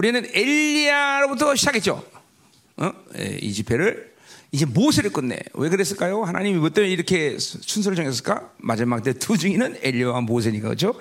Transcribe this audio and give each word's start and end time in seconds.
우리는 0.00 0.24
엘리야로부터 0.32 1.54
시작했죠. 1.54 2.02
어? 2.78 2.90
예, 3.18 3.36
이 3.42 3.52
집회를 3.52 4.14
이제 4.50 4.64
모세를 4.64 5.12
끝내. 5.12 5.38
왜 5.52 5.68
그랬을까요? 5.68 6.22
하나님이 6.24 6.58
뭐 6.58 6.70
때문에 6.70 6.90
이렇게 6.90 7.36
순서를 7.38 7.96
정했을까? 7.96 8.50
마지막 8.56 9.02
때 9.02 9.12
두 9.12 9.36
중이는 9.36 9.76
엘리야와 9.82 10.22
모세니까 10.22 10.68
그렇죠? 10.68 10.98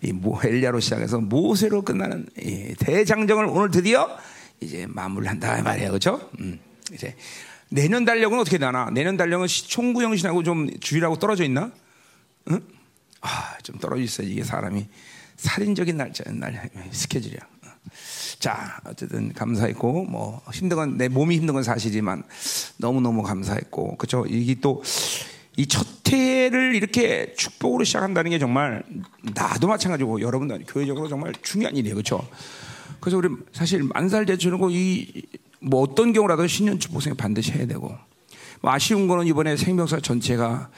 이 0.00 0.12
모, 0.12 0.40
엘리야로 0.42 0.80
시작해서 0.80 1.18
모세로 1.18 1.82
끝나는 1.82 2.28
이 2.38 2.74
대장정을 2.78 3.44
오늘 3.44 3.70
드디어 3.70 4.08
이제 4.62 4.86
마무리한다 4.88 5.60
말이에요, 5.60 5.90
그렇죠? 5.90 6.30
음, 6.40 6.58
이제 6.94 7.14
내년 7.68 8.06
달력은 8.06 8.38
어떻게 8.38 8.56
되나? 8.56 8.88
내년 8.90 9.18
달력은 9.18 9.48
총구영 9.48 10.16
신하고 10.16 10.42
좀 10.44 10.70
주일하고 10.80 11.18
떨어져 11.18 11.44
있나? 11.44 11.70
응? 12.50 12.62
아, 13.20 13.58
좀 13.62 13.78
떨어져 13.78 14.00
있어 14.00 14.22
이게 14.22 14.42
사람이 14.44 14.86
살인적인 15.36 15.94
날짜 15.98 16.24
날 16.32 16.70
스케줄이야. 16.90 17.49
자, 18.38 18.80
어쨌든 18.86 19.32
감사했고 19.32 20.04
뭐 20.04 20.40
힘든 20.52 20.76
건 20.76 20.96
내 20.96 21.08
몸이 21.08 21.36
힘든 21.36 21.54
건 21.54 21.62
사실이지만 21.62 22.22
너무 22.78 23.00
너무 23.00 23.22
감사했고 23.22 23.96
그렇죠. 23.96 24.24
이게 24.26 24.54
또 24.60 24.82
이 25.56 25.66
첫 25.66 25.86
해를 26.10 26.74
이렇게 26.74 27.34
축복으로 27.36 27.84
시작한다는 27.84 28.30
게 28.30 28.38
정말 28.38 28.82
나도 29.34 29.68
마찬가지고 29.68 30.20
여러분도 30.20 30.58
교회적으로 30.66 31.08
정말 31.08 31.32
중요한 31.42 31.76
일이에요, 31.76 31.94
그렇죠. 31.94 32.26
그래서 32.98 33.18
우리 33.18 33.28
사실 33.52 33.82
만살 33.82 34.26
제 34.26 34.36
주는고 34.36 34.70
이뭐 34.70 35.82
어떤 35.82 36.12
경우라도 36.12 36.46
신년 36.46 36.78
축복생 36.80 37.14
반드시 37.14 37.52
해야 37.52 37.66
되고 37.66 37.96
뭐 38.60 38.72
아쉬운 38.72 39.06
거는 39.06 39.26
이번에 39.26 39.56
생명사 39.56 40.00
전체가 40.00 40.70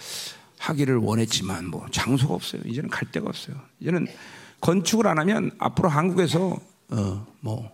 하기를 0.58 0.96
원했지만 0.96 1.66
뭐 1.66 1.86
장소가 1.90 2.34
없어요. 2.34 2.62
이제는 2.66 2.90
갈 2.90 3.10
데가 3.10 3.28
없어요. 3.28 3.56
이제는 3.80 4.06
건축을 4.60 5.06
안 5.06 5.18
하면 5.18 5.50
앞으로 5.58 5.88
한국에서 5.88 6.58
어 6.92 7.26
뭐 7.40 7.70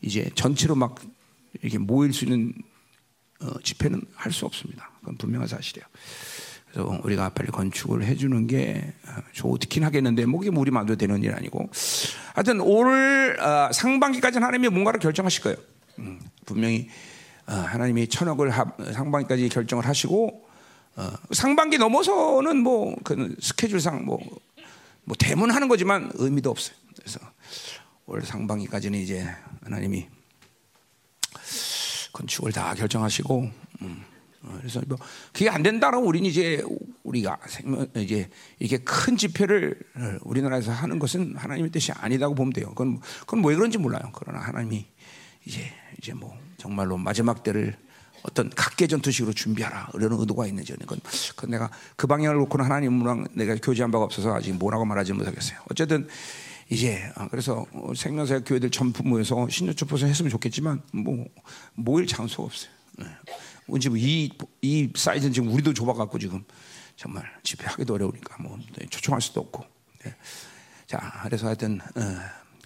이제 0.00 0.30
전체로 0.36 0.76
막 0.76 0.94
이렇게 1.60 1.76
모일 1.78 2.12
수 2.12 2.24
있는 2.24 2.52
어 3.40 3.60
집회는 3.62 4.00
할 4.14 4.32
수 4.32 4.46
없습니다. 4.46 4.90
그건 5.00 5.16
분명한 5.16 5.48
사실이에요. 5.48 5.84
그래서 6.70 7.00
우리가 7.02 7.30
빨리 7.30 7.50
건축을 7.50 8.04
해주는 8.04 8.46
게 8.46 8.92
좋긴 9.32 9.82
하겠는데 9.84 10.26
뭐 10.26 10.38
그게 10.40 10.54
우리 10.54 10.70
마음대로 10.70 10.96
되는 10.96 11.22
일 11.24 11.34
아니고 11.34 11.68
하여튼 12.34 12.60
올 12.60 13.36
어, 13.40 13.72
상반기까지는 13.72 14.46
하나님이 14.46 14.68
뭔가를 14.68 15.00
결정하실 15.00 15.42
거예요. 15.42 15.56
음, 15.98 16.20
분명히 16.46 16.88
어, 17.46 17.52
하나님이 17.54 18.06
천억을 18.08 18.50
하, 18.50 18.66
상반기까지 18.92 19.48
결정을 19.48 19.86
하시고 19.86 20.46
어, 20.96 21.10
상반기 21.32 21.78
넘어서는 21.78 22.58
뭐 22.58 22.94
그 23.02 23.34
스케줄상 23.40 24.04
뭐, 24.04 24.20
뭐 25.04 25.16
대문하는 25.18 25.66
거지만 25.68 26.12
의미도 26.14 26.50
없어요. 26.50 26.76
그래서 26.96 27.18
올 28.08 28.22
상반기까지는 28.22 28.98
이제 28.98 29.28
하나님이 29.62 30.08
건축을 32.12 32.52
다 32.52 32.74
결정하시고 32.74 33.50
음, 33.82 34.04
어, 34.42 34.56
그래서 34.58 34.80
뭐 34.88 34.96
그게 35.30 35.50
안 35.50 35.62
된다라고 35.62 36.06
우리는 36.06 36.28
이제 36.28 36.64
우리가 37.02 37.38
생명 37.46 37.86
이제 37.96 38.30
이게 38.58 38.78
큰 38.78 39.18
집회를 39.18 39.78
우리나라에서 40.22 40.72
하는 40.72 40.98
것은 40.98 41.36
하나님의 41.36 41.70
뜻이 41.70 41.92
아니다고 41.92 42.34
보면 42.34 42.54
돼요. 42.54 42.68
그건 42.70 42.98
그건 43.20 43.44
왜 43.44 43.54
그런지 43.54 43.76
몰라요. 43.76 44.10
그러나 44.14 44.40
하나님이 44.40 44.86
이제 45.44 45.70
이제 45.98 46.14
뭐 46.14 46.34
정말로 46.56 46.96
마지막 46.96 47.42
때를 47.42 47.76
어떤 48.22 48.48
각계 48.48 48.86
전투식으로 48.86 49.34
준비하라 49.34 49.90
이런 49.94 50.18
의도가 50.18 50.46
있는지 50.46 50.72
그건, 50.72 50.98
그건 51.36 51.50
내가 51.50 51.70
그 51.96 52.06
방향을 52.06 52.38
놓고는 52.38 52.64
하나님이랑 52.64 53.28
내가 53.34 53.54
교제한 53.56 53.90
바가 53.90 54.06
없어서 54.06 54.34
아직 54.34 54.54
뭐라고 54.54 54.86
말하지 54.86 55.12
못하겠어요. 55.12 55.58
어쨌든 55.70 56.08
이제 56.70 57.02
그래서 57.30 57.66
생명사 57.96 58.40
교회들 58.40 58.70
전부 58.70 59.02
모여서 59.02 59.48
신년초포서 59.48 60.06
했으면 60.06 60.30
좋겠지만 60.30 60.82
뭐 60.92 61.26
모일 61.74 62.06
장소가 62.06 62.44
없어요. 62.44 62.70
네. 62.98 63.06
지금 63.80 63.96
이, 63.96 64.30
이 64.62 64.90
사이즈는 64.94 65.32
지금 65.32 65.52
우리도 65.52 65.72
좁아갖고 65.74 66.18
지금 66.18 66.44
정말 66.96 67.24
집회하기도 67.42 67.94
어려우니까 67.94 68.42
뭐 68.42 68.58
초청할 68.90 69.20
수도 69.20 69.40
없고. 69.40 69.64
네. 70.04 70.14
자, 70.86 71.20
그래서 71.24 71.46
하여튼 71.46 71.80
어, 71.80 72.00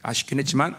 아쉽긴 0.02 0.38
했지만 0.38 0.74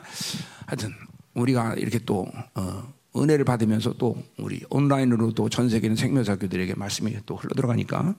하여튼 0.66 0.94
우리가 1.34 1.76
이렇게 1.76 2.00
또 2.00 2.28
어, 2.56 2.94
은혜를 3.16 3.46
받으면서 3.46 3.94
또 3.94 4.22
우리 4.38 4.64
온라인으로 4.70 5.34
또 5.34 5.50
전 5.50 5.70
세계 5.70 5.88
있는 5.88 5.96
생명사교들에게 5.96 6.74
말씀이 6.76 7.16
또 7.26 7.36
흘러 7.36 7.54
들어가니까 7.56 8.16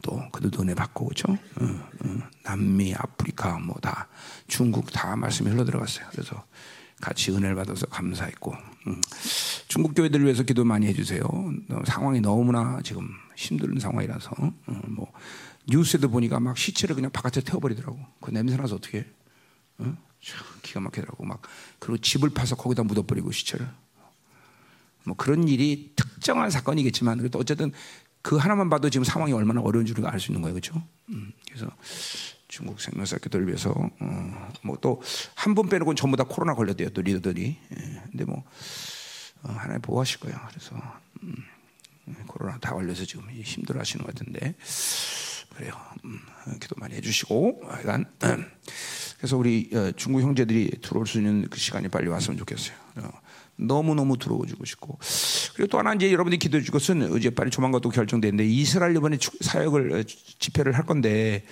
또 0.00 0.22
그들도 0.32 0.62
은혜 0.62 0.74
받고 0.74 1.06
그렇죠. 1.06 1.32
어, 1.32 1.64
어, 1.64 2.18
남미, 2.44 2.94
아프리카 2.94 3.58
뭐 3.58 3.76
다 3.80 4.08
중국 4.48 4.90
다 4.92 5.16
말씀이 5.16 5.50
흘러 5.50 5.64
들어갔어요. 5.64 6.06
그래서 6.10 6.44
같이 7.00 7.32
은혜를 7.32 7.56
받아서 7.56 7.86
감사했고 7.86 8.54
음. 8.86 9.00
중국 9.68 9.94
교회들을 9.94 10.24
위해서 10.24 10.42
기도 10.44 10.64
많이 10.64 10.86
해주세요. 10.86 11.22
상황이 11.86 12.20
너무나 12.20 12.80
지금 12.84 13.08
힘든 13.36 13.78
상황이라서 13.78 14.30
어, 14.38 14.80
뭐 14.88 15.12
뉴스에도 15.66 16.08
보니까 16.10 16.40
막 16.40 16.56
시체를 16.56 16.94
그냥 16.94 17.10
바깥에 17.10 17.40
태워버리더라고. 17.40 17.98
그 18.20 18.30
냄새 18.30 18.56
나서 18.56 18.76
어떻게? 18.76 18.98
해? 18.98 19.06
어? 19.78 19.96
기가 20.62 20.80
막히더라고. 20.80 21.24
막 21.24 21.42
그리고 21.78 21.98
집을 21.98 22.30
파서 22.30 22.54
거기다 22.56 22.82
묻어버리고 22.84 23.32
시체를. 23.32 23.68
뭐 25.04 25.16
그런 25.16 25.48
일이 25.48 25.92
특정한 25.96 26.50
사건이겠지만 26.50 27.18
그래도 27.18 27.38
어쨌든 27.38 27.72
그 28.22 28.36
하나만 28.36 28.70
봐도 28.70 28.88
지금 28.88 29.04
상황이 29.04 29.32
얼마나 29.32 29.60
어려운 29.60 29.84
줄을 29.84 30.06
알수 30.06 30.30
있는 30.30 30.42
거예요, 30.42 30.54
그렇죠? 30.54 30.82
음, 31.10 31.32
그래서 31.48 31.68
중국 32.48 32.80
생명사교들 32.80 33.46
위해서 33.46 33.70
어, 34.00 34.48
뭐또 34.62 35.02
한 35.34 35.54
분 35.54 35.68
빼놓고 35.68 35.94
전부 35.94 36.16
다 36.16 36.24
코로나 36.24 36.54
걸렸대요, 36.54 36.90
또 36.90 37.02
리더들이. 37.02 37.56
예, 37.72 38.02
근데 38.10 38.24
뭐 38.24 38.44
어, 39.42 39.52
하나님 39.52 39.80
보호하실 39.82 40.20
거예요. 40.20 40.38
그래서 40.50 40.76
음, 41.22 41.34
코로나 42.26 42.58
다 42.58 42.72
걸려서 42.74 43.04
지금 43.04 43.28
힘들어하시는 43.30 44.04
것 44.04 44.14
같은데 44.14 44.54
그래요. 45.56 45.72
음, 46.04 46.18
기도 46.60 46.74
많이 46.78 46.94
해주시고 46.94 47.62
약간 47.72 48.06
그래서 49.18 49.36
우리 49.36 49.70
어, 49.74 49.92
중국 49.96 50.20
형제들이 50.22 50.78
들어올 50.82 51.06
수 51.06 51.18
있는 51.18 51.48
그 51.48 51.58
시간이 51.58 51.88
빨리 51.88 52.08
왔으면 52.08 52.38
좋겠어요. 52.38 52.76
어, 53.58 53.64
너무 53.64 53.94
너무 53.94 54.18
들어오고 54.18 54.64
싶고 54.64 54.98
그리고 55.54 55.68
또 55.70 55.78
하나 55.78 55.94
이제 55.94 56.10
여러분들이 56.12 56.38
기도해 56.38 56.62
줄 56.62 56.72
것은 56.72 57.16
이제 57.16 57.30
빨리 57.30 57.50
조만간 57.50 57.80
또 57.80 57.90
결정되는데 57.90 58.44
이스라엘 58.46 58.96
이번에 58.96 59.18
사역을 59.40 59.92
어, 59.92 60.02
집회를 60.38 60.72
할 60.72 60.86
건데 60.86 61.44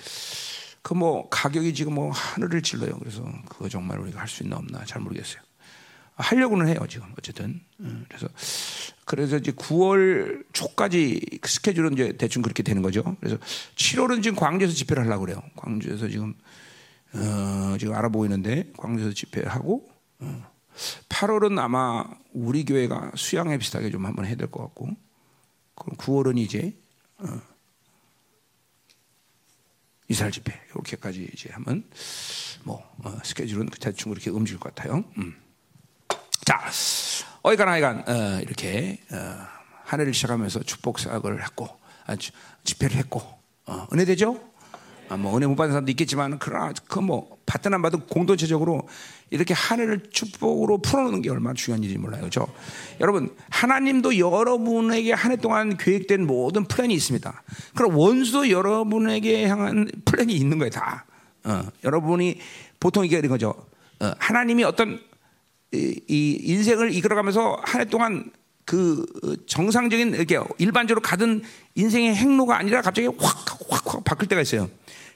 그 0.81 0.93
뭐 0.93 1.29
가격이 1.29 1.73
지금 1.73 1.95
뭐 1.95 2.11
하늘을 2.11 2.61
찔러요. 2.61 2.97
그래서 2.99 3.23
그거 3.47 3.69
정말 3.69 3.99
우리가 3.99 4.19
할 4.19 4.27
수 4.27 4.43
있나 4.43 4.57
없나 4.57 4.83
잘 4.85 5.01
모르겠어요. 5.01 5.41
하려고는 6.15 6.67
해요 6.67 6.77
지금 6.87 7.07
어쨌든 7.17 7.61
그래서 8.07 8.27
그래서 9.05 9.37
이제 9.37 9.51
9월 9.51 10.43
초까지 10.53 11.39
그 11.41 11.49
스케줄은 11.49 11.93
이제 11.93 12.13
대충 12.17 12.41
그렇게 12.41 12.61
되는 12.63 12.81
거죠. 12.81 13.15
그래서 13.19 13.37
7월은 13.75 14.21
지금 14.21 14.37
광주에서 14.37 14.73
집회를 14.73 15.03
하려고 15.03 15.25
그래요. 15.25 15.41
광주에서 15.55 16.07
지금 16.07 16.35
어, 17.13 17.75
지금 17.79 17.93
알아보고 17.93 18.25
있는데 18.25 18.71
광주에서 18.77 19.13
집회하고 19.13 19.89
어, 20.19 20.50
8월은 21.09 21.59
아마 21.59 22.05
우리 22.33 22.63
교회가 22.65 23.11
수양회 23.15 23.57
비슷하게 23.57 23.89
좀 23.91 24.05
한번 24.05 24.25
해야 24.25 24.35
될 24.35 24.47
것 24.47 24.61
같고 24.63 24.89
그럼 25.75 25.97
9월은 25.97 26.37
이제 26.37 26.75
어, 27.17 27.25
이스라엘 30.07 30.31
집회 30.31 30.59
이렇게까지 30.71 31.29
이제 31.33 31.49
하면 31.53 31.89
뭐 32.63 32.83
어, 33.03 33.17
스케줄은 33.23 33.69
대충 33.79 34.11
그렇게 34.11 34.29
움직일 34.29 34.59
것 34.59 34.73
같아요. 34.75 35.03
음. 35.17 35.35
자, 36.45 36.69
어이간 37.43 37.67
하여간 37.67 38.03
어, 38.07 38.39
이렇게 38.41 38.99
어, 39.11 39.17
한 39.85 39.99
해를 39.99 40.13
시작하면서 40.13 40.63
축복 40.63 40.99
사역을 40.99 41.41
했고 41.43 41.69
아, 42.07 42.15
집회를 42.63 42.97
했고 42.97 43.21
어, 43.65 43.87
은혜 43.93 44.05
되죠? 44.05 44.50
아, 45.11 45.17
뭐 45.17 45.35
은혜 45.35 45.45
못 45.45 45.55
받은 45.55 45.73
사람도 45.73 45.91
있겠지만 45.91 46.39
그러나 46.39 46.71
그뭐 46.87 47.37
받든 47.45 47.73
안 47.73 47.81
받든 47.81 48.07
공동체적으로 48.07 48.87
이렇게 49.29 49.53
한 49.53 49.81
해를 49.81 50.03
축복으로 50.09 50.77
풀어놓는 50.77 51.21
게 51.21 51.29
얼마나 51.29 51.53
중요한 51.53 51.83
일인지 51.83 51.99
몰라요, 51.99 52.21
그렇죠? 52.21 52.47
여러분 53.01 53.35
하나님도 53.49 54.17
여러분에게 54.17 55.11
한 55.11 55.33
해 55.33 55.35
동안 55.35 55.75
계획된 55.75 56.25
모든 56.25 56.63
플랜이 56.63 56.93
있습니다. 56.93 57.43
그럼 57.75 57.97
원수도 57.97 58.49
여러분에게 58.49 59.47
향한 59.47 59.91
플랜이 60.05 60.33
있는 60.33 60.57
거예요, 60.59 60.69
다. 60.69 61.05
어, 61.43 61.63
여러분이 61.83 62.39
보통 62.79 63.05
이게 63.05 63.17
이런 63.17 63.29
거죠. 63.29 63.49
어, 63.99 64.13
하나님이 64.17 64.63
어떤 64.63 64.97
이, 65.73 65.99
이 66.07 66.39
인생을 66.41 66.93
이끌어가면서 66.93 67.59
한 67.65 67.81
해 67.81 67.85
동안 67.85 68.31
그 68.63 69.05
정상적인 69.47 70.13
이렇게 70.13 70.39
일반적으로 70.57 71.01
가던 71.01 71.43
인생의 71.75 72.15
행로가 72.15 72.57
아니라 72.57 72.81
갑자기 72.81 73.07
확 73.07 73.19
확확 73.69 73.95
확 73.95 74.03
바뀔 74.05 74.29
때가 74.29 74.41
있어요. 74.41 74.69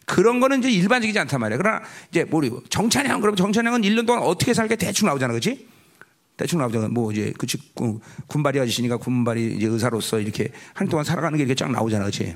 그런 0.05 0.39
거는 0.39 0.59
이제 0.59 0.69
일반적이지 0.69 1.17
않단 1.19 1.39
말이야. 1.39 1.57
그러나 1.57 1.81
이제 2.09 2.23
모르고 2.23 2.63
정찬양 2.69 3.21
그럼 3.21 3.35
정찬양은 3.35 3.81
1년 3.81 4.05
동안 4.05 4.23
어떻게 4.23 4.53
살게 4.53 4.75
대충 4.75 5.07
나오잖아, 5.07 5.33
그렇지? 5.33 5.67
대충 6.37 6.59
나오잖아. 6.59 6.87
뭐 6.89 7.11
이제 7.11 7.33
그치 7.37 7.57
군발이 8.27 8.59
아저씨니까 8.59 8.97
군발이 8.97 9.55
이제 9.57 9.67
의사로서 9.67 10.19
이렇게 10.19 10.51
한 10.73 10.87
동안 10.87 11.05
살아가는 11.05 11.37
게 11.37 11.43
이렇게 11.43 11.55
쫙 11.55 11.71
나오잖아, 11.71 12.03
그렇지? 12.05 12.35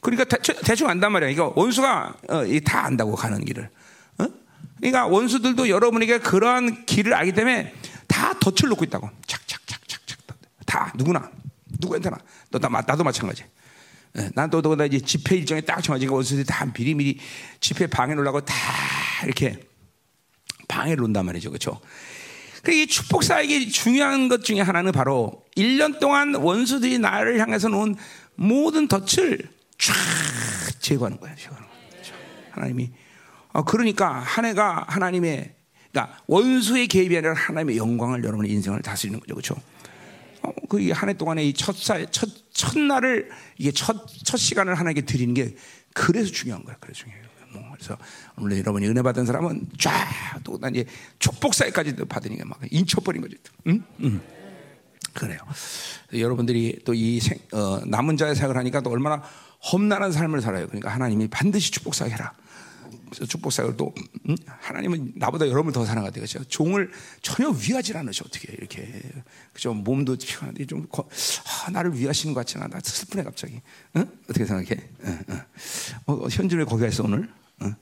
그러니까 0.00 0.24
대, 0.24 0.74
충 0.74 0.88
안단 0.88 1.12
말이야. 1.12 1.28
이거 1.30 1.52
원수가 1.56 2.14
어, 2.28 2.42
다 2.64 2.84
안다고 2.84 3.14
가는 3.14 3.44
길을. 3.44 3.68
어? 4.18 4.26
그러니까 4.78 5.06
원수들도 5.06 5.68
여러분에게 5.68 6.18
그러한 6.18 6.86
길을 6.86 7.14
알기 7.14 7.32
때문에 7.32 7.74
다 8.06 8.32
덫을 8.38 8.70
놓고 8.70 8.84
있다고. 8.84 9.10
착착착착착 9.26 10.18
다 10.66 10.92
누구나 10.96 11.30
누구한테나 11.80 12.16
너다 12.50 12.68
나도 12.68 13.04
마찬가지. 13.04 13.44
예, 14.16 14.30
난또 14.34 14.62
더나 14.62 14.86
이제 14.86 15.00
집회 15.00 15.36
일정에 15.36 15.60
딱 15.60 15.82
정해진 15.82 16.08
거 16.08 16.14
원수들이 16.14 16.46
다 16.46 16.66
미리미리 16.76 17.18
집회 17.60 17.86
방해 17.86 18.14
놓으려고 18.14 18.40
다 18.40 18.54
이렇게 19.24 19.60
방해를 20.68 21.00
놓는단 21.02 21.26
말이죠. 21.26 21.50
그렇죠? 21.50 21.80
그이 22.62 22.86
축복사에게 22.86 23.68
중요한 23.68 24.28
것 24.28 24.44
중에 24.44 24.60
하나는 24.60 24.92
바로 24.92 25.44
1년 25.56 26.00
동안 26.00 26.34
원수들이 26.34 26.98
나를 26.98 27.38
향해서 27.40 27.68
놓은 27.68 27.96
모든 28.34 28.88
덫을 28.88 29.38
쫙 29.78 29.94
제거하는 30.80 31.18
거예요. 31.18 31.36
제거하는 31.36 31.66
거예요. 31.68 31.78
하나님이 32.50 32.90
어, 33.52 33.64
그러니까 33.64 34.20
한 34.20 34.44
해가 34.44 34.84
하나님의 34.88 35.54
그러니까 35.90 36.18
원수의 36.26 36.86
개입이 36.88 37.16
아니라 37.16 37.34
하나님의 37.34 37.76
영광을 37.76 38.22
여러분의 38.22 38.50
인생을 38.52 38.82
다스리는 38.82 39.18
거죠. 39.20 39.34
그렇죠? 39.34 39.56
어, 40.42 40.52
그한 40.68 41.08
해 41.08 41.12
동안에 41.14 41.44
이 41.44 41.52
첫살 41.52 42.08
첫 42.10 42.28
첫날을 42.58 43.30
이게 43.56 43.70
첫 43.70 44.06
첫 44.28 44.36
시간을 44.36 44.74
하나님께 44.74 45.06
드리는 45.06 45.32
게 45.32 45.54
그래서 45.94 46.30
중요한 46.30 46.62
거야. 46.62 46.76
그래서 46.80 47.00
중요해요. 47.00 47.24
뭐 47.54 47.62
그래서 47.72 47.96
오늘 48.36 48.58
여러분이 48.58 48.86
은혜 48.86 49.00
받은 49.00 49.24
사람은 49.24 49.68
쫙또 49.78 50.60
이제 50.70 50.84
축복 51.18 51.54
사회까지도 51.54 52.04
받으니까 52.04 52.44
막 52.44 52.60
인쳐버린 52.70 53.22
거죠. 53.22 53.36
응? 53.68 53.82
응. 54.02 54.20
그래요. 55.14 55.38
여러분들이 56.12 56.80
또이 56.84 57.20
어, 57.52 57.80
남은 57.86 58.18
자의 58.18 58.34
생각을 58.34 58.58
하니까 58.58 58.82
또 58.82 58.90
얼마나 58.90 59.22
험난한 59.72 60.12
삶을 60.12 60.42
살아요. 60.42 60.66
그러니까 60.66 60.90
하나님이 60.90 61.28
반드시 61.28 61.70
축복 61.70 61.94
사회 61.94 62.10
해라. 62.10 62.34
축복 63.28 63.52
사역도 63.52 63.94
음? 64.28 64.36
하나님은 64.46 65.12
나보다 65.16 65.48
여러분 65.48 65.72
더 65.72 65.84
사랑하대 65.84 66.20
그죠? 66.20 66.42
종을 66.44 66.90
전혀 67.22 67.50
위하지 67.50 67.96
않으셔 67.96 68.24
어떻게 68.26 68.52
이렇게 68.52 69.02
그죠? 69.52 69.74
몸도 69.74 70.16
피곤한데 70.16 70.66
좀 70.66 70.86
거, 70.88 71.08
아, 71.66 71.70
나를 71.70 71.96
위하시는 71.96 72.34
것 72.34 72.40
같지나 72.40 72.68
나 72.68 72.80
슬프네 72.80 73.24
갑자기. 73.24 73.60
응? 73.96 74.10
어떻게 74.24 74.44
생각해? 74.44 74.80
응, 75.04 75.18
응. 75.28 75.40
어, 76.06 76.28
현진을 76.28 76.66
거기 76.66 76.84
갔어 76.84 77.04
오늘? 77.04 77.28
응? 77.62 77.74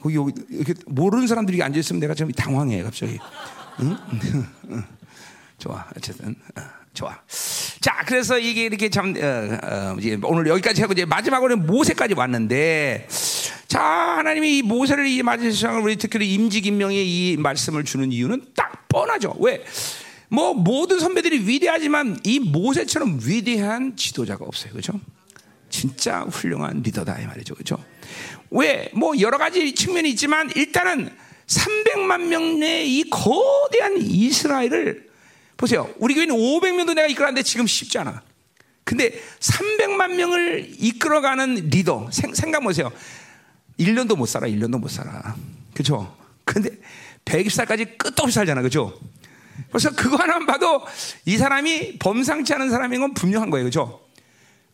거기 0.00 0.16
여기 0.16 0.32
이렇게 0.48 0.74
모르는 0.86 1.26
사람들이 1.26 1.62
앉아 1.62 1.78
있으면 1.78 2.00
내가 2.00 2.14
좀 2.14 2.30
당황해 2.32 2.82
갑자기. 2.82 3.18
응? 3.80 3.96
좋아 5.58 5.86
어쨌든. 5.96 6.34
어. 6.56 6.79
좋아. 6.92 7.20
자, 7.80 8.02
그래서 8.06 8.38
이게 8.38 8.64
이렇게 8.64 8.90
참, 8.90 9.14
어, 9.16 9.58
어, 9.62 9.96
오늘 10.24 10.46
여기까지 10.48 10.82
하고 10.82 10.92
이제 10.92 11.04
마지막으로는 11.04 11.66
모세까지 11.66 12.14
왔는데, 12.14 13.08
자, 13.68 13.80
하나님이 13.80 14.58
이 14.58 14.62
모세를 14.62 15.06
이 15.06 15.22
마지막을 15.22 15.80
우리 15.80 15.96
특히 15.96 16.34
임직임명의 16.34 17.08
이 17.08 17.36
말씀을 17.36 17.84
주는 17.84 18.10
이유는 18.12 18.46
딱 18.54 18.88
뻔하죠. 18.88 19.36
왜? 19.38 19.64
뭐 20.28 20.54
모든 20.54 20.98
선배들이 21.00 21.46
위대하지만 21.46 22.18
이 22.24 22.38
모세처럼 22.38 23.20
위대한 23.24 23.96
지도자가 23.96 24.44
없어요. 24.44 24.72
그죠? 24.72 25.00
진짜 25.68 26.20
훌륭한 26.22 26.82
리더다 26.82 27.20
이 27.20 27.26
말이죠. 27.26 27.54
그죠? 27.54 27.82
왜? 28.50 28.90
뭐 28.92 29.18
여러 29.20 29.38
가지 29.38 29.74
측면이 29.74 30.10
있지만 30.10 30.50
일단은 30.54 31.10
300만 31.46 32.26
명 32.26 32.60
내의 32.60 32.98
이 32.98 33.10
거대한 33.10 33.96
이스라엘을 33.98 35.09
보세요. 35.60 35.92
우리 35.98 36.14
교회는 36.14 36.34
500명도 36.34 36.94
내가 36.94 37.06
이끌었는데 37.06 37.42
지금 37.42 37.66
쉽지 37.66 37.98
않아. 37.98 38.22
근데 38.82 39.12
300만 39.40 40.14
명을 40.14 40.74
이끌어가는 40.78 41.68
리더 41.68 42.08
생각 42.10 42.60
보세요. 42.60 42.90
1년도 43.78 44.16
못 44.16 44.24
살아, 44.26 44.46
1년도 44.46 44.80
못 44.80 44.90
살아. 44.90 45.36
그죠? 45.74 46.16
근데 46.46 46.70
120살까지 47.26 47.98
끝도 47.98 48.22
없이 48.22 48.36
살잖아. 48.36 48.62
그죠? 48.62 48.98
그래서 49.68 49.90
그거 49.90 50.16
하나만 50.16 50.46
봐도 50.46 50.82
이 51.26 51.36
사람이 51.36 51.98
범상치 51.98 52.54
않은 52.54 52.70
사람인 52.70 53.00
건 53.02 53.12
분명한 53.12 53.50
거예요. 53.50 53.66
그죠? 53.66 54.00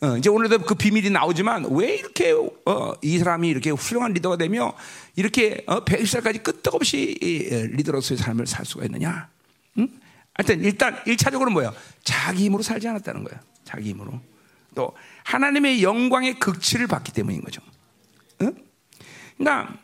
어, 0.03 0.17
이제 0.17 0.31
오늘도 0.31 0.61
그 0.61 0.77
비밀이 0.77 1.11
나오지만 1.11 1.67
왜 1.73 1.97
이렇게 1.97 2.33
어, 2.33 2.95
이 3.03 3.19
사람이 3.19 3.49
이렇게 3.49 3.71
훌륭한 3.71 4.13
리더가 4.13 4.37
되며 4.37 4.73
이렇게 5.17 5.65
어, 5.67 5.85
120살까지 5.85 6.45
끄떡없이 6.45 7.19
리더로서의 7.73 8.19
삶을 8.19 8.47
살 8.47 8.65
수가 8.65 8.85
있느냐? 8.85 9.29
응? 9.79 9.89
하여튼 10.37 10.63
일단 10.63 10.97
1차적으로 11.05 11.51
뭐야? 11.51 11.73
자기 12.05 12.45
힘으로 12.45 12.63
살지 12.63 12.87
않았다는 12.89 13.25
거야. 13.25 13.41
자기 13.65 13.91
힘으로. 13.91 14.21
또 14.75 14.93
하나님의 15.25 15.83
영광의 15.83 16.39
극치를 16.39 16.87
받기 16.87 17.13
때문인 17.13 17.41
거죠. 17.43 17.63
응? 18.43 18.55
그러니까 19.39 19.75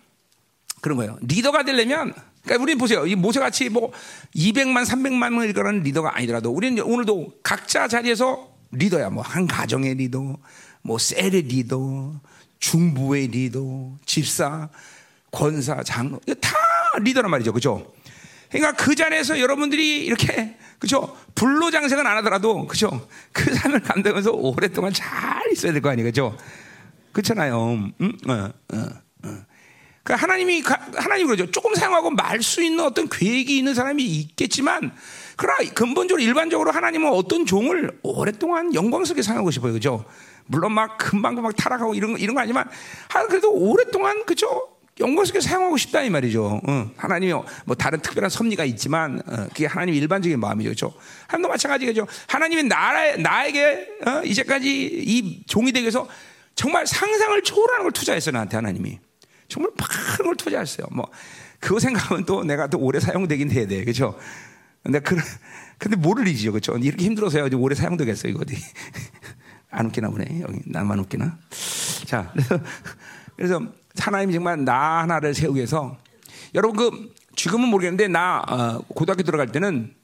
그런 0.83 0.99
거예요. 0.99 1.19
리더가 1.23 1.65
되려면 1.65 2.13
그러니까 2.43 2.63
우리는 2.63 2.79
보세요. 2.79 3.07
이 3.07 3.15
모세같이 3.15 3.71
뭐 3.71 3.93
200만, 4.35 4.85
300만 4.85 5.31
명을 5.31 5.53
거는 5.53 5.83
리더가 5.83 6.17
아니더라도 6.17 6.51
우리는 6.51 6.83
오늘도 6.83 7.41
각자 7.43 7.89
자리에서 7.89 8.51
리더야. 8.73 9.11
뭐 9.11 9.23
한 9.23 9.47
가정의 9.47 9.95
리더, 9.95 10.37
뭐 10.83 10.99
셀의 10.99 11.43
리더, 11.43 12.21
중부의 12.59 13.29
리더, 13.29 13.93
집사, 14.05 14.69
권사, 15.31 15.83
장로 15.83 16.21
다 16.41 16.51
리더란 17.01 17.31
말이죠. 17.31 17.53
그죠? 17.53 17.92
그러니까 18.53 18.73
그 18.73 18.95
자리에서 18.95 19.41
여러분들이 19.41 20.05
이렇게 20.05 20.57
그죠? 20.79 21.17
불로 21.35 21.71
장생은 21.71 22.07
안 22.07 22.17
하더라도 22.19 22.67
그죠? 22.67 23.09
그 23.33 23.55
삶을 23.55 23.81
감당하면서 23.83 24.33
오랫동안 24.33 24.93
잘 24.93 25.51
있어야 25.53 25.73
될 25.73 25.81
거 25.81 25.89
아니에요. 25.91 26.07
그죠? 26.09 26.37
그렇잖아요. 27.13 27.91
음? 28.01 28.13
어, 28.29 28.51
어. 28.75 28.87
그러니까 30.05 30.23
하나님이 30.25 30.63
하나님 30.97 31.27
그러죠. 31.29 31.51
조금 31.51 31.75
사용하고 31.75 32.11
말 32.11 32.43
수 32.43 32.61
있는 32.63 32.85
어떤 32.85 33.09
계획이 33.09 33.57
있는 33.57 33.73
사람이 33.75 34.03
있겠지만 34.05 34.93
그러나 35.37 35.59
근본적으로 35.75 36.21
일반적으로 36.23 36.73
하나님은 36.73 37.11
어떤 37.13 37.47
종을 37.47 37.99
오랫동안 38.03 38.75
영광스럽게 38.75 39.23
사용하고 39.23 39.53
싶어요. 39.53 39.73
그죠? 39.73 40.05
물론 40.47 40.73
막 40.73 40.99
금방 40.99 41.37
금방 41.37 41.53
타락하고 41.53 41.95
이런 41.95 42.19
이런 42.19 42.35
거 42.35 42.41
아니지만 42.41 42.69
그래도 43.29 43.53
오랫동안 43.53 44.27
그죠? 44.27 44.72
영광스럽게 45.01 45.41
사용하고 45.41 45.77
싶다 45.79 46.03
이 46.03 46.11
말이죠. 46.11 46.61
어, 46.67 46.91
하나님이 46.97 47.33
뭐 47.65 47.75
다른 47.77 48.01
특별한 48.01 48.29
섭리가 48.29 48.65
있지만 48.65 49.23
어, 49.27 49.47
그게 49.49 49.67
하나님 49.67 49.95
일반적인 49.95 50.39
마음이죠. 50.39 50.71
그죠 50.71 50.95
하나님도 51.29 51.49
마찬가지겠죠. 51.49 52.07
하나님이 52.27 52.65
나라 52.65 53.17
나에게 53.17 53.89
어, 54.07 54.23
이제까지 54.25 55.03
이 55.05 55.45
종이 55.47 55.73
되기 55.73 55.85
위해서 55.85 56.07
정말 56.55 56.87
상상을 56.87 57.43
초월하는 57.43 57.85
걸 57.85 57.93
투자했어요 57.93 58.33
나한테 58.33 58.57
하나님이. 58.57 58.99
정말 59.49 59.73
많은 59.79 60.27
걸 60.27 60.37
투자했어요. 60.37 60.87
뭐 60.93 61.11
그거 61.59 61.79
생각하면 61.79 62.25
또 62.25 62.43
내가 62.45 62.67
또 62.67 62.79
오래 62.79 63.01
사용되긴 63.01 63.51
해야 63.51 63.67
돼, 63.67 63.85
그렇죠? 63.85 64.19
근데 64.83 64.99
그 64.99 65.17
근데 65.79 65.97
모를 65.97 66.25
리지요, 66.25 66.53
그렇죠? 66.53 66.77
이렇게 66.77 67.05
힘들어서야 67.05 67.49
오래 67.57 67.75
사용되겠어 67.75 68.29
이거 68.29 68.41
어디 68.43 68.57
안 69.71 69.87
웃기나 69.87 70.11
보네 70.11 70.41
여기 70.43 70.61
나만 70.67 70.99
웃기나? 71.01 71.39
자, 72.07 72.33
그래서 72.35 72.61
그래서 73.37 73.73
하나님이 73.99 74.33
정말 74.33 74.65
나 74.65 75.03
하나를 75.03 75.35
세우기 75.35 75.57
위해서 75.59 75.99
여러분 76.55 76.77
그 76.77 77.15
지금은 77.37 77.69
모르겠는데 77.69 78.09
나 78.09 78.43
어, 78.49 78.79
고등학교 78.89 79.23
들어갈 79.23 79.49
때는 79.49 79.95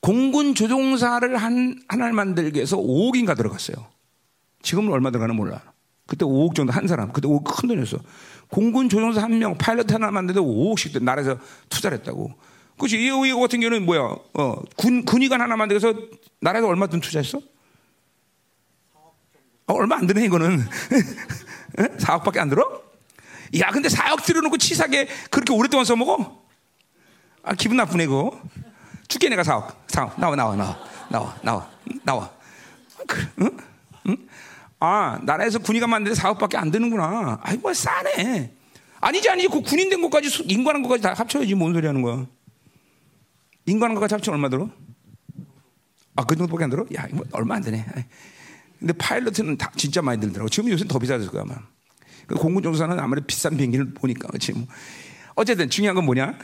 공군 0.00 0.54
조종사를 0.54 1.36
한 1.36 1.82
하나를 1.88 2.12
만들기 2.12 2.56
위해서 2.56 2.76
5억인가 2.76 3.36
들어갔어요. 3.36 3.76
지금은 4.62 4.92
얼마 4.92 5.10
들어가는 5.10 5.34
몰라. 5.34 5.62
그때 6.06 6.24
5억 6.24 6.54
정도 6.54 6.72
한 6.72 6.86
사람. 6.86 7.12
그때 7.12 7.26
5억 7.26 7.44
큰 7.44 7.68
돈이었어. 7.68 7.98
공군 8.48 8.88
조종사 8.88 9.22
한 9.22 9.38
명, 9.38 9.56
파일럿 9.58 9.92
하나 9.92 10.10
만드는데 10.10 10.40
5억씩 10.40 11.02
나라에서 11.02 11.38
투자를 11.68 11.98
했다고. 11.98 12.32
그렇지. 12.78 13.04
이거 13.04 13.40
같은 13.40 13.60
경우는 13.60 13.84
뭐야? 13.84 14.00
어, 14.34 14.62
군, 14.76 15.04
군의관 15.04 15.40
하나 15.40 15.56
만들어서 15.56 15.94
나라에서 16.40 16.68
얼마 16.68 16.86
돈 16.86 17.00
투자했어? 17.00 17.40
어, 19.66 19.74
얼마 19.74 19.96
안 19.96 20.06
드네, 20.06 20.24
이거는. 20.26 20.60
4억밖에 21.76 22.38
안 22.38 22.48
들어? 22.48 22.82
야, 23.60 23.70
근데 23.70 23.88
4억 23.88 24.24
들여놓고 24.24 24.58
치사하게 24.58 25.08
그렇게 25.30 25.52
오랫동안 25.52 25.84
써먹어? 25.84 26.44
아, 27.42 27.54
기분 27.54 27.76
나쁘네, 27.76 28.06
그거. 28.06 28.40
죽게 29.08 29.28
내가 29.28 29.42
4억. 29.42 29.86
4억. 29.86 30.18
나와, 30.18 30.34
나와, 30.34 30.56
나와. 30.56 30.78
나와, 31.08 31.36
나와. 31.42 31.70
나와. 32.02 32.30
그, 33.06 33.26
응? 33.40 33.56
응? 34.08 34.16
아, 34.80 35.18
나라에서 35.22 35.58
군의관 35.60 35.90
만드는데 35.90 36.20
4억밖에 36.20 36.56
안 36.56 36.70
드는구나. 36.70 37.38
아이고, 37.42 37.72
싸네. 37.72 38.52
아니지, 39.00 39.30
아니지. 39.30 39.48
그 39.48 39.60
군인 39.62 39.90
된 39.90 40.02
것까지, 40.02 40.44
인관한 40.44 40.82
것까지 40.82 41.02
다 41.02 41.14
합쳐야지. 41.14 41.54
뭔 41.54 41.72
소리 41.72 41.86
하는 41.86 42.02
거야. 42.02 42.26
인관한 43.66 43.94
것까지 43.94 44.14
합치면 44.14 44.38
얼마 44.38 44.48
들어? 44.48 44.68
아, 46.16 46.24
그 46.24 46.34
정도밖에 46.34 46.64
안 46.64 46.70
들어? 46.70 46.84
야, 46.96 47.06
뭐 47.12 47.24
얼마 47.32 47.56
안 47.56 47.62
되네. 47.62 47.84
근데 48.86 48.92
파일럿은 48.98 49.56
다 49.58 49.72
진짜 49.74 50.00
많이 50.00 50.20
들더라고. 50.20 50.48
지금 50.48 50.70
요새 50.70 50.84
더 50.84 51.00
비싸졌을 51.00 51.32
거야, 51.32 51.42
아마. 51.42 51.56
그 52.28 52.36
공군 52.36 52.62
정사는 52.62 52.96
아무래도 53.00 53.26
비싼 53.26 53.56
비행기를 53.56 53.94
보니까. 53.94 54.28
그치. 54.28 54.52
뭐. 54.52 54.64
어쨌든 55.34 55.68
중요한 55.68 55.96
건 55.96 56.04
뭐냐? 56.04 56.38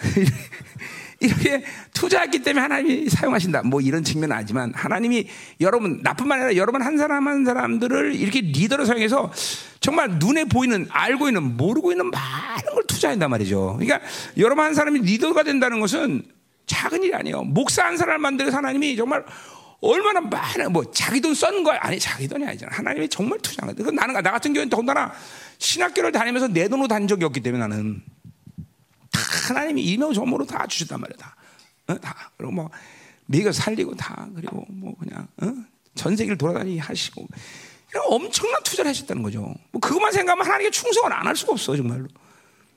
이렇게 1.21 1.63
투자했기 1.95 2.41
때문에 2.43 2.61
하나님이 2.63 3.09
사용하신다. 3.09 3.63
뭐 3.63 3.81
이런 3.81 4.03
측면은 4.03 4.35
아니지만 4.35 4.73
하나님이 4.75 5.29
여러분 5.61 6.01
나뿐만 6.03 6.41
아니라 6.41 6.57
여러분 6.57 6.83
한 6.83 6.99
사람 6.99 7.29
한 7.29 7.45
사람들을 7.45 8.17
이렇게 8.17 8.41
리더로 8.41 8.87
사용해서 8.87 9.33
정말 9.79 10.19
눈에 10.19 10.45
보이는 10.45 10.89
알고 10.91 11.29
있는 11.29 11.57
모르고 11.57 11.93
있는 11.93 12.11
많은 12.11 12.75
걸 12.75 12.83
투자한단 12.89 13.31
말이죠. 13.31 13.77
그러니까 13.79 14.01
여러분 14.37 14.65
한 14.65 14.75
사람이 14.75 14.99
리더가 15.03 15.45
된다는 15.45 15.79
것은 15.79 16.25
작은 16.67 17.05
일이 17.05 17.15
아니에요. 17.15 17.45
목사 17.45 17.85
한 17.85 17.97
사람 17.97 18.21
만들어서 18.23 18.57
하나님이 18.57 18.97
정말 18.97 19.25
얼마나 19.83 20.21
많은 20.21 20.73
뭐 20.73 20.91
자기 20.93 21.21
돈 21.21 21.35
쓴 21.35 21.63
거야 21.65 21.79
아니 21.83 21.99
자기 21.99 22.29
돈이 22.29 22.47
아니잖아. 22.47 22.75
하나님이 22.77 23.09
정말 23.09 23.39
투자한 23.41 23.75
거야. 23.75 23.91
나는 23.93 24.15
나 24.15 24.31
같은 24.31 24.53
경우는 24.53 24.71
더군다나 24.71 25.13
신학교를 25.59 26.13
다니면서 26.13 26.49
내 26.49 26.69
돈으로 26.69 26.89
다닌 26.89 27.09
적이 27.09 27.25
없기 27.25 27.41
때문에 27.41 27.67
나는 27.67 28.03
다 29.11 29.21
하나님이 29.49 29.83
이명저모로 29.83 30.47
다 30.47 30.67
주셨단 30.67 31.01
말이야. 31.01 31.17
다. 31.19 31.37
어? 31.89 31.99
다. 31.99 32.31
그리고 32.37 32.53
뭐 32.53 32.71
미국 33.27 33.53
살리고 33.53 33.95
다 33.97 34.29
그리고 34.35 34.65
뭐 34.69 34.95
그냥 34.99 35.27
어? 35.43 35.53
전 35.95 36.17
세계를 36.17 36.39
돌아다니 36.39 36.79
하시고 36.79 37.27
엄청난 38.09 38.63
투자를 38.63 38.89
하셨다는 38.89 39.23
거죠. 39.23 39.55
뭐 39.71 39.81
그것만 39.81 40.13
생각하면 40.13 40.47
하나님께 40.47 40.71
충성을 40.71 41.13
안 41.13 41.27
할 41.27 41.37
수가 41.37 41.53
없어 41.53 41.77
정말로. 41.77 42.07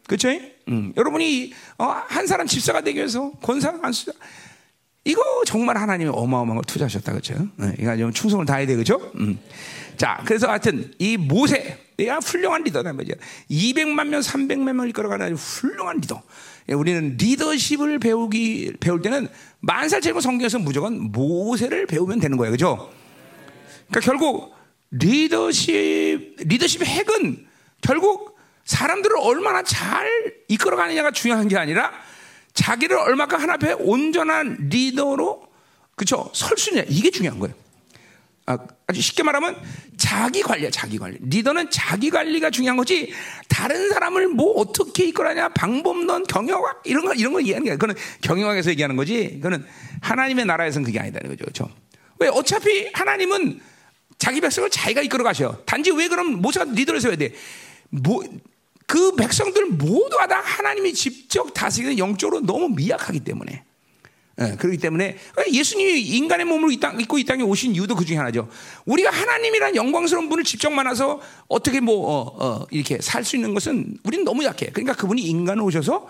그렇죠? 0.08 0.30
음. 0.68 0.94
여러분이 0.98 1.54
어, 1.78 1.86
한 2.08 2.28
사람 2.28 2.46
집사가 2.48 2.82
되기 2.82 2.98
위해서 2.98 3.32
권사 3.42 3.78
안수 3.82 4.12
이거 5.06 5.22
정말 5.46 5.78
하나님이 5.78 6.10
어마어마한 6.14 6.56
걸 6.56 6.64
투자하셨다 6.66 7.12
그렇죠? 7.12 7.48
네, 7.58 7.76
이거 7.80 7.96
좀 7.96 8.12
충성을 8.12 8.44
다해야 8.46 8.66
돼 8.66 8.74
그렇죠? 8.74 9.12
음. 9.16 9.40
자, 9.98 10.22
그래서 10.26 10.50
하여튼 10.50 10.92
이 10.98 11.16
모세 11.16 11.78
내가 11.96 12.18
훌륭한 12.18 12.64
리더다 12.64 12.92
말이야. 12.92 13.16
200만 13.50 14.08
명, 14.08 14.20
300만 14.20 14.74
명을 14.74 14.90
이끌어가는 14.90 15.26
아주 15.26 15.36
훌륭한 15.36 15.98
리더. 16.02 16.22
예, 16.70 16.74
우리는 16.74 17.16
리더십을 17.18 18.00
배우기 18.00 18.74
배울 18.80 19.02
때는 19.02 19.30
만살 19.60 20.02
제고 20.02 20.20
성경에서 20.20 20.60
무조건 20.60 21.12
모세를 21.12 21.86
배우면 21.86 22.20
되는 22.20 22.38
거예요, 22.38 22.52
그렇죠? 22.52 22.92
그러니까 23.90 24.00
결국 24.12 24.56
리더십 24.92 26.36
리더십의 26.40 26.88
핵은 26.88 27.46
결국 27.82 28.36
사람들을 28.66 29.16
얼마나 29.20 29.62
잘 29.62 30.10
이끌어가느냐가 30.48 31.12
중요한 31.12 31.48
게 31.48 31.58
아니라 31.58 31.92
자기를 32.56 32.98
얼마큼 32.98 33.40
하나 33.40 33.54
앞에 33.54 33.74
온전한 33.74 34.58
리더로 34.70 35.48
그쵸 35.96 36.30
설수 36.34 36.72
있냐 36.72 36.84
이게 36.88 37.12
중요한 37.12 37.40
거예요. 37.40 37.56
아, 38.48 38.58
아주 38.88 39.02
쉽게 39.02 39.24
말하면 39.24 39.60
자기 39.98 40.44
관리야, 40.44 40.70
자기 40.70 41.00
관리. 41.00 41.18
리더는 41.20 41.72
자기 41.72 42.12
관리가 42.12 42.52
중요한 42.52 42.78
거지. 42.78 43.12
다른 43.50 43.90
사람을 43.90 44.28
뭐 44.28 44.52
어떻게 44.60 45.06
이끌어냐, 45.06 45.50
방법론, 45.50 46.26
경영학 46.28 46.82
이런 46.86 47.06
거 47.06 47.14
이런 47.14 47.34
거 47.34 47.42
얘기하는 47.42 47.66
거야. 47.66 47.76
그거는 47.76 47.96
경영학에서 48.22 48.70
얘기하는 48.72 48.96
거지. 48.96 49.38
그거는 49.38 49.66
하나님의 50.02 50.46
나라에서는 50.46 50.86
그게 50.86 51.00
아니다는 51.00 51.30
거죠, 51.30 51.46
그렇죠? 51.46 51.70
왜 52.20 52.28
어차피 52.28 52.90
하나님은 52.94 53.60
자기 54.20 54.42
백성을 54.42 54.70
자기가 54.70 55.02
이끌어 55.02 55.24
가셔. 55.24 55.64
단지 55.66 55.92
왜 55.92 56.08
그럼 56.08 56.42
모세가 56.42 56.72
리더를 56.72 57.02
세워야 57.02 57.18
돼? 57.18 57.34
뭐, 57.90 58.24
그 58.86 59.16
백성들 59.16 59.66
모두가 59.68 60.28
다 60.28 60.40
하나님이 60.42 60.94
직접 60.94 61.54
다스리는 61.54 61.98
영적으로 61.98 62.42
너무 62.42 62.70
미약하기 62.70 63.22
때문에. 63.22 63.64
예, 64.42 64.56
그렇기 64.58 64.80
때문에 64.80 65.18
예수님이 65.50 66.02
인간의 66.02 66.46
몸을 66.46 66.74
이 66.74 66.80
땅, 66.80 67.00
입고 67.00 67.18
이 67.18 67.24
땅에 67.24 67.42
오신 67.42 67.74
이유도 67.74 67.96
그 67.96 68.04
중에 68.04 68.18
하나죠. 68.18 68.50
우리가 68.86 69.10
하나님이란 69.10 69.78
영광스러운 69.78 70.28
분을 70.28 70.44
직접 70.44 70.72
만나서 70.72 71.22
어떻게 71.48 71.80
뭐, 71.80 71.96
어, 72.06 72.46
어, 72.46 72.68
이렇게 72.70 73.00
살 73.02 73.24
수 73.24 73.38
있는 73.38 73.54
것은 73.54 73.98
우리는 74.04 74.26
너무 74.26 74.44
약해. 74.44 74.72
그러니까 74.74 74.94
그분이 74.94 75.22
인간을 75.22 75.64
오셔서 75.64 76.08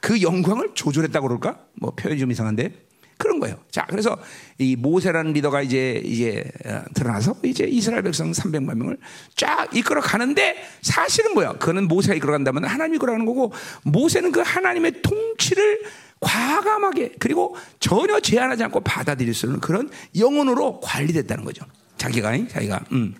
그 0.00 0.22
영광을 0.22 0.70
조절했다고 0.74 1.26
그럴까? 1.26 1.58
뭐 1.74 1.90
표현이 1.90 2.20
좀 2.20 2.30
이상한데. 2.30 2.72
그런 3.18 3.40
거예요. 3.40 3.56
자, 3.70 3.86
그래서 3.88 4.18
이 4.58 4.76
모세라는 4.76 5.32
리더가 5.32 5.62
이제 5.62 6.00
이제 6.04 6.44
어, 6.66 6.82
드러나서 6.94 7.36
이제 7.44 7.64
이스라엘 7.64 8.02
백성 8.02 8.32
300만 8.32 8.74
명을 8.76 8.98
쫙 9.36 9.68
이끌어 9.74 10.00
가는데 10.00 10.56
사실은 10.82 11.34
뭐야? 11.34 11.54
그는 11.54 11.88
모세가 11.88 12.14
이끌어 12.14 12.32
간다면 12.32 12.64
하나님이 12.64 12.96
이끌어 12.96 13.12
가는 13.12 13.26
거고 13.26 13.52
모세는 13.82 14.32
그 14.32 14.40
하나님의 14.40 15.02
통치를 15.02 15.82
과감하게 16.20 17.14
그리고 17.18 17.56
전혀 17.80 18.18
제한하지 18.20 18.64
않고 18.64 18.80
받아들일 18.80 19.34
수 19.34 19.46
있는 19.46 19.60
그런 19.60 19.90
영혼으로 20.16 20.80
관리됐다는 20.80 21.44
거죠. 21.44 21.64
자기가 21.98 22.32
자기가 22.48 22.84
음. 22.92 23.14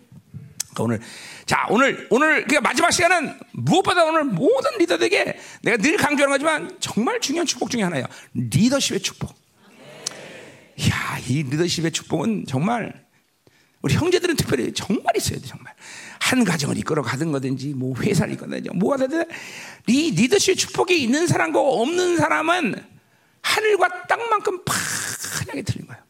그러니까 0.74 0.82
오늘 0.82 1.00
자 1.46 1.66
오늘 1.70 2.06
오늘 2.10 2.46
그 2.46 2.56
마지막 2.56 2.90
시간은 2.90 3.38
무엇보다 3.52 4.04
오늘 4.04 4.24
모든 4.24 4.76
리더들에게 4.78 5.38
내가 5.62 5.76
늘 5.76 5.96
강조하는 5.96 6.34
거지만 6.34 6.76
정말 6.80 7.20
중요한 7.20 7.46
축복 7.46 7.70
중에 7.70 7.82
하나예요. 7.82 8.06
리더십의 8.34 9.00
축복. 9.00 9.43
야, 10.88 11.19
이 11.28 11.43
리더십의 11.43 11.93
축복은 11.93 12.47
정말 12.47 13.04
우리 13.83 13.95
형제들은 13.95 14.37
특별히 14.37 14.73
정말 14.73 15.16
있어야 15.16 15.38
돼 15.38 15.47
정말 15.47 15.75
한 16.21 16.45
가정을 16.45 16.78
이끌어 16.78 17.02
가든 17.02 17.33
거든지 17.33 17.75
뭐 17.75 17.95
회사를 17.99 18.33
이끌든지 18.33 18.71
뭐가 18.71 18.97
되든 18.97 19.26
이 19.87 20.11
리더십의 20.12 20.57
축복이 20.57 21.02
있는 21.02 21.26
사람과 21.26 21.61
없는 21.61 22.16
사람은 22.16 22.75
하늘과 23.43 24.07
땅만큼 24.07 24.64
판하게 24.64 25.62
틀린 25.62 25.87
거예요. 25.87 26.02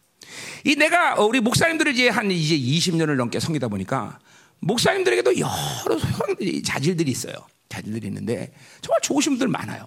이 0.65 0.77
내가 0.77 1.21
우리 1.21 1.41
목사님들을 1.41 1.93
이제 1.93 2.09
한 2.09 2.31
이제 2.31 2.57
20년을 2.57 3.17
넘게 3.17 3.41
섬기다 3.41 3.69
보니까 3.69 4.19
목사님들에게도 4.61 5.39
여러 5.39 5.99
소형들이 5.99 6.63
자질들이 6.63 7.11
있어요. 7.11 7.35
자질들이 7.69 8.07
있는데 8.07 8.55
정말 8.81 9.01
좋으신 9.03 9.33
분들 9.33 9.49
많아요. 9.49 9.87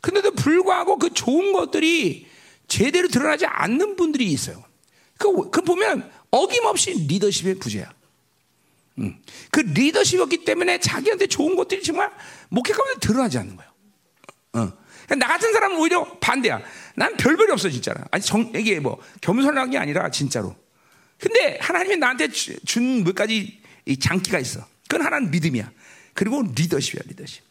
근데도 0.00 0.32
불구하고 0.32 0.98
그 0.98 1.12
좋은 1.12 1.52
것들이 1.52 2.26
제대로 2.68 3.08
드러나지 3.08 3.46
않는 3.46 3.96
분들이 3.96 4.26
있어요. 4.26 4.64
그, 5.18 5.50
그 5.50 5.62
보면 5.62 6.10
어김없이 6.30 7.06
리더십의 7.08 7.56
부재야. 7.56 7.90
음. 8.98 9.22
그 9.50 9.60
리더십이었기 9.60 10.44
때문에 10.44 10.80
자기한테 10.80 11.26
좋은 11.26 11.56
것들이 11.56 11.82
정말 11.82 12.10
목회 12.48 12.72
가운데 12.72 12.98
드러나지 13.00 13.38
않는 13.38 13.56
거예요. 13.56 13.70
어. 14.54 14.72
나 15.14 15.28
같은 15.28 15.52
사람은 15.52 15.78
오히려 15.78 16.04
반대야. 16.18 16.60
난 16.96 17.16
별별이 17.16 17.52
없어, 17.52 17.70
진짜로. 17.70 18.00
아니, 18.10 18.22
정, 18.24 18.52
이게 18.56 18.80
뭐, 18.80 19.00
겸손한 19.20 19.70
게 19.70 19.78
아니라, 19.78 20.10
진짜로. 20.10 20.56
근데 21.18 21.58
하나님이 21.60 21.96
나한테 21.96 22.28
준 22.28 23.04
몇 23.04 23.14
가지 23.14 23.60
이 23.84 23.96
장기가 23.98 24.38
있어. 24.40 24.66
그건 24.88 25.06
하나는 25.06 25.30
믿음이야. 25.30 25.70
그리고 26.14 26.42
리더십이야, 26.42 27.02
리더십. 27.06 27.42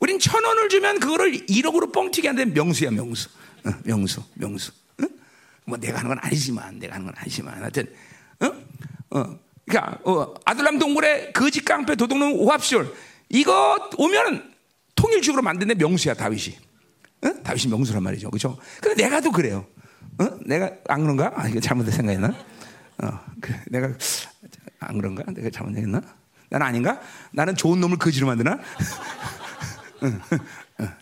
우린 0.00 0.18
천 0.18 0.42
원을 0.44 0.68
주면 0.68 0.98
그거를 0.98 1.32
1억으로 1.46 1.92
뻥튀기 1.92 2.26
하는데 2.26 2.52
명수야, 2.52 2.90
명수. 2.90 3.28
어, 3.66 3.72
명수, 3.84 4.22
명수. 4.34 4.72
어? 5.02 5.06
뭐 5.64 5.78
내가 5.78 5.98
하는 5.98 6.08
건 6.08 6.18
아니지만, 6.20 6.78
내가 6.78 6.94
하는 6.94 7.06
건 7.06 7.14
아니지만, 7.16 7.60
하여튼, 7.60 7.92
어? 8.40 9.18
어. 9.18 9.38
그러니까 9.66 9.98
어, 10.04 10.34
아들람 10.44 10.78
동굴에 10.78 11.32
거짓 11.32 11.64
깡패 11.64 11.94
도둑놈 11.94 12.34
오합시올 12.34 12.92
이거 13.30 13.90
오면은 13.96 14.52
통일주으로 14.94 15.42
만든 15.42 15.68
데 15.68 15.74
명수야 15.74 16.14
다윗이. 16.14 16.58
어? 17.24 17.42
다윗이 17.42 17.68
명수란 17.68 18.02
말이죠, 18.02 18.30
그렇죠? 18.30 18.58
근데 18.80 19.02
내가도 19.02 19.32
그래요. 19.32 19.66
어? 20.18 20.28
내가 20.46 20.70
안 20.88 21.02
그런가? 21.02 21.32
아 21.34 21.48
이거 21.48 21.60
잘못 21.60 21.90
생각했나? 21.90 22.28
어, 23.02 23.20
그래, 23.40 23.60
내가 23.68 23.92
안 24.80 24.98
그런가? 24.98 25.24
내가 25.32 25.50
잘못했나? 25.50 26.00
나는 26.50 26.66
아닌가? 26.66 27.00
나는 27.32 27.56
좋은 27.56 27.80
놈을 27.80 27.98
거지로 27.98 28.26
만드나? 28.26 28.60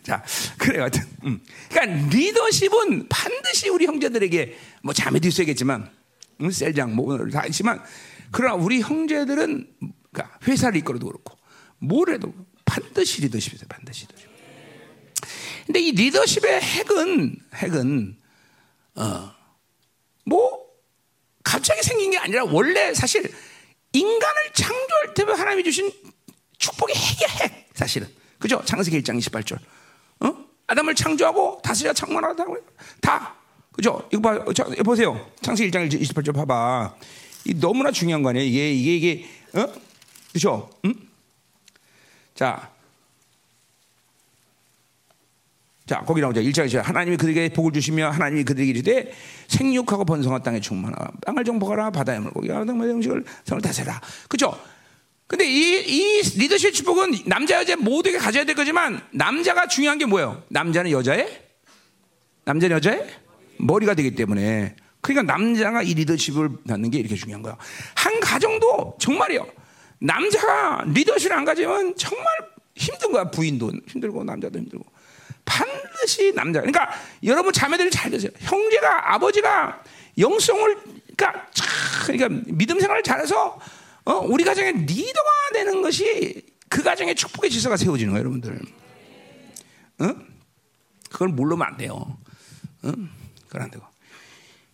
자, 0.03 0.23
그래 0.57 0.79
하여튼. 0.79 1.01
음. 1.25 1.43
그러니까 1.69 2.07
리더십은 2.09 3.07
반드시 3.09 3.69
우리 3.69 3.85
형제들에게 3.85 4.57
뭐 4.83 4.93
자매도 4.93 5.27
있어야겠지만, 5.27 5.89
음, 6.41 6.51
셀장 6.51 6.95
뭐 6.95 7.17
다 7.29 7.45
있지만, 7.47 7.83
그러나 8.31 8.55
우리 8.55 8.81
형제들은 8.81 9.73
그러니까 10.11 10.39
회사를 10.47 10.77
이끌어도 10.77 11.05
그렇고, 11.07 11.37
뭘 11.79 12.09
해도 12.13 12.33
반드시 12.65 13.21
리더십이죠, 13.21 13.67
반드시 13.67 14.07
리더십. 14.07 14.29
근데 15.65 15.79
이 15.79 15.91
리더십의 15.91 16.61
핵은 16.61 17.35
핵은 17.55 18.17
어 18.95 19.33
뭐 20.25 20.63
갑자기 21.43 21.81
생긴 21.83 22.11
게 22.11 22.17
아니라 22.17 22.45
원래 22.45 22.93
사실 22.93 23.29
인간을 23.91 24.53
창조할 24.53 25.13
때 25.13 25.23
하나님이 25.23 25.63
주신 25.65 25.91
축복의 26.57 26.95
핵이야 26.95 27.27
핵 27.41 27.69
사실은 27.73 28.07
그죠? 28.43 28.61
창세기 28.65 29.01
1장 29.01 29.17
28절. 29.17 29.57
어? 30.19 30.45
아담을 30.67 30.93
창조하고 30.93 31.61
다스려 31.63 31.93
창만하다고 31.93 32.57
다 32.99 33.33
그죠? 33.71 34.05
이거 34.11 34.21
봐, 34.21 34.53
자, 34.53 34.65
보세요. 34.83 35.31
창세기 35.39 35.71
1장 35.71 35.89
28절 35.89 36.35
봐봐. 36.35 36.93
이 37.45 37.53
너무나 37.53 37.89
중요한 37.89 38.21
거 38.21 38.31
아니에요? 38.31 38.45
이게 38.45 38.73
이게 38.73 38.95
이게 38.97 39.25
어? 39.53 39.65
그죠? 40.33 40.69
응? 40.83 40.93
자, 42.35 42.69
자, 45.85 46.01
거기 46.01 46.19
나오죠. 46.19 46.41
1장에 46.41 46.81
하나님이 46.81 47.15
그들에게 47.15 47.53
복을 47.53 47.71
주시며 47.71 48.09
하나님이 48.09 48.43
그들에게 48.43 48.69
이르되 48.71 49.13
생육하고 49.47 50.03
번성한 50.03 50.43
땅에 50.43 50.59
충만하라. 50.59 51.11
땅을 51.25 51.45
정복하라. 51.45 51.91
바다에 51.91 52.19
물고기와 52.19 52.65
등의 52.65 52.89
음식을 52.89 53.23
성을 53.45 53.61
다스라. 53.61 54.01
그죠? 54.27 54.53
근데 55.27 55.45
이, 55.45 55.79
이 55.87 56.21
리더십 56.37 56.73
축복은 56.73 57.23
남자 57.25 57.59
여자 57.59 57.75
모두에게 57.75 58.17
가져야 58.17 58.43
될 58.43 58.55
거지만 58.55 59.01
남자가 59.11 59.67
중요한 59.67 59.97
게 59.97 60.05
뭐예요? 60.05 60.43
남자는 60.49 60.91
여자의 60.91 61.43
남자 62.45 62.69
여자의 62.69 63.07
머리가 63.57 63.93
되기 63.93 64.15
때문에 64.15 64.75
그러니까 65.01 65.33
남자가 65.33 65.81
이 65.81 65.93
리더십을 65.93 66.49
받는 66.67 66.91
게 66.91 66.99
이렇게 66.99 67.15
중요한 67.15 67.41
거야. 67.41 67.57
한 67.95 68.19
가정도 68.19 68.95
정말이요. 68.99 69.45
남자가 69.99 70.83
리더십을 70.87 71.35
안 71.35 71.45
가지면 71.45 71.95
정말 71.97 72.25
힘든 72.75 73.11
거야. 73.11 73.29
부인도 73.29 73.71
힘들고 73.87 74.23
남자도 74.23 74.59
힘들고. 74.59 74.85
반드시 75.45 76.33
남자. 76.33 76.61
그러니까 76.61 76.89
여러분 77.23 77.51
자매들 77.51 77.89
잘 77.89 78.11
되세요. 78.11 78.31
형제가 78.39 79.13
아버지가 79.13 79.83
영성을 80.17 80.77
그러니까 81.15 81.47
참 81.53 81.67
그러니까 82.05 82.41
믿음 82.47 82.79
생활을 82.79 83.03
잘해서 83.03 83.59
어, 84.05 84.13
우리 84.19 84.43
가정의 84.43 84.73
리더가 84.85 85.29
되는 85.53 85.81
것이 85.81 86.43
그 86.69 86.83
가정의 86.83 87.15
축복의 87.15 87.49
질서가 87.49 87.77
세워지는 87.77 88.13
거예요, 88.13 88.21
여러분들. 88.21 88.59
어? 89.99 90.15
그걸 91.09 91.29
모르면 91.29 91.65
안 91.67 91.77
돼요. 91.77 92.17
응? 92.85 93.09
그건 93.47 93.61
안 93.61 93.71
되고. 93.71 93.85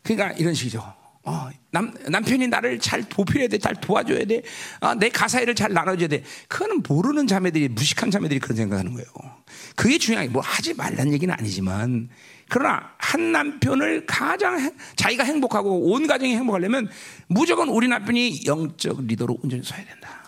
그러니까 0.01 0.31
이런 0.37 0.53
식이죠. 0.53 0.79
어, 1.23 1.49
남, 1.71 1.93
남편이 2.07 2.47
나를 2.47 2.79
잘 2.79 3.01
보필해야 3.03 3.49
돼, 3.49 3.57
잘 3.59 3.75
도와줘야 3.75 4.25
돼, 4.25 4.41
어, 4.79 4.95
내 4.95 5.09
가사 5.09 5.41
일을 5.41 5.53
잘 5.53 5.73
나눠줘야 5.73 6.07
돼. 6.07 6.23
그거는 6.47 6.81
모르는 6.87 7.27
자매들이, 7.27 7.67
무식한 7.67 8.09
자매들이 8.09 8.39
그런 8.39 8.55
생각하는 8.55 8.93
거예요. 8.93 9.07
그게 9.75 9.97
중요한 9.97 10.27
게 10.27 10.31
뭐 10.33 10.41
하지 10.41 10.73
말란 10.73 11.11
얘기는 11.13 11.31
아니지만, 11.31 12.09
그러나 12.49 12.93
한 12.97 13.31
남편을 13.31 14.05
가장 14.05 14.59
해, 14.59 14.71
자기가 14.95 15.23
행복하고 15.23 15.91
온 15.91 16.07
가정이 16.07 16.35
행복하려면 16.35 16.89
무조건 17.27 17.69
우리 17.69 17.87
남편이 17.87 18.45
영적 18.45 19.05
리더로 19.05 19.37
온전히 19.43 19.63
서야 19.63 19.85
된다. 19.85 20.23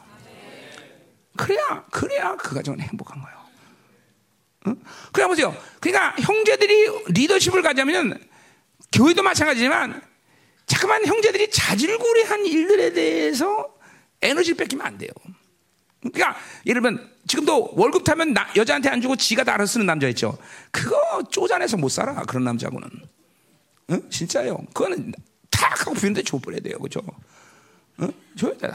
그래야, 1.35 1.85
그래야 1.91 2.35
그 2.35 2.53
가정은 2.53 2.79
행복한 2.79 3.21
거예요. 3.21 3.37
응? 4.67 4.75
그래 5.11 5.27
보세요. 5.27 5.55
그러니까 5.79 6.15
형제들이 6.21 7.05
리더십을 7.07 7.63
가지면 7.63 8.19
교회도 8.91 9.23
마찬가지지만 9.23 10.01
자꾸만 10.67 11.05
형제들이 11.05 11.49
자질구레한 11.49 12.45
일들에 12.45 12.93
대해서 12.93 13.73
에너지를 14.21 14.57
뺏기면 14.57 14.85
안 14.85 14.97
돼요. 14.97 15.09
그러니까 16.01 16.37
예를 16.65 16.81
들면 16.81 17.10
지금도 17.27 17.73
월급 17.75 18.03
타면 18.03 18.33
나, 18.33 18.47
여자한테 18.55 18.89
안 18.89 19.01
주고 19.01 19.15
지가 19.15 19.43
다 19.43 19.53
알아서 19.53 19.73
쓰는 19.73 19.85
남자 19.85 20.07
있죠. 20.09 20.37
그거 20.71 21.23
쪼잔해서 21.29 21.77
못 21.77 21.89
살아 21.89 22.13
그런 22.23 22.43
남자고는. 22.43 22.89
응? 23.91 24.09
진짜요. 24.09 24.57
그거는 24.73 25.13
탁 25.49 25.79
하고 25.81 25.93
부인한테 25.93 26.23
줘버려야 26.23 26.61
돼요, 26.61 26.77
그렇죠? 26.79 27.01
응? 28.01 28.11
줘야 28.37 28.53
돼. 28.57 28.69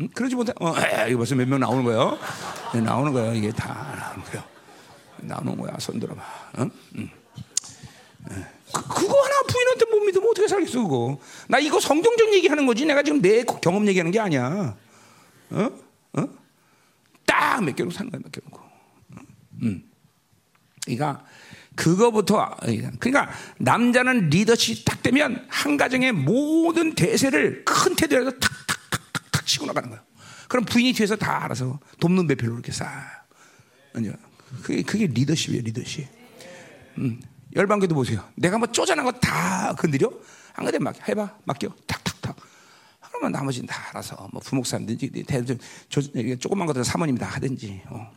응? 0.00 0.08
그러지 0.14 0.34
못해. 0.34 0.52
어, 0.60 0.72
이거 1.08 1.18
벌써 1.18 1.34
몇 1.34 1.46
명 1.46 1.60
나오는 1.60 1.84
거예요. 1.84 2.18
네, 2.74 2.80
나오는 2.80 3.12
거예요. 3.12 3.34
이게 3.34 3.50
다 3.52 3.94
나오는 3.98 4.24
거예요. 4.24 4.44
나오는 5.18 5.56
거야. 5.56 5.76
손 5.78 6.00
들어봐. 6.00 6.22
응? 6.58 6.70
응. 6.96 7.10
그, 8.72 8.82
그거 8.86 9.20
하나 9.22 9.42
부인한테 9.48 9.84
못 9.90 10.00
믿으면 10.04 10.28
어떻게 10.30 10.46
살겠어 10.46 10.82
그거 10.82 11.18
나 11.48 11.58
이거 11.58 11.80
성경적 11.80 12.32
얘기하는 12.34 12.66
거지 12.66 12.84
내가 12.84 13.02
지금 13.02 13.20
내 13.22 13.42
경험 13.44 13.88
얘기하는 13.88 14.12
게 14.12 14.20
아니야 14.20 14.76
어? 15.50 15.70
어? 16.18 16.28
딱 17.30 17.62
맡겨놓고 17.62 17.94
사는 17.94 18.10
거야 18.10 18.20
맡겨놓고 18.24 18.60
음. 19.62 19.84
그러니까 20.84 21.24
그거부터 21.76 22.56
그러니까 22.98 23.30
남자는 23.58 24.30
리더십이 24.30 24.84
딱 24.84 25.02
되면 25.02 25.46
한 25.48 25.76
가정의 25.76 26.12
모든 26.12 26.94
대세를 26.94 27.64
큰 27.64 27.94
태도에서 27.94 28.30
탁탁탁탁탁 28.32 29.46
치고 29.46 29.66
나가는 29.66 29.88
거야 29.88 30.02
그럼 30.48 30.64
부인이 30.64 30.92
뒤에서 30.92 31.16
다 31.16 31.44
알아서 31.44 31.78
돕는 32.00 32.26
배필로 32.26 32.54
이렇게 32.54 32.72
싹 32.72 33.26
그게, 34.62 34.82
그게 34.82 35.06
리더십이에요 35.06 35.62
리더십 35.62 36.08
음. 36.98 37.20
열방교도 37.54 37.94
보세요. 37.94 38.24
내가 38.36 38.58
뭐 38.58 38.68
쪼잔한 38.70 39.04
거 39.04 39.12
다 39.12 39.74
건드려? 39.74 40.10
한 40.52 40.64
가지 40.64 40.78
막 40.78 40.96
해봐, 41.08 41.38
맡겨. 41.44 41.68
그러면 43.20 43.32
나머지는 43.32 43.66
다 43.66 43.90
알아서 43.90 44.28
뭐 44.32 44.40
부목사님든지 44.40 45.24
대들 45.24 45.58
조금만 46.38 46.66
것도 46.66 46.82
사모님 46.82 47.18
다 47.18 47.26
하든지. 47.26 47.82
어. 47.90 48.10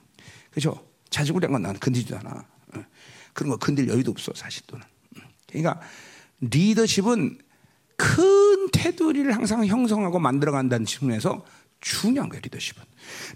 그렇죠? 0.49 0.87
자주구리한 1.09 1.51
건 1.51 1.61
나는 1.61 1.77
건드리지도 1.79 2.17
않아. 2.19 2.45
어. 2.75 2.85
그런 3.33 3.49
거 3.49 3.57
건들 3.57 3.89
여유도 3.89 4.11
없어 4.11 4.31
사실 4.33 4.63
또는. 4.65 4.85
그러니까 5.47 5.81
리더십은 6.39 7.37
큰 7.97 8.71
테두리를 8.71 9.35
항상 9.35 9.65
형성하고 9.65 10.19
만들어간다는 10.19 10.85
측면에서 10.85 11.45
중요한 11.81 12.29
거예요. 12.29 12.41
리더십은. 12.41 12.81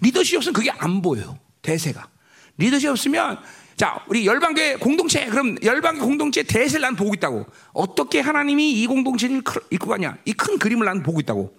리더십 0.02 0.38
없으면 0.38 0.54
그게 0.54 0.72
안 0.72 1.02
보여요. 1.02 1.38
대세가. 1.62 2.10
리더십 2.58 2.90
없으면 2.90 3.40
자, 3.78 4.04
우리 4.08 4.26
열방계 4.26 4.78
공동체, 4.78 5.28
그럼 5.28 5.56
열방계 5.64 6.02
공동체 6.02 6.42
대세를 6.42 6.82
난 6.82 6.96
보고 6.96 7.14
있다고. 7.14 7.46
어떻게 7.74 8.20
하나님이 8.20 8.72
이 8.82 8.88
공동체를 8.88 9.38
이끌고 9.70 9.88
가냐? 9.88 10.18
이 10.26 10.34
큰 10.34 10.58
그림을 10.58 10.86
난 10.86 11.04
보고 11.04 11.20
있다고. 11.20 11.42
어? 11.42 11.54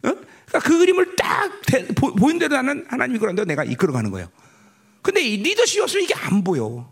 그러니까 0.00 0.58
그 0.60 0.78
그림을 0.78 1.16
딱 1.16 1.50
보인 2.18 2.38
대로 2.38 2.54
나는 2.54 2.86
하나님이 2.88 3.18
그런데 3.18 3.44
내가 3.44 3.64
이끌어 3.64 3.92
가는 3.92 4.12
거예요. 4.12 4.28
근데 5.02 5.20
이 5.22 5.38
리더십이 5.38 5.80
없으면 5.82 6.04
이게 6.04 6.14
안 6.14 6.44
보여. 6.44 6.88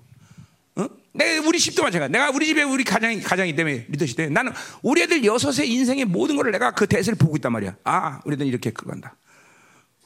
어? 0.77 0.89
내가 1.13 1.47
우리 1.47 1.61
집도 1.61 1.85
마찬가지. 1.85 2.11
내가 2.13 2.31
우리 2.31 2.47
집에 2.47 2.65
우리 2.65 2.83
가장이 2.83 3.21
가장이 3.21 3.55
때문에 3.55 3.87
리더십 3.91 4.17
때문에 4.17 4.35
나는 4.35 4.53
우리 4.83 5.03
애들 5.03 5.25
여섯의 5.25 5.71
인생의 5.71 6.07
모든 6.07 6.35
걸 6.35 6.51
내가 6.51 6.73
그 6.73 6.89
대세를 6.89 7.17
보고 7.17 7.37
있단 7.37 7.53
말이야. 7.53 7.77
아, 7.85 8.21
우리 8.25 8.35
애들 8.35 8.45
이렇게 8.45 8.71
끌어간다. 8.71 9.15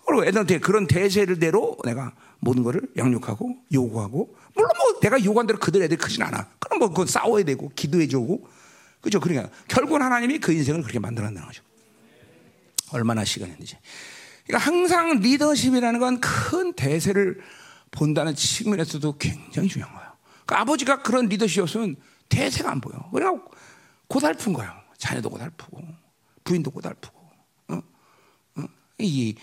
그리고 0.07 0.25
애들한테 0.25 0.59
그런 0.59 0.87
대세를대로 0.87 1.79
내가 1.85 2.13
모든 2.41 2.63
것을 2.63 2.83
양육하고 2.97 3.57
요구하고 3.73 4.37
물론 4.59 4.71
뭐 4.77 5.01
내가 5.01 5.23
요구한 5.23 5.47
대로 5.47 5.59
그들 5.61 5.81
애들이 5.83 5.97
크진 5.97 6.21
않아. 6.23 6.49
그럼 6.59 6.81
뭐 6.81 6.89
그건 6.89 7.07
싸워야 7.07 7.45
되고 7.45 7.71
기도해 7.77 8.09
주고 8.09 8.49
그죠? 9.01 9.21
그러니까 9.21 9.49
결국은 9.69 10.03
하나님이 10.03 10.39
그 10.41 10.53
인생을 10.53 10.83
그렇게 10.83 10.99
만들어낸다는 10.99 11.47
거죠. 11.47 11.63
얼마나 12.91 13.25
시간이 13.25 13.53
있는지. 13.53 13.77
그러니까 14.47 14.67
항상 14.67 15.21
리더십이라는 15.21 16.01
건 16.01 16.21
큰 16.21 16.73
대세를 16.73 17.41
본다는 17.93 18.35
측면에서도 18.35 19.17
굉장히 19.19 19.69
중요한 19.69 19.95
거예요. 19.95 20.11
그러니까 20.45 20.61
아버지가 20.63 21.03
그런 21.03 21.27
리더십이 21.29 21.61
없으면 21.61 21.97
대세가 22.29 22.71
안 22.73 22.81
보여. 22.81 23.09
그러니까 23.13 23.45
고달픈 24.09 24.53
거예요. 24.55 24.73
자녀도 24.97 25.31
고달프고 25.31 25.81
부인도 26.43 26.73
고달프고. 26.73 27.17
어? 27.69 27.83
어? 28.57 28.65
이 28.99 29.37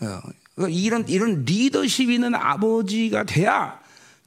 어, 0.00 0.20
그러니까 0.54 0.78
이런 0.78 1.08
이런 1.08 1.44
리더십 1.44 2.08
있는 2.10 2.34
아버지가 2.34 3.24
돼야 3.24 3.83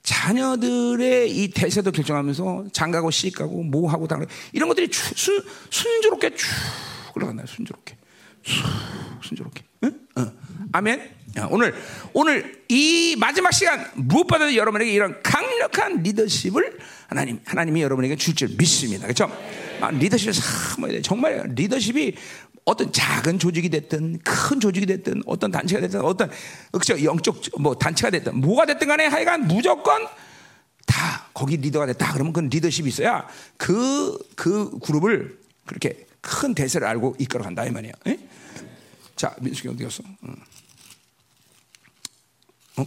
자녀들의 0.08 1.30
이 1.30 1.50
대세도 1.50 1.92
결정하면서 1.92 2.68
장가고 2.72 3.12
시가고 3.12 3.64
뭐하고 3.64 4.08
당 4.08 4.26
이런 4.54 4.70
것들이 4.70 4.88
주, 4.88 5.04
순, 5.16 5.44
순조롭게 5.70 6.34
쭉 6.34 6.48
흘러간다 7.14 7.44
순조롭게. 7.46 7.98
순조롭게. 9.22 9.64
응? 9.84 10.00
어. 10.16 10.32
아멘? 10.72 11.02
야, 11.38 11.50
오늘 11.52 11.76
오늘 12.14 12.64
이 12.70 13.18
마지막 13.20 13.52
시간 13.52 13.86
무엇보다도 13.96 14.56
여러분에게 14.56 14.90
이런 14.94 15.22
강력한 15.22 16.02
리더십을 16.02 16.78
하나님 17.10 17.42
하나님이 17.46 17.82
여러분에게 17.82 18.16
줄 18.16 18.34
줄 18.34 18.48
믿습니다. 18.58 19.04
그렇죠 19.08 19.30
리더십을 20.00 20.34
삼아야 20.34 20.92
돼 20.94 21.02
정말 21.02 21.52
리더십이 21.54 22.16
어떤 22.68 22.92
작은 22.92 23.40
조직이 23.40 23.70
됐든 23.70 24.20
큰 24.20 24.60
조직이 24.60 24.86
됐든 24.86 25.24
어떤 25.26 25.50
단체가 25.52 25.80
됐든 25.80 26.02
어떤 26.02 26.30
그죠 26.74 27.02
영적 27.02 27.42
뭐 27.60 27.74
단체가 27.74 28.10
됐든 28.10 28.42
뭐가 28.42 28.66
됐든 28.66 28.90
간에 28.90 29.06
하여간 29.06 29.48
무조건 29.48 30.06
다 30.86 31.30
거기 31.34 31.56
리더가 31.56 31.86
됐다 31.86 32.12
그러면 32.12 32.34
그 32.34 32.42
리더십이 32.42 32.90
있어야 32.90 33.26
그그 33.56 34.20
그 34.36 34.80
그룹을 34.80 35.40
그렇게 35.66 36.06
큰 36.20 36.54
대세를 36.54 36.86
알고 36.86 37.16
이끌어 37.20 37.42
간다 37.42 37.66
이 37.66 37.72
말이야. 37.72 37.94
에? 38.06 38.20
자 39.16 39.34
민숙이 39.40 39.70
어디 39.70 39.86
갔어? 39.86 40.04
어, 40.04 40.34
어, 42.82 42.86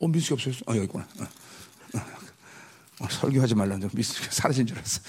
어 0.00 0.08
민숙이 0.08 0.34
없어졌어? 0.34 0.62
어 0.66 0.76
여기 0.76 0.84
있구나. 0.84 1.08
어. 1.20 1.41
어, 3.02 3.06
설교하지 3.10 3.54
말라는 3.56 3.90
미스 3.92 4.14
사라진 4.30 4.66
줄 4.66 4.78
알았어. 4.78 5.00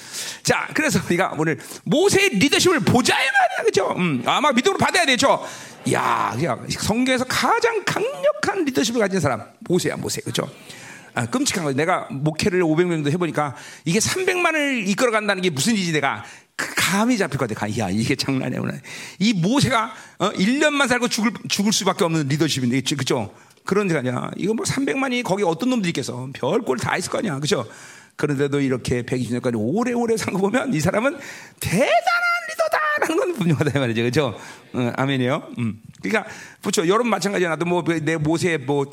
자, 0.42 0.68
그래서 0.74 1.00
우리가 1.06 1.36
오늘 1.38 1.60
모세의 1.84 2.30
리더십을 2.30 2.80
보자 2.80 3.14
이 3.14 3.26
말이야, 3.26 3.66
그죠? 3.66 3.94
음, 3.98 4.24
아마 4.26 4.52
믿음으로 4.52 4.80
받아야 4.80 5.06
되죠. 5.06 5.46
야, 5.92 6.36
야, 6.44 6.58
성경에서 6.70 7.26
가장 7.26 7.84
강력한 7.86 8.66
리더십을 8.66 9.00
가진 9.00 9.20
사람 9.20 9.44
모세야, 9.60 9.96
모세, 9.96 10.22
그죠? 10.22 10.50
아, 11.14 11.28
끔찍한 11.28 11.64
거. 11.64 11.74
내가 11.74 12.08
목회를 12.10 12.64
500명도 12.64 13.12
해보니까 13.12 13.56
이게 13.86 14.00
300만을 14.00 14.88
이끌어간다는 14.88 15.44
게 15.44 15.52
무슨 15.52 15.74
일이지 15.74 15.92
내가 15.92 16.26
그 16.56 16.74
감이 16.76 17.18
잡힐 17.18 17.38
것 17.38 17.48
같아. 17.48 17.68
야, 17.78 17.90
이게 17.90 18.16
장난이야. 18.16 18.62
이 19.20 19.34
모세가 19.34 19.94
어, 20.18 20.32
1년만 20.32 20.88
살고 20.88 21.10
죽을, 21.10 21.32
죽을 21.48 21.72
수밖에 21.72 22.04
없는 22.06 22.28
리더십인데, 22.28 22.82
그죠? 22.96 23.32
그런 23.66 23.88
게 23.88 23.96
아니야. 23.98 24.30
이거 24.38 24.54
뭐 24.54 24.66
300만이 24.66 25.24
거기 25.24 25.44
어떤 25.44 25.70
놈들이 25.70 25.90
있겠어. 25.90 26.30
별꼴 26.34 26.78
다 26.78 26.98
있을 26.98 27.12
거 27.12 27.20
아니야. 27.20 27.40
그죠? 27.40 27.66
그런데도 28.16 28.62
이렇게 28.62 29.02
120년까지 29.04 29.54
오래오래 29.58 30.18
산 30.18 30.34
거 30.34 30.40
보면 30.40 30.74
이 30.74 30.80
사람은 30.80 31.18
대단한 31.60 31.92
리더다. 32.50 32.78
하는 33.02 33.18
건 33.18 33.34
분명하다 33.34 33.80
말이죠, 33.80 34.02
그렇죠? 34.02 34.38
어, 34.74 34.92
아멘이요. 34.96 35.54
음. 35.58 35.82
그러니까 36.02 36.30
그렇죠. 36.62 36.88
여러분 36.88 37.10
마찬가지 37.10 37.46
나도 37.46 37.66
뭐 37.66 37.84
내 38.04 38.18
모세 38.18 38.58
뭐 38.58 38.86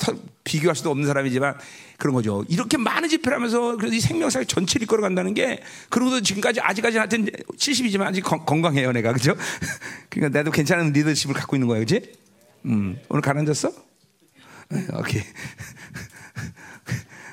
비교할 0.44 0.74
수도 0.74 0.90
없는 0.90 1.06
사람이지만 1.06 1.54
그런 1.98 2.14
거죠. 2.14 2.44
이렇게 2.48 2.78
많은 2.78 3.08
집회를 3.10 3.36
하면서 3.36 3.76
그래서 3.76 3.94
이 3.94 4.00
생명사역 4.00 4.48
전체를 4.48 4.84
이끌어 4.84 5.02
간다는 5.02 5.34
게 5.34 5.60
그러고도 5.90 6.22
지금까지 6.22 6.60
아직까지 6.60 6.96
하여튼 6.96 7.26
70이지만 7.58 8.02
아직 8.04 8.22
건, 8.22 8.46
건강해요, 8.46 8.92
내가 8.92 9.12
그죠? 9.12 9.34
그러니까 10.08 10.38
나도 10.38 10.50
괜찮은 10.50 10.92
리더십을 10.92 11.34
갖고 11.34 11.56
있는 11.56 11.68
거예요, 11.68 11.84
그렇지? 11.84 12.12
음. 12.66 12.98
오늘 13.10 13.20
가라앉았어? 13.20 13.89
오케이. 14.94 15.22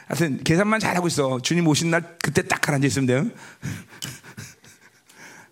하여튼 0.08 0.44
계산만 0.44 0.80
잘하고 0.80 1.08
있어. 1.08 1.40
주님 1.42 1.68
오신 1.68 1.92
날 1.92 2.18
그때 2.20 2.42
딱 2.42 2.62
가라앉아 2.62 2.88
있으면 2.88 3.06
돼요. 3.06 3.30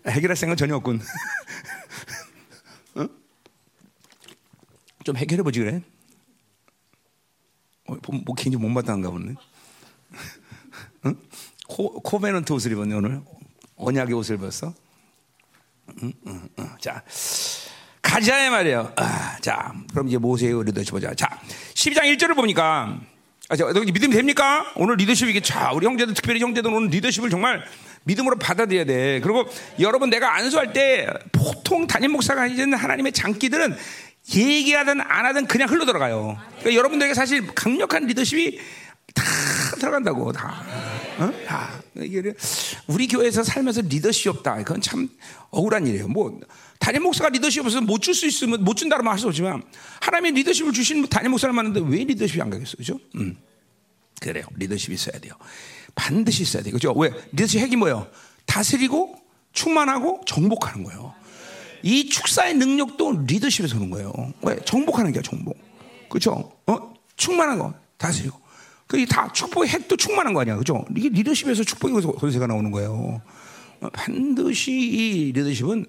해결할 0.06 0.36
생각 0.36 0.56
전혀 0.56 0.76
없군. 0.76 1.00
어? 2.94 3.06
좀 5.04 5.16
해결해 5.16 5.42
보지 5.42 5.60
그래. 5.60 5.82
어, 7.88 7.96
뭐 8.24 8.34
굉장히 8.34 8.62
못마땅한가 8.62 9.10
보네. 9.10 9.34
응? 11.06 11.22
코, 11.68 12.00
코베넌트 12.02 12.52
옷을 12.52 12.72
입었네 12.72 12.94
오늘. 12.94 13.22
언약의 13.76 14.14
옷을 14.14 14.36
입었어. 14.36 14.74
응? 16.02 16.12
응, 16.26 16.48
응. 16.58 16.76
자, 16.80 17.04
가자 18.16 18.48
말이에요. 18.50 18.92
아, 18.96 19.36
자, 19.42 19.74
그럼 19.90 20.08
이제 20.08 20.16
모세의 20.16 20.64
리더십 20.64 20.92
보자. 20.92 21.12
자, 21.14 21.28
12장 21.74 22.04
1절을 22.16 22.34
보니까 22.34 22.98
아, 23.50 23.56
저, 23.56 23.66
믿음 23.66 24.10
됩니까? 24.10 24.64
오늘 24.76 24.96
리더십 24.96 25.28
이게 25.28 25.42
자, 25.42 25.70
우리 25.74 25.84
형제들 25.84 26.14
특별히 26.14 26.40
형제들 26.40 26.72
오늘 26.72 26.88
리더십을 26.88 27.28
정말 27.28 27.62
믿음으로 28.04 28.38
받아들여야 28.38 28.86
돼. 28.86 29.20
그리고 29.20 29.44
여러분 29.80 30.08
내가 30.08 30.34
안수할 30.34 30.72
때 30.72 31.06
보통 31.30 31.86
담임 31.86 32.12
목사가 32.12 32.44
해주는 32.44 32.72
하나님의 32.72 33.12
장기들은 33.12 33.76
얘기하든 34.34 35.02
안 35.02 35.26
하든 35.26 35.46
그냥 35.46 35.68
흘러 35.68 35.84
들어가요. 35.84 36.38
그러니까 36.60 36.74
여러분들에게 36.74 37.12
사실 37.12 37.46
강력한 37.54 38.06
리더십이 38.06 38.58
다 39.14 39.24
들어간다고 39.78 40.32
다. 40.32 40.64
어? 41.18 41.30
다. 41.46 41.70
우리 42.86 43.08
교회에서 43.08 43.42
살면서 43.42 43.82
리더십이 43.82 44.30
없다. 44.30 44.56
그건 44.56 44.80
참 44.80 45.06
억울한 45.50 45.86
일이에요. 45.86 46.08
뭐 46.08 46.40
담임 46.78 47.02
목사가 47.02 47.28
리더십 47.30 47.60
없어서 47.64 47.80
못 47.80 48.00
줄 48.00 48.14
수 48.14 48.26
있으면 48.26 48.62
못 48.64 48.74
준다고 48.74 49.02
말수 49.02 49.26
없지만 49.28 49.62
하나님의 50.00 50.32
리더십을 50.32 50.72
주신 50.72 51.06
담임 51.08 51.30
목사를 51.32 51.52
만났는데 51.52 51.88
왜 51.90 52.04
리더십이 52.04 52.40
안 52.40 52.50
가겠어요, 52.50 52.76
그죠? 52.76 53.00
음. 53.16 53.36
그래요. 54.20 54.44
리더십이 54.56 54.94
있어야 54.94 55.18
돼요. 55.20 55.34
반드시 55.94 56.42
있어야 56.42 56.62
돼요. 56.62 56.72
그죠? 56.72 56.92
왜? 56.92 57.10
리더십 57.32 57.60
핵이 57.60 57.76
뭐예요? 57.76 58.08
다스리고 58.46 59.16
충만하고 59.52 60.22
정복하는 60.26 60.84
거예요. 60.84 61.14
이 61.82 62.08
축사의 62.08 62.54
능력도 62.54 63.24
리더십에서 63.26 63.76
오는 63.76 63.90
거예요. 63.90 64.12
왜? 64.42 64.56
정복하는 64.64 65.12
게 65.12 65.20
정복. 65.22 65.56
그죠? 66.08 66.52
어? 66.66 66.94
충만한 67.16 67.58
거, 67.58 67.74
다스리고. 67.96 68.40
그게 68.86 69.04
다 69.04 69.32
축복의 69.32 69.68
핵도 69.68 69.96
충만한 69.96 70.32
거 70.32 70.40
아니야. 70.40 70.56
그죠? 70.56 70.84
이게 70.96 71.08
리더십에서 71.08 71.64
축복의 71.64 72.02
권세가 72.02 72.46
나오는 72.46 72.70
거예요. 72.70 73.20
어, 73.80 73.88
반드시 73.92 74.72
이 74.72 75.32
리더십은 75.32 75.86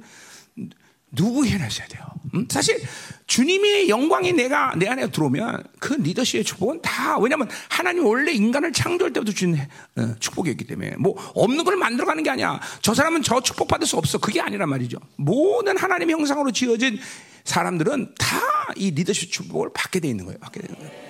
누구 1.18 1.46
해내셔야 1.46 1.88
돼요. 1.88 2.02
음? 2.34 2.48
사실 2.50 2.82
주님의 3.26 3.90
영광이 3.90 4.32
내가 4.34 4.74
내 4.78 4.88
안에 4.88 5.10
들어오면 5.12 5.64
그 5.80 5.94
리더십의 5.94 6.46
축복은 6.46 6.82
다 6.82 7.18
왜냐하면 7.18 7.50
하나님 7.70 8.06
원래 8.06 8.32
인간을 8.32 8.72
창조할 8.72 9.12
때부터 9.12 9.32
주신 9.34 9.58
어, 9.98 10.16
축복이었기 10.20 10.66
때문에 10.66 10.96
뭐 10.98 11.16
없는 11.36 11.66
걸 11.66 11.76
만들어가는 11.76 12.24
게 12.24 12.30
아니야. 12.30 12.62
저 12.82 12.94
사람은 12.94 13.24
저 13.24 13.42
축복 13.42 13.68
받을 13.68 13.86
수 13.86 13.98
없어. 13.98 14.18
그게 14.18 14.40
아니란 14.40 14.70
말이죠. 14.70 14.98
모든 15.18 15.78
하나님의 15.78 16.14
형상으로 16.14 16.52
지어진 16.52 17.00
사람들은 17.44 18.16
다 18.18 18.38
이 18.76 18.92
리더십 18.92 19.32
축복을 19.32 19.70
받게 19.74 20.00
돼 20.02 20.10
있는 20.10 20.26
거예요. 20.26 20.38
받게 20.40 20.60
되는 20.60 20.76
거예요. 20.76 21.07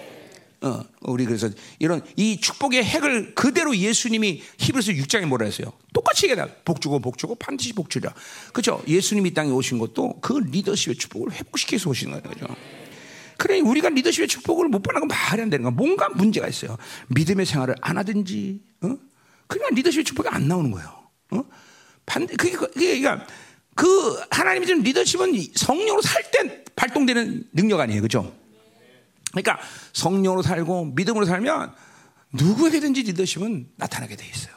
어, 0.62 0.84
우리 1.02 1.26
그래서 1.26 1.50
이런 1.80 2.02
이 2.16 2.40
축복의 2.40 2.84
핵을 2.84 3.36
그대로 3.36 3.76
예수님이 3.76 4.42
히브리서 4.58 4.94
6장에 4.94 5.26
뭐라 5.26 5.46
했어요? 5.46 5.72
똑같이 5.94 6.28
얘기해. 6.30 6.48
복 6.66 6.82
주고 6.82 7.00
복 7.00 7.18
주고 7.18 7.36
반드시 7.36 7.74
복 7.74 7.90
주라. 7.90 8.14
그죠? 8.54 8.82
예수님이 8.88 9.34
땅에 9.34 9.52
오신 9.52 9.78
것도 9.78 10.20
그 10.20 10.34
리더십의 10.34 10.98
축복을 10.98 11.32
회복시켜서 11.34 11.90
오신 11.90 12.10
거예요. 12.10 12.24
그죠? 12.24 12.48
그래 13.38 13.60
우리가 13.60 13.90
리더십의 13.90 14.28
축복을 14.28 14.68
못 14.68 14.82
받는 14.82 15.02
건 15.02 15.08
말이 15.08 15.42
안 15.44 15.50
되는 15.52 15.64
거야. 15.64 15.72
뭔가 15.72 16.10
문제가 16.10 16.48
있어요. 16.48 16.76
믿음의 17.10 17.46
생활을 17.46 17.76
안 17.82 17.98
하든지, 18.00 18.60
어? 18.82 18.98
그냥 19.46 19.70
리더십의 19.76 20.06
축복이 20.06 20.28
안 20.30 20.48
나오는 20.48 20.72
거예요. 20.72 21.08
어? 21.32 21.44
반대 22.08 22.36
그게 22.36 22.54
그게 22.54 23.00
그러니까 23.00 23.28
그 23.76 24.20
하나님이 24.32 24.66
준 24.66 24.82
리더십은 24.82 25.34
성령으로 25.54 26.02
살 26.02 26.24
때 26.32 26.64
발동되는 26.76 27.50
능력 27.54 27.80
아니에요, 27.80 28.02
그죠? 28.02 28.34
그러니까 29.42 29.60
성령으로 29.94 30.42
살고 30.42 30.94
믿음으로 30.96 31.26
살면 31.26 31.74
누구에게든지 32.34 33.04
리더십은 33.04 33.72
나타나게 33.76 34.16
돼 34.16 34.28
있어요. 34.28 34.56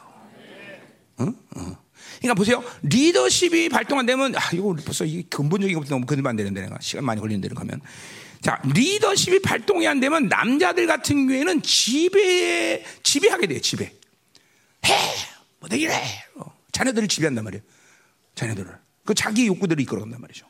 그러니까 2.21 2.33
보세요. 2.35 2.63
리더십이 2.83 3.69
발동 3.69 3.99
안 3.99 4.05
되면 4.05 4.35
아 4.35 4.41
이거 4.53 4.75
벌써 4.85 5.05
이 5.05 5.23
근본적인 5.23 5.75
것부터 5.75 5.95
너무 5.95 6.05
건들면 6.05 6.29
안 6.29 6.35
되는데 6.35 6.61
내가 6.61 6.77
시간 6.81 7.05
많이 7.05 7.19
걸리는 7.19 7.41
데로 7.41 7.55
가면 7.55 7.81
자 8.41 8.61
리더십이 8.63 9.41
발동이 9.41 9.87
안 9.87 9.99
되면 9.99 10.27
남자들 10.27 10.87
같은 10.87 11.27
경우에는 11.27 11.61
지배 11.61 12.83
지배하게 13.03 13.47
돼요. 13.47 13.61
지배 13.61 13.85
해 13.85 14.93
뭐되기 15.59 15.87
해 15.87 16.01
어, 16.35 16.55
자녀들을 16.71 17.07
지배한단 17.07 17.43
말이에요. 17.43 17.63
자녀들을 18.35 18.71
그 19.05 19.13
자기 19.13 19.47
욕구들을 19.47 19.81
이끌어간단 19.81 20.21
말이죠. 20.21 20.47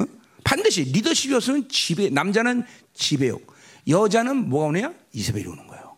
응? 0.00 0.06
반드시 0.42 0.84
리더십이었으면 0.84 1.68
지배 1.68 2.10
남자는 2.10 2.64
지배욕 2.94 3.53
여자는 3.88 4.48
뭐가 4.48 4.66
오느냐? 4.66 4.94
이세벨이 5.12 5.46
오는 5.46 5.66
거예요. 5.66 5.96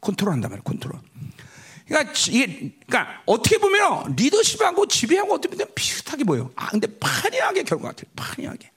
컨트롤 0.00 0.32
한단 0.32 0.50
말이에요. 0.50 0.62
컨트롤. 0.64 0.98
그러니까 1.86 2.12
이게 2.28 2.72
그러니까 2.86 3.22
어떻게 3.26 3.58
보면 3.58 4.14
리더십하고 4.16 4.86
지배하고 4.86 5.34
어떻게 5.34 5.48
보면 5.56 5.74
비슷하게 5.74 6.24
보여. 6.24 6.50
아 6.56 6.68
근데 6.70 6.86
판이하게 6.98 7.64
결과 7.64 7.88
같아요. 7.88 8.10
판이하게. 8.14 8.70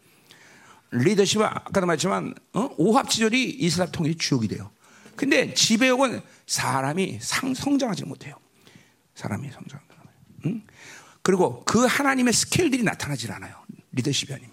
리더십은 0.91 1.45
아까도 1.45 1.85
말했지만 1.85 2.33
어? 2.53 2.69
오합지졸이 2.77 3.49
이스라엘 3.59 3.91
통일의 3.91 4.17
주역이 4.17 4.47
돼요. 4.47 4.71
근데 5.15 5.53
지배욕은 5.53 6.21
사람이 6.47 7.19
상, 7.21 7.53
성장하지 7.53 8.05
못해요. 8.05 8.35
사람이 9.15 9.49
성장하는 9.51 9.93
응? 10.45 10.63
그리고 11.21 11.63
그 11.65 11.85
하나님의 11.85 12.33
스케일들이 12.33 12.83
나타나질 12.83 13.31
않아요. 13.31 13.55
리더십이 13.91 14.33
아니면. 14.33 14.52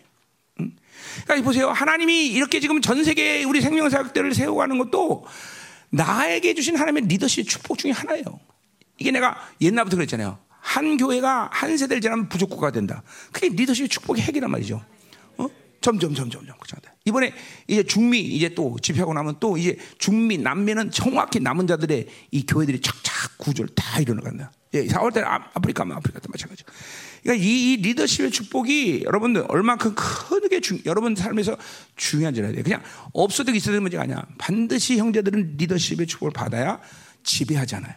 그러니까 1.24 1.44
보세요. 1.44 1.70
하나님이 1.70 2.26
이렇게 2.26 2.60
지금 2.60 2.80
전 2.80 3.04
세계 3.04 3.44
우리 3.44 3.60
생명사역들을 3.60 4.34
세워가는 4.34 4.78
것도 4.78 5.26
나에게 5.90 6.54
주신 6.54 6.76
하나님의 6.76 7.08
리더십 7.08 7.48
축복 7.48 7.78
중에 7.78 7.90
하나예요. 7.92 8.24
이게 8.98 9.10
내가 9.10 9.36
옛날부터 9.60 9.96
그랬잖아요. 9.96 10.38
한 10.60 10.96
교회가 10.96 11.48
한 11.52 11.76
세대를 11.76 12.00
지나면 12.00 12.28
부족국가 12.28 12.70
된다. 12.70 13.02
그게 13.32 13.48
리더십의 13.48 13.88
축복의 13.88 14.22
핵이란 14.22 14.50
말이죠. 14.50 14.84
어? 15.38 15.48
점점 15.80 16.14
점점 16.14 16.44
점점 16.44 16.54
이번에 17.06 17.32
이제 17.66 17.82
중미 17.82 18.20
이제 18.20 18.50
또 18.50 18.76
집회하고 18.80 19.14
나면 19.14 19.36
또 19.40 19.56
이제 19.56 19.76
중미 19.98 20.38
남미는 20.38 20.90
정확히 20.90 21.40
남은 21.40 21.66
자들의 21.66 22.06
이 22.30 22.46
교회들이 22.46 22.80
착착 22.80 23.38
구조를 23.38 23.74
다 23.74 24.00
이뤄나간다. 24.00 24.52
예, 24.74 24.86
4월달 24.86 25.24
아프리카 25.24 25.84
면 25.84 25.96
아프리카 25.96 26.20
도 26.20 26.28
마찬가지. 26.30 26.62
그러니까 27.22 27.44
이, 27.44 27.72
이, 27.72 27.76
리더십의 27.76 28.30
축복이 28.30 29.02
여러분들 29.04 29.44
얼마큼 29.48 29.94
크게 29.94 30.60
중, 30.60 30.80
여러분 30.86 31.14
삶에서 31.14 31.56
중요한지 31.96 32.40
알아야 32.40 32.52
돼요. 32.52 32.62
그냥 32.64 32.82
없어도 33.12 33.52
있어야 33.52 33.72
되는 33.72 33.82
문제가 33.82 34.04
아니야. 34.04 34.26
반드시 34.38 34.98
형제들은 34.98 35.56
리더십의 35.58 36.06
축복을 36.06 36.32
받아야 36.32 36.80
지배하잖아요. 37.22 37.94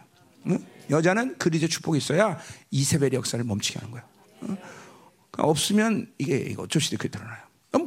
응? 0.48 0.58
여자는 0.90 1.36
그 1.38 1.48
리더 1.48 1.66
축복이 1.66 1.98
있어야 1.98 2.38
이세벨의 2.70 3.14
역사를 3.14 3.42
멈추게 3.42 3.78
하는 3.78 3.90
거야. 3.92 4.04
응? 4.42 4.56
그러니까 5.30 5.50
없으면 5.50 6.12
이게 6.18 6.54
어쩔 6.58 6.82
수 6.82 6.94
없이 6.94 7.08
드러나요. 7.08 7.38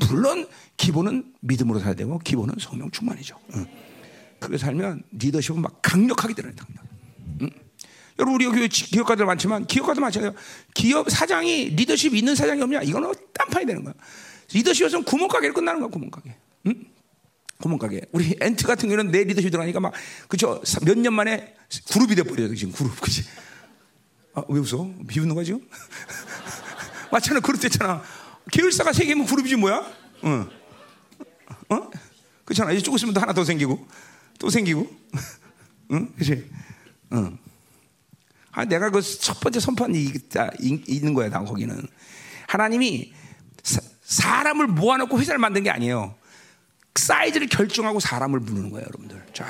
물론 0.10 0.48
기본은 0.76 1.34
믿음으로 1.42 1.80
살아야 1.80 1.96
되고 1.96 2.20
기본은 2.20 2.56
성령 2.60 2.92
충만이죠. 2.92 3.40
응. 3.56 3.66
그렇게 4.40 4.58
살면 4.58 5.04
리더십은 5.12 5.62
막 5.62 5.80
강력하게 5.82 6.34
드러나요. 6.34 6.56
응? 7.42 7.50
여러분 8.20 8.36
우리 8.36 8.46
교회 8.48 8.68
기업가들 8.68 9.26
많지만 9.26 9.66
기업가들 9.68 10.02
많잖아요. 10.02 10.34
기업 10.74 11.10
사장이 11.10 11.70
리더십 11.70 12.14
있는 12.16 12.36
사장이 12.36 12.62
없냐? 12.62 12.82
이거는 12.82 13.14
딴판이 13.34 13.66
되는 13.66 13.84
거야. 13.84 13.94
리더십은 14.54 15.04
구멍가게를 15.04 15.54
끝나는 15.54 15.82
거야. 15.82 15.90
구멍가게. 15.90 16.36
응? 16.68 16.86
구멍가게. 17.62 18.02
우리 18.12 18.36
엔트 18.40 18.66
같은 18.66 18.90
경우는 18.90 19.12
내 19.12 19.24
리더십 19.24 19.52
들어가니까 19.52 19.80
막 19.80 19.94
그죠? 20.28 20.62
몇 20.86 20.98
년 20.98 21.14
만에 21.14 21.56
그룹이 21.92 22.16
돼 22.16 22.24
버려요. 22.24 22.56
지금 22.56 22.74
그룹 22.74 23.00
그지? 23.02 23.24
아, 24.34 24.44
왜 24.50 24.60
웃어? 24.60 24.90
비웃는 25.08 25.36
거지? 25.36 25.54
마찬가지로 27.12 27.42
그룹 27.42 27.60
됐잖아. 27.62 28.02
계열사가 28.52 28.94
세 28.94 29.06
개면 29.06 29.26
그룹이지 29.26 29.56
뭐야? 29.58 29.86
응. 30.24 30.50
어? 31.70 31.90
그렇잖아. 32.46 32.72
이제 32.72 32.82
조금 32.82 32.96
있으면 32.96 33.14
또 33.14 33.20
하나 33.22 33.34
더 33.34 33.44
생기고 33.44 33.88
또 34.40 34.50
생기고. 34.50 34.88
응? 35.92 36.14
그지? 36.18 36.50
응. 37.14 37.38
아, 38.58 38.66
내가 38.66 38.90
그 38.90 39.00
첫 39.02 39.40
번째 39.40 39.60
선판이 39.60 40.14
있는 40.88 41.14
거야, 41.14 41.30
나 41.30 41.44
거기는. 41.44 41.80
하나님이 42.48 43.14
사, 43.62 43.80
사람을 44.02 44.66
모아놓고 44.66 45.20
회사를 45.20 45.38
만든 45.38 45.62
게 45.62 45.70
아니에요. 45.70 46.16
사이즈를 46.96 47.46
결정하고 47.46 48.00
사람을 48.00 48.40
부르는 48.40 48.72
거예요, 48.72 48.88
여러분들. 48.88 49.24
자, 49.32 49.46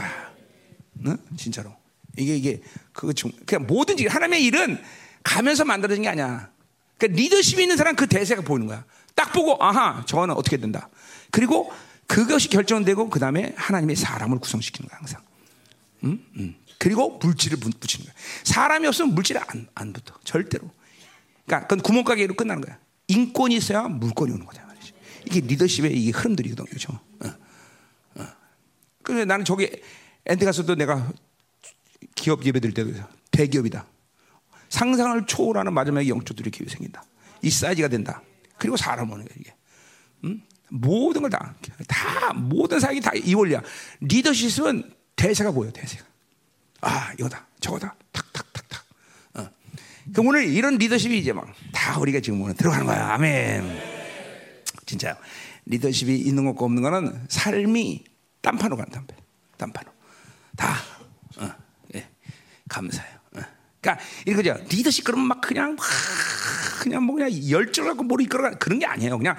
응? 1.05 1.17
진짜로. 1.37 1.73
이게 2.17 2.35
이게 2.35 2.61
그 2.91 3.13
그냥 3.45 3.65
뭐든지 3.65 4.07
하나님의 4.07 4.43
일은 4.43 4.77
가면서 5.23 5.63
만들어진 5.63 6.03
게 6.03 6.09
아니야. 6.09 6.49
그러니까 6.97 7.17
리더십이 7.17 7.61
있는 7.61 7.77
사람 7.77 7.95
그 7.95 8.07
대세가 8.07 8.41
보이는 8.41 8.67
거야. 8.67 8.83
딱 9.15 9.31
보고 9.31 9.63
아하 9.63 10.03
저거는 10.05 10.35
어떻게 10.35 10.57
된다. 10.57 10.89
그리고 11.31 11.71
그것이 12.07 12.49
결정되고 12.49 13.09
그 13.09 13.19
다음에 13.19 13.53
하나님의 13.55 13.95
사람을 13.95 14.39
구성시키는 14.39 14.89
거야 14.89 14.99
항상. 14.99 15.21
음? 16.03 16.25
음. 16.35 16.55
그리고 16.79 17.17
물질을 17.17 17.57
붙이는 17.59 18.05
거야. 18.05 18.15
사람이 18.43 18.87
없으면 18.87 19.15
물질이 19.15 19.39
안, 19.39 19.67
안 19.75 19.93
붙어 19.93 20.13
절대로. 20.23 20.69
그러니까 21.45 21.67
그건 21.67 21.81
구멍가게로 21.81 22.35
끝나는 22.35 22.61
거야. 22.61 22.77
인권이 23.07 23.55
있어야 23.55 23.83
물건이 23.83 24.31
오는 24.33 24.45
거다 24.45 24.65
말이지. 24.65 24.93
이게 25.25 25.39
리더십의 25.41 25.93
이게 25.99 26.11
흐름들이거든, 26.11 26.65
그렇죠? 26.65 26.99
어. 27.21 27.27
어. 28.15 28.27
그래 29.03 29.25
나는 29.25 29.45
저기 29.45 29.69
엔드 30.25 30.43
가서도 30.45 30.75
내가 30.75 31.11
기업 32.15 32.45
예배 32.45 32.59
드릴 32.59 32.73
때도 32.73 32.91
대기업이다. 33.31 33.85
상상을 34.69 35.25
초월하는 35.25 35.71
마지막에 35.73 36.09
영적들이 36.09 36.51
기회 36.51 36.67
생긴다. 36.67 37.03
이 37.41 37.49
사이즈가 37.49 37.87
된다. 37.87 38.21
그리고 38.57 38.75
사람 38.75 39.09
오는 39.11 39.23
거야 39.23 39.35
이게. 39.39 39.53
음? 40.25 40.41
모든 40.69 41.21
걸 41.21 41.31
다, 41.31 41.55
다 41.87 42.33
모든 42.33 42.79
사역이 42.79 42.99
다 42.99 43.11
이 43.15 43.33
원리야. 43.33 43.61
리더십은 44.01 44.91
대세가 45.15 45.51
보여 45.51 45.71
대세가. 45.71 46.03
아 46.81 47.13
이거다, 47.13 47.47
저거다, 47.59 47.95
탁탁탁탁. 48.11 48.83
어. 49.35 49.49
그 50.13 50.21
오늘 50.21 50.45
이런 50.47 50.77
리더십이 50.77 51.17
이제 51.17 51.33
막 51.33 51.47
다 51.87 51.99
우리가 51.99 52.19
지금 52.19 52.41
오늘 52.41 52.53
들어가는 52.53 52.85
거야. 52.85 53.13
아멘. 53.13 53.81
진짜 54.85 55.17
리더십이 55.65 56.17
있는 56.17 56.43
것과 56.45 56.65
없는 56.65 56.81
거는 56.81 57.27
삶이 57.29 58.03
딴판으로 58.41 58.75
가는 58.75 58.91
딴판, 58.91 59.17
딴판으로 59.57 59.93
다. 60.57 60.75
어. 61.37 61.49
예. 61.95 62.09
감사해요. 62.67 63.15
어. 63.37 63.41
그러니까 63.79 64.03
이거죠. 64.25 64.57
리더십 64.69 65.05
그러면 65.05 65.27
막 65.27 65.39
그냥 65.39 65.75
막 65.75 65.85
그냥 66.81 67.03
뭐 67.03 67.15
그냥 67.15 67.31
열정 67.49 67.85
갖고 67.85 68.03
뭘 68.03 68.21
이끌어가 68.21 68.57
그런 68.57 68.79
게 68.79 68.85
아니에요. 68.85 69.17
그냥 69.17 69.37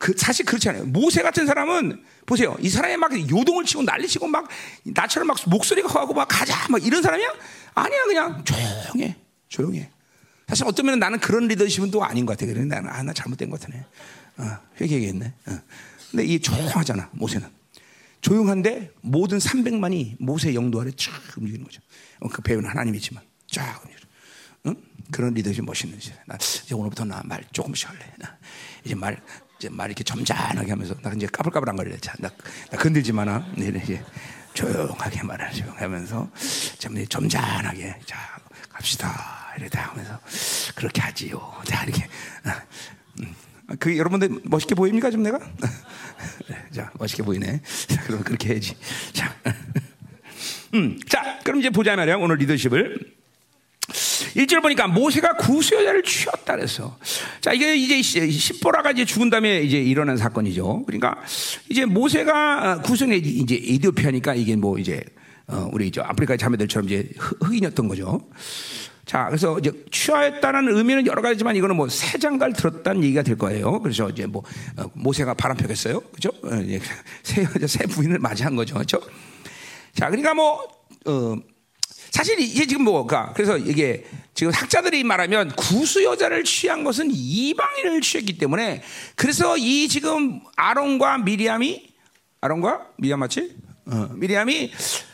그 0.00 0.14
사실 0.16 0.46
그렇지 0.46 0.66
않아요. 0.70 0.86
모세 0.86 1.20
같은 1.22 1.46
사람은 1.46 2.02
보세요. 2.24 2.56
이 2.58 2.70
사람이 2.70 2.96
막 2.96 3.12
요동을 3.30 3.66
치고 3.66 3.82
난리치고 3.82 4.26
막 4.28 4.48
나처럼 4.82 5.26
막 5.26 5.36
목소리가 5.46 5.88
하고 6.00 6.14
막 6.14 6.26
가자 6.26 6.56
막 6.70 6.82
이런 6.82 7.02
사람이야? 7.02 7.28
아니야 7.74 8.04
그냥 8.04 8.42
조용해 8.42 9.16
조용해. 9.50 9.90
사실 10.48 10.64
어떤 10.66 10.86
면은 10.86 10.98
나는 11.00 11.20
그런 11.20 11.46
리더십은 11.48 11.90
또 11.90 12.02
아닌 12.02 12.24
것 12.24 12.32
같아. 12.38 12.50
그래 12.50 12.64
나는 12.64 12.88
아나 12.88 13.12
잘못된 13.12 13.50
것 13.50 13.60
같네. 13.60 13.84
어, 14.38 14.58
회개하겠네. 14.80 15.34
어. 15.48 15.58
근데 16.10 16.24
이 16.24 16.40
조용하잖아 16.40 17.10
모세는. 17.12 17.46
조용한데 18.22 18.92
모든 19.02 19.36
300만이 19.36 20.16
모세 20.18 20.54
영도 20.54 20.80
아래 20.80 20.90
쫙 20.96 21.12
움직이는 21.36 21.62
거죠. 21.66 21.82
어, 22.20 22.28
그 22.30 22.40
배우는 22.40 22.70
하나님이지만 22.70 23.22
쫙 23.50 23.82
움직여. 23.84 24.06
응? 24.66 24.76
그런 25.12 25.34
리더십 25.34 25.62
멋있는지. 25.62 26.14
나 26.26 26.36
이제 26.36 26.74
오늘부터 26.74 27.04
나 27.04 27.20
말 27.26 27.44
조금씩 27.52 27.90
할래. 27.90 28.00
나 28.18 28.38
이제 28.82 28.94
말 28.94 29.20
이제 29.60 29.68
말 29.68 29.88
이렇게 29.88 30.02
점잖하게 30.02 30.70
하면서 30.70 30.94
나 31.02 31.12
이제 31.12 31.26
까불까불한 31.26 31.76
걸래. 31.76 31.94
자, 31.98 32.14
나, 32.18 32.30
나 32.70 32.78
건들지 32.78 33.12
마나. 33.12 33.46
이제 33.58 34.02
조용하게 34.54 35.22
말하 35.22 35.50
조용하면서 35.52 36.30
좀 36.78 37.06
점잖하게 37.06 38.00
자 38.06 38.16
갑시다 38.70 39.54
이러다 39.58 39.90
하면서 39.90 40.18
그렇게 40.74 41.02
하지요. 41.02 41.52
자 41.64 41.84
이렇게. 41.84 42.08
음. 43.20 43.34
그 43.78 43.98
여러분들 43.98 44.40
멋있게 44.44 44.74
보입니까 44.74 45.10
좀 45.10 45.22
내가? 45.22 45.38
자 46.74 46.90
멋있게 46.94 47.22
보이네. 47.22 47.60
자, 47.86 48.00
그럼 48.08 48.22
그렇게 48.22 48.54
해야지. 48.54 48.74
자, 49.12 49.36
음, 50.72 50.98
자 51.06 51.38
그럼 51.44 51.60
이제 51.60 51.68
보자 51.68 51.96
말이야 51.96 52.16
오늘 52.16 52.36
리더십을. 52.36 53.19
1절 54.36 54.62
보니까 54.62 54.86
모세가 54.88 55.34
구수 55.34 55.74
여자를 55.74 56.02
취했다 56.02 56.56
그래서 56.56 56.96
자 57.40 57.52
이게 57.52 57.76
이제 57.76 58.00
십보라가 58.02 58.92
이제 58.92 59.04
죽은 59.04 59.30
다음에 59.30 59.60
이제 59.62 59.78
일어난 59.78 60.16
사건이죠. 60.16 60.84
그러니까 60.86 61.16
이제 61.68 61.84
모세가 61.84 62.82
구수에 62.82 63.16
이제 63.16 63.54
에디오피아니까 63.56 64.34
이게 64.34 64.56
뭐 64.56 64.78
이제 64.78 65.02
어 65.46 65.68
우리 65.72 65.90
저 65.90 66.02
아프리카 66.02 66.36
자매들처럼 66.36 66.86
이제 66.88 67.08
흑인이었던 67.18 67.88
거죠. 67.88 68.28
자, 69.06 69.24
그래서 69.26 69.58
이제 69.58 69.72
취하였다는 69.90 70.76
의미는 70.76 71.04
여러 71.06 71.20
가지지만 71.20 71.56
이거는 71.56 71.74
뭐 71.74 71.88
새 71.88 72.16
장가를 72.18 72.54
들었다는 72.54 73.02
얘기가 73.02 73.22
될 73.22 73.36
거예요. 73.36 73.80
그래서 73.80 74.08
이제 74.08 74.24
뭐 74.26 74.44
어, 74.76 74.84
모세가 74.94 75.34
바람 75.34 75.56
펴겠어요, 75.56 76.00
그죠? 76.12 76.30
새 77.24 77.42
여자 77.42 77.66
새 77.66 77.86
부인을 77.86 78.20
맞이한 78.20 78.54
거죠, 78.54 78.74
그렇죠? 78.74 79.00
자, 79.94 80.06
그러니까 80.10 80.34
뭐 80.34 80.62
어, 81.06 81.36
사실 82.10 82.38
이게 82.40 82.66
지금 82.66 82.84
뭐가 82.84 83.32
그래서 83.34 83.56
이게 83.56 84.04
지금 84.34 84.52
학자들이 84.52 85.04
말하면 85.04 85.54
구수 85.56 86.04
여자를 86.04 86.44
취한 86.44 86.84
것은 86.84 87.08
이방인을 87.10 88.00
취했기 88.00 88.38
때문에 88.38 88.82
그래서 89.16 89.56
이 89.56 89.88
지금 89.88 90.40
아론과 90.56 91.18
미리암이 91.18 91.90
아론과 92.40 92.92
미리암 92.96 93.20
맞지? 93.20 93.56
어, 93.86 94.08
미리암이 94.14 94.72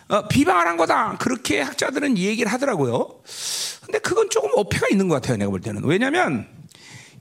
어, 0.08 0.28
비방을 0.28 0.66
한 0.66 0.76
거다. 0.76 1.18
그렇게 1.18 1.60
학자들은 1.60 2.16
얘기를 2.18 2.52
하더라고요. 2.52 3.22
근데 3.84 3.98
그건 3.98 4.30
조금 4.30 4.50
어폐가 4.54 4.86
있는 4.90 5.08
것 5.08 5.16
같아요. 5.16 5.36
내가 5.36 5.50
볼 5.50 5.60
때는. 5.60 5.84
왜냐하면 5.84 6.48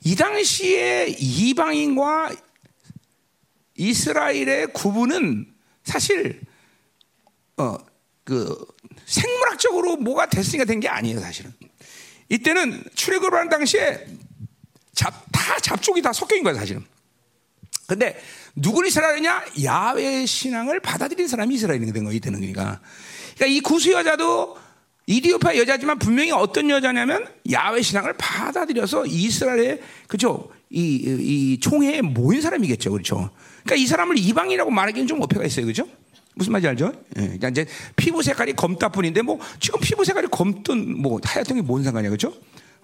이 0.03 0.15
당시에 0.15 1.15
이방인과 1.17 2.31
이스라엘의 3.77 4.73
구분은 4.73 5.47
사실 5.83 6.41
어, 7.57 7.77
그 8.23 8.74
생물학적으로 9.21 9.97
뭐가 9.97 10.27
됐으니까 10.27 10.65
된 10.65 10.79
게 10.79 10.87
아니에요, 10.89 11.19
사실은. 11.19 11.53
이때는 12.29 12.83
출애굽을 12.95 13.33
하는 13.33 13.49
당시에 13.49 14.05
잡, 14.93 15.13
다 15.31 15.59
잡족이 15.59 16.01
다 16.01 16.11
섞여 16.13 16.35
있는 16.35 16.43
거예요, 16.45 16.57
사실은. 16.59 16.83
근데 17.87 18.19
누구를 18.55 18.87
이스라엘이냐? 18.87 19.45
야외 19.63 20.25
신앙을 20.25 20.79
받아들인 20.79 21.27
사람이 21.27 21.53
이스라엘이 21.55 21.91
된 21.91 22.03
거예요, 22.03 22.17
이때는 22.17 22.39
그러니까. 22.39 22.81
그러니까 23.35 23.45
이 23.57 23.59
구수 23.61 23.91
여자도 23.91 24.57
이디오파 25.07 25.55
여자지만 25.57 25.99
분명히 25.99 26.31
어떤 26.31 26.69
여자냐면 26.69 27.27
야외 27.51 27.81
신앙을 27.83 28.13
받아들여서 28.17 29.05
이스라엘의 29.05 29.81
그죠? 30.07 30.49
이, 30.71 30.95
이 31.05 31.59
총회에 31.59 32.01
모인 32.01 32.41
사람이겠죠, 32.41 32.91
그렇죠? 32.91 33.29
그러니까 33.63 33.75
이 33.75 33.85
사람을 33.85 34.17
이방이라고 34.17 34.71
말하기는 34.71 35.07
좀 35.07 35.21
어폐가 35.21 35.45
있어요, 35.45 35.67
그죠? 35.67 35.87
무슨 36.35 36.51
말인지 36.51 36.67
알죠? 36.67 36.91
예, 37.17 37.21
그러니까 37.21 37.49
이제 37.49 37.65
피부 37.95 38.21
색깔이 38.21 38.53
검다 38.53 38.89
뿐인데 38.89 39.21
뭐 39.21 39.39
지금 39.59 39.79
피부 39.79 40.03
색깔이 40.03 40.27
검든 40.29 41.01
뭐 41.01 41.19
하얗던 41.23 41.57
게뭔 41.57 41.83
상관이야, 41.83 42.09
그렇죠? 42.09 42.33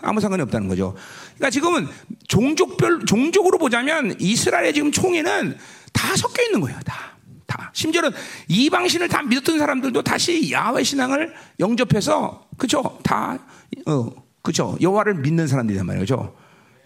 아무 0.01 0.19
상관이 0.19 0.41
없다는 0.43 0.67
거죠. 0.67 0.95
그러니까 1.35 1.49
지금은 1.49 1.87
종족별 2.27 3.05
종족으로 3.05 3.57
보자면 3.57 4.15
이스라엘의 4.19 4.73
지금 4.73 4.91
총회는 4.91 5.57
다 5.93 6.15
섞여 6.15 6.43
있는 6.43 6.61
거예요, 6.61 6.79
다. 6.85 7.11
다. 7.45 7.69
심지어는 7.73 8.11
이방신을 8.47 9.09
다 9.09 9.21
믿었던 9.23 9.59
사람들도 9.59 10.01
다시 10.03 10.51
야훼 10.53 10.83
신앙을 10.83 11.33
영접해서 11.59 12.47
그죠? 12.57 12.99
다 13.03 13.37
어, 13.85 14.09
그죠? 14.41 14.77
여호와를 14.79 15.15
믿는 15.15 15.47
사람들이란 15.47 15.85
말이에요. 15.85 16.03
그죠? 16.03 16.35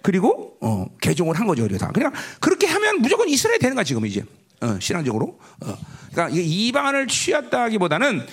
그리고 0.01 0.57
어, 0.61 0.87
개종을 1.01 1.39
한 1.39 1.45
거죠, 1.45 1.63
우리가 1.63 1.85
다. 1.85 1.91
그냥 1.91 2.11
그렇게 2.39 2.65
하면 2.65 3.01
무조건 3.01 3.29
이스라엘 3.29 3.59
되는 3.59 3.75
거야, 3.75 3.83
지금 3.83 4.05
이제. 4.07 4.23
어, 4.61 4.77
신앙적으로. 4.79 5.39
어. 5.61 5.77
그러니까 6.11 6.29
이방을 6.41 7.07
취했다기보다는 7.07 8.25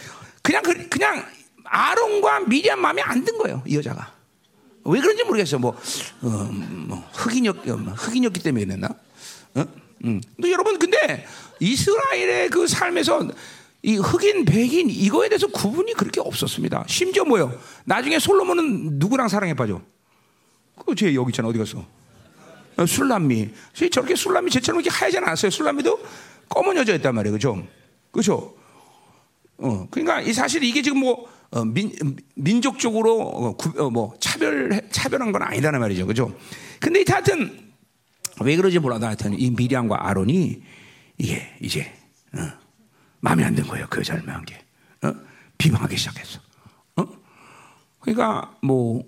그냥 0.42 0.62
그, 0.62 0.88
그냥 0.88 1.24
아론과 1.64 2.40
미리암 2.40 2.80
마음에 2.80 3.02
안 3.02 3.24
든 3.24 3.38
거예요, 3.38 3.62
이 3.66 3.76
여자가. 3.76 4.12
왜 4.84 5.00
그런지 5.00 5.22
모르겠어요. 5.24 5.60
뭐, 5.60 5.76
어, 6.22 6.28
뭐 6.28 7.08
흑인이었, 7.12 7.56
흑인이었기 7.66 8.40
때문에 8.40 8.64
그랬나? 8.64 8.88
어? 9.54 9.64
음. 10.04 10.20
근데 10.36 10.50
여러분, 10.50 10.78
근데 10.78 11.24
이스라엘의 11.60 12.50
그 12.50 12.66
삶에서 12.66 13.28
이 13.84 13.96
흑인, 13.96 14.44
백인 14.44 14.90
이거에 14.90 15.28
대해서 15.28 15.46
구분이 15.48 15.94
그렇게 15.94 16.20
없었습니다. 16.20 16.84
심지어 16.88 17.24
뭐요? 17.24 17.56
나중에 17.84 18.18
솔로몬은 18.18 18.98
누구랑 18.98 19.28
사랑에 19.28 19.54
빠져? 19.54 19.80
그쟤 20.86 21.14
여기 21.14 21.30
있잖아. 21.30 21.48
어디 21.48 21.58
갔어? 21.58 21.84
어, 22.76 22.86
술람미. 22.86 23.50
저렇게 23.90 24.14
술람미 24.14 24.50
쟤처럼 24.50 24.80
이렇게 24.80 24.96
하얘지 24.96 25.18
않았어요. 25.18 25.50
술람미도 25.50 26.00
검은 26.48 26.76
여자였단 26.76 27.14
말이에요. 27.14 27.32
그죠? 27.34 27.66
그죠? 28.10 28.54
어, 29.58 29.86
그러니까 29.90 30.20
이 30.20 30.32
사실 30.32 30.62
이게 30.64 30.82
지금 30.82 30.98
뭐 31.00 31.28
어, 31.50 31.64
민, 31.64 31.92
민족적으로 32.34 33.20
어, 33.20 33.56
구, 33.56 33.72
어, 33.82 33.90
뭐 33.90 34.14
차별 34.20 34.80
차별한 34.90 35.32
건 35.32 35.42
아니라는 35.42 35.80
말이죠, 35.80 36.06
그죠? 36.06 36.34
근데 36.80 37.04
하여튼 37.06 37.72
왜 38.40 38.56
그러지 38.56 38.78
몰라도 38.78 39.06
하여튼 39.06 39.38
이 39.38 39.50
미리암과 39.50 40.08
아론이 40.08 40.62
이게 41.18 41.54
이제 41.60 41.92
어, 42.34 42.38
마음에 43.20 43.44
안 43.44 43.54
든 43.54 43.64
거예요, 43.66 43.86
그 43.90 44.00
여자를 44.00 44.28
한 44.28 44.44
게. 44.44 44.58
어? 45.02 45.12
비방하기 45.58 45.96
시작했어. 45.96 46.40
어? 46.96 47.04
그러니까 48.00 48.56
뭐 48.62 49.04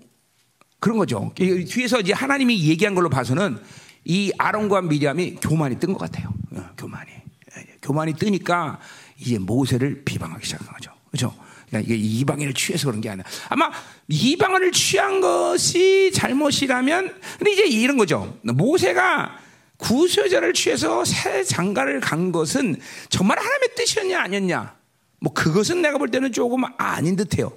그런 0.85 0.99
거죠. 0.99 1.31
이- 1.39 1.65
뒤에서 1.65 1.99
이제 1.99 2.13
하나님이 2.13 2.63
얘기한 2.69 2.93
걸로 2.93 3.09
봐서는 3.09 3.57
이 4.03 4.31
아론과 4.37 4.83
미리암이 4.83 5.37
교만이 5.41 5.79
뜬 5.79 5.91
것 5.93 5.97
같아요. 5.97 6.31
어, 6.51 6.69
교만이. 6.77 7.09
예, 7.57 7.65
교만이 7.81 8.13
뜨니까 8.13 8.79
이제 9.17 9.39
모세를 9.39 10.03
비방하기 10.05 10.45
시작한 10.45 10.67
거죠. 10.71 10.91
그렇죠? 11.09 11.33
그러니까 11.69 11.91
이게 11.91 11.99
이방인을 12.19 12.53
취해서 12.53 12.85
그런 12.85 13.01
게 13.01 13.09
아니라 13.09 13.27
아마 13.49 13.71
이방인을 14.09 14.71
취한 14.73 15.21
것이 15.21 16.11
잘못이라면 16.13 17.15
근데 17.39 17.51
이제 17.51 17.63
이런 17.65 17.97
거죠. 17.97 18.37
모세가 18.43 19.39
구세자를 19.77 20.53
취해서 20.53 21.03
새 21.03 21.43
장가를 21.43 21.99
간 21.99 22.31
것은 22.31 22.75
정말 23.09 23.39
하나님의 23.39 23.69
뜻이었냐 23.75 24.21
아니었냐 24.21 24.75
뭐 25.19 25.33
그것은 25.33 25.81
내가 25.81 25.97
볼 25.97 26.11
때는 26.11 26.31
조금 26.31 26.61
아닌 26.77 27.15
듯해요. 27.15 27.51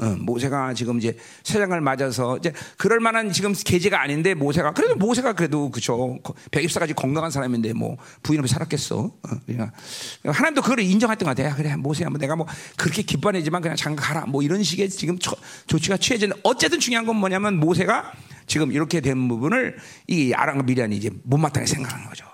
어, 0.00 0.16
모세가 0.18 0.74
지금 0.74 0.98
이제 0.98 1.16
세상을 1.42 1.80
맞아서 1.80 2.36
이제 2.38 2.52
그럴 2.76 3.00
만한 3.00 3.32
지금 3.32 3.52
계제가 3.52 4.00
아닌데 4.00 4.34
모세가 4.34 4.72
그래도 4.72 4.94
모세가 4.94 5.32
그래도 5.32 5.70
그쵸 5.70 6.18
백입사까지 6.52 6.94
건강한 6.94 7.30
사람인데 7.32 7.72
뭐 7.72 7.96
부인 8.22 8.38
없이 8.40 8.54
살았겠어. 8.54 8.98
어, 8.98 9.12
그러니까 9.46 9.72
하나님도 10.24 10.62
그걸 10.62 10.80
인정했던 10.80 11.26
것 11.26 11.36
같아. 11.36 11.48
야, 11.48 11.54
그래 11.54 11.74
모세야 11.74 12.08
뭐 12.10 12.18
내가 12.18 12.36
뭐 12.36 12.46
그렇게 12.76 13.02
기뻐내지만 13.02 13.60
그냥 13.60 13.76
장가 13.76 14.02
가라 14.02 14.26
뭐 14.26 14.42
이런 14.42 14.62
식의 14.62 14.88
지금 14.90 15.18
처- 15.18 15.36
조치가 15.66 15.96
취해진 15.96 16.32
어쨌든 16.44 16.78
중요한 16.78 17.04
건 17.04 17.16
뭐냐면 17.16 17.58
모세가 17.58 18.12
지금 18.46 18.70
이렇게 18.72 19.00
된 19.00 19.26
부분을 19.28 19.76
이 20.06 20.32
아랑과 20.32 20.62
미리안이 20.62 20.96
이제 20.96 21.10
못마땅하게 21.24 21.66
생각하는 21.66 22.06
거죠. 22.08 22.24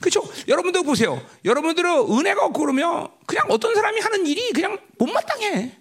그렇죠? 0.00 0.22
여러분도 0.46 0.84
보세요. 0.84 1.20
여러분들은 1.44 1.90
은혜가 2.10 2.44
없고 2.46 2.60
그러면 2.60 3.08
그냥 3.26 3.44
어떤 3.48 3.74
사람이 3.74 3.98
하는 4.00 4.24
일이 4.26 4.52
그냥 4.52 4.78
못마땅해. 4.98 5.72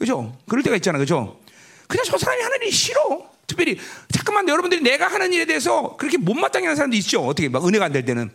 그죠? 0.00 0.34
그럴 0.48 0.62
때가 0.62 0.76
있잖아. 0.76 0.98
그죠? 0.98 1.38
그냥 1.86 2.04
저 2.06 2.16
사람이 2.16 2.42
하는 2.42 2.56
일이 2.62 2.70
싫어. 2.70 3.28
특별히, 3.46 3.78
잠깐만, 4.10 4.48
여러분들이 4.48 4.80
내가 4.80 5.08
하는 5.08 5.30
일에 5.32 5.44
대해서 5.44 5.96
그렇게 5.98 6.16
못마땅해 6.16 6.64
하는 6.66 6.74
사람도 6.76 6.96
있죠. 6.96 7.20
어떻게, 7.26 7.48
막 7.50 7.66
은혜가 7.66 7.84
안 7.84 7.92
될 7.92 8.04
때는. 8.06 8.30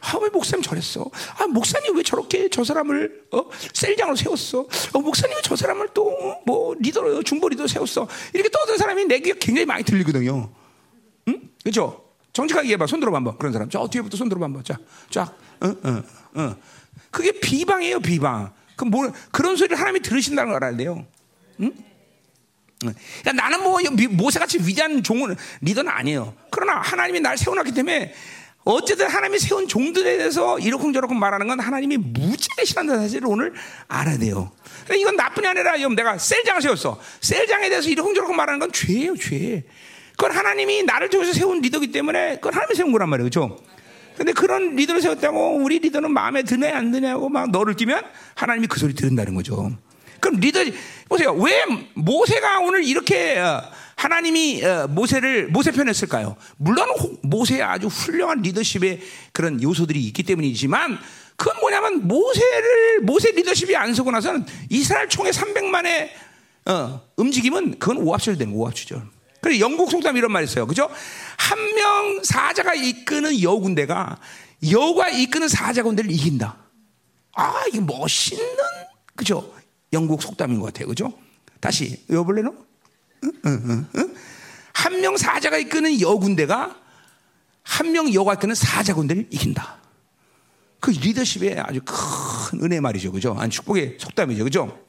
아, 0.00 0.18
왜 0.20 0.28
목사님 0.28 0.62
저랬어? 0.62 1.08
아, 1.38 1.46
목사님 1.46 1.96
왜 1.96 2.02
저렇게 2.02 2.48
저 2.50 2.64
사람을, 2.64 3.26
어, 3.30 3.44
셀장으로 3.72 4.16
세웠어? 4.16 4.66
어, 4.92 4.98
목사님 4.98 5.36
왜저 5.36 5.54
사람을 5.54 5.88
또, 5.94 6.10
뭐, 6.46 6.74
리더로, 6.80 7.22
중보 7.22 7.48
리더 7.48 7.66
세웠어? 7.66 8.08
이렇게 8.32 8.48
떠든 8.50 8.76
사람이 8.76 9.04
내 9.04 9.20
귀에 9.20 9.34
굉장히 9.38 9.66
많이 9.66 9.84
들리거든요. 9.84 10.50
응? 11.28 11.40
그죠? 11.62 12.02
정직하게 12.32 12.66
얘기해봐. 12.66 12.86
손 12.88 12.98
들어봐 13.00 13.16
한번. 13.18 13.38
그런 13.38 13.52
사람. 13.52 13.70
저 13.70 13.86
뒤에부터 13.86 14.16
손 14.16 14.28
들어봐 14.28 14.44
한번. 14.46 14.64
자, 14.64 14.76
쫙. 15.10 15.32
응, 15.62 15.76
응, 15.84 16.02
응. 16.38 16.56
그게 17.12 17.30
비방이에요, 17.38 18.00
비방. 18.00 18.52
그 18.76 18.84
뭐, 18.84 19.12
그런 19.30 19.56
소리를 19.56 19.76
하나님이 19.78 20.00
들으신다는 20.00 20.52
걸 20.52 20.62
알아야 20.64 20.76
돼요. 20.76 21.06
응? 21.60 21.72
응. 22.84 22.94
그러니까 23.20 23.32
나는 23.32 23.62
뭐 23.62 23.78
미- 23.92 24.06
모세같이 24.08 24.58
위대한 24.66 25.02
종은 25.02 25.36
리더는 25.60 25.90
아니에요. 25.90 26.34
그러나 26.50 26.80
하나님이 26.80 27.20
날 27.20 27.38
세워놨기 27.38 27.72
때문에 27.72 28.12
어쨌든 28.64 29.08
하나님이 29.08 29.38
세운 29.38 29.68
종들에 29.68 30.16
대해서 30.16 30.58
이러쿵저러쿵 30.58 31.18
말하는 31.18 31.46
건 31.46 31.60
하나님이 31.60 31.98
무지하게 31.98 32.64
싫어한다는 32.64 33.02
사실을 33.02 33.28
오늘 33.28 33.52
알아야 33.88 34.18
돼요. 34.18 34.50
그러니까 34.84 34.94
이건 34.96 35.16
나뿐이 35.16 35.46
아니라 35.46 35.76
내가 35.94 36.16
셀장을 36.18 36.62
세웠어. 36.62 36.98
셀장에 37.20 37.68
대해서 37.68 37.88
이러쿵저러쿵 37.90 38.34
말하는 38.34 38.58
건 38.60 38.72
죄예요, 38.72 39.16
죄. 39.16 39.64
그건 40.12 40.32
하나님이 40.32 40.84
나를 40.84 41.10
통해서 41.10 41.32
세운 41.32 41.60
리더기 41.60 41.90
때문에 41.92 42.36
그건 42.36 42.54
하나님이 42.54 42.74
세운 42.76 42.92
거란 42.92 43.08
말이에요. 43.10 43.28
그렇죠? 43.28 43.58
근데 44.16 44.32
그런 44.32 44.76
리더를 44.76 45.00
세웠다고 45.02 45.56
우리 45.58 45.78
리더는 45.80 46.10
마음에 46.12 46.42
드냐 46.42 46.76
안 46.76 46.90
드냐고 46.92 47.28
막 47.28 47.50
너를 47.50 47.74
뛰면 47.74 48.02
하나님이 48.34 48.66
그 48.68 48.78
소리 48.78 48.94
들은다는 48.94 49.34
거죠. 49.34 49.72
그럼 50.20 50.40
리더 50.40 50.60
보세요. 51.08 51.32
왜 51.34 51.64
모세가 51.94 52.60
오늘 52.60 52.84
이렇게 52.84 53.38
어, 53.38 53.62
하나님이 53.96 54.64
어, 54.64 54.86
모세를 54.88 55.48
모세 55.48 55.70
편했을까요? 55.72 56.36
물론 56.56 56.88
호- 56.98 57.18
모세의 57.22 57.62
아주 57.62 57.88
훌륭한 57.88 58.40
리더십의 58.42 59.00
그런 59.32 59.62
요소들이 59.62 60.00
있기 60.06 60.22
때문이지만 60.22 60.98
그건 61.36 61.60
뭐냐면 61.60 62.06
모세를 62.06 63.00
모세 63.02 63.32
리더십이 63.32 63.74
안 63.76 63.92
서고 63.94 64.10
나서는 64.12 64.46
이스라엘 64.70 65.08
총의 65.08 65.32
300만의 65.32 66.08
어, 66.66 67.02
움직임은 67.16 67.78
그건 67.78 67.98
오합시절 67.98 68.38
되는 68.38 68.52
거예요, 68.52 68.62
오합시절. 68.62 69.02
그래 69.42 69.60
영국 69.60 69.90
속담 69.90 70.16
이런 70.16 70.32
말 70.32 70.44
있어요. 70.44 70.66
그죠? 70.66 70.88
한 71.36 71.58
명 71.74 72.22
사자가 72.22 72.74
이끄는 72.74 73.40
여우 73.42 73.60
군대가 73.60 74.18
여우가 74.70 75.08
이끄는 75.10 75.48
사자 75.48 75.82
군대를 75.82 76.10
이긴다. 76.10 76.56
아, 77.34 77.64
이게 77.68 77.80
멋있는 77.80 78.44
그죠? 79.14 79.52
영국 79.92 80.22
속담인 80.22 80.60
것 80.60 80.66
같아요. 80.66 80.88
그죠? 80.88 81.12
다시 81.60 82.04
여볼래노? 82.10 82.54
한명 84.72 85.16
사자가 85.16 85.58
이끄는 85.58 86.00
여우 86.00 86.18
군대가 86.18 86.76
한 87.62 87.92
명 87.92 88.12
여우가 88.12 88.34
이끄는 88.34 88.54
사자 88.54 88.94
군대를 88.94 89.28
이긴다. 89.30 89.78
그 90.80 90.90
리더십의 90.90 91.60
아주 91.60 91.80
큰 91.84 92.62
은혜 92.62 92.78
말이죠. 92.80 93.10
그죠? 93.12 93.34
아니, 93.38 93.50
축복의 93.50 93.96
속담이죠. 93.98 94.44
그죠? 94.44 94.83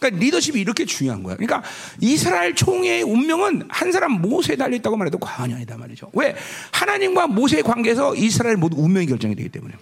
그러니까 0.00 0.18
리더십이 0.18 0.60
이렇게 0.60 0.84
중요한 0.86 1.22
거야. 1.22 1.36
그러니까 1.36 1.62
이스라엘 2.00 2.54
총의 2.54 3.02
운명은 3.02 3.68
한 3.68 3.92
사람 3.92 4.12
모세에 4.12 4.56
달려 4.56 4.74
있다고 4.76 4.96
말해도 4.96 5.18
과언이 5.18 5.54
아니다 5.54 5.76
말이죠. 5.76 6.10
왜? 6.14 6.34
하나님과 6.72 7.26
모세의 7.28 7.62
관계에서 7.62 8.16
이스라엘 8.16 8.56
모두 8.56 8.76
운명이 8.82 9.06
결정이 9.06 9.36
되기 9.36 9.48
때문에. 9.50 9.74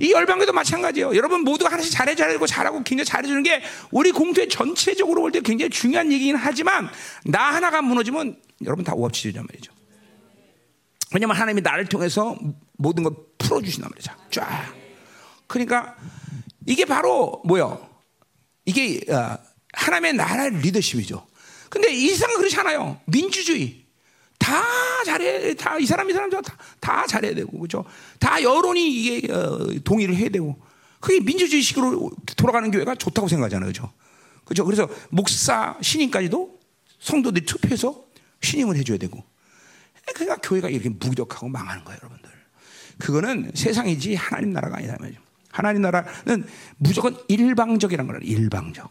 이 0.00 0.12
열방교도 0.12 0.52
마찬가지예요. 0.52 1.14
여러분 1.14 1.42
모두가 1.42 1.70
하나씩 1.70 1.92
잘해줘야 1.92 2.28
되고 2.28 2.46
잘하고 2.46 2.82
굉장히 2.82 3.04
잘해주는 3.04 3.42
게 3.42 3.62
우리 3.90 4.12
공투에 4.12 4.48
전체적으로 4.48 5.20
볼 5.20 5.30
때 5.30 5.40
굉장히 5.40 5.70
중요한 5.70 6.10
얘기긴 6.10 6.36
하지만 6.36 6.88
나 7.26 7.54
하나가 7.54 7.82
무너지면 7.82 8.36
여러분 8.64 8.84
다 8.84 8.94
오합지졸이란 8.94 9.46
말이죠. 9.46 9.72
왜냐면 11.12 11.36
하나님이 11.36 11.60
나를 11.60 11.86
통해서 11.86 12.36
모든 12.78 13.02
걸 13.02 13.12
풀어주신단 13.38 13.90
말이죠. 13.90 14.12
쫙. 14.30 14.72
그러니까 15.46 15.94
이게 16.66 16.84
바로 16.84 17.42
뭐요? 17.44 17.86
이게 18.64 19.00
어, 19.12 19.36
하나님의 19.72 20.14
나라의 20.14 20.60
리더십이죠. 20.60 21.26
근데 21.68 21.92
이 21.92 22.08
세상은 22.08 22.36
그렇지 22.36 22.56
않아요. 22.58 23.00
민주주의. 23.06 23.84
다 24.38 24.62
잘해, 25.04 25.54
다 25.54 25.78
이 25.78 25.86
사람 25.86 26.08
이 26.08 26.12
사람 26.12 26.30
다, 26.30 26.40
다 26.80 27.06
잘해야 27.06 27.34
되고, 27.34 27.58
그죠? 27.60 27.84
다 28.18 28.42
여론이 28.42 28.90
이게 28.90 29.32
어, 29.32 29.58
동의를 29.84 30.16
해야 30.16 30.28
되고, 30.30 30.58
그게 30.98 31.20
민주주의식으로 31.20 32.10
돌아가는 32.36 32.70
교회가 32.70 32.94
좋다고 32.94 33.28
생각하잖아요, 33.28 33.68
그죠? 33.68 33.92
그죠? 34.44 34.64
그래서 34.64 34.88
목사 35.10 35.76
신임까지도 35.82 36.58
성도들이 37.00 37.44
투표해서 37.46 38.02
신임을 38.40 38.76
해줘야 38.76 38.96
되고, 38.98 39.22
그러니까 40.14 40.36
교회가 40.36 40.68
이렇게 40.70 40.88
무기력하고 40.88 41.48
망하는 41.48 41.84
거예요, 41.84 41.98
여러분들. 42.02 42.30
그거는 42.98 43.52
세상이지 43.54 44.14
하나님 44.14 44.52
나라가 44.52 44.78
아니다 44.78 44.96
말이죠. 44.98 45.20
하나님 45.50 45.82
나라는 45.82 46.46
무조건 46.78 47.16
일방적이라는 47.28 48.10
거예요. 48.10 48.20
일방적. 48.22 48.90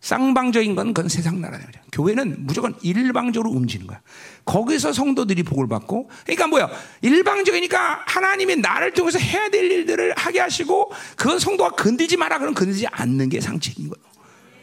쌍방적인 0.00 0.74
건 0.74 0.94
그건 0.94 1.08
세상 1.08 1.40
나라예요. 1.40 1.66
교회는 1.92 2.46
무조건 2.46 2.74
일방적으로 2.82 3.50
움직이는 3.50 3.86
거야. 3.86 4.00
거기서 4.44 4.92
성도들이 4.92 5.42
복을 5.42 5.68
받고, 5.68 6.08
그러니까 6.24 6.46
뭐야? 6.46 6.70
일방적이니까 7.02 8.04
하나님이 8.06 8.56
나를 8.56 8.92
통해서 8.92 9.18
해야 9.18 9.50
될 9.50 9.70
일들을 9.70 10.14
하게 10.16 10.40
하시고, 10.40 10.90
그건 11.16 11.38
성도가 11.38 11.70
건들지 11.70 12.16
마라. 12.16 12.38
그럼 12.38 12.54
건들지 12.54 12.86
않는 12.86 13.28
게 13.28 13.40
상책인 13.40 13.90
거예요. 13.90 14.10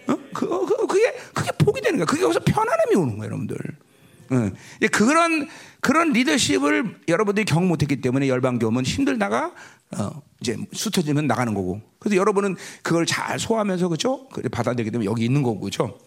어? 0.08 0.30
그, 0.34 0.48
그, 0.66 0.88
그게, 0.88 1.14
그게 1.34 1.52
복이 1.52 1.82
되는 1.82 2.00
거야. 2.00 2.06
그게 2.06 2.22
거기서 2.22 2.40
편안함이 2.40 2.96
오는 2.96 3.18
거예요, 3.18 3.26
여러분들. 3.26 3.58
응. 4.32 4.54
이제 4.78 4.88
그런 4.88 5.48
그런 5.80 6.12
리더십을 6.12 7.02
여러분들이 7.08 7.46
경험 7.46 7.70
못했기 7.70 8.02
때문에 8.02 8.28
열방교험은 8.28 8.84
힘들다가 8.84 9.54
어, 9.98 10.22
이제 10.42 10.56
수터지면 10.74 11.28
나가는 11.28 11.54
거고. 11.54 11.82
그래서 12.00 12.16
여러분은 12.16 12.56
그걸 12.84 13.06
잘 13.06 13.40
소화하면서 13.40 13.88
그죠? 13.90 14.28
그래 14.30 14.50
받아들이기 14.50 14.92
때문에 14.92 15.10
여기 15.10 15.26
있는 15.26 15.42
거고 15.44 15.60
그죠? 15.62 15.98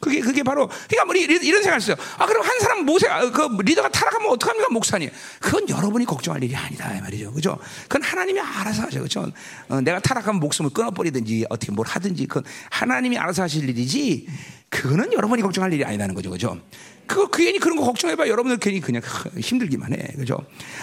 그게 0.00 0.20
그게 0.20 0.42
바로 0.42 0.68
그러니까 0.68 1.04
뭐 1.06 1.14
이- 1.14 1.20
이런 1.22 1.62
생각을 1.62 1.76
했어요. 1.80 1.96
아 2.18 2.26
그럼 2.26 2.44
한 2.44 2.60
사람 2.60 2.84
모세가 2.84 3.30
그 3.30 3.48
리더가 3.62 3.88
타락하면 3.88 4.30
어떡합니까 4.32 4.68
목사님? 4.70 5.08
그건 5.40 5.66
여러분이 5.68 6.04
걱정할 6.04 6.42
일이 6.44 6.54
아니다 6.54 6.94
이 6.94 7.00
말이죠, 7.00 7.32
그죠? 7.32 7.56
그건 7.84 8.02
하나님이 8.02 8.38
알아서 8.38 8.82
하죠, 8.82 9.00
그죠? 9.02 9.30
어, 9.68 9.80
내가 9.80 10.00
타락하면 10.00 10.40
목숨을 10.40 10.72
끊어버리든지 10.72 11.46
어떻게 11.48 11.72
뭘 11.72 11.86
하든지 11.86 12.26
그건 12.26 12.44
하나님이 12.70 13.16
알아서 13.16 13.42
하실 13.44 13.66
일이지. 13.68 14.26
그거는 14.68 15.12
여러분이 15.12 15.40
걱정할 15.40 15.72
일이 15.72 15.84
아니라는 15.84 16.14
거죠, 16.14 16.30
그죠? 16.30 16.60
그거 17.06 17.28
괜히 17.28 17.58
그런 17.58 17.76
거 17.76 17.84
걱정해봐 17.84 18.28
여러분들 18.28 18.58
괜히 18.58 18.80
그냥 18.80 19.02
힘들기만 19.38 19.92
해, 19.92 19.96
그죠? 20.16 20.38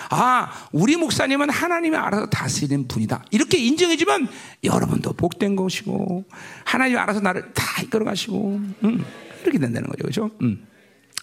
아 0.10 0.68
우리 0.72 0.96
목사님은 0.96 1.50
하나님이 1.50 1.96
알아서 1.96 2.28
다스리는 2.28 2.88
분이다. 2.88 3.26
이렇게 3.32 3.58
인정해주면 3.58 4.28
여러분도 4.64 5.14
복된 5.14 5.56
것이고 5.56 6.26
하나님이 6.66 6.98
알아서 6.98 7.20
나를 7.20 7.54
다 7.54 7.82
이끌어 7.82 8.06
가시고 8.06 8.60
음, 8.84 9.06
이렇게 9.44 9.58
된다는 9.60 9.90
거죠, 9.90 10.04
그죠? 10.06 10.32
음. 10.42 10.66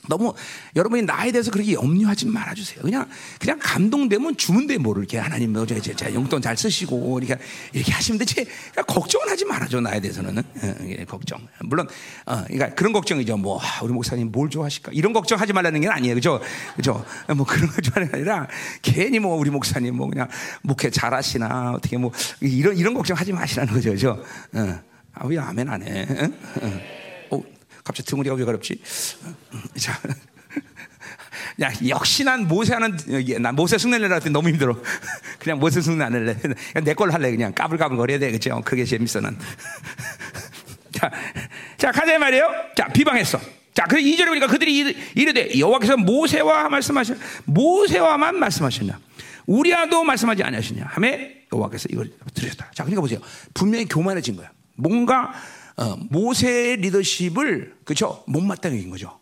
너무 0.07 0.34
여러분이 0.76 1.03
나에 1.03 1.32
대해서 1.32 1.51
그렇게 1.51 1.72
염려하지 1.72 2.26
말아주세요. 2.26 2.82
그냥 2.82 3.09
그냥 3.40 3.59
감동되면 3.61 4.36
주문데 4.36 4.78
모를 4.78 5.07
게 5.07 5.18
하나님 5.18 5.53
뭐 5.53 5.66
제, 5.66 5.80
제, 5.80 5.94
제 5.94 6.14
용돈 6.14 6.40
잘 6.40 6.57
쓰시고 6.57 7.18
이렇게 7.18 7.42
이렇게 7.72 7.92
하시면 7.92 8.18
되지. 8.18 8.34
그러니까 8.72 8.82
걱정은 8.84 9.28
하지 9.28 9.44
말아줘 9.44 9.80
나에 9.80 10.01
대해서는 10.01 10.38
어, 10.38 10.74
예, 10.86 11.05
걱정. 11.05 11.40
물론 11.61 11.88
어, 12.26 12.44
그러니까 12.44 12.74
그런 12.74 12.92
걱정이죠. 12.92 13.36
뭐 13.36 13.59
아, 13.61 13.82
우리 13.82 13.92
목사님 13.92 14.30
뭘 14.30 14.49
좋아하실까 14.51 14.92
이런 14.94 15.12
걱정하지 15.12 15.53
말라는 15.53 15.80
게 15.80 15.88
아니에요, 15.88 16.14
그죠? 16.14 16.40
그죠? 16.76 17.05
뭐 17.36 17.44
그런 17.44 17.68
거지 17.68 17.90
말이 17.94 18.09
아니라 18.12 18.46
괜히 18.82 19.18
뭐 19.18 19.36
우리 19.36 19.51
목사님 19.51 19.96
뭐 19.96 20.09
그냥 20.09 20.28
목회 20.62 20.90
잘하시나 20.90 21.72
어떻게 21.72 21.96
뭐 21.96 22.12
이런 22.40 22.76
이런 22.76 22.94
걱정하지 22.94 23.32
마시라는 23.32 23.72
거죠, 23.74 23.90
그죠? 23.90 24.22
어. 24.55 24.80
아왜 25.14 25.38
아멘 25.38 25.68
안 25.68 25.82
해? 25.82 26.03
어? 26.03 27.36
어. 27.36 27.42
갑자기 27.89 28.07
등우리가 28.11 28.34
왜 28.34 28.45
가렵지? 28.45 28.78
자, 29.78 29.99
야 31.62 31.72
역시 31.89 32.22
난 32.22 32.47
모세 32.47 32.74
하는 32.74 32.99
난 33.41 33.55
모세 33.55 33.76
흉내내라 33.76 34.16
했더니 34.16 34.30
너무 34.30 34.51
힘들어. 34.51 34.76
그냥 35.41 35.59
모세 35.59 35.80
흉내 35.80 36.05
안 36.05 36.12
할래. 36.12 36.36
내 36.84 36.93
걸로 36.93 37.14
할래 37.14 37.30
그냥 37.30 37.55
까불까불 37.55 37.97
거려야 37.97 38.18
돼 38.18 38.30
그죠? 38.30 38.61
그게 38.62 38.84
재밌어 38.84 39.20
난. 39.20 39.39
자, 40.93 41.11
자 41.78 41.91
가자 41.91 42.18
말이에요. 42.18 42.47
자 42.76 42.89
비방했어. 42.89 43.41
자, 43.72 43.84
그 43.84 43.97
2절에 43.97 44.26
보니까 44.26 44.49
그들이 44.49 44.95
이르되 45.14 45.59
여호와께서 45.59 45.97
모세와 45.97 46.68
말씀하셨 46.68 47.16
모세와만 47.47 48.39
말씀하셨냐? 48.39 48.99
우리와도 49.47 50.05
말씀하지 50.05 50.43
아니하시냐? 50.43 50.84
하매 50.91 51.45
여호와께서 51.51 51.89
이걸 51.91 52.11
들으셨다. 52.34 52.70
자, 52.74 52.84
그러니까 52.84 53.01
보세요. 53.01 53.20
분명히 53.55 53.86
교만해진 53.86 54.36
거야. 54.36 54.51
뭔가 54.74 55.32
어, 55.79 55.97
모세의 56.11 56.79
리더십을 56.79 57.76
그죠 57.85 58.24
못마땅해 58.26 58.79
인 58.79 58.91
거죠. 58.91 59.18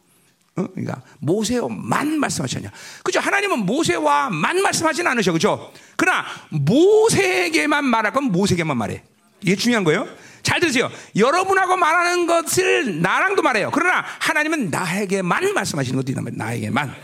어? 0.57 0.67
그러니까 0.69 1.03
모세만 1.19 2.19
말씀하셨냐? 2.19 2.73
그죠? 3.05 3.21
하나님은 3.21 3.61
모세와만 3.61 4.63
말씀하지는 4.63 5.11
않으셔, 5.11 5.33
그죠? 5.33 5.71
그러나 5.97 6.25
모세에게만 6.51 7.85
말할 7.85 8.13
건 8.13 8.25
모세에게만 8.25 8.77
말해. 8.77 9.03
이게 9.43 9.55
중요한 9.55 9.85
거예요. 9.85 10.09
잘 10.43 10.61
들으세요. 10.61 10.91
여러분하고 11.15 11.77
말하는 11.77 12.27
것을 12.27 13.03
나랑도 13.03 13.43
말해요. 13.43 13.71
그러나 13.73 14.03
하나님은 14.21 14.71
나에게만 14.71 15.53
말씀하시는 15.53 16.03
것도 16.03 16.23
말이에요. 16.23 16.39
나에게만. 16.39 16.95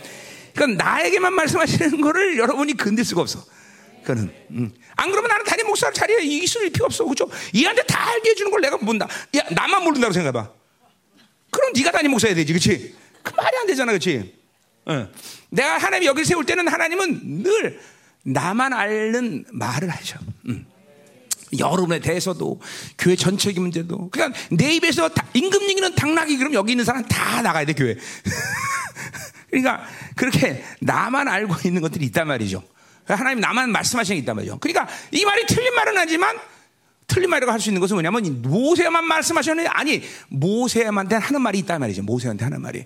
그러니까 0.55 0.85
나에게만 0.85 1.35
말씀하시는 1.35 2.01
거를 2.01 2.39
여러분이 2.39 2.75
건들 2.77 3.05
수가 3.05 3.21
없어. 3.21 3.45
그는 4.05 4.33
음. 4.53 4.73
안 4.97 5.11
그러면 5.11 5.29
나는 5.29 5.45
단임 5.45 5.67
목사를 5.67 5.93
자리에 5.95 6.19
있을 6.23 6.71
필요 6.71 6.87
없어, 6.87 7.05
그렇죠? 7.05 7.29
얘한테 7.55 7.83
다 7.85 8.11
알게 8.11 8.31
해주는 8.31 8.51
걸 8.51 8.61
내가 8.61 8.77
본다. 8.77 9.09
야, 9.37 9.43
나만 9.51 9.85
모른다고 9.85 10.13
생각해봐. 10.13 10.51
그럼 11.51 11.73
네가 11.75 11.91
단임 11.93 12.11
목사야 12.11 12.35
되지, 12.35 12.53
그렇지? 12.53 12.95
그 13.23 13.33
말이 13.37 13.57
안 13.59 13.67
되잖아, 13.67 13.93
그렇지? 13.93 14.35
어. 14.87 15.09
내가 15.51 15.79
하나님 15.79 16.07
여기 16.07 16.25
세울 16.25 16.45
때는 16.45 16.69
하나님은 16.69 17.43
늘 17.43 17.81
나만 18.25 18.73
앓는 18.73 19.47
말을 19.53 19.89
하셔. 19.89 20.19
음. 20.49 20.67
여러분에 21.59 22.01
대해서도 22.01 22.61
교회 22.99 23.15
전체적인 23.15 23.61
문제도 23.61 24.09
그냥 24.09 24.33
내 24.51 24.73
입에서 24.73 25.11
임금 25.35 25.69
얘기는 25.69 25.95
당나귀 25.95 26.39
그럼 26.39 26.55
여기 26.55 26.73
있는 26.73 26.85
사람 26.85 27.05
다 27.05 27.43
나가야 27.43 27.67
돼 27.67 27.75
교회. 27.75 27.97
그러니까 29.51 29.87
그렇게 30.17 30.65
나만 30.81 31.29
알고 31.29 31.55
있는 31.67 31.83
것들이 31.83 32.07
있단 32.07 32.27
말이죠. 32.27 32.63
하나님 33.15 33.41
나만 33.41 33.71
말씀하시는 33.73 34.17
게 34.17 34.21
있단 34.21 34.37
말이죠. 34.37 34.59
그러니까 34.59 34.89
이 35.11 35.25
말이 35.25 35.45
틀린 35.47 35.75
말은 35.75 35.95
하지만 35.97 36.39
틀린 37.07 37.29
말이라고 37.31 37.53
할 37.53 37.61
수 37.61 37.69
있는 37.69 37.81
것은 37.81 37.97
뭐냐면 37.97 38.43
모세만 38.43 39.05
말씀하셨는데 39.05 39.69
아니 39.69 40.03
모세한테 40.29 41.17
하는 41.17 41.43
말이 41.43 41.59
있단 41.61 41.81
말이죠. 41.81 42.03
모세한테 42.03 42.45
하는 42.45 42.61
말이. 42.61 42.85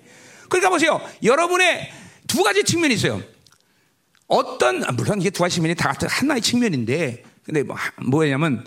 그러니까 0.48 0.70
보세요. 0.70 1.00
여러분의 1.22 1.90
두 2.26 2.42
가지 2.42 2.64
측면이 2.64 2.94
있어요. 2.94 3.22
어떤 4.26 4.80
물론 4.96 5.20
이게 5.20 5.30
두 5.30 5.42
가지 5.42 5.56
측면이 5.56 5.76
다 5.76 5.90
같은 5.90 6.08
하나의 6.08 6.40
측면인데 6.40 7.22
근데 7.44 7.62
뭐, 7.62 7.76
뭐냐면 8.04 8.64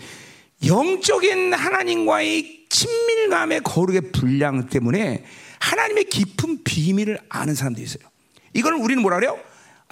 영적인 0.64 1.52
하나님과의 1.52 2.66
친밀감의 2.70 3.60
거룩의 3.62 4.12
분량 4.12 4.68
때문에 4.68 5.24
하나님의 5.58 6.04
깊은 6.04 6.64
비밀을 6.64 7.18
아는 7.28 7.54
사람들이 7.54 7.84
있어요. 7.84 8.02
이걸 8.54 8.74
우리는 8.74 9.02
뭐라 9.02 9.16
그래요? 9.16 9.38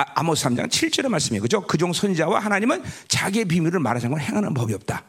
아, 0.05 0.23
모스 0.23 0.45
3장 0.45 0.69
7절의 0.69 1.09
말씀이에요. 1.09 1.43
그죠? 1.43 1.67
그종 1.67 1.93
선자와 1.93 2.39
하나님은 2.41 2.83
자기의 3.09 3.47
비밀을 3.47 3.81
말하자는 3.81 4.15
걸 4.17 4.21
행하는 4.23 4.55
법이 4.55 4.75
없다. 4.75 5.05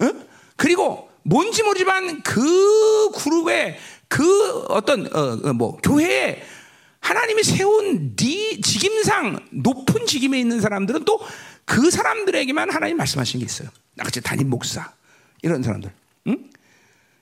어? 0.00 0.10
그리고 0.56 1.10
뭔지 1.24 1.62
모르지만 1.62 2.22
그 2.22 3.10
그룹의 3.12 3.78
그 4.08 4.64
어떤 4.68 5.06
어, 5.14 5.48
어, 5.48 5.52
뭐 5.52 5.76
교회에 5.78 6.42
하나님이 7.00 7.42
세운 7.42 8.14
네 8.14 8.60
직임상 8.60 9.48
높은 9.50 10.06
직임에 10.06 10.38
있는 10.38 10.60
사람들은 10.60 11.04
또 11.04 11.20
그 11.64 11.90
사람들에게만 11.90 12.70
하나님 12.70 12.96
말씀하신 12.96 13.40
게 13.40 13.46
있어요. 13.46 13.68
나같이 13.94 14.20
담임 14.20 14.50
목사 14.50 14.92
이런 15.42 15.62
사람들. 15.62 15.90
응? 16.28 16.50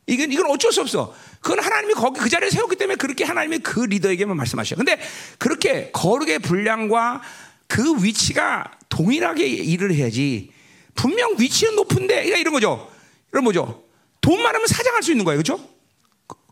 이건 0.06 0.32
이건 0.32 0.50
어쩔 0.50 0.72
수 0.72 0.80
없어. 0.80 1.14
그건 1.40 1.60
하나님이 1.60 1.94
거기 1.94 2.20
그 2.20 2.28
자리에 2.28 2.50
세웠기 2.50 2.76
때문에 2.76 2.96
그렇게 2.96 3.24
하나님이 3.24 3.58
그 3.60 3.80
리더에게만 3.80 4.36
말씀하셔. 4.36 4.76
근데 4.76 4.98
그렇게 5.38 5.90
거룩의 5.92 6.40
분량과 6.40 7.22
그 7.66 8.02
위치가 8.02 8.70
동일하게 8.88 9.46
일을 9.46 9.94
해야지. 9.94 10.52
분명 10.94 11.36
위치는 11.38 11.76
높은데 11.76 12.14
그러니까 12.14 12.38
이런 12.38 12.52
거죠. 12.52 12.90
이런 13.32 13.44
거죠. 13.44 13.84
돈 14.20 14.42
많으면 14.42 14.66
사장할 14.66 15.02
수 15.02 15.12
있는 15.12 15.24
거예요, 15.24 15.40
그렇죠? 15.42 15.64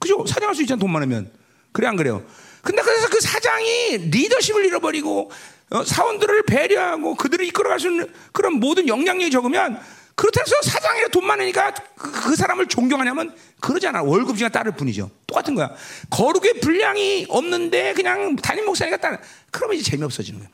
그죠? 0.01 0.25
사장할 0.27 0.55
수 0.55 0.63
있잖아, 0.63 0.79
돈 0.79 0.91
많으면. 0.93 1.31
그래 1.73 1.87
안 1.87 1.97
그래요? 1.97 2.25
근데 2.63 2.83
그래서 2.83 3.09
그 3.09 3.21
사장이 3.21 3.99
리더십을 4.11 4.65
잃어버리고 4.65 5.31
어, 5.71 5.85
사원들을 5.85 6.45
배려하고 6.45 7.15
그들을 7.15 7.45
이끌어갈 7.47 7.79
수 7.79 7.89
있는 7.89 8.13
그런 8.33 8.55
모든 8.55 8.89
역량력이 8.89 9.31
적으면 9.31 9.79
그렇다고 10.19 10.51
해서 10.51 10.63
사장이 10.69 11.05
돈 11.13 11.25
많으니까 11.29 11.73
그, 11.97 12.11
그, 12.11 12.35
사람을 12.35 12.67
존경하냐면 12.67 13.37
그러잖아. 13.61 14.03
월급이나 14.03 14.49
따를 14.49 14.73
뿐이죠. 14.73 15.13
똑같은 15.29 15.55
거야. 15.55 15.73
거룩의 16.11 16.59
분량이 16.61 17.27
없는데 17.29 17.95
그냥 17.95 18.35
담임 18.35 18.65
목사니까 18.65 18.97
따 18.97 19.21
그러면 19.53 19.77
이제 19.77 19.89
재미없어지는 19.93 20.41
거야. 20.41 20.49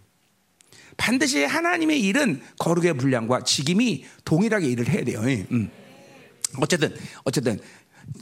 반드시 0.98 1.44
하나님의 1.44 1.98
일은 1.98 2.42
거룩의 2.58 2.92
분량과 2.98 3.44
직임이 3.44 4.04
동일하게 4.26 4.66
일을 4.66 4.86
해야 4.90 5.02
돼요. 5.02 5.22
예, 5.24 5.46
음. 5.50 5.70
어쨌든 6.60 6.94
어쨌든 7.24 7.58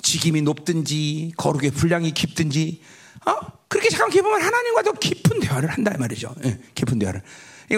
직임이 0.01 0.43
높든지 0.43 1.33
거룩의 1.37 1.73
분량이 1.73 2.13
깊든지 2.13 2.81
어? 3.27 3.35
그렇게 3.67 3.91
생각해 3.91 4.23
보면 4.23 4.41
하나님과 4.41 4.83
더 4.83 4.93
깊은 4.93 5.41
대화를 5.41 5.71
한다 5.71 5.93
말이죠. 5.99 6.37
예, 6.45 6.61
깊은 6.77 7.01
대화를. 7.01 7.21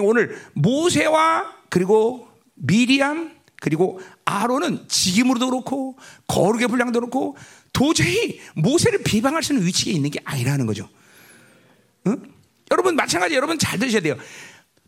오늘 0.03 0.39
모세와 0.53 1.51
그리고 1.71 2.29
미리암 2.57 3.44
그리고 3.65 3.99
아론은 4.27 4.89
직임으로도 4.89 5.49
그렇고 5.49 5.97
거룩의 6.27 6.69
분량도 6.69 7.01
그렇고 7.01 7.35
도저히 7.73 8.39
모세를 8.55 9.03
비방할 9.03 9.43
수 9.43 9.55
있는 9.55 9.67
위치에 9.67 9.91
있는 9.91 10.11
게 10.11 10.21
아니라는 10.23 10.67
거죠. 10.67 10.87
응? 12.07 12.23
여러분 12.71 12.95
마찬가지 12.95 13.35
여러분 13.35 13.59
잘 13.59 13.79
들으셔야 13.79 14.03
돼요. 14.03 14.19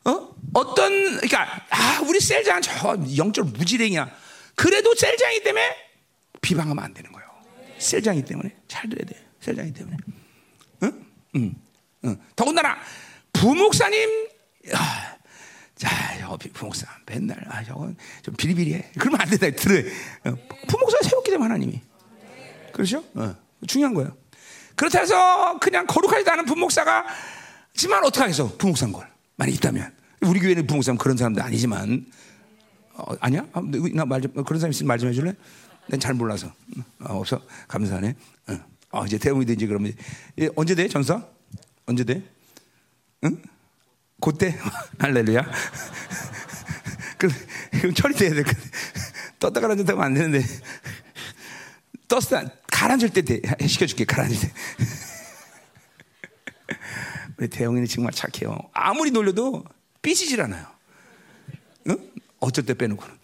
어? 0.05 0.29
어떤 0.53 0.93
그러니까 0.93 1.65
아 1.71 2.03
우리 2.07 2.21
셀장 2.21 2.61
저 2.61 2.99
영적 3.17 3.49
무지랭이야. 3.49 4.11
그래도 4.55 4.95
셀장이 4.95 5.43
때문에 5.43 5.75
비방하면 6.43 6.85
안 6.85 6.93
되는 6.93 7.11
거예요. 7.13 7.27
셀장이 7.79 8.27
때문에 8.27 8.55
잘 8.69 8.91
들어야 8.91 9.07
돼. 9.07 9.27
셀장이 9.41 9.73
때문에. 9.73 9.97
응? 10.83 11.07
응. 11.37 11.55
응. 12.05 12.21
더군다나 12.37 12.77
부목사님 13.33 14.29
아, 14.75 15.16
자, 15.77 15.91
저 16.19 16.37
부목사 16.55 16.87
맨날 17.07 17.45
아 17.49 17.63
저건 17.63 17.97
좀 18.23 18.35
비리비리해. 18.35 18.91
그러면 18.99 19.21
안 19.21 19.29
된다. 19.29 19.51
들어. 19.51 19.79
어, 20.25 20.35
부목사 20.69 20.99
세웠기 21.03 21.31
때문에 21.31 21.49
하나님이. 21.51 21.81
그렇죠? 22.73 23.05
어, 23.15 23.35
중요한 23.67 23.95
거예요. 23.95 24.17
그렇다 24.75 25.01
해서 25.01 25.59
그냥 25.59 25.87
거룩하지도 25.87 26.31
않은 26.33 26.45
부목사가 26.47 27.07
지만 27.75 28.03
어떻게 28.05 28.21
하겠어? 28.23 28.57
부목사인 28.57 28.93
걸. 28.93 29.07
만약 29.37 29.55
있다면. 29.55 29.95
우리 30.23 30.41
교회는 30.41 30.67
부목사는 30.67 30.97
그런 30.99 31.17
사람도 31.17 31.43
아니지만 31.43 32.07
어, 32.95 33.15
아니야? 33.21 33.47
아, 33.53 33.61
나말 33.93 34.23
좀, 34.23 34.33
그런 34.45 34.59
사람 34.61 34.71
있으면 34.71 34.89
말 34.89 34.99
좀 34.99 35.11
해줄래? 35.11 35.35
난 35.89 36.01
잘 36.01 36.15
몰라서 36.15 36.49
어, 37.01 37.19
없어 37.19 37.41
감사하네. 37.69 38.15
어. 38.49 38.59
어, 38.93 39.05
이제 39.05 39.19
대웅이 39.19 39.45
되지 39.45 39.67
그러면 39.67 39.93
예, 40.39 40.49
언제 40.57 40.75
돼 40.75 40.89
전사? 40.89 41.23
언제 41.87 42.03
돼? 42.03 42.23
응? 43.25 43.41
그때 44.21 44.59
할렐루야. 44.99 45.43
그 47.19 47.29
그럼 47.73 47.95
처리돼야 47.95 48.35
돼. 48.35 48.43
떴다 49.39 49.61
가라앉았다 49.61 49.93
하면 49.93 50.05
안 50.05 50.15
되는데 50.15 50.43
떴다 52.09 52.45
가라앉을 52.71 53.11
때 53.11 53.23
돼. 53.23 53.41
시켜줄게 53.67 54.05
가라앉을 54.05 54.41
때. 54.41 54.53
우리 57.39 57.49
대영이는 57.49 57.87
정말 57.87 58.13
착해요. 58.13 58.59
아무리 58.73 59.11
놀려도 59.11 59.65
삐지질 60.03 60.41
않아요. 60.43 60.67
응? 61.89 62.11
어쩔 62.41 62.65
때 62.65 62.75
빼놓고는. 62.75 63.17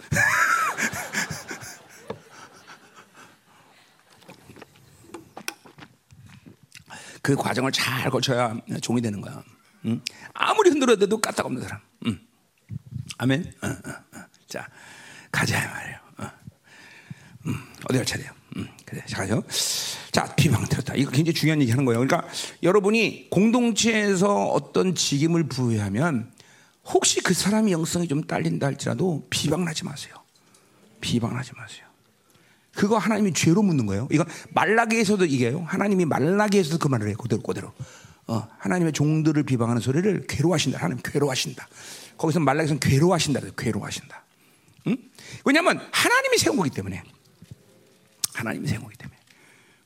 그 7.22 7.36
과정을 7.36 7.70
잘 7.70 8.10
거쳐야 8.10 8.56
종이 8.82 9.00
되는 9.00 9.20
거야. 9.20 9.42
응? 9.86 10.00
아무리 10.34 10.70
흔들어도 10.70 11.20
까딱 11.20 11.46
없는 11.46 11.62
사람. 11.62 11.80
응. 12.06 12.20
아멘. 13.18 13.52
어, 13.62 13.66
어, 13.66 13.70
어. 13.70 14.24
자, 14.46 14.68
가자 15.30 15.58
말이에요. 15.68 15.98
어. 16.18 16.30
음, 17.46 17.54
어디 17.88 17.98
갈 17.98 18.06
차례요? 18.06 18.30
음, 18.56 18.68
그래, 18.84 19.02
가죠. 19.12 19.42
자, 20.10 20.34
비방 20.34 20.64
들었다. 20.64 20.94
이거 20.94 21.10
굉장히 21.10 21.34
중요한 21.34 21.60
얘기 21.60 21.70
하는 21.70 21.84
거예요. 21.84 22.00
그러니까 22.00 22.28
여러분이 22.62 23.30
공동체에서 23.30 24.46
어떤 24.46 24.94
직임을 24.94 25.44
부여하면 25.44 26.32
혹시 26.84 27.20
그 27.20 27.32
사람의 27.34 27.72
영성이 27.72 28.08
좀 28.08 28.22
딸린다 28.24 28.66
할지라도 28.66 29.26
비방하지 29.30 29.84
마세요. 29.84 30.14
비방하지 31.00 31.52
마세요. 31.56 31.86
그거 32.74 32.96
하나님이 32.98 33.32
죄로 33.34 33.62
묻는 33.62 33.86
거예요. 33.86 34.08
이건 34.10 34.26
말라기에서도 34.50 35.24
이게요. 35.26 35.64
하나님이 35.66 36.04
말라기에서도 36.06 36.78
그 36.78 36.88
말을 36.88 37.08
해요. 37.08 37.16
그대로 37.16 37.42
그대로. 37.42 37.72
어, 38.32 38.48
하나님의 38.60 38.94
종들을 38.94 39.42
비방하는 39.42 39.82
소리를 39.82 40.26
괴로워하신다. 40.26 40.78
하나님 40.78 41.02
괴로워하신다. 41.02 41.68
거기서 42.16 42.40
말라기에서는 42.40 42.80
괴로워하신다. 42.80 43.40
괴로워하신다. 43.58 44.24
응? 44.86 44.96
왜냐하면 45.44 45.86
하나님이 45.92 46.38
세운 46.38 46.56
거기 46.56 46.70
때문에. 46.70 47.02
하나님이 48.32 48.66
세운 48.66 48.84
거기 48.84 48.96
때문에. 48.96 49.18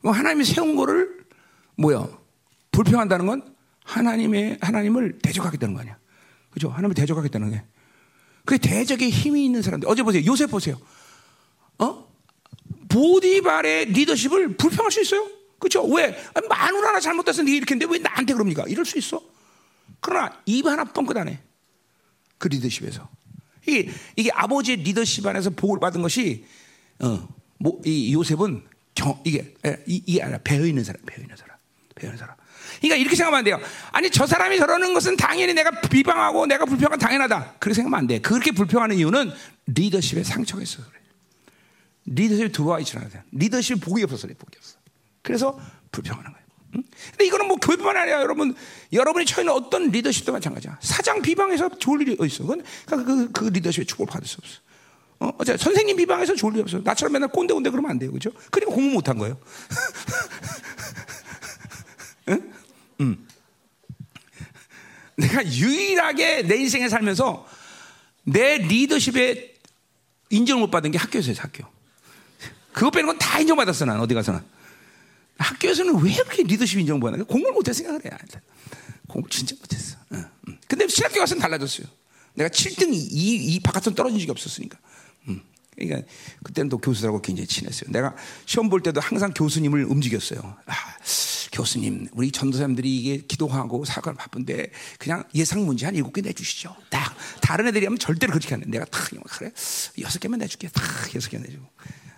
하나님이 0.05 0.45
세운 0.45 0.77
거를 0.77 1.25
뭐야? 1.77 2.07
불평한다는 2.71 3.27
건 3.27 3.57
하나님의 3.83 4.59
하나님을 4.61 5.19
대적하겠다는 5.19 5.75
거 5.75 5.81
아니야. 5.81 5.99
그죠? 6.51 6.69
하나님을 6.69 6.95
대적하겠다는 6.95 7.51
게. 7.51 7.65
그 8.45 8.59
대적에 8.59 9.11
힘이 9.11 9.45
있는 9.45 9.61
사람들. 9.61 9.89
어제 9.89 10.05
보세요. 10.05 10.25
요셉 10.25 10.53
보세요. 10.53 10.79
어? 11.79 12.07
보디발의 12.89 13.87
리더십을 13.87 14.57
불평할 14.57 14.93
수 14.93 15.01
있어요? 15.01 15.36
그렇죠? 15.59 15.85
왜 15.87 16.17
마누라 16.49 16.89
하나 16.89 17.01
잘못해서 17.01 17.43
네 17.43 17.57
이렇게 17.57 17.75
했는데 17.75 17.93
왜 17.93 17.99
나한테 17.99 18.35
그럽니까? 18.35 18.65
이럴 18.69 18.85
수 18.85 18.99
있어. 18.99 19.23
그러나 20.01 20.41
입 20.47 20.67
하나 20.67 20.85
뻥끗 20.85 21.17
안 21.17 21.29
해. 21.29 21.41
그 22.39 22.49
리더십에서 22.49 23.09
이게 23.67 23.91
이게 24.15 24.31
아버지의 24.33 24.79
리더십 24.79 25.27
안에서 25.27 25.51
복을 25.51 25.81
받은 25.81 26.03
것이 26.03 26.45
어, 27.01 27.29
뭐, 27.59 27.81
이 27.85 28.13
요셉은 28.15 28.65
경, 28.95 29.21
이게 29.25 29.55
이, 29.87 30.03
이게 30.07 30.23
아니라 30.23 30.39
배어 30.45 30.67
있는 30.67 30.85
사람, 30.85 31.03
배어 31.05 31.23
있는 31.23 31.37
사람, 31.37 31.57
배어 31.95 32.09
있는 32.09 32.19
사람. 32.19 32.37
그러니까 32.81 32.97
이렇게 32.97 33.17
생각하면 33.17 33.39
안 33.39 33.45
돼요. 33.45 33.61
아니 33.93 34.11
저 34.11 34.27
사람이 34.27 34.59
저러는 34.59 34.95
것은 34.95 35.17
당연히 35.17 35.55
내가 35.55 35.71
비방하고 35.81 36.47
내가 36.47 36.65
불평한 36.65 36.99
당연하다. 36.99 37.57
그렇게 37.59 37.75
생각하면 37.75 37.99
안 37.99 38.07
돼. 38.07 38.19
그렇게 38.21 38.53
불평하는 38.53 38.97
이유는 38.97 39.33
리더십에 39.67 40.23
상처가 40.23 40.63
있어서 40.63 40.89
그래. 40.89 41.01
리더십이 42.07 42.53
들어와 42.53 42.79
있지 42.81 42.97
않아요. 42.97 43.11
리더십이 43.33 43.81
복이 43.81 44.03
없어서 44.05 44.27
그래, 44.27 44.37
복이 44.39 44.57
없어. 44.59 44.76
그래서 45.27 45.59
불평하는 45.91 46.31
거예요. 46.33 46.47
응? 46.77 46.83
근데 47.11 47.27
이거는 47.27 47.49
뭐 47.49 47.57
교회뿐만 47.57 47.97
아니라 47.97 48.21
여러분, 48.23 48.55
여러분이 48.93 49.27
처해는 49.27 49.53
어떤 49.53 49.91
리더십도 49.91 50.31
마찬가지야. 50.33 50.79
사장 50.81 51.21
비방해서 51.21 51.69
좋을 51.81 52.03
일이 52.03 52.17
어디 52.21 52.33
있어? 52.33 52.45
그건 52.45 52.63
그러니까 52.87 53.13
그, 53.13 53.33
그 53.33 53.45
리더십의 53.47 53.87
축복을 53.87 54.13
받을 54.13 54.29
수 54.29 54.37
없어. 54.41 54.61
어, 55.19 55.33
어째 55.39 55.57
선생님 55.57 55.97
비방해서 55.97 56.37
좋을 56.37 56.55
일 56.55 56.61
없어. 56.63 56.79
나처럼 56.79 57.13
맨날 57.15 57.29
꼰대 57.31 57.53
꼰대 57.55 57.71
그러면 57.71 57.91
안 57.91 57.99
돼요, 57.99 58.13
그죠? 58.13 58.31
그리고 58.53 58.73
공부 58.73 58.95
못한 58.95 59.19
거예요. 59.19 59.37
응? 62.29 62.53
음. 63.01 63.27
내가 65.17 65.45
유일하게 65.45 66.43
내 66.43 66.55
인생에 66.57 66.89
살면서 66.89 67.49
내 68.23 68.59
리더십에 68.59 69.55
인정을 70.31 70.61
못 70.61 70.71
받은 70.71 70.93
게 70.93 70.99
학교에서요, 70.99 71.35
학교. 71.39 71.65
그거 72.73 72.91
빼는 72.91 73.07
건 73.09 73.19
다 73.19 73.41
인정받았어, 73.41 73.87
난 73.87 73.99
어디 73.99 74.15
가서나. 74.15 74.45
학교에서는 75.39 76.03
왜 76.03 76.15
그렇게 76.15 76.43
리더십 76.43 76.79
거야? 77.01 77.13
공부를 77.25 77.53
못했으니까 77.55 77.99
그래. 77.99 78.11
공부 79.07 79.29
진짜 79.29 79.55
못했어. 79.61 79.97
응, 80.13 80.25
응. 80.49 80.59
근데 80.67 80.89
신학교 80.89 81.21
가서는 81.21 81.41
달라졌어요. 81.41 81.87
내가 82.35 82.49
7등 82.51 82.93
이, 82.93 82.99
이 82.99 83.61
바깥으로 83.61 83.95
떨어진 83.95 84.19
적이 84.19 84.31
없었으니까. 84.31 84.79
음. 85.81 85.87
그러니까 85.87 86.09
그때는 86.43 86.69
또 86.69 86.79
교수들하고 86.79 87.21
굉장히 87.23 87.47
친했어요. 87.47 87.91
내가 87.91 88.15
시험 88.47 88.69
볼 88.69 88.83
때도 88.83 89.01
항상 89.01 89.33
교수님을 89.35 89.85
움직였어요. 89.85 90.41
아, 90.67 90.75
교수님, 91.53 92.09
우리 92.13 92.31
전도사님들이 92.31 92.97
이게 92.97 93.19
기도하고 93.19 93.85
사과를 93.85 94.17
바쁜데 94.17 94.71
그냥 94.99 95.25
예상 95.35 95.65
문제 95.65 95.87
한 95.87 95.95
일곱 95.95 96.13
개 96.13 96.21
내주시죠. 96.21 96.77
딱 96.91 97.17
다른 97.41 97.67
애들이 97.69 97.87
하면 97.87 97.99
절대로 97.99 98.33
그렇게 98.33 98.55
안 98.55 98.61
해. 98.61 98.65
내가 98.67 98.85
탁 98.87 99.09
그래 99.39 99.51
여섯 100.01 100.19
개만 100.19 100.39
내줄게. 100.39 100.69
탁 100.69 100.85
여섯 101.15 101.31
개 101.31 101.39
내주고 101.39 101.65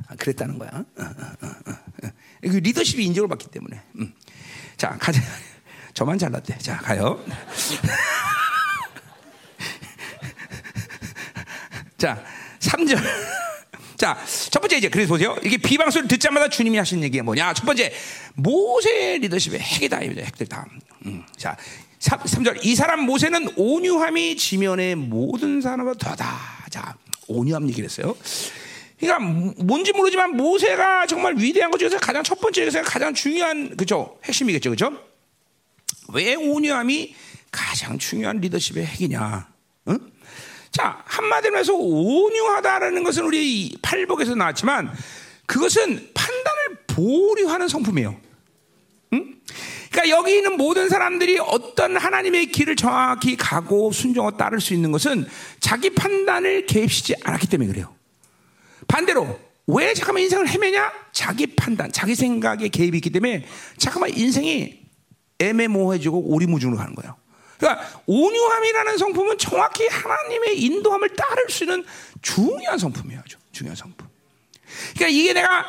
아, 0.08 0.16
그랬다는 0.16 0.58
거야. 0.58 0.70
어, 0.72 0.84
어, 0.98 1.04
어, 1.42 2.10
그 2.42 2.48
리더십이 2.48 3.04
인정을 3.04 3.28
받기 3.28 3.48
때문에. 3.48 3.80
음. 4.00 4.12
자 4.76 4.96
가자. 4.98 5.20
저만 5.94 6.18
잘났대. 6.18 6.58
자 6.58 6.76
가요. 6.78 7.24
자 11.98 12.24
3절. 12.68 12.98
자, 13.96 14.16
첫 14.50 14.60
번째 14.60 14.76
이제 14.76 14.88
그래서 14.88 15.08
보세요. 15.08 15.36
이게 15.42 15.56
비방 15.56 15.90
소리를 15.90 16.08
듣자마자 16.08 16.48
주님이 16.48 16.78
하신 16.78 17.02
얘기가 17.02 17.24
뭐냐? 17.24 17.52
첫 17.54 17.64
번째 17.64 17.92
모세 18.34 19.18
리더십의 19.18 19.58
핵이다 19.58 20.02
이거죠. 20.02 20.20
핵들 20.20 20.46
다. 20.46 20.66
음. 21.06 21.24
자, 21.36 21.56
3, 21.98 22.20
3절 22.20 22.64
이 22.64 22.76
사람 22.76 23.00
모세는 23.00 23.48
온유함이 23.56 24.36
지면의 24.36 24.94
모든 24.94 25.60
사람보다 25.60 26.10
더다. 26.10 26.38
자, 26.70 26.96
온유함 27.26 27.68
얘기를 27.68 27.88
했어요. 27.88 28.16
그러니까 29.00 29.62
뭔지 29.64 29.92
모르지만 29.92 30.36
모세가 30.36 31.06
정말 31.06 31.36
위대한 31.36 31.70
것 31.70 31.78
중에서 31.78 31.98
가장 31.98 32.22
첫 32.22 32.40
번째 32.40 32.62
에서 32.62 32.82
가장 32.82 33.14
중요한 33.14 33.76
그죠 33.76 34.18
핵심이겠죠, 34.24 34.70
그죠? 34.70 34.92
왜 36.12 36.34
온유함이 36.34 37.14
가장 37.50 37.98
중요한 37.98 38.38
리더십의 38.40 38.86
핵이냐? 38.86 39.48
응? 40.78 40.84
자, 40.84 41.02
한마디로 41.04 41.58
해서 41.58 41.74
온유하다라는 41.74 43.02
것은 43.02 43.24
우리 43.24 43.76
팔복에서 43.82 44.34
나왔지만 44.36 44.92
그것은 45.46 46.10
판단을 46.14 46.78
보류하는 46.86 47.68
성품이에요. 47.68 48.16
응? 49.14 49.34
그러니까 49.90 50.16
여기 50.16 50.36
있는 50.36 50.56
모든 50.56 50.88
사람들이 50.88 51.38
어떤 51.40 51.96
하나님의 51.96 52.46
길을 52.46 52.76
정확히 52.76 53.36
가고 53.36 53.90
순종하고 53.90 54.36
따를 54.36 54.60
수 54.60 54.74
있는 54.74 54.92
것은 54.92 55.26
자기 55.60 55.90
판단을 55.90 56.66
개입시지 56.66 57.14
않았기 57.24 57.48
때문에 57.48 57.68
그래요. 57.70 57.94
반대로 58.86 59.38
왜 59.66 59.92
잠깐만 59.92 60.22
인생을 60.22 60.48
헤매냐? 60.48 60.92
자기 61.12 61.46
판단, 61.46 61.92
자기 61.92 62.14
생각에 62.14 62.68
개입이 62.68 62.98
있기 62.98 63.10
때문에 63.10 63.44
잠깐만 63.76 64.10
인생이 64.16 64.80
애매모호해지고 65.40 66.32
오리무중으로 66.32 66.78
가는 66.78 66.94
거예요. 66.94 67.16
그러니까 67.58 68.00
온유함이라는 68.06 68.98
성품은 68.98 69.38
정확히 69.38 69.86
하나님의 69.88 70.60
인도함을 70.60 71.10
따를 71.10 71.48
수 71.48 71.64
있는 71.64 71.84
중요한 72.22 72.78
성품이에요. 72.78 73.20
아주 73.24 73.36
중요한 73.52 73.76
성품. 73.76 74.08
그러니까 74.94 75.08
이게 75.08 75.32
내가 75.32 75.66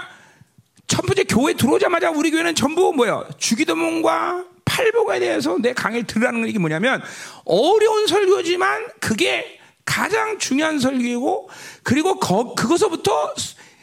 첫 0.87 1.01
번째 1.01 1.23
교회 1.23 1.53
들어오자마자 1.53 2.09
우리 2.09 2.31
교회는 2.31 2.55
전부 2.55 2.93
뭐야? 2.93 3.27
주기도문과 3.37 4.45
팔복에 4.65 5.19
대해서 5.19 5.57
내 5.59 5.73
강의를 5.73 6.05
들으라는 6.07 6.51
게 6.51 6.59
뭐냐면 6.59 7.01
어려운 7.45 8.07
설교지만 8.07 8.87
그게 8.99 9.59
가장 9.83 10.37
중요한 10.37 10.79
설교이고 10.79 11.49
그리고 11.83 12.19
거, 12.19 12.53
그것서부터 12.53 13.33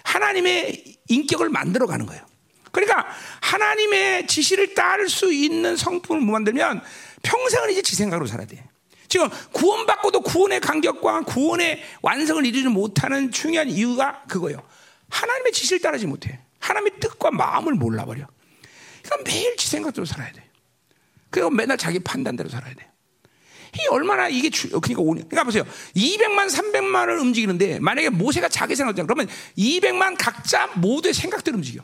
하나님의 0.04 0.96
인격을 1.08 1.48
만들어 1.48 1.86
가는 1.86 2.06
거예요. 2.06 2.24
그러니까 2.70 3.06
하나님의 3.40 4.26
지시를 4.26 4.74
따를 4.74 5.08
수 5.08 5.32
있는 5.32 5.76
성품을 5.76 6.20
못 6.20 6.32
만들면 6.32 6.82
평생을 7.26 7.70
이제 7.70 7.82
지 7.82 7.96
생각으로 7.96 8.26
살아야 8.26 8.46
돼. 8.46 8.64
지금 9.08 9.28
구원받고도 9.52 10.20
구원의 10.20 10.60
간격과 10.60 11.22
구원의 11.22 11.82
완성을 12.02 12.44
이루지 12.44 12.68
못하는 12.68 13.30
중요한 13.32 13.68
이유가 13.68 14.22
그거예요. 14.28 14.62
하나님의 15.10 15.52
지시를 15.52 15.80
따르지 15.80 16.06
못해. 16.06 16.40
하나님의 16.60 17.00
뜻과 17.00 17.30
마음을 17.32 17.74
몰라버려. 17.74 18.26
그러니까 19.02 19.30
매일 19.30 19.56
지 19.56 19.68
생각대로 19.68 20.04
살아야 20.04 20.32
돼. 20.32 20.44
그리고 21.30 21.50
맨날 21.50 21.76
자기 21.76 21.98
판단대로 21.98 22.48
살아야 22.48 22.74
돼. 22.74 22.88
이 23.74 23.86
얼마나 23.90 24.28
이게 24.28 24.48
주, 24.48 24.68
그러니까 24.68 25.02
오 25.02 25.10
그러니까 25.10 25.44
보세요. 25.44 25.64
200만, 25.94 26.50
300만을 26.50 27.20
움직이는데 27.20 27.78
만약에 27.80 28.08
모세가 28.08 28.48
자기 28.48 28.74
생각을 28.74 29.06
그러면 29.06 29.28
200만 29.58 30.16
각자 30.18 30.68
모두의 30.76 31.12
생각대로 31.12 31.56
움직여. 31.56 31.82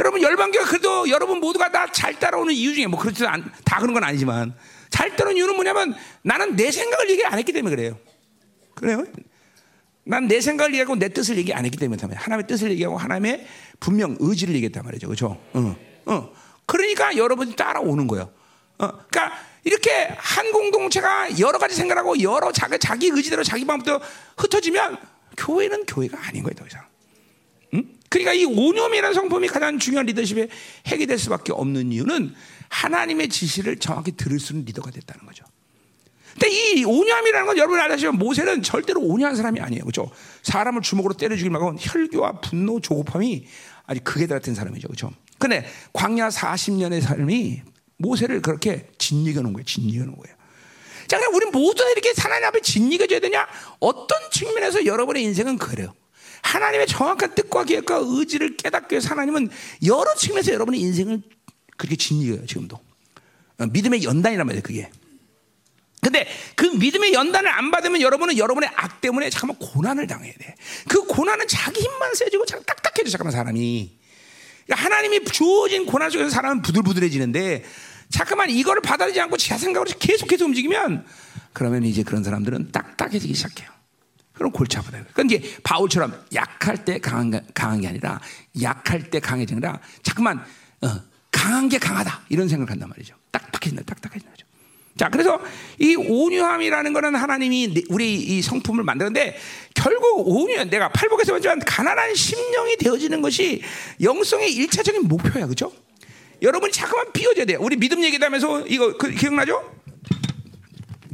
여러분 0.00 0.22
열방교가 0.22 0.66
그래도 0.66 1.08
여러분 1.08 1.40
모두가 1.40 1.70
다 1.70 1.86
잘 1.92 2.18
따라오는 2.18 2.52
이유 2.54 2.74
중에 2.74 2.86
뭐 2.86 2.98
그렇지 2.98 3.24
않, 3.26 3.44
다 3.64 3.78
그런 3.78 3.94
건 3.94 4.02
아니지만 4.04 4.54
잘 4.90 5.14
따라오는 5.16 5.36
이유는 5.36 5.54
뭐냐면 5.54 5.94
나는 6.22 6.56
내 6.56 6.70
생각을 6.70 7.10
얘기 7.10 7.24
안 7.24 7.38
했기 7.38 7.52
때문에 7.52 7.74
그래요. 7.74 7.98
그래요? 8.74 9.04
난 10.06 10.26
내 10.28 10.40
생각을 10.40 10.72
얘기하고 10.74 10.96
내 10.96 11.08
뜻을 11.08 11.38
얘기 11.38 11.54
안 11.54 11.64
했기 11.64 11.78
때문에 11.78 12.02
하나님의 12.14 12.46
뜻을 12.46 12.70
얘기하고 12.72 12.98
하나님의 12.98 13.46
분명 13.80 14.16
의지를 14.20 14.54
얘기했단 14.56 14.84
말이죠. 14.84 15.06
그렇죠? 15.06 15.40
어, 15.54 15.76
어. 16.06 16.32
그러니까 16.66 17.16
여러분이 17.16 17.56
따라오는 17.56 18.06
거예요. 18.08 18.30
어, 18.78 18.88
그러니까 18.88 19.32
이렇게 19.64 20.08
한 20.18 20.52
공동체가 20.52 21.38
여러 21.38 21.58
가지 21.58 21.74
생각하고 21.74 22.20
여러 22.20 22.52
자기, 22.52 22.78
자기 22.78 23.08
의지대로 23.08 23.42
자기 23.42 23.64
방법대로 23.64 24.00
흩어지면 24.36 24.98
교회는 25.38 25.86
교회가 25.86 26.18
아닌 26.26 26.42
거예요, 26.42 26.54
더 26.54 26.66
이상. 26.66 26.82
그러니까 28.08 28.32
이 28.32 28.44
오념이라는 28.44 29.14
성품이 29.14 29.48
가장 29.48 29.78
중요한 29.78 30.06
리더십의 30.06 30.48
핵이 30.86 31.06
될 31.06 31.18
수밖에 31.18 31.52
없는 31.52 31.92
이유는 31.92 32.34
하나님의 32.68 33.28
지시를 33.28 33.78
정확히 33.78 34.12
들을 34.12 34.38
수 34.38 34.52
있는 34.52 34.64
리더가 34.66 34.90
됐다는 34.90 35.26
거죠. 35.26 35.44
근데 36.32 36.50
이 36.50 36.84
온유함이라는 36.84 37.46
건 37.46 37.56
여러분 37.58 37.78
아시지만 37.78 38.16
모세는 38.16 38.62
절대로 38.62 39.00
온유한 39.00 39.36
사람이 39.36 39.60
아니에요. 39.60 39.84
그렇죠? 39.84 40.10
사람을 40.42 40.82
주먹으로 40.82 41.14
때려 41.14 41.36
죽일 41.36 41.50
만큼 41.50 41.76
혈기와 41.78 42.40
분노, 42.40 42.80
조급함이 42.80 43.46
아주 43.86 44.00
극에 44.02 44.26
달했던 44.26 44.54
사람이죠. 44.54 44.88
그렇죠? 44.88 45.12
근데 45.38 45.64
광야 45.92 46.30
40년의 46.30 47.00
삶이 47.00 47.62
모세를 47.98 48.42
그렇게 48.42 48.88
진리겨 48.98 49.42
놓은 49.42 49.52
거예요. 49.52 49.64
진리겨 49.64 50.04
놓은 50.04 50.16
거예요. 50.16 50.36
자, 51.06 51.18
그럼 51.18 51.34
우리 51.34 51.46
모두 51.46 51.84
이렇게 51.92 52.12
하나님 52.16 52.46
앞에 52.46 52.60
진리겨져야 52.60 53.20
되냐? 53.20 53.46
어떤 53.78 54.18
측면에서 54.32 54.86
여러분의 54.86 55.22
인생은 55.22 55.58
그래요. 55.58 55.92
하나님의 56.44 56.86
정확한 56.86 57.34
뜻과 57.34 57.64
계획과 57.64 58.00
의지를 58.02 58.56
깨닫기 58.56 58.94
위해서 58.94 59.08
하나님은 59.08 59.50
여러 59.86 60.14
측면에서 60.14 60.52
여러분의 60.52 60.80
인생을 60.80 61.22
그렇게 61.76 61.96
진리해요, 61.96 62.46
지금도. 62.46 62.78
어, 63.58 63.66
믿음의 63.66 64.04
연단이란 64.04 64.46
말이에요, 64.46 64.62
그게. 64.62 64.90
근데 66.02 66.28
그 66.54 66.66
믿음의 66.66 67.14
연단을 67.14 67.50
안 67.50 67.70
받으면 67.70 68.02
여러분은 68.02 68.36
여러분의 68.36 68.68
악 68.74 69.00
때문에 69.00 69.30
잠깐만 69.30 69.56
고난을 69.58 70.06
당해야 70.06 70.34
돼. 70.38 70.54
그 70.86 71.02
고난은 71.06 71.48
자기 71.48 71.80
힘만 71.80 72.14
세지고 72.14 72.44
자꾸 72.44 72.62
딱딱해져, 72.64 73.10
잠깐만 73.10 73.32
사람이. 73.32 73.90
그러니까 74.66 74.84
하나님이 74.84 75.24
주어진 75.24 75.86
고난 75.86 76.10
속에서 76.10 76.28
사람은 76.28 76.60
부들부들해지는데 76.60 77.64
잠깐만 78.10 78.50
이거를 78.50 78.82
받아들이지 78.82 79.20
않고 79.22 79.38
제 79.38 79.56
생각으로 79.56 79.90
계속해서 79.98 80.44
움직이면 80.44 81.06
그러면 81.54 81.84
이제 81.84 82.02
그런 82.02 82.22
사람들은 82.22 82.70
딱딱해지기 82.70 83.32
시작해요. 83.32 83.73
그럼 84.34 84.50
골치 84.50 84.76
아프다. 84.76 84.98
그러니까 85.12 85.22
이제 85.22 85.56
바울처럼 85.62 86.24
약할 86.34 86.84
때 86.84 86.98
강한, 86.98 87.46
강한 87.54 87.80
게 87.80 87.88
아니라 87.88 88.20
약할 88.60 89.10
때 89.10 89.20
강해지는 89.20 89.62
라 89.62 89.80
잠깐만 90.02 90.44
어, 90.82 90.88
강한 91.30 91.68
게 91.68 91.78
강하다 91.78 92.22
이런 92.28 92.48
생각을 92.48 92.70
한단 92.70 92.88
말이죠. 92.88 93.14
딱딱해진다, 93.30 93.82
딱딱해진다. 93.84 94.34
자, 94.96 95.08
그래서 95.08 95.40
이 95.80 95.96
온유함이라는 95.96 96.92
거는 96.92 97.16
하나님이 97.16 97.84
우리 97.88 98.14
이 98.14 98.42
성품을 98.42 98.84
만드는데 98.84 99.36
결국 99.74 100.28
온유, 100.28 100.64
내가 100.66 100.88
팔복에서 100.90 101.32
봤지만 101.32 101.58
가난한 101.60 102.14
심령이 102.14 102.76
되어지는 102.76 103.20
것이 103.20 103.62
영성의 104.00 104.52
일차적인 104.54 105.08
목표야, 105.08 105.46
그죠? 105.46 105.72
여러분이 106.42 106.72
자꾸만 106.72 107.12
비워져야 107.12 107.44
돼요. 107.44 107.58
우리 107.60 107.76
믿음 107.76 108.04
얘기하면서 108.04 108.66
이거 108.68 108.96
그, 108.96 109.10
기억나죠? 109.10 109.64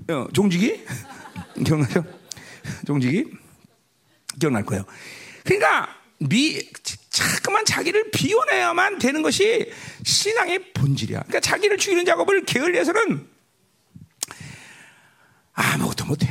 어, 0.08 0.26
종지기? 0.34 0.84
기억나죠? 1.64 2.19
종지기? 2.86 3.26
기억날 4.38 4.64
거예요. 4.64 4.84
그러니까 5.44 5.88
미, 6.18 6.61
자꾸만 7.11 7.64
자기를 7.64 8.11
비워내야만 8.11 8.98
되는 8.98 9.22
것이 9.22 9.70
신앙의 10.04 10.72
본질이야. 10.72 11.20
그러니까 11.20 11.40
자기를 11.40 11.78
죽이는 11.78 12.04
작업을 12.04 12.44
게을리해서는 12.44 13.26
아무것도 15.52 16.06
못해. 16.06 16.28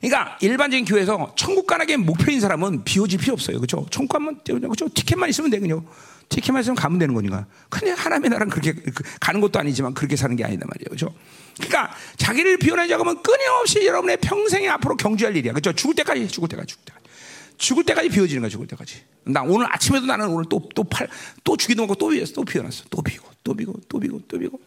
그러니까 0.00 0.38
일반적인 0.40 0.84
교회에서 0.84 1.34
천국 1.36 1.66
가는 1.66 2.04
목표인 2.04 2.40
사람은 2.40 2.84
비워질 2.84 3.18
필요 3.18 3.32
없어요. 3.32 3.56
그렇죠? 3.56 3.86
천국 3.90 4.12
가면 4.12 4.40
그렇죠? 4.44 4.88
티켓만 4.88 5.28
있으면 5.30 5.50
되군요. 5.50 5.84
티켓만 6.28 6.60
있으면 6.60 6.76
가면 6.76 6.98
되는 6.98 7.14
거니까. 7.14 7.46
근데 7.68 7.92
하나님의 7.92 8.30
나라는 8.30 8.50
그렇게 8.50 8.72
그, 8.72 9.02
가는 9.20 9.40
것도 9.40 9.58
아니지만 9.58 9.94
그렇게 9.94 10.16
사는 10.16 10.34
게 10.36 10.44
아니다 10.44 10.66
말이에요. 10.66 10.86
그렇죠? 10.88 11.14
그러니까 11.56 11.94
자기를 12.16 12.58
비워내 12.58 12.86
작업은 12.86 13.22
끊임없이 13.22 13.86
여러분의 13.86 14.18
평생에 14.18 14.68
앞으로 14.68 14.96
경주할 14.96 15.36
일이야. 15.36 15.52
그렇죠? 15.52 15.72
죽을 15.72 15.94
때까지 15.94 16.28
죽을 16.28 16.48
때까지 16.48 16.66
죽을 16.68 16.84
때까지. 16.84 17.06
죽을 17.58 17.84
때까지 17.84 18.08
비워지는 18.10 18.42
거야, 18.42 18.50
죽을 18.50 18.66
때까지. 18.66 19.02
나 19.24 19.42
오늘 19.42 19.66
아침에도 19.72 20.06
나는 20.06 20.28
오늘 20.28 20.44
또, 20.48 20.68
또 20.74 20.84
팔, 20.84 21.08
또 21.42 21.56
죽이던 21.56 21.86
거또 21.86 22.08
비웠어. 22.08 22.34
또 22.34 22.44
비워놨어. 22.44 22.84
또 22.90 23.02
비고, 23.02 23.26
또 23.42 23.54
비고, 23.54 23.72
또 23.88 23.98
비고, 23.98 24.20
또 24.28 24.38
비고. 24.38 24.60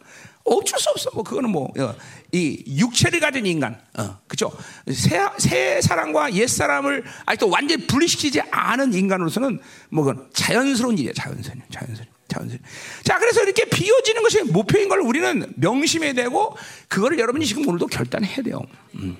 어쩔 0.44 0.78
수 0.78 0.90
없어. 0.90 1.10
뭐 1.14 1.22
그거는 1.22 1.50
뭐이 1.50 2.64
육체를 2.66 3.20
가진 3.20 3.46
인간, 3.46 3.80
어, 3.96 4.18
그죠? 4.26 4.50
새, 4.92 5.20
새 5.38 5.80
사람과 5.80 6.34
옛 6.34 6.48
사람을 6.48 7.04
아직도 7.26 7.48
완전히 7.48 7.86
분리시키지 7.86 8.40
않은 8.50 8.92
인간으로서는 8.94 9.60
뭐 9.90 10.04
그건 10.04 10.28
자연스러운 10.32 10.98
일이야, 10.98 11.12
자연스러운, 11.14 11.62
자연스러운. 11.70 12.19
자연스러운. 12.30 12.62
자, 13.04 13.18
그래서 13.18 13.42
이렇게 13.42 13.64
비워지는 13.64 14.22
것이 14.22 14.42
목표인 14.44 14.88
걸 14.88 15.00
우리는 15.00 15.52
명심해야 15.56 16.14
되고, 16.14 16.56
그거를 16.88 17.18
여러분이 17.18 17.44
지금 17.46 17.68
오늘도 17.68 17.86
결단해야 17.86 18.42
돼요. 18.42 18.60
음. 18.96 19.16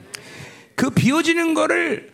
그 0.74 0.90
비워지는 0.90 1.54
거를 1.54 2.10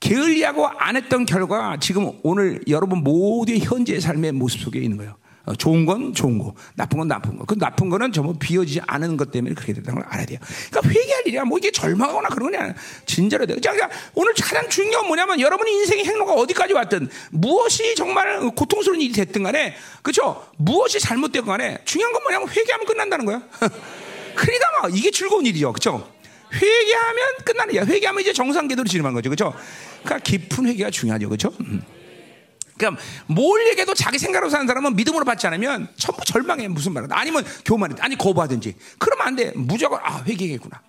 게을리하고 0.00 0.66
안 0.66 0.96
했던 0.96 1.26
결과 1.26 1.76
지금 1.80 2.12
오늘 2.22 2.62
여러분 2.68 3.02
모두의 3.02 3.60
현재의 3.60 4.00
삶의 4.00 4.32
모습 4.32 4.60
속에 4.60 4.78
있는 4.78 4.96
거예요. 4.96 5.16
어, 5.48 5.54
좋은 5.54 5.86
건 5.86 6.12
좋은 6.12 6.38
거, 6.38 6.54
나쁜 6.74 6.98
건 6.98 7.08
나쁜 7.08 7.38
거. 7.38 7.44
그 7.46 7.58
나쁜 7.58 7.88
거는 7.88 8.12
전부 8.12 8.34
비워지지 8.38 8.82
않은 8.86 9.16
것 9.16 9.30
때문에 9.30 9.54
그렇게 9.54 9.72
됐다는 9.72 10.00
걸 10.02 10.10
알아야 10.10 10.26
돼요. 10.26 10.38
그러니까 10.70 10.90
회개할 10.90 11.22
일이야. 11.26 11.44
뭐 11.44 11.56
이게 11.56 11.70
절망하거나 11.70 12.28
그런 12.28 12.50
게 12.50 12.58
아니야. 12.58 12.74
진짜로 13.06 13.46
돼요. 13.46 13.56
그러니까 13.62 13.88
오늘 14.14 14.34
가장 14.34 14.68
중요한 14.68 15.06
뭐냐면 15.06 15.40
여러분의 15.40 15.72
인생의 15.74 16.04
행로가 16.04 16.34
어디까지 16.34 16.74
왔든 16.74 17.08
무엇이 17.30 17.94
정말 17.94 18.40
고통스러운 18.50 19.00
일이 19.00 19.12
됐든 19.12 19.42
간에 19.42 19.74
그렇죠? 20.02 20.44
무엇이 20.58 21.00
잘못됐건 21.00 21.46
간에 21.46 21.78
중요한 21.86 22.12
건 22.12 22.22
뭐냐면 22.24 22.48
회개하면 22.50 22.86
끝난다는 22.86 23.24
거야. 23.24 23.42
그러니까 24.36 24.66
막 24.82 24.94
이게 24.94 25.10
즐거운 25.10 25.46
일이죠. 25.46 25.72
그렇죠? 25.72 26.12
회개하면 26.52 27.24
끝나는 27.44 27.74
야 27.74 27.84
회개하면 27.84 28.20
이제 28.20 28.34
정상 28.34 28.68
궤도로 28.68 28.86
진입한 28.86 29.14
거죠. 29.14 29.30
그렇죠? 29.30 29.54
그러니까 30.04 30.18
깊은 30.18 30.66
회개가 30.66 30.90
중요하죠. 30.90 31.28
그렇죠? 31.28 31.52
음. 31.60 31.82
그러니까 32.78 33.02
뭘 33.26 33.66
얘기해도 33.68 33.94
자기 33.94 34.18
생각으로 34.18 34.48
사는 34.48 34.66
사람은 34.66 34.96
믿음으로 34.96 35.24
받지 35.24 35.46
않으면 35.46 35.88
전부 35.96 36.24
절망해 36.24 36.68
무슨 36.68 36.92
말이야 36.92 37.08
아니면 37.10 37.44
교만해 37.64 37.96
아니 38.00 38.16
거부하든지. 38.16 38.74
그러면 38.98 39.26
안 39.26 39.36
돼. 39.36 39.52
무조건 39.54 40.00
아 40.02 40.22
회개겠구나 40.24 40.80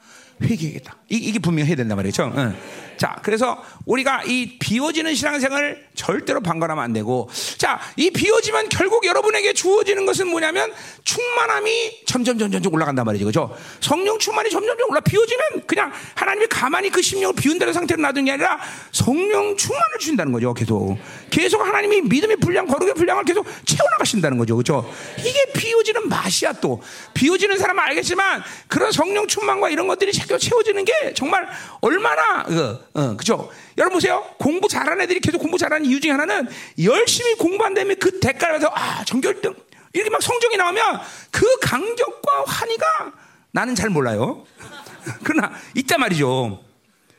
회개겠다. 0.41 0.95
이, 1.09 1.31
게 1.31 1.39
분명히 1.39 1.67
해야 1.69 1.75
된단 1.75 1.95
말이죠? 1.97 2.31
응. 2.35 2.55
자 2.97 3.15
그래서 3.23 3.63
우리가 3.85 4.23
이 4.25 4.57
비워지는 4.59 5.15
신앙생활을 5.15 5.87
절대로 5.95 6.41
방관하면 6.41 6.83
안 6.83 6.91
되고 6.91 7.29
자 7.57 7.79
이 7.95 8.11
비워지면 8.11 8.67
결국 8.69 9.05
여러분에게 9.05 9.53
주어지는 9.53 10.05
것은 10.05 10.27
뭐냐면 10.27 10.71
충만함이 11.05 12.03
점점 12.05 12.37
점 12.37 12.49
점 12.51 12.73
올라간단 12.73 13.05
말이죠. 13.05 13.25
그죠? 13.25 13.55
성령 13.79 14.19
충만이 14.19 14.49
점점 14.49 14.77
점 14.77 14.89
올라 14.89 14.99
비워지면 14.99 15.65
그냥 15.65 15.91
하나님이 16.15 16.47
가만히 16.47 16.89
그 16.89 17.01
심령을 17.01 17.35
비운다는 17.35 17.73
상태로 17.73 18.01
놔둔 18.01 18.25
게 18.25 18.31
아니라 18.33 18.59
성령 18.91 19.55
충만을 19.55 19.97
주신다는 19.99 20.31
거죠 20.33 20.53
계속. 20.53 20.97
계속 21.29 21.61
하나님이 21.65 22.01
믿음의 22.01 22.37
분량 22.37 22.65
거룩의 22.67 22.95
분량을 22.95 23.23
계속 23.23 23.45
채워나가신다는 23.65 24.37
거죠. 24.37 24.57
그죠? 24.57 24.91
이게 25.19 25.45
비워지는 25.53 26.09
맛이야 26.09 26.53
또. 26.53 26.81
비워지는 27.13 27.57
사람은 27.57 27.81
알겠지만 27.81 28.43
그런 28.67 28.91
성령 28.91 29.25
충만과 29.27 29.69
이런 29.69 29.87
것들이 29.87 30.11
채워지는 30.37 30.85
게 30.85 31.13
정말 31.13 31.47
얼마나 31.81 32.41
어, 32.41 32.79
어, 32.93 33.17
그죠 33.17 33.49
여러분 33.77 33.95
보세요. 33.95 34.23
공부 34.37 34.67
잘하는 34.67 35.01
애들이 35.01 35.19
계속 35.19 35.39
공부 35.39 35.57
잘하는 35.57 35.85
이유 35.85 35.99
중에 35.99 36.11
하나는 36.11 36.47
열심히 36.83 37.35
공부한 37.35 37.73
다음에 37.73 37.95
그 37.95 38.19
대가를 38.19 38.59
받아서 38.59 38.73
아, 38.75 39.03
전교등 39.05 39.55
이렇게 39.93 40.09
막 40.09 40.21
성적이 40.21 40.57
나오면 40.57 41.01
그 41.31 41.59
강적과 41.59 42.43
환희가 42.45 43.13
나는 43.51 43.75
잘 43.75 43.89
몰라요. 43.89 44.45
그러나 45.23 45.51
있단 45.75 45.99
말이죠. 45.99 46.63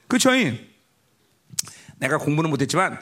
그렇죠? 0.06 0.30
내가 1.96 2.18
공부는 2.18 2.50
못했지만 2.50 2.98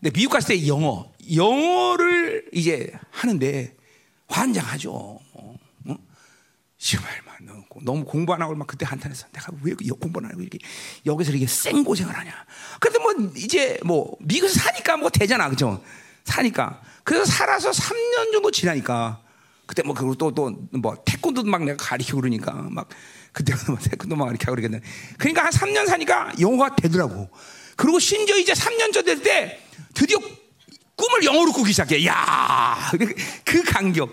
근데 0.00 0.10
미국 0.12 0.32
갔을 0.32 0.54
때 0.54 0.66
영어 0.68 1.10
영어를 1.34 2.48
이제 2.52 2.92
하는데 3.10 3.74
환장하죠. 4.28 5.18
어? 5.32 5.54
정말 6.78 7.27
너무 7.82 8.04
공부 8.04 8.32
안 8.34 8.42
하고 8.42 8.54
막 8.54 8.66
그때 8.66 8.84
한탄했어. 8.86 9.26
내가 9.32 9.52
왜 9.62 9.74
공부 10.00 10.20
안 10.20 10.26
하고 10.26 10.40
이렇게 10.40 10.58
여기서 11.06 11.30
이렇게 11.32 11.46
생 11.46 11.84
고생을 11.84 12.16
하냐. 12.16 12.32
근데 12.80 12.98
뭐 12.98 13.12
이제 13.36 13.78
뭐 13.84 14.16
미국에서 14.20 14.60
사니까 14.60 14.96
뭐 14.96 15.10
되잖아, 15.10 15.48
그죠? 15.48 15.82
사니까. 16.24 16.80
그래서 17.04 17.24
살아서 17.24 17.70
3년 17.70 18.32
정도 18.32 18.50
지나니까 18.50 19.22
그때 19.66 19.82
뭐 19.82 19.94
그리고 19.94 20.14
또 20.14 20.30
또 20.30 20.50
뭐 20.72 20.96
태권도도 21.04 21.48
막 21.50 21.64
내가 21.64 21.76
가르치고 21.82 22.20
그러니까 22.20 22.52
막 22.70 22.88
그때 23.32 23.54
뭐 23.66 23.76
태권도 23.78 24.16
막 24.16 24.26
가르치고 24.26 24.52
그러겠네. 24.52 24.80
그러니까 25.18 25.44
한 25.44 25.50
3년 25.50 25.86
사니까 25.86 26.32
영어가 26.40 26.76
되더라고. 26.76 27.28
그리고 27.76 27.98
심지어 27.98 28.36
이제 28.36 28.52
3년 28.52 28.92
전될때 28.92 29.60
드디어 29.94 30.18
꿈을 30.96 31.24
영어로 31.24 31.52
꾸기 31.52 31.72
시작해. 31.72 32.04
야, 32.06 32.76
그 33.44 33.62
간격, 33.62 34.10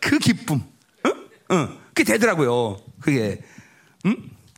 그 0.00 0.18
기쁨, 0.18 0.62
응? 1.04 1.28
응. 1.50 1.78
그게 1.88 2.04
되더라고요. 2.04 2.78
그게. 3.06 3.38
응? 4.04 4.16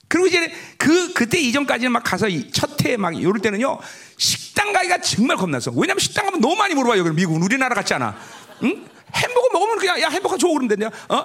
그리고 0.08 0.26
이제 0.26 0.50
그, 0.78 1.12
그때 1.12 1.38
이전까지는 1.38 1.92
막 1.92 2.02
가서 2.02 2.28
첫해 2.50 2.96
막 2.96 3.22
요럴 3.22 3.42
때는요, 3.42 3.78
식당 4.16 4.72
가기가 4.72 5.02
정말 5.02 5.36
겁났어. 5.36 5.70
왜냐면 5.72 5.98
식당 5.98 6.24
가면 6.24 6.40
너무 6.40 6.56
많이 6.56 6.74
물어봐요. 6.74 7.04
미국은 7.12 7.42
우리나라 7.42 7.74
같지 7.74 7.92
않아. 7.92 8.16
응? 8.62 8.86
햄버거 9.14 9.48
먹으면 9.52 9.78
그냥, 9.78 10.00
야, 10.00 10.08
햄버거 10.08 10.38
줘. 10.38 10.48
그러면 10.48 10.68
되냐? 10.68 10.90
어? 11.10 11.24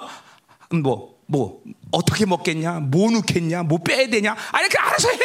음, 0.74 0.82
뭐, 0.82 1.18
뭐, 1.26 1.62
어떻게 1.92 2.26
먹겠냐? 2.26 2.80
뭐 2.80 3.10
넣겠냐? 3.10 3.62
뭐 3.62 3.78
빼야 3.78 4.06
되냐? 4.06 4.36
아니, 4.52 4.68
그 4.68 4.76
알아서 4.78 5.08
해! 5.08 5.18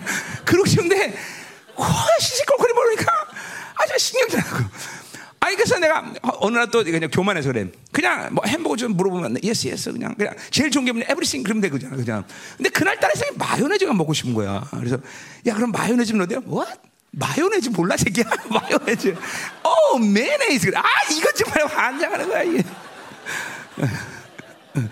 그러고 0.46 0.66
싶은데, 0.66 1.14
와, 1.74 2.06
시시콜콜이 2.18 2.72
모르니까 2.72 3.12
아주 3.74 3.98
신경질 3.98 4.38
나고. 4.38 4.64
아니 5.46 5.54
그래서 5.54 5.78
내가 5.78 6.12
어느 6.40 6.56
날 6.56 6.66
또 6.70 6.82
그냥 6.82 7.08
교만해서 7.10 7.52
그래. 7.52 7.68
그냥 7.92 8.28
뭐 8.34 8.44
햄버거 8.46 8.74
좀 8.76 8.96
물어보면 8.96 9.36
yes 9.44 9.68
yes 9.68 9.92
그냥 9.92 10.14
그냥 10.16 10.34
제일 10.50 10.70
좋은 10.72 10.84
게 10.84 10.90
뭐냐 10.92 11.06
everything 11.08 11.44
그러면 11.44 11.62
되잖아 11.62 11.94
그냥. 11.96 12.24
근데 12.56 12.68
그날 12.70 12.98
따라서 12.98 13.24
마요네즈가 13.36 13.92
먹고 13.94 14.12
싶은 14.12 14.34
거야. 14.34 14.66
그래서 14.72 14.98
야 15.46 15.54
그럼 15.54 15.70
마요네즈 15.70 16.12
넣어야 16.14 16.40
What? 16.46 16.72
마요네즈 17.12 17.68
몰라 17.70 17.96
새끼야 17.96 18.24
마요네즈. 18.50 19.14
어 19.62 19.98
mayonnaise 19.98 20.72
아 20.74 20.82
이것 21.12 21.34
정말 21.36 21.64
환장하는 21.66 22.28
거야 22.28 22.42
이게. 22.42 22.64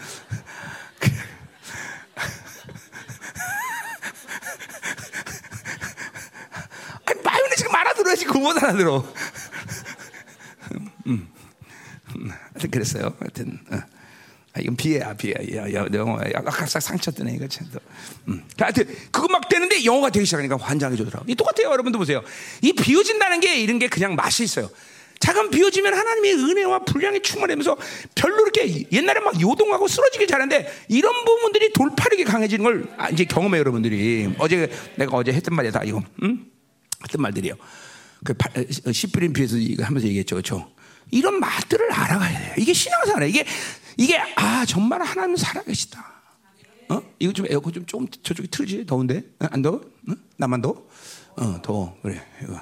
아니, 7.07 7.21
마요네즈가 7.23 7.81
알아들어야지 7.81 8.25
그거 8.25 8.39
못 8.41 8.57
알아들어. 8.63 9.05
음, 11.07 11.29
음, 12.17 12.33
하여튼 12.55 12.71
그랬어요. 12.73 13.15
하여튼 13.19 13.59
어. 13.71 13.79
아, 14.57 14.61
이건 14.61 14.77
비애야 14.77 15.15
비애. 15.15 15.35
야, 15.57 15.73
야, 15.75 15.87
영어 15.93 16.21
아까 16.35 16.67
상처 16.67 17.11
뜨네 17.11 17.35
이거 17.35 17.49
참. 17.49 17.67
음. 18.29 18.45
하여튼 18.57 18.87
그거 19.11 19.27
막 19.27 19.49
되는데 19.49 19.85
영어가 19.85 20.11
되기 20.11 20.25
시작하니까 20.25 20.57
환장해지더라고. 20.57 21.25
이 21.29 21.35
똑같아요, 21.35 21.73
여러분도 21.73 21.99
보세요. 21.99 22.23
이 22.63 22.73
비워진다는 22.73 23.41
게 23.41 23.61
이런 23.61 23.81
게 23.81 23.89
그냥 23.89 24.15
맛이 24.15 24.45
있어요. 24.45 24.71
자금 25.19 25.51
비워지면 25.51 25.95
하나님의 25.95 26.35
은혜와 26.35 26.81
분량이 26.81 27.21
충만하면서 27.23 27.77
별로 28.15 28.43
이렇게 28.43 28.87
옛날에 28.93 29.21
막 29.21 29.41
요동하고 29.41 29.89
쓰러지길 29.89 30.27
잘하는데 30.27 30.71
이런 30.89 31.25
부분들이 31.25 31.73
돌파력이 31.73 32.25
강해지는 32.25 32.63
걸 32.65 32.87
아, 32.97 33.09
이제 33.09 33.25
경험해 33.25 33.59
여러분들이 33.59 34.35
어제 34.39 34.71
내가 34.97 35.17
어제 35.17 35.33
했던 35.33 35.55
말이다 35.57 35.83
이거 35.85 36.03
응? 36.23 36.45
했던 37.03 37.23
말들이요. 37.23 37.55
그 38.25 38.35
시프린 38.93 39.33
피에서 39.33 39.57
이거 39.57 39.85
하면서 39.85 40.07
얘기했죠, 40.07 40.37
그렇죠? 40.37 40.74
이런 41.11 41.39
말들을 41.41 41.93
알아가야 41.93 42.39
돼요. 42.39 42.55
이게 42.59 42.73
신앙생활이에요. 42.73 43.29
이게 43.31 43.47
이게 43.97 44.19
아 44.37 44.65
정말 44.67 45.03
하나님 45.03 45.37
살아계시다. 45.37 46.13
어? 46.91 47.03
이거 47.19 47.33
좀 47.33 47.47
에어컨 47.49 47.73
좀 47.73 47.87
조금 47.87 48.09
저쪽이 48.09 48.49
틀지 48.49 48.87
더운데 48.87 49.23
어? 49.41 49.47
안 49.51 49.63
더워? 49.63 49.77
어? 50.09 50.13
나만 50.37 50.61
더워? 50.61 50.89
어 51.37 51.61
더워 51.63 51.97
그래 52.03 52.21
이거 52.43 52.61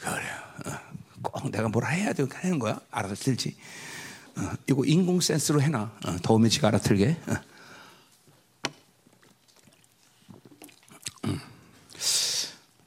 그래. 0.00 0.24
어. 0.66 0.78
꼭 1.22 1.50
내가 1.50 1.68
뭐라 1.68 1.88
해야 1.88 2.12
되고 2.12 2.28
하는 2.34 2.58
거야. 2.58 2.80
알아서 2.90 3.14
들지. 3.14 3.56
어, 4.36 4.50
이거 4.68 4.82
인공 4.84 5.20
센스로 5.20 5.60
해놔. 5.62 5.80
어, 6.04 6.16
더우면 6.22 6.50
지가 6.50 6.68
알아들게. 6.68 7.16
어. 7.28 7.34
음. 11.26 11.38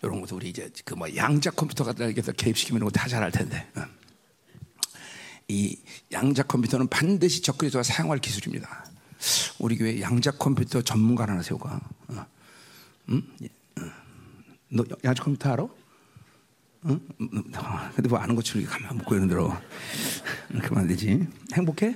이런 0.04 0.22
것도 0.22 0.36
우리 0.36 0.50
이제 0.50 0.70
그 0.84 0.96
뭐 0.96 1.14
양자 1.16 1.52
컴퓨터 1.52 1.84
같은 1.84 2.14
데서 2.14 2.32
개입시키면 2.34 2.90
다 2.92 3.08
잘할 3.08 3.32
텐데. 3.32 3.68
어. 5.46 5.48
이 5.48 5.78
양자 6.12 6.44
컴퓨터는 6.44 6.88
반드시 6.88 7.42
접근해서 7.42 7.84
사용할 7.84 8.20
기술입니다. 8.20 8.86
우리 9.60 9.78
교회 9.78 10.02
양자 10.02 10.32
컴퓨터 10.32 10.82
전문가 10.82 11.24
하나 11.24 11.42
세우가. 11.42 11.80
어. 12.10 12.26
음? 13.10 13.22
어. 13.78 13.82
너 14.70 14.84
양자 15.04 15.24
컴퓨터 15.24 15.52
알아? 15.54 15.68
응? 16.88 17.00
근데 17.96 18.10
뭐 18.10 18.20
아는 18.20 18.36
것처럼 18.36 18.68
가만 18.68 18.98
먹고 18.98 19.16
이런 19.16 19.28
대로 19.28 19.56
그만 20.64 20.88
되지. 20.88 21.28
행복해? 21.54 21.96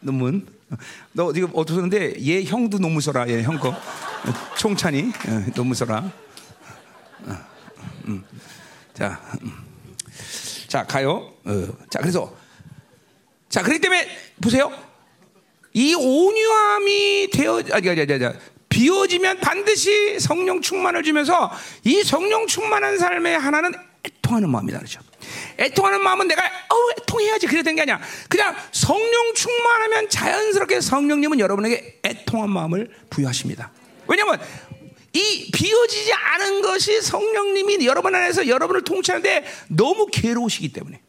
논문. 0.00 0.46
너 1.12 1.32
지금 1.32 1.50
어떠는데 1.52 2.22
얘 2.26 2.44
형도 2.44 2.78
논문 2.78 3.00
써라. 3.00 3.28
얘 3.28 3.42
형 3.42 3.58
거. 3.58 3.74
총찬이 4.58 5.12
논문 5.54 5.74
써라. 5.74 6.10
음. 8.06 8.24
자, 8.94 9.20
음. 9.42 9.69
자 10.70 10.84
가요. 10.84 11.34
어. 11.44 11.66
자 11.90 11.98
그래서 11.98 12.32
자 13.48 13.60
그렇기 13.60 13.80
때문에 13.80 14.08
보세요. 14.40 14.72
이 15.72 15.94
온유함이 15.94 17.30
되어 17.32 17.60
아니 17.72 17.90
아니 17.90 18.00
아니 18.02 18.12
아니 18.12 18.36
비워지면 18.68 19.40
반드시 19.40 20.20
성령 20.20 20.62
충만을 20.62 21.02
주면서 21.02 21.50
이 21.82 22.04
성령 22.04 22.46
충만한 22.46 22.98
삶의 22.98 23.36
하나는 23.36 23.72
애통하는 24.04 24.48
마음이다 24.48 24.78
그렇죠. 24.78 25.00
애통하는 25.58 26.04
마음은 26.04 26.28
내가 26.28 26.44
어 26.44 26.76
애통해야지 27.00 27.48
그래 27.48 27.64
된게 27.64 27.82
아니야. 27.82 28.00
그냥 28.28 28.54
성령 28.70 29.34
충만하면 29.34 30.08
자연스럽게 30.08 30.80
성령님은 30.80 31.40
여러분에게 31.40 31.98
애통한 32.04 32.48
마음을 32.48 32.88
부여하십니다. 33.10 33.72
왜냐하면 34.06 34.40
이 35.12 35.50
비워지지 35.52 36.12
않은 36.12 36.62
것이 36.62 37.00
성령님이 37.02 37.84
여러분 37.86 38.14
안에서 38.14 38.46
여러분을 38.46 38.82
통치하는데 38.82 39.44
너무 39.68 40.06
괴로우시기 40.06 40.72
때문에. 40.72 41.00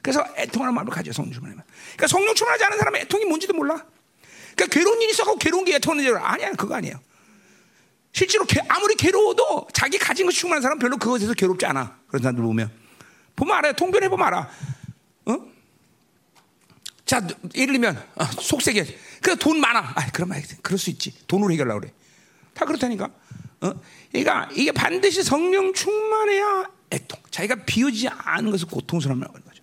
그래서 0.00 0.24
애통하는 0.36 0.74
마음을 0.74 0.92
가져 0.92 1.12
성령 1.12 1.32
충만하면. 1.32 1.64
그러니까 1.92 2.06
성령 2.08 2.34
충만하지 2.34 2.64
않은 2.64 2.78
사람은 2.78 3.00
애통이 3.00 3.24
뭔지도 3.26 3.52
몰라. 3.54 3.84
그러니까 4.54 4.66
괴로운 4.66 5.00
일이 5.00 5.10
있어고 5.12 5.36
괴로운 5.36 5.64
게 5.64 5.76
애통하는 5.76 6.04
줄 6.04 6.16
아니야. 6.16 6.52
그거 6.52 6.74
아니에요. 6.74 6.98
실제로 8.12 8.44
아무리 8.68 8.94
괴로워도 8.94 9.68
자기 9.72 9.98
가진 9.98 10.26
것 10.26 10.32
충만한 10.32 10.62
사람 10.62 10.78
별로 10.78 10.96
그것에 10.96 11.26
서 11.26 11.34
괴롭지 11.34 11.64
않아. 11.66 11.98
그런 12.08 12.22
사람들 12.22 12.42
보면. 12.42 12.70
보면 13.36 13.56
알아요. 13.56 13.72
통변해 13.74 14.08
보면 14.08 14.26
알아. 14.26 14.50
어? 15.26 15.38
자, 17.06 17.26
예를 17.54 17.74
들면, 17.74 17.96
어, 18.16 18.24
속세계. 18.24 18.98
그돈 19.22 19.60
많아. 19.60 19.92
아, 19.94 20.10
그러면 20.12 20.42
그럴 20.62 20.78
수 20.78 20.90
있지. 20.90 21.14
돈으로 21.26 21.52
해결하려고 21.52 21.80
그래. 21.80 21.92
다 22.54 22.64
그렇다니까. 22.64 23.10
어? 23.60 23.72
그러니까 24.10 24.48
이게 24.54 24.72
반드시 24.72 25.22
성령 25.22 25.72
충만해야 25.72 26.70
애통. 26.90 27.20
자기가 27.30 27.64
비워지지 27.64 28.08
않은 28.08 28.50
것을 28.50 28.68
고통스러움이라고 28.68 29.34
하는 29.34 29.46
거죠. 29.46 29.62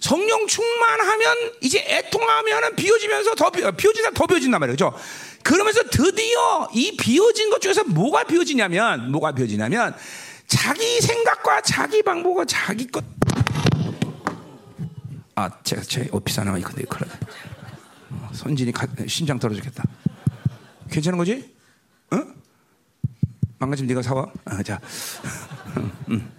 성령 0.00 0.46
충만하면 0.46 1.36
이제 1.62 1.78
애통하면은 1.78 2.76
비워지면서 2.76 3.34
더 3.36 3.50
비워지다 3.50 4.10
더 4.10 4.26
비워진단 4.26 4.60
말이에요. 4.60 4.74
그죠? 4.74 4.94
그러면서 5.42 5.82
드디어 5.90 6.68
이 6.74 6.96
비워진 6.96 7.50
것 7.50 7.60
중에서 7.60 7.84
뭐가 7.84 8.24
비워지냐면 8.24 9.12
뭐가 9.12 9.32
비워지냐면 9.32 9.94
자기 10.46 11.00
생각과 11.00 11.62
자기 11.62 12.02
방법과 12.02 12.44
자기 12.44 12.86
것. 12.86 13.04
아, 15.36 15.50
제가 15.62 15.82
제 15.82 16.08
오피스 16.12 16.40
하나가 16.40 16.58
있는데 16.58 16.84
그래. 16.84 17.08
선진이 18.32 18.72
가, 18.72 18.86
심장 19.06 19.38
떨어지겠다. 19.38 19.82
괜찮은 20.90 21.18
거지? 21.18 21.53
어? 22.10 22.16
망가지면 23.58 23.88
네가 23.88 24.02
사와. 24.02 24.30
아, 24.44 24.62
자, 24.62 24.80
음. 26.10 26.30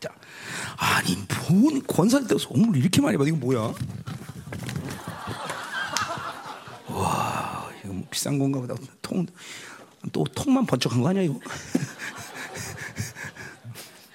자, 0.00 0.08
아니 0.76 1.16
뭔 1.50 1.82
권사한테 1.86 2.36
선물 2.38 2.76
이렇게 2.76 3.00
많이 3.00 3.16
받아 3.16 3.28
이거 3.28 3.36
뭐야? 3.36 3.72
와, 6.88 7.70
이거 7.84 7.92
뭐 7.92 8.06
비싼 8.10 8.38
건가 8.38 8.60
보다. 8.60 8.74
통, 9.02 9.26
또 10.12 10.24
통만 10.24 10.66
번쩍한 10.66 11.02
거 11.02 11.08
아니야 11.08 11.22
이거? 11.22 11.40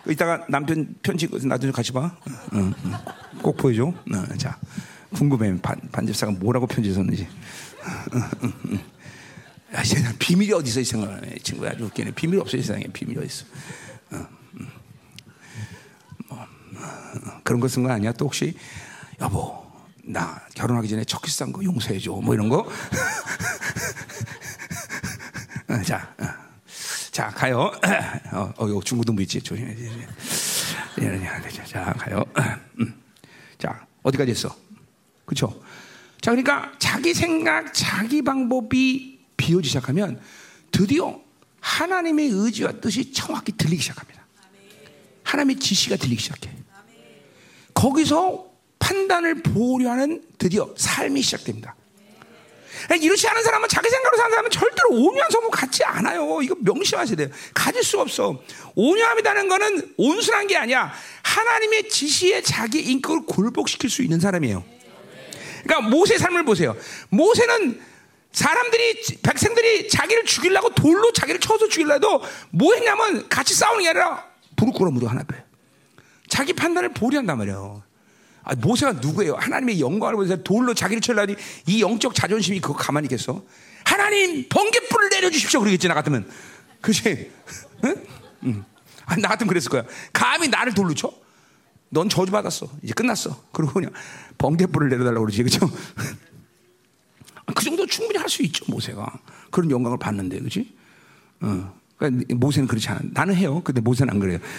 이따가 0.10 0.46
남편 0.50 0.96
편지 1.02 1.30
나중에 1.48 1.72
같이 1.72 1.92
봐. 1.92 2.16
응, 2.54 2.74
응. 2.86 2.94
꼭 3.42 3.56
보여줘. 3.58 3.86
어, 3.86 4.38
자, 4.38 4.60
궁금해. 5.14 5.60
반, 5.62 5.80
반집사가 5.92 6.34
뭐라고 6.34 6.68
편지 6.68 6.94
썼는지. 6.94 7.28
야, 9.74 9.84
세상 9.84 10.16
비밀이 10.20 10.54
어디 10.54 10.70
있어 10.70 10.80
이 10.80 10.84
생각하네. 10.84 11.36
친구야 11.44 11.72
아주 11.72 11.86
웃기네. 11.86 12.12
비밀 12.12 12.40
없어 12.40 12.58
이 12.58 12.62
세상에 12.62 12.84
비밀이 12.94 13.18
어디 13.18 13.26
있어. 13.28 13.46
어, 14.12 14.28
뭐, 16.30 16.38
어, 16.40 16.48
그런 17.44 17.60
거 17.60 17.68
쓴 17.68 17.84
거 17.84 17.92
아니야? 17.92 18.12
또 18.14 18.26
혹시 18.26 18.56
여보 19.20 19.64
나 20.04 20.42
결혼하기 20.56 20.88
전에 20.90 21.04
첫 21.06 21.22
키스 21.22 21.42
한거 21.44 21.64
용서해줘. 21.64 22.12
뭐 22.12 22.34
이런 22.36 22.50
거. 22.50 22.58
어, 25.70 25.82
자, 25.84 26.14
어. 26.20 26.26
자 27.12 27.28
가요. 27.30 27.72
어, 28.32 28.54
어 28.58 28.82
중고등부 28.84 29.22
있지 29.24 29.42
조심해. 29.42 29.76
자 31.68 31.94
가요. 31.98 32.24
음. 32.80 32.94
자 33.58 33.86
어디까지 34.04 34.32
했어? 34.32 34.56
그렇죠? 35.26 35.60
자 36.22 36.32
그러니까 36.32 36.72
자기 36.80 37.14
생각, 37.14 37.74
자기 37.74 38.22
방법이 38.22 39.13
비워지기 39.44 39.68
시작하면 39.68 40.22
드디어 40.72 41.20
하나님의 41.60 42.30
의지와 42.30 42.72
뜻이 42.80 43.12
정확히 43.12 43.52
들리기 43.52 43.82
시작합니다. 43.82 44.26
하나님의 45.24 45.58
지시가 45.58 45.98
들리기 45.98 46.22
시작해. 46.22 46.50
거기서 47.74 48.50
판단을 48.80 49.44
보려 49.44 49.92
하는 49.92 50.24
드디어 50.38 50.74
삶이 50.78 51.22
시작됩니다. 51.22 51.76
이렇지 53.02 53.28
않은 53.28 53.44
사람은 53.44 53.70
자기 53.70 53.90
생각으로 53.90 54.18
사는 54.18 54.32
사람은 54.32 54.50
절대로 54.50 54.90
온유한 54.92 55.30
성품 55.30 55.52
갖지 55.52 55.84
않아요. 55.84 56.42
이거 56.42 56.56
명심하셔야 56.60 57.16
돼요. 57.16 57.30
가질 57.54 57.84
수가 57.84 58.04
없어. 58.04 58.42
온유함이라는 58.76 59.48
거는 59.48 59.94
온순한 59.98 60.48
게 60.48 60.58
아니야. 60.58 60.94
하나님의 61.24 61.90
지시에 61.90 62.42
자기 62.42 62.80
인격을 62.80 63.26
굴복시킬 63.26 63.90
수 63.90 64.04
있는 64.04 64.20
사람이에요. 64.20 64.64
그러니까 65.64 65.90
모세 65.90 66.18
삶을 66.18 66.44
보세요. 66.46 66.76
모세는 67.10 67.93
사람들이 68.34 69.20
백성들이 69.22 69.88
자기를 69.88 70.26
죽이려고 70.26 70.74
돌로 70.74 71.14
자기를 71.14 71.40
쳐서 71.40 71.68
죽이려도 71.70 72.22
뭐 72.50 72.74
했냐면 72.74 73.30
같이 73.30 73.54
싸우는 73.54 73.84
게 73.84 73.90
아니라 73.90 74.26
부르꾸러 74.56 74.92
무도 74.92 75.08
하나 75.08 75.24
빼요. 75.24 75.42
자기 76.28 76.54
판단을 76.54 76.94
보류한단 76.94 77.38
말이에요. 77.38 77.84
아, 78.44 78.56
모세가 78.56 78.94
누구예요? 78.94 79.36
하나님의 79.36 79.80
영광을 79.80 80.16
보면서 80.16 80.44
돌로 80.44 80.74
자기를 80.74 81.00
쳐라니 81.02 81.36
이 81.68 81.82
영적 81.82 82.14
자존심이 82.14 82.60
그거 82.60 82.74
가만히 82.74 83.06
있겠어? 83.06 83.44
하나님 83.86 84.50
번개불을 84.50 85.10
내려주십시오 85.10 85.60
그러겠지 85.60 85.88
나 85.88 85.94
같으면 85.94 86.30
그렇지? 86.82 87.32
응? 87.86 87.96
응. 88.46 88.66
아, 89.06 89.16
나 89.16 89.30
같으면 89.30 89.48
그랬을 89.50 89.70
거야. 89.70 89.84
감히 90.12 90.48
나를 90.48 90.74
돌로 90.74 90.94
쳐? 90.94 91.14
넌 91.90 92.10
저주 92.10 92.32
받았어. 92.32 92.68
이제 92.82 92.94
끝났어. 92.94 93.44
그리고 93.52 93.74
그냥 93.74 93.92
번개불을 94.40 94.90
내려달라고 94.90 95.26
그러지, 95.26 95.44
그죠? 95.44 95.70
그 97.54 97.64
정도 97.64 97.86
충분히 97.86 98.18
할 98.20 98.30
수 98.30 98.42
있죠 98.44 98.66
모세가 98.68 99.20
그런 99.52 99.70
영광을 99.72 99.98
받는데, 99.98 100.40
그렇지? 100.40 100.74
어. 101.42 101.74
그러니까 101.98 102.36
모세는 102.36 102.68
그렇지 102.68 102.90
않아. 102.90 103.02
나는 103.14 103.36
해요. 103.36 103.62
근데 103.64 103.82
모세는 103.82 104.14
안 104.14 104.20
그래요. 104.20 104.40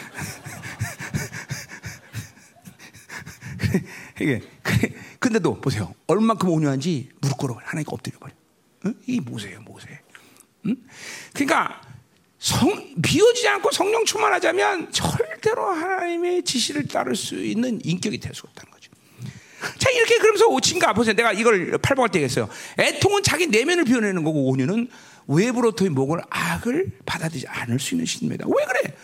이게 4.20 4.41
근데도 5.18 5.61
보세요. 5.61 5.95
얼만큼 6.07 6.49
온유한지 6.49 7.09
무릎 7.20 7.37
꿇어 7.39 7.59
하나님 7.62 7.85
엎드려 7.89 8.18
버려. 8.18 8.32
응? 8.87 8.95
이 9.07 9.20
모세예요, 9.20 9.61
모세. 9.62 9.89
응? 10.66 10.76
그러니까 11.32 11.80
성, 12.39 12.95
비워지지 13.03 13.49
않고 13.49 13.70
성령 13.72 14.05
충만하자면 14.05 14.93
절대로 14.93 15.72
하나님의 15.72 16.45
지시를 16.45 16.87
따를 16.87 17.16
수 17.16 17.43
있는 17.43 17.80
인격이 17.85 18.18
될 18.20 18.35
수 18.35 18.47
없다는. 18.47 18.74
자, 19.79 19.91
이렇게 19.91 20.19
그러면서 20.19 20.47
오친가 20.47 20.93
보세요. 20.93 21.15
내가 21.15 21.33
이걸 21.33 21.79
팔복할 21.79 22.11
때 22.11 22.23
했어요. 22.23 22.49
애통은 22.79 23.23
자기 23.23 23.47
내면을 23.47 23.85
비워내는 23.85 24.25
거고 24.25 24.49
온유는 24.51 24.89
외부로부터의 25.27 25.91
목을 25.91 26.21
악을 26.29 26.91
받아들이지 27.07 27.47
않을 27.49 27.79
수 27.79 27.95
있는 27.95 28.07
신입니다. 28.07 28.47
왜 28.47 28.65
그래? 28.67 28.95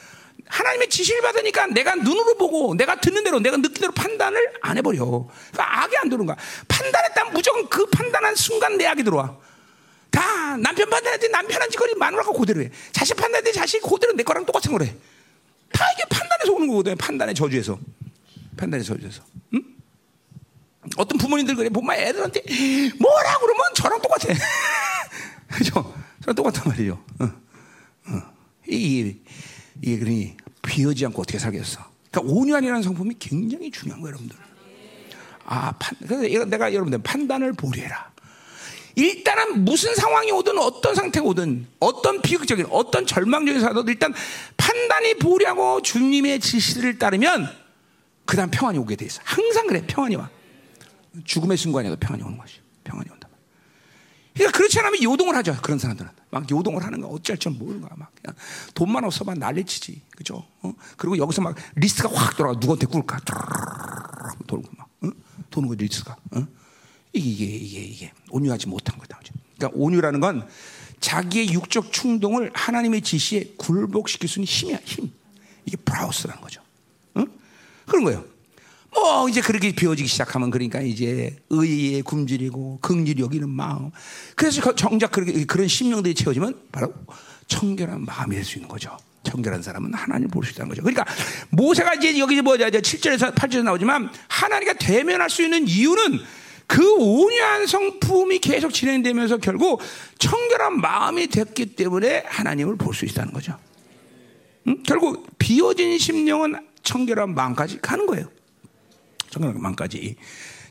하나님의 0.46 0.88
지시를 0.88 1.22
받으니까 1.22 1.68
내가 1.68 1.94
눈으로 1.94 2.36
보고 2.36 2.74
내가 2.74 3.00
듣는 3.00 3.22
대로 3.22 3.38
내가 3.38 3.56
느끼는 3.56 3.80
대로 3.80 3.92
판단을 3.92 4.54
안 4.62 4.76
해버려. 4.76 4.98
그러니까 5.06 5.82
악이 5.82 5.96
안 5.96 6.08
들어오는 6.08 6.26
거야. 6.26 6.36
판단했다면 6.66 7.32
무조건 7.32 7.68
그 7.68 7.86
판단한 7.86 8.34
순간 8.34 8.76
내 8.76 8.86
악이 8.86 9.04
들어와. 9.04 9.36
다 10.10 10.56
남편 10.56 10.90
판단할 10.90 11.20
때 11.20 11.28
남편한 11.28 11.70
짓거리 11.70 11.94
마누라가 11.94 12.32
그대로 12.32 12.62
해. 12.62 12.70
자식 12.90 13.14
판단할 13.14 13.44
때 13.44 13.52
자식 13.52 13.80
그대로 13.80 14.12
내 14.12 14.24
거랑 14.24 14.44
똑같은 14.44 14.72
거래. 14.72 14.86
다 15.72 15.84
이게 15.94 16.02
판단에서 16.10 16.52
오는 16.52 16.66
거거든. 16.66 16.96
판단의 16.96 17.34
저주에서. 17.36 17.78
판단의 18.56 18.84
저주에서. 18.84 19.22
응? 19.54 19.62
어떤 21.00 21.16
부모님들 21.18 21.54
그래. 21.56 21.68
보면 21.70 21.96
애들한테 21.96 22.42
뭐라 22.98 23.38
그러면 23.38 23.64
저랑 23.74 24.02
똑같아. 24.02 24.28
그죠? 25.48 25.94
저랑 26.22 26.34
똑같단 26.34 26.64
말이죠. 26.66 27.02
어. 27.20 27.24
어. 27.24 28.22
이, 28.68 29.16
이, 29.82 29.96
그러니 29.98 30.36
비어지 30.62 31.06
않고 31.06 31.22
어떻게 31.22 31.38
살겠어. 31.38 31.80
그러니까 32.10 32.34
온유한이라는 32.34 32.82
성품이 32.82 33.14
굉장히 33.18 33.70
중요한 33.70 34.00
거예요, 34.02 34.12
여러분들. 34.12 34.36
아, 35.46 35.72
판, 35.72 35.96
그래서 36.06 36.44
내가 36.44 36.72
여러분들 36.72 37.00
판단을 37.02 37.54
보류해라. 37.54 38.10
일단은 38.96 39.64
무슨 39.64 39.94
상황이 39.94 40.30
오든 40.32 40.58
어떤 40.58 40.94
상태가 40.94 41.24
오든 41.26 41.66
어떤 41.78 42.20
비극적인 42.20 42.66
어떤 42.70 43.06
절망적인 43.06 43.60
사도 43.60 43.84
일단 43.88 44.12
판단이 44.56 45.14
보류하고 45.14 45.80
주님의 45.80 46.40
지시를 46.40 46.98
따르면 46.98 47.48
그다음 48.26 48.50
평안이 48.50 48.78
오게 48.78 48.96
돼 48.96 49.06
있어. 49.06 49.20
항상 49.24 49.66
그래 49.66 49.82
평안이 49.86 50.16
와. 50.16 50.28
죽음의 51.24 51.56
순간에도 51.56 51.96
평안이 51.96 52.22
오는 52.22 52.38
것이 52.38 52.56
평안이 52.84 53.08
온다. 53.10 53.28
그러니까 54.34 54.56
그렇지 54.56 54.78
않으면 54.78 55.02
요동을 55.02 55.34
하죠. 55.36 55.56
그런 55.60 55.78
사람들은 55.78 56.10
막 56.30 56.50
요동을 56.50 56.84
하는 56.84 57.00
거 57.00 57.08
어쩔 57.08 57.36
줄 57.36 57.52
모르는 57.52 57.80
거야. 57.80 57.90
막 57.96 58.12
그냥 58.14 58.36
돈만 58.74 59.04
없으면 59.04 59.38
난리치지, 59.38 60.02
그죠? 60.16 60.46
어? 60.62 60.72
그리고 60.96 61.18
여기서 61.18 61.42
막 61.42 61.56
리스트가 61.74 62.10
확 62.14 62.36
돌아. 62.36 62.52
누구한테 62.52 62.86
꿀까? 62.86 63.18
돌고 64.46 64.68
막 64.76 64.88
어? 65.02 65.10
도는 65.50 65.68
거 65.68 65.74
리스트가. 65.74 66.16
어? 66.32 66.46
이게 67.12 67.44
이게 67.44 67.80
이게 67.80 68.12
온유하지 68.30 68.68
못한 68.68 68.98
거다. 68.98 69.20
그러니까 69.56 69.78
온유라는 69.78 70.20
건 70.20 70.48
자기의 71.00 71.52
육적 71.52 71.92
충동을 71.92 72.50
하나님의 72.54 73.02
지시에 73.02 73.54
굴복시킬 73.56 74.28
수 74.28 74.38
있는 74.38 74.46
힘이야, 74.46 74.78
힘. 74.84 75.12
이게 75.66 75.76
πραΰς라는 75.76 76.40
거죠. 76.40 76.62
응? 77.16 77.26
그런 77.86 78.04
거예요. 78.04 78.24
뭐 78.92 79.28
이제 79.28 79.40
그렇게 79.40 79.72
비워지기 79.72 80.08
시작하면 80.08 80.50
그러니까 80.50 80.80
이제 80.80 81.36
의에 81.50 82.02
굶주리고 82.02 82.78
긍휼히 82.80 83.20
여기는 83.22 83.48
마음. 83.48 83.90
그래서 84.34 84.74
정작 84.74 85.12
그렇게 85.12 85.44
그런 85.44 85.68
심령들이 85.68 86.14
채워지면 86.14 86.54
바로 86.72 86.92
청결한 87.46 88.04
마음이 88.04 88.34
될 88.34 88.44
수 88.44 88.58
있는 88.58 88.68
거죠. 88.68 88.96
청결한 89.22 89.62
사람은 89.62 89.92
하나님 89.94 90.24
을 90.26 90.30
볼 90.30 90.44
수 90.44 90.52
있다는 90.52 90.68
거죠. 90.70 90.82
그러니까 90.82 91.04
모세가 91.50 91.94
이제 91.94 92.18
여기 92.18 92.40
뭐냐 92.42 92.68
이제 92.68 92.80
7절에서 92.80 93.34
8절에 93.34 93.62
나오지만 93.64 94.10
하나님과 94.28 94.74
대면할 94.74 95.28
수 95.30 95.42
있는 95.42 95.68
이유는 95.68 96.18
그 96.66 96.94
온유한 96.94 97.66
성품이 97.66 98.38
계속 98.38 98.72
진행되면서 98.72 99.38
결국 99.38 99.80
청결한 100.18 100.80
마음이 100.80 101.26
됐기 101.26 101.74
때문에 101.76 102.24
하나님을 102.26 102.76
볼 102.76 102.94
수 102.94 103.04
있다는 103.04 103.32
거죠. 103.32 103.56
응? 104.68 104.82
결국 104.84 105.26
비워진 105.38 105.98
심령은 105.98 106.54
청결한 106.82 107.34
마음까지 107.34 107.78
가는 107.80 108.06
거예요. 108.06 108.26
마음까지. 109.38 110.16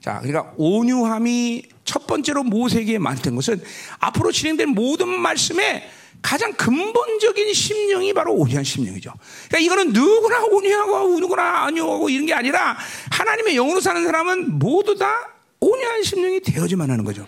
자, 0.02 0.20
그러니까 0.22 0.54
온유함이 0.58 1.64
첫 1.84 2.08
번째로 2.08 2.44
모세에게 2.44 3.00
만든 3.00 3.36
것은 3.36 3.62
앞으로 4.00 4.32
진행될 4.32 4.68
모든 4.68 5.20
말씀에 5.20 5.90
가장 6.22 6.54
근본적인 6.54 7.54
심령이 7.54 8.14
바로 8.14 8.34
온유한 8.34 8.64
심령이죠. 8.64 9.14
그러니까 9.48 9.60
이거는 9.60 9.94
누구나 9.94 10.44
온유하고 10.44 11.20
누구나 11.20 11.66
안유하고 11.66 12.10
이런 12.10 12.26
게 12.26 12.34
아니라 12.34 12.78
하나님의 13.12 13.56
영으로 13.56 13.80
사는 13.80 14.04
사람은 14.04 14.60
모두 14.60 14.98
다 14.98 15.14
온유한 15.60 16.04
심령이 16.04 16.42
되어야만 16.42 16.90
하는 16.90 17.04
거죠. 17.04 17.26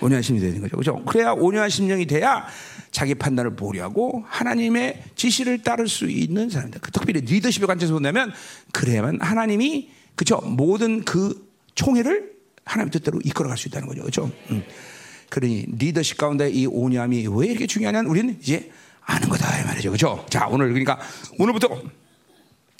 온유한 0.00 0.22
심령이 0.22 0.46
되는 0.46 0.60
거죠. 0.60 0.76
그렇죠? 0.76 1.04
그래야 1.04 1.32
온유한 1.32 1.70
심령이 1.70 2.06
돼야 2.06 2.46
자기 2.90 3.14
판단을 3.14 3.54
보류하고 3.54 4.24
하나님의 4.26 5.02
지시를 5.14 5.62
따를 5.62 5.88
수 5.88 6.08
있는 6.08 6.50
사람들. 6.50 6.80
그 6.80 6.90
특별히 6.90 7.20
리더십의 7.20 7.66
관점에서 7.66 7.92
본다면 7.92 8.32
그래야만 8.72 9.20
하나님이 9.20 9.90
그죠 10.18 10.38
모든 10.38 11.04
그 11.04 11.48
총회를 11.76 12.32
하나님 12.64 12.90
뜻대로 12.90 13.20
이끌어갈 13.24 13.56
수 13.56 13.68
있다는 13.68 13.86
거죠. 13.86 14.00
그렇죠? 14.00 14.30
음. 14.50 14.64
그러니 15.30 15.66
리더십 15.78 16.18
가운데 16.18 16.50
이 16.50 16.66
온유함이 16.66 17.28
왜 17.30 17.46
이렇게 17.46 17.68
중요하냐는 17.68 18.10
우리는 18.10 18.36
이제 18.40 18.68
아는 19.00 19.28
거다 19.28 19.60
이 19.60 19.64
말이죠. 19.64 19.90
그렇죠? 19.90 20.26
자 20.28 20.48
오늘 20.48 20.68
그러니까 20.70 20.98
오늘부터 21.38 21.68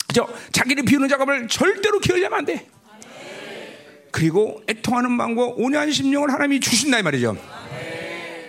그죠 0.09 0.27
자기를 0.51 0.85
비우는 0.85 1.09
작업을 1.09 1.47
절대로 1.47 2.01
게을리하면 2.01 2.39
안 2.41 2.45
돼. 2.45 2.67
그리고 4.11 4.61
애통하는 4.69 5.13
마음과 5.13 5.53
온유한 5.59 5.93
심령을 5.93 6.33
하나님이 6.33 6.59
주신다 6.59 6.99
이 6.99 7.03
말이죠. 7.05 7.37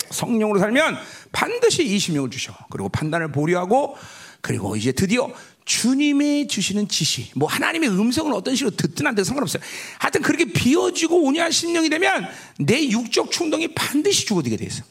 성령으로 0.10 0.58
살면 0.58 0.98
반드시 1.32 1.86
이 1.86 2.00
심령을 2.00 2.32
주셔. 2.32 2.56
그리고 2.72 2.90
판단을 2.90 3.32
보류하고 3.32 3.96
그리고 4.42 4.76
이제 4.76 4.92
드디어 4.92 5.32
주님의 5.70 6.48
주시는 6.48 6.88
지시, 6.88 7.30
뭐 7.36 7.48
하나님의 7.48 7.90
음성을 7.90 8.34
어떤 8.34 8.56
식으로 8.56 8.76
듣든 8.76 9.06
안 9.06 9.14
듣든 9.14 9.24
상관없어요. 9.24 9.62
하여튼 10.00 10.24
그렇게 10.24 10.46
비워지고 10.46 11.22
온유한 11.22 11.52
심령이 11.52 11.90
되면 11.92 12.28
내 12.58 12.90
육적 12.90 13.30
충동이 13.30 13.68
반드시 13.76 14.26
죽어들게 14.26 14.58
돼 14.58 14.66
있어. 14.66 14.84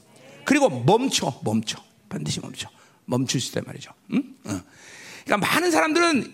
그리고 0.44 0.70
멈춰, 0.70 1.40
멈춰, 1.42 1.82
반드시 2.08 2.38
멈춰, 2.38 2.70
멈출 3.06 3.40
수 3.40 3.48
있단 3.48 3.64
말이죠. 3.66 3.90
응? 4.12 4.22
응. 4.46 4.62
그러니까 5.24 5.48
많은 5.48 5.72
사람들은 5.72 6.32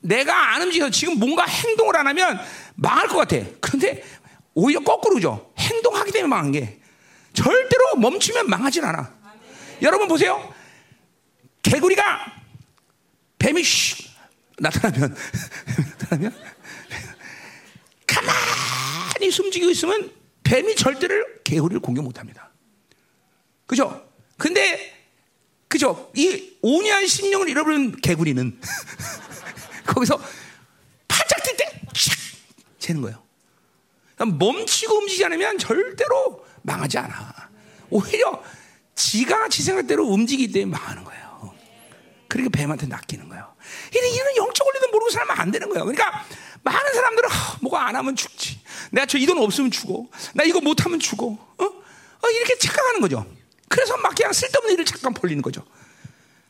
내가 0.00 0.54
안 0.54 0.62
움직여서 0.62 0.90
지금 0.90 1.20
뭔가 1.20 1.44
행동을 1.44 1.96
안 1.96 2.08
하면 2.08 2.40
망할 2.74 3.06
것 3.06 3.16
같아. 3.16 3.36
그런데 3.60 4.02
오히려 4.54 4.80
거꾸로죠. 4.80 5.52
행동하기 5.56 6.10
때문에 6.10 6.28
망한 6.28 6.50
게 6.50 6.80
절대로 7.32 7.94
멈추면 7.98 8.50
망하진 8.50 8.82
않아. 8.84 9.14
여러분 9.82 10.08
보세요. 10.08 10.52
개구리가 11.62 12.43
뱀이 13.44 13.60
슉 13.60 14.08
나타나면 14.58 15.14
나타나면 16.00 16.34
가만히 18.06 19.30
숨지고 19.30 19.68
있으면 19.68 20.10
뱀이 20.44 20.74
절대를 20.74 21.42
개구리를 21.44 21.80
공격 21.80 22.04
못 22.04 22.18
합니다. 22.18 22.50
그죠? 23.66 24.08
근데 24.38 24.94
그죠? 25.68 26.10
이 26.16 26.56
온유한 26.62 27.06
심령을 27.06 27.50
잃어버린 27.50 27.94
개구리는 28.00 28.60
거기서 29.84 30.18
팔짝 31.06 31.38
뛸때촥 31.42 32.18
재는 32.78 33.02
거예요. 33.02 33.22
그러니까 34.14 34.38
멈추고 34.38 34.96
움직이지 35.00 35.24
않으면 35.26 35.58
절대로 35.58 36.46
망하지 36.62 36.96
않아. 36.96 37.50
오히려 37.90 38.42
지가 38.94 39.50
지 39.50 39.62
생각대로 39.62 40.06
움직이기 40.06 40.50
때문에 40.50 40.78
망하는 40.78 41.04
거예요. 41.04 41.23
그러니까 42.34 42.58
뱀한테 42.58 42.86
낚이는 42.86 43.28
거예요. 43.28 43.54
이런, 43.92 44.10
이런 44.12 44.36
영적 44.36 44.66
원리도 44.66 44.88
모르고 44.90 45.10
살면 45.10 45.38
안 45.38 45.50
되는 45.52 45.68
거예요. 45.68 45.84
그러니까 45.84 46.24
많은 46.64 46.92
사람들은 46.94 47.28
어, 47.30 47.32
뭐가 47.62 47.86
안 47.86 47.94
하면 47.94 48.16
죽지. 48.16 48.60
내가 48.90 49.06
저 49.06 49.18
이 49.18 49.26
돈 49.26 49.38
없으면 49.38 49.70
죽어. 49.70 50.04
나 50.34 50.42
이거 50.42 50.60
못 50.60 50.84
하면 50.84 50.98
죽어. 50.98 51.26
어? 51.26 51.64
어? 51.64 52.28
이렇게 52.30 52.58
착각하는 52.58 53.00
거죠. 53.00 53.24
그래서 53.68 53.96
막 53.98 54.14
그냥 54.16 54.32
쓸데없는 54.32 54.72
일을 54.74 54.84
잠깐 54.84 55.14
벌리는 55.14 55.40
거죠. 55.42 55.64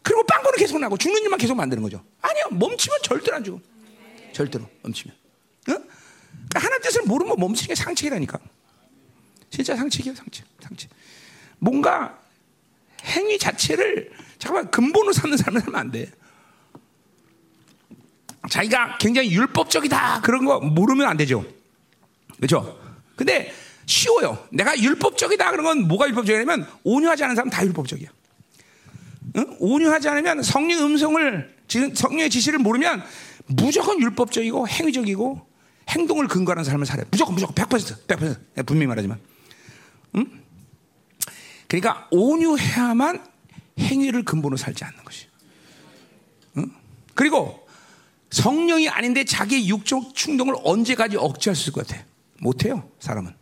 그리고 0.02 0.22
빵꾸는 0.24 0.58
계속 0.58 0.78
나고 0.78 0.96
죽는 0.96 1.20
일만 1.22 1.38
계속 1.38 1.54
만드는 1.54 1.82
거죠. 1.82 2.02
아니요, 2.22 2.44
멈추면 2.52 2.98
절대로 3.02 3.36
안 3.36 3.44
죽어. 3.44 3.60
절대로 4.32 4.66
멈추면. 4.82 5.14
어? 5.68 5.72
하나님 6.54 6.80
뜻을 6.80 7.02
모르면 7.02 7.36
멈추는 7.38 7.68
게 7.68 7.74
상책이라니까. 7.74 8.38
진짜 9.50 9.76
상책이에요, 9.76 10.16
상책. 10.16 10.46
상책. 10.62 10.90
뭔가 11.58 12.18
행위 13.04 13.38
자체를 13.38 14.10
잠깐만 14.38 14.70
근본으로 14.70 15.12
삼는 15.12 15.36
사람은 15.36 15.74
안 15.74 15.90
돼. 15.90 16.10
자기가 18.50 18.98
굉장히 18.98 19.32
율법적이다 19.32 20.20
그런 20.20 20.44
거 20.44 20.60
모르면 20.60 21.06
안 21.06 21.16
되죠. 21.16 21.44
그렇죠? 22.36 22.78
근데 23.16 23.52
쉬워요. 23.86 24.46
내가 24.50 24.78
율법적이다 24.78 25.50
그런 25.50 25.64
건 25.64 25.88
뭐가 25.88 26.08
율법적이냐면 26.08 26.66
온유하지 26.84 27.24
않은 27.24 27.36
사람 27.36 27.50
다 27.50 27.64
율법적이야. 27.64 28.08
응? 29.36 29.56
온유하지 29.58 30.08
않으면 30.08 30.42
성령 30.42 30.84
음성을 30.84 31.54
성령의 31.94 32.30
지시를 32.30 32.58
모르면 32.58 33.02
무조건 33.46 34.00
율법적이고 34.00 34.68
행위적이고 34.68 35.46
행동을 35.88 36.28
근거하는 36.28 36.64
삶을 36.64 36.86
살아요. 36.86 37.06
무조건 37.10 37.34
무조건 37.34 37.54
100% 37.54 38.06
100% 38.06 38.66
분명히 38.66 38.86
말하지만. 38.88 39.18
응? 40.16 40.43
그러니까 41.80 42.06
온유해야만 42.12 43.26
행위를 43.80 44.24
근본으로 44.24 44.56
살지 44.56 44.84
않는 44.84 45.04
것이. 45.04 45.26
응? 46.56 46.70
그리고 47.14 47.66
성령이 48.30 48.88
아닌데 48.88 49.24
자기의 49.24 49.68
육적 49.68 50.14
충동을 50.14 50.54
언제까지 50.62 51.16
억제할 51.16 51.56
수 51.56 51.62
있을 51.62 51.72
것 51.72 51.86
같아? 51.86 52.04
못해요, 52.38 52.88
사람은. 53.00 53.34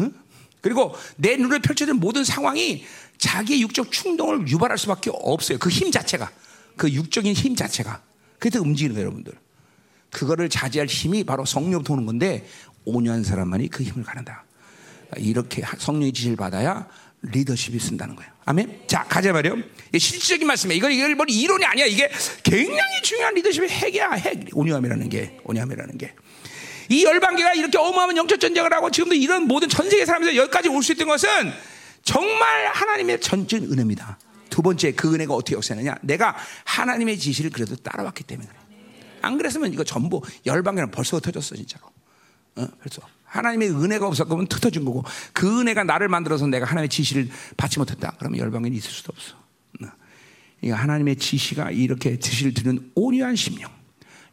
응? 0.00 0.14
그리고 0.60 0.94
내 1.16 1.36
눈에 1.36 1.58
펼쳐진 1.58 1.96
모든 1.96 2.22
상황이 2.22 2.84
자기의 3.18 3.62
육적 3.62 3.90
충동을 3.90 4.46
유발할 4.46 4.78
수밖에 4.78 5.10
없어요. 5.12 5.58
그 5.58 5.68
힘 5.68 5.90
자체가. 5.90 6.30
그 6.76 6.92
육적인 6.92 7.32
힘 7.32 7.56
자체가. 7.56 8.02
그래서 8.38 8.60
움직이는 8.60 8.94
거예요, 8.94 9.06
여러분들. 9.06 9.32
그거를 10.10 10.48
자제할 10.48 10.86
힘이 10.86 11.24
바로 11.24 11.44
성령부터 11.44 11.94
오는 11.94 12.06
건데, 12.06 12.46
온유한 12.84 13.24
사람만이 13.24 13.68
그 13.68 13.82
힘을 13.82 14.04
가른다. 14.04 14.44
이렇게 15.16 15.64
성령의 15.78 16.12
지시를 16.12 16.36
받아야 16.36 16.86
리더십이 17.22 17.78
쓴다는 17.80 18.14
거예요. 18.16 18.30
아멘. 18.44 18.84
자, 18.86 19.04
가자 19.04 19.32
말이요. 19.32 19.56
실질적인 19.92 20.46
말씀이에요. 20.46 20.78
이거 20.78 20.90
이걸 20.90 21.14
뭐 21.14 21.26
이론이 21.28 21.64
아니야. 21.64 21.86
이게 21.86 22.08
굉장히 22.42 23.02
중요한 23.02 23.34
리더십의 23.34 23.68
핵이야. 23.68 24.10
핵. 24.12 24.48
온유함이라는 24.52 25.08
게, 25.08 25.38
온유함이라는 25.44 25.98
게. 25.98 26.14
이 26.90 27.04
열방계가 27.04 27.54
이렇게 27.54 27.76
어마어마한 27.76 28.16
영적 28.16 28.40
전쟁을 28.40 28.72
하고 28.72 28.90
지금도 28.90 29.14
이런 29.14 29.46
모든 29.46 29.68
전 29.68 29.90
세계 29.90 30.06
사람들이 30.06 30.36
여기까지 30.38 30.68
올 30.68 30.82
수 30.82 30.92
있던 30.92 31.06
것은 31.08 31.28
정말 32.02 32.66
하나님의 32.68 33.20
전적인 33.20 33.70
은혜입니다. 33.70 34.18
두 34.48 34.62
번째 34.62 34.92
그 34.92 35.12
은혜가 35.12 35.34
어떻게 35.34 35.54
역사하느냐? 35.56 35.96
내가 36.02 36.34
하나님의 36.64 37.18
지시를 37.18 37.50
그래도 37.50 37.76
따라왔기 37.76 38.24
때문에 38.24 38.48
그래. 38.48 38.58
안 39.20 39.36
그랬으면 39.36 39.72
이거 39.72 39.84
전부 39.84 40.22
열방계는 40.46 40.90
벌써 40.90 41.20
터졌어 41.20 41.54
진짜로. 41.56 41.84
어? 42.56 42.66
벌써. 42.80 43.02
하나님의 43.28 43.70
은혜가 43.70 44.06
없었으면 44.06 44.46
흩어진 44.50 44.84
거고 44.84 45.04
그 45.32 45.60
은혜가 45.60 45.84
나를 45.84 46.08
만들어서 46.08 46.46
내가 46.46 46.66
하나님의 46.66 46.88
지시를 46.88 47.28
받지 47.56 47.78
못했다. 47.78 48.14
그러면 48.18 48.38
열방에는 48.40 48.76
있을 48.76 48.90
수도 48.90 49.12
없어. 49.14 49.36
이 50.60 50.70
하나님의 50.70 51.16
지시가 51.16 51.70
이렇게 51.70 52.18
지시를 52.18 52.52
드는 52.52 52.90
온유한 52.94 53.36
심령. 53.36 53.70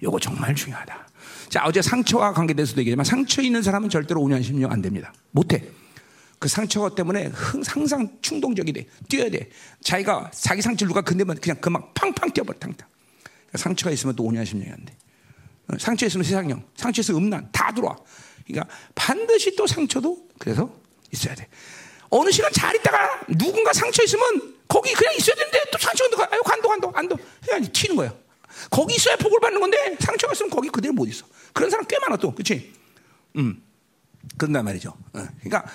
이거 0.01 0.19
정말 0.19 0.55
중요하다. 0.55 1.07
자 1.49 1.63
어제 1.65 1.81
상처와 1.81 2.33
관계돼서도 2.33 2.81
얘기했지만 2.81 3.05
상처 3.05 3.41
있는 3.41 3.61
사람은 3.61 3.89
절대로 3.89 4.21
온유한 4.21 4.41
심령 4.41 4.71
안 4.71 4.81
됩니다. 4.81 5.13
못 5.31 5.53
해. 5.53 5.63
그 6.39 6.47
상처 6.47 6.89
때문에 6.93 7.31
항상 7.65 8.09
충동적이 8.21 8.73
돼. 8.73 8.87
뛰어야 9.07 9.29
돼. 9.29 9.49
자기가 9.81 10.31
자기 10.33 10.61
상처를 10.61 10.89
누가 10.89 11.01
건네면 11.01 11.37
그냥 11.39 11.57
그만 11.61 11.83
팡팡 11.93 12.31
뛰어버려. 12.31 12.57
탕탕. 12.59 12.87
상처가 13.53 13.91
있으면 13.91 14.15
또 14.15 14.23
온유한 14.23 14.45
심령이 14.45 14.71
안 14.71 14.83
돼. 14.83 14.95
상처 15.79 16.05
있으면 16.05 16.23
세상령, 16.23 16.63
상처 16.75 17.01
있으면 17.01 17.23
음란 17.23 17.49
다 17.51 17.71
들어와. 17.71 17.95
그러니까 18.45 18.73
반드시 18.93 19.55
또 19.55 19.67
상처도 19.67 20.27
그래서 20.39 20.73
있어야 21.11 21.35
돼. 21.35 21.47
어느 22.09 22.31
시간 22.31 22.51
잘 22.53 22.75
있다가 22.75 23.25
누군가 23.27 23.73
상처 23.73 24.03
있으면 24.03 24.55
거기 24.67 24.93
그냥 24.93 25.13
있어야 25.15 25.35
되는데 25.35 25.59
또 25.71 25.77
상처가 25.77 26.27
아유 26.31 26.41
간도 26.43 26.69
간도 26.69 26.91
안도 26.93 27.17
그냥 27.43 27.71
튀는 27.71 27.95
거야. 27.95 28.13
거기 28.69 28.95
있어야 28.95 29.15
복을 29.17 29.39
받는 29.39 29.59
건데 29.59 29.97
상처가 29.99 30.33
있으면 30.33 30.49
거기 30.49 30.69
그대로 30.69 30.93
못 30.93 31.07
있어. 31.07 31.25
그런 31.53 31.69
사람 31.69 31.85
꽤 31.87 31.97
많아 31.99 32.17
또, 32.17 32.33
그렇지? 32.33 32.73
음, 33.37 33.63
그런단 34.37 34.63
말이죠. 34.65 34.89
어. 34.89 35.27
그러니까 35.41 35.65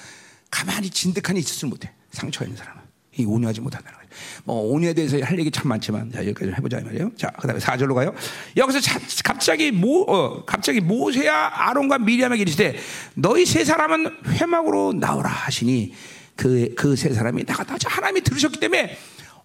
가만히 0.50 0.90
진득하니 0.90 1.40
있었을 1.40 1.68
못해. 1.68 1.92
상처가 2.10 2.46
있는 2.46 2.56
사람은 2.56 2.82
이 3.16 3.24
온유하지 3.24 3.60
못한다는. 3.60 3.99
뭐 4.44 4.60
온유에 4.72 4.92
대해서 4.94 5.18
할 5.20 5.38
얘기 5.38 5.50
참 5.50 5.68
많지만 5.68 6.10
자 6.12 6.20
여기까지 6.20 6.46
좀 6.46 6.54
해보자 6.54 6.80
말이에요. 6.80 7.10
자 7.16 7.28
그다음에 7.30 7.60
4절로 7.60 7.94
가요. 7.94 8.14
여기서 8.56 8.80
자, 8.80 8.98
갑자기 9.24 9.70
모 9.70 10.02
어, 10.02 10.44
갑자기 10.44 10.80
모세야 10.80 11.50
아론과 11.52 11.98
미리암에게 11.98 12.42
이르시되 12.42 12.76
너희 13.14 13.46
세 13.46 13.64
사람은 13.64 14.16
회막으로 14.26 14.92
나오라 14.94 15.28
하시니 15.28 15.94
그 16.36 16.74
그 16.74 16.96
세 16.96 17.12
사람이 17.12 17.44
나갔다 17.46 17.76
하나님이 17.86 18.22
들으셨기 18.22 18.58
때문에 18.60 18.96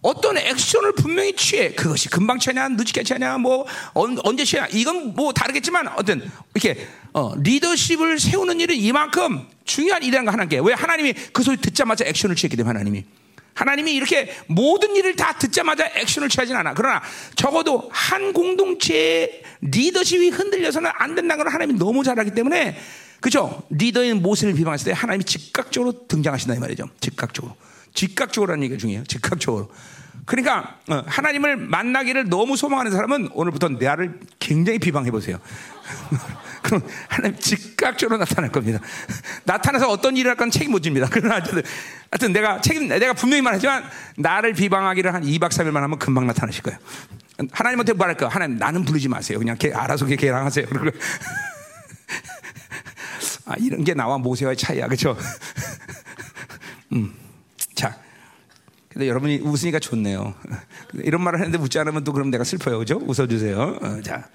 어떤 0.02 0.36
액션을 0.38 0.92
분명히 0.92 1.34
취해 1.34 1.72
그것이 1.72 2.08
금방 2.08 2.38
취하냐 2.38 2.68
늦게 2.68 3.02
취하냐 3.02 3.38
뭐 3.38 3.66
언제 3.94 4.44
취하냐 4.44 4.68
이건 4.72 5.14
뭐 5.14 5.32
다르겠지만 5.32 5.88
어떤 5.96 6.22
이렇게 6.54 6.86
어, 7.12 7.34
리더십을 7.36 8.18
세우는 8.20 8.60
일은 8.60 8.76
이만큼 8.76 9.46
중요한 9.64 10.02
일이라는 10.02 10.24
거 10.26 10.32
하나님께 10.32 10.60
왜 10.62 10.74
하나님이 10.74 11.14
그 11.32 11.42
소리 11.42 11.56
듣자마자 11.56 12.04
액션을 12.06 12.36
취했기 12.36 12.56
때문에 12.56 12.72
하나님이 12.78 13.04
하나님이 13.56 13.94
이렇게 13.94 14.32
모든 14.46 14.94
일을 14.94 15.16
다 15.16 15.32
듣자마자 15.32 15.90
액션을 15.96 16.28
취하진 16.28 16.54
않아. 16.56 16.74
그러나 16.74 17.02
적어도 17.34 17.88
한 17.90 18.32
공동체의 18.32 19.42
리더십이 19.62 20.28
흔들려서는 20.28 20.90
안 20.94 21.14
된다는 21.14 21.42
걸 21.42 21.52
하나님이 21.52 21.78
너무 21.78 22.04
잘 22.04 22.18
알기 22.18 22.32
때문에 22.32 22.76
그죠? 23.20 23.62
리더인 23.70 24.22
모세를 24.22 24.54
비방했을 24.54 24.92
때 24.92 24.92
하나님이 24.92 25.24
즉각적으로 25.24 26.06
등장하신다 26.06 26.54
이 26.54 26.58
말이죠. 26.58 26.88
즉각적으로. 27.00 27.56
즉각적으로라는 27.94 28.64
얘기가 28.64 28.78
중요해요. 28.78 29.04
즉각적으로. 29.04 29.70
그러니까 30.26 30.78
어, 30.88 31.02
하나님을 31.06 31.56
만나기를 31.56 32.28
너무 32.28 32.56
소망하는 32.56 32.92
사람은 32.92 33.30
오늘부터 33.32 33.70
나를 33.70 34.20
굉장히 34.38 34.78
비방해 34.78 35.10
보세요. 35.10 35.38
그럼 36.66 36.82
하나님 37.08 37.38
즉각적으로 37.38 38.18
나타날 38.18 38.50
겁니다. 38.50 38.80
나타나서 39.44 39.88
어떤 39.88 40.16
일을 40.16 40.30
할 40.30 40.36
건 40.36 40.50
책임 40.50 40.72
못 40.72 40.82
집니다. 40.82 41.08
그러나 41.10 41.36
하여튼, 41.36 42.32
내가 42.32 42.60
책임 42.60 42.88
내가 42.88 43.14
분명히 43.14 43.40
말하지만 43.40 43.84
나를 44.16 44.52
비방하기를 44.52 45.14
한 45.14 45.22
2박 45.22 45.50
3일만 45.50 45.74
하면 45.74 45.98
금방 45.98 46.26
나타나실 46.26 46.62
거예요. 46.62 46.78
하나님한테 47.52 47.92
말할 47.92 48.16
거야. 48.16 48.28
하나님 48.28 48.58
나는 48.58 48.84
부르지 48.84 49.08
마세요. 49.08 49.38
그냥 49.38 49.56
걔 49.58 49.72
알아서 49.72 50.06
걔 50.06 50.16
걔랑 50.16 50.44
하세요. 50.44 50.66
그리고 50.68 50.90
아 53.46 53.54
이런 53.58 53.84
게 53.84 53.94
나와 53.94 54.18
모세와의 54.18 54.56
차이야. 54.56 54.86
그렇죠? 54.86 55.16
음. 56.92 57.14
자. 57.74 57.96
근데 58.88 59.08
여러분이 59.08 59.40
웃으니까 59.42 59.78
좋네요. 59.78 60.34
이런 60.94 61.22
말을 61.22 61.38
했는데 61.40 61.62
웃지 61.62 61.78
않으면 61.78 62.02
또 62.04 62.12
그럼 62.12 62.30
내가 62.30 62.44
슬퍼요. 62.44 62.78
그죠? 62.78 62.96
웃어주세요. 63.04 63.78
어, 63.82 64.00
자. 64.02 64.28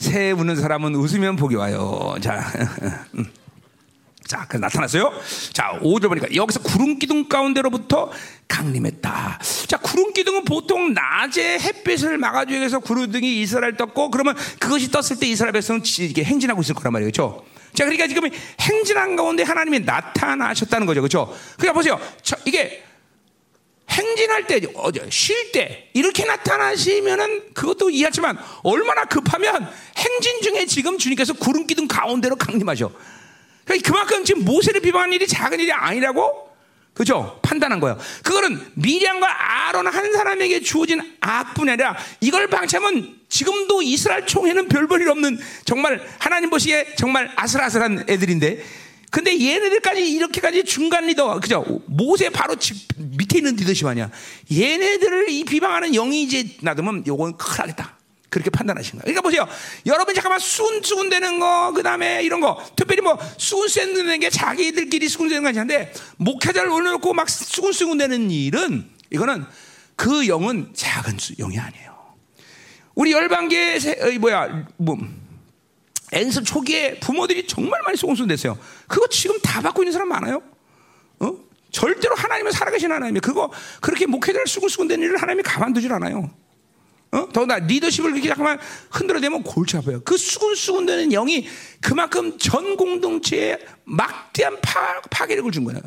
새 0.00 0.30
우는 0.32 0.56
사람은 0.56 0.94
웃으면 0.96 1.36
복이 1.36 1.54
와요. 1.54 2.16
자. 2.20 2.42
음. 3.14 3.30
자, 4.26 4.46
그 4.48 4.56
나타났어요. 4.56 5.12
자, 5.52 5.78
5절 5.82 6.08
보니까 6.08 6.28
여기서 6.34 6.60
구름 6.60 6.98
기둥 7.00 7.28
가운데로부터 7.28 8.12
강림했다. 8.46 9.40
자, 9.66 9.76
구름 9.78 10.12
기둥은 10.12 10.44
보통 10.44 10.94
낮에 10.94 11.58
햇빛을 11.58 12.16
막아주기 12.16 12.56
위해서 12.56 12.78
구름 12.78 13.06
기둥이 13.06 13.42
이스라엘 13.42 13.76
떴고, 13.76 14.10
그러면 14.12 14.36
그것이 14.60 14.90
떴을 14.90 15.18
때 15.18 15.26
이스라엘 15.26 15.52
백성은 15.52 15.82
이게 15.98 16.22
행진하고 16.22 16.60
있을 16.60 16.76
거란 16.76 16.92
말이에요. 16.92 17.10
그렇죠? 17.10 17.44
자, 17.74 17.84
그러니까 17.84 18.06
지금 18.06 18.30
행진한 18.60 19.16
가운데 19.16 19.42
하나님이 19.42 19.80
나타나셨다는 19.80 20.86
거죠. 20.86 21.00
그렇죠? 21.00 21.36
그러니까 21.56 21.72
보세요. 21.72 22.00
저, 22.22 22.36
이게 22.44 22.84
행진할 23.90 24.46
때, 24.46 24.60
쉴 25.10 25.52
때, 25.52 25.90
이렇게 25.94 26.24
나타나시면은 26.24 27.54
그것도 27.54 27.90
이해하지만 27.90 28.38
얼마나 28.62 29.04
급하면 29.04 29.70
행진 29.96 30.40
중에 30.42 30.66
지금 30.66 30.96
주님께서 30.96 31.32
구름 31.34 31.66
기둥 31.66 31.88
가운데로 31.88 32.36
강림하셔. 32.36 32.90
그러니까 33.64 33.90
그만큼 33.90 34.24
지금 34.24 34.44
모세를 34.44 34.80
비방하는 34.80 35.14
일이 35.14 35.26
작은 35.26 35.58
일이 35.60 35.72
아니라고 35.72 36.50
그죠? 36.94 37.38
판단한 37.42 37.80
거예요. 37.80 37.98
그거는 38.22 38.60
미량과 38.74 39.68
아론 39.68 39.86
한 39.86 40.12
사람에게 40.12 40.60
주어진 40.60 41.00
악뿐이 41.20 41.70
아니라 41.70 41.96
이걸 42.20 42.48
방치하면 42.48 43.20
지금도 43.28 43.82
이스라엘 43.82 44.26
총회는 44.26 44.68
별볼일 44.68 45.08
없는 45.08 45.38
정말 45.64 46.04
하나님 46.18 46.50
보시기에 46.50 46.94
정말 46.96 47.30
아슬아슬한 47.36 48.06
애들인데 48.08 48.62
근데 49.10 49.32
얘네들까지 49.38 50.08
이렇게까지 50.12 50.64
중간 50.64 51.06
리더, 51.06 51.40
그죠? 51.40 51.64
모세 51.86 52.30
바로 52.30 52.54
밑에 52.96 53.38
있는 53.38 53.56
리더십 53.56 53.86
아니야. 53.86 54.10
얘네들을 54.52 55.28
이 55.30 55.44
비방하는 55.44 55.92
영이 55.92 56.22
이제 56.22 56.56
놔두면 56.62 57.04
요건 57.08 57.36
큰일 57.36 57.58
나겠다. 57.58 57.98
그렇게 58.28 58.48
판단하신 58.48 58.92
거예요. 58.92 59.02
그러니까 59.02 59.22
보세요. 59.22 59.48
여러분 59.86 60.14
잠깐만 60.14 60.38
수군수군 60.38 61.10
되는 61.10 61.40
거, 61.40 61.72
그 61.74 61.82
다음에 61.82 62.22
이런 62.22 62.40
거, 62.40 62.64
특별히 62.76 63.02
뭐 63.02 63.18
수군수군 63.36 63.94
되는 63.94 64.20
게 64.20 64.30
자기들끼리 64.30 65.08
수군되는 65.08 65.42
건 65.42 65.58
아닌데, 65.58 65.92
목회자를 66.18 66.70
올려놓고 66.70 67.12
막 67.12 67.28
수군수군 67.28 67.98
되는 67.98 68.30
일은, 68.30 68.88
이거는 69.10 69.44
그 69.96 70.28
영은 70.28 70.70
작은 70.72 71.16
영이 71.38 71.58
아니에요. 71.58 71.90
우리 72.94 73.10
열방계, 73.10 73.78
뭐야, 74.20 74.68
뭐, 74.76 74.96
엔습 76.12 76.44
초기에 76.44 76.98
부모들이 77.00 77.46
정말 77.46 77.80
많이 77.82 77.96
속은수됐어요. 77.96 78.58
그거 78.88 79.06
지금 79.08 79.38
다 79.40 79.60
받고 79.60 79.82
있는 79.82 79.92
사람 79.92 80.08
많아요. 80.08 80.42
어? 81.20 81.36
절대로 81.70 82.14
하나님은 82.16 82.52
살아계신 82.52 82.90
하나님이 82.90 83.20
그거 83.20 83.50
그렇게 83.80 84.06
목회자를 84.06 84.46
수근수근된 84.46 85.00
일을 85.00 85.20
하나님이 85.22 85.42
가만두질 85.42 85.92
않아요. 85.92 86.30
어? 87.12 87.28
더구나 87.32 87.58
리더십을 87.58 88.12
그렇게 88.12 88.28
잠깐만 88.28 88.58
흔들어대면 88.90 89.42
골치 89.42 89.76
아파요. 89.76 90.00
그 90.04 90.16
수근수근되는 90.16 91.10
영이 91.10 91.48
그만큼 91.80 92.38
전 92.38 92.76
공동체에 92.76 93.58
막대한 93.84 94.60
파, 94.60 95.00
파괴력을 95.10 95.50
준 95.52 95.64
거예요. 95.64 95.80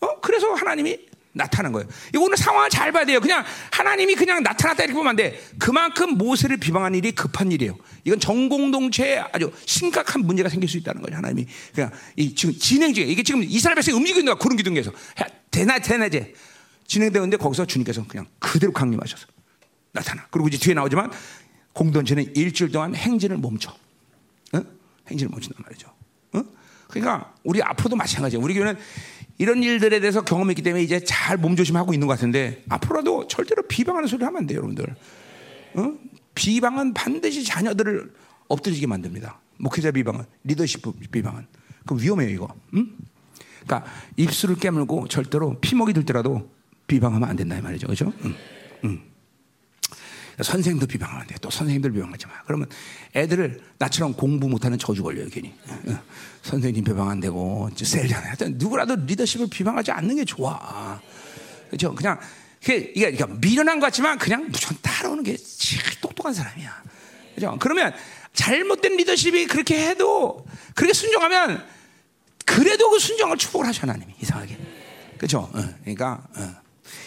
어? 0.00 0.20
그래서 0.20 0.52
하나님이 0.52 0.98
나타난 1.32 1.72
거예요. 1.72 1.88
이거 2.10 2.24
오늘 2.24 2.36
상황을 2.36 2.68
잘 2.68 2.92
봐야 2.92 3.04
돼요. 3.04 3.20
그냥 3.20 3.44
하나님이 3.70 4.14
그냥 4.14 4.42
나타났다 4.42 4.84
이렇게 4.84 4.94
보면 4.94 5.10
안 5.10 5.16
돼. 5.16 5.40
그만큼 5.58 6.18
모세를 6.18 6.58
비방한 6.58 6.94
일이 6.94 7.12
급한 7.12 7.50
일이에요. 7.50 7.76
이건 8.04 8.20
전 8.20 8.48
공동체에 8.48 9.24
아주 9.32 9.50
심각한 9.64 10.22
문제가 10.22 10.48
생길 10.48 10.68
수 10.68 10.76
있다는 10.76 11.02
거예요. 11.02 11.16
하나님이 11.16 11.46
그냥 11.74 11.90
이 12.16 12.34
지금 12.34 12.54
진행 12.54 12.92
중에 12.92 13.04
이게 13.04 13.22
지금 13.22 13.42
이스라엘 13.42 13.74
백성이 13.76 13.96
움직이고 13.96 14.20
있는 14.20 14.32
거야. 14.32 14.38
구름 14.38 14.56
기둥에서 14.56 14.92
대낮 15.50 15.82
대낮에 15.82 16.34
진행되는데 16.86 17.38
거기서 17.38 17.66
주님께서 17.66 18.06
그냥 18.06 18.26
그대로 18.38 18.72
강림하셔서 18.72 19.26
나타나. 19.92 20.26
그리고 20.30 20.48
이제 20.48 20.58
뒤에 20.58 20.74
나오지만 20.74 21.10
공동체는 21.72 22.36
일주일 22.36 22.72
동안 22.72 22.94
행진을 22.94 23.38
멈춰. 23.38 23.70
어? 24.52 24.62
행진을 25.08 25.30
멈춘단 25.30 25.62
말이죠. 25.62 25.88
어? 26.34 26.42
그러니까 26.88 27.32
우리 27.44 27.62
앞으로도 27.62 27.96
마찬가지예요. 27.96 28.44
우리 28.44 28.52
교회는 28.54 28.78
이런 29.42 29.60
일들에 29.64 29.98
대해서 29.98 30.22
경험했기 30.22 30.62
때문에 30.62 30.84
이제 30.84 31.00
잘 31.00 31.36
몸조심하고 31.36 31.92
있는 31.92 32.06
것 32.06 32.12
같은데 32.12 32.62
앞으로도 32.68 33.26
절대로 33.26 33.62
비방하는 33.66 34.06
소리 34.06 34.22
하면 34.22 34.42
안 34.42 34.46
돼요, 34.46 34.58
여러분들. 34.58 34.94
어? 35.74 35.94
비방은 36.36 36.94
반드시 36.94 37.42
자녀들을 37.42 38.12
엎드리게 38.46 38.86
만듭니다. 38.86 39.40
목회자 39.58 39.90
비방은 39.90 40.26
리더십 40.44 41.10
비방은 41.10 41.48
그 41.84 42.00
위험해요 42.00 42.30
이거. 42.30 42.54
응? 42.74 42.88
그러니까 43.64 43.90
입술을 44.16 44.58
깨물고 44.60 45.08
절대로 45.08 45.58
피먹이 45.58 45.92
들더라도 45.92 46.48
비방하면 46.86 47.28
안 47.28 47.34
된다 47.34 47.58
이 47.58 47.62
말이죠, 47.62 47.88
그렇죠? 47.88 48.12
응. 48.24 48.36
응. 48.84 49.02
선생도 50.40 50.86
비방하면 50.86 51.26
돼. 51.26 51.34
또 51.40 51.50
선생님들 51.50 51.90
비방하지 51.90 52.26
마. 52.28 52.32
그러면 52.46 52.68
애들을 53.16 53.60
나처럼 53.78 54.14
공부 54.14 54.48
못하는 54.48 54.78
저주 54.78 55.02
걸려요, 55.02 55.26
괜히. 55.30 55.52
선생님 56.42 56.84
비방 56.84 57.08
안 57.08 57.20
되고, 57.20 57.70
셀잖아요. 57.76 58.26
하여튼 58.26 58.54
누구라도 58.58 58.96
리더십을 58.96 59.48
비방하지 59.48 59.92
않는 59.92 60.16
게 60.16 60.24
좋아. 60.24 61.00
그죠? 61.70 61.94
그냥, 61.94 62.18
이게, 62.62 62.92
이게 62.94 63.24
미련한 63.40 63.80
것 63.80 63.86
같지만 63.86 64.18
그냥 64.18 64.48
무조건 64.50 64.76
따라오는 64.82 65.24
게 65.24 65.36
제일 65.36 65.82
똑똑한 66.00 66.34
사람이야. 66.34 66.82
그죠? 67.34 67.56
그러면 67.60 67.94
잘못된 68.34 68.96
리더십이 68.96 69.46
그렇게 69.46 69.88
해도, 69.88 70.44
그렇게 70.74 70.92
순종하면, 70.92 71.64
그래도 72.44 72.90
그 72.90 72.98
순종을 72.98 73.36
축복을 73.38 73.66
하셔, 73.66 73.82
하나님이. 73.82 74.14
이상하게. 74.20 74.58
그죠? 75.18 75.48
어, 75.52 75.62
그러니까, 75.82 76.26
어. 76.36 76.62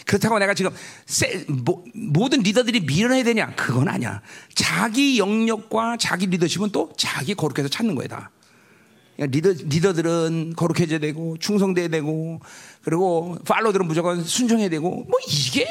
그렇다고 0.06 0.40
내가 0.40 0.54
지금 0.54 0.72
세, 1.06 1.46
모, 1.48 1.84
모든 1.94 2.40
리더들이 2.42 2.82
밀어내야 2.82 3.24
되냐? 3.24 3.54
그건 3.56 3.90
아니야. 3.90 4.22
자기 4.54 5.20
영역과 5.20 5.98
자기 5.98 6.28
리더십은 6.28 6.72
또 6.72 6.94
자기 6.96 7.34
거룩해서 7.36 7.68
찾는 7.70 7.96
거야 7.96 8.08
다. 8.08 8.32
리더, 9.18 9.50
리더들은 9.52 10.54
거룩해져야 10.56 11.00
되고 11.00 11.38
충성돼야 11.38 11.88
되고 11.88 12.42
그리고 12.84 13.38
팔로들은 13.46 13.88
무조건 13.88 14.24
순종해야 14.24 14.70
되고 14.70 14.90
뭐 14.90 15.20
이게 15.28 15.68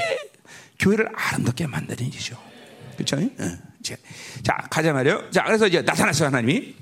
교회를 0.78 1.08
아름답게 1.14 1.66
만드는 1.66 2.10
일이죠. 2.10 2.36
그렇죠? 2.96 3.18
자 4.42 4.56
가자 4.70 4.92
말이요. 4.92 5.30
자 5.30 5.44
그래서 5.44 5.66
이제 5.66 5.82
나타났어요 5.82 6.28
하나님이. 6.28 6.74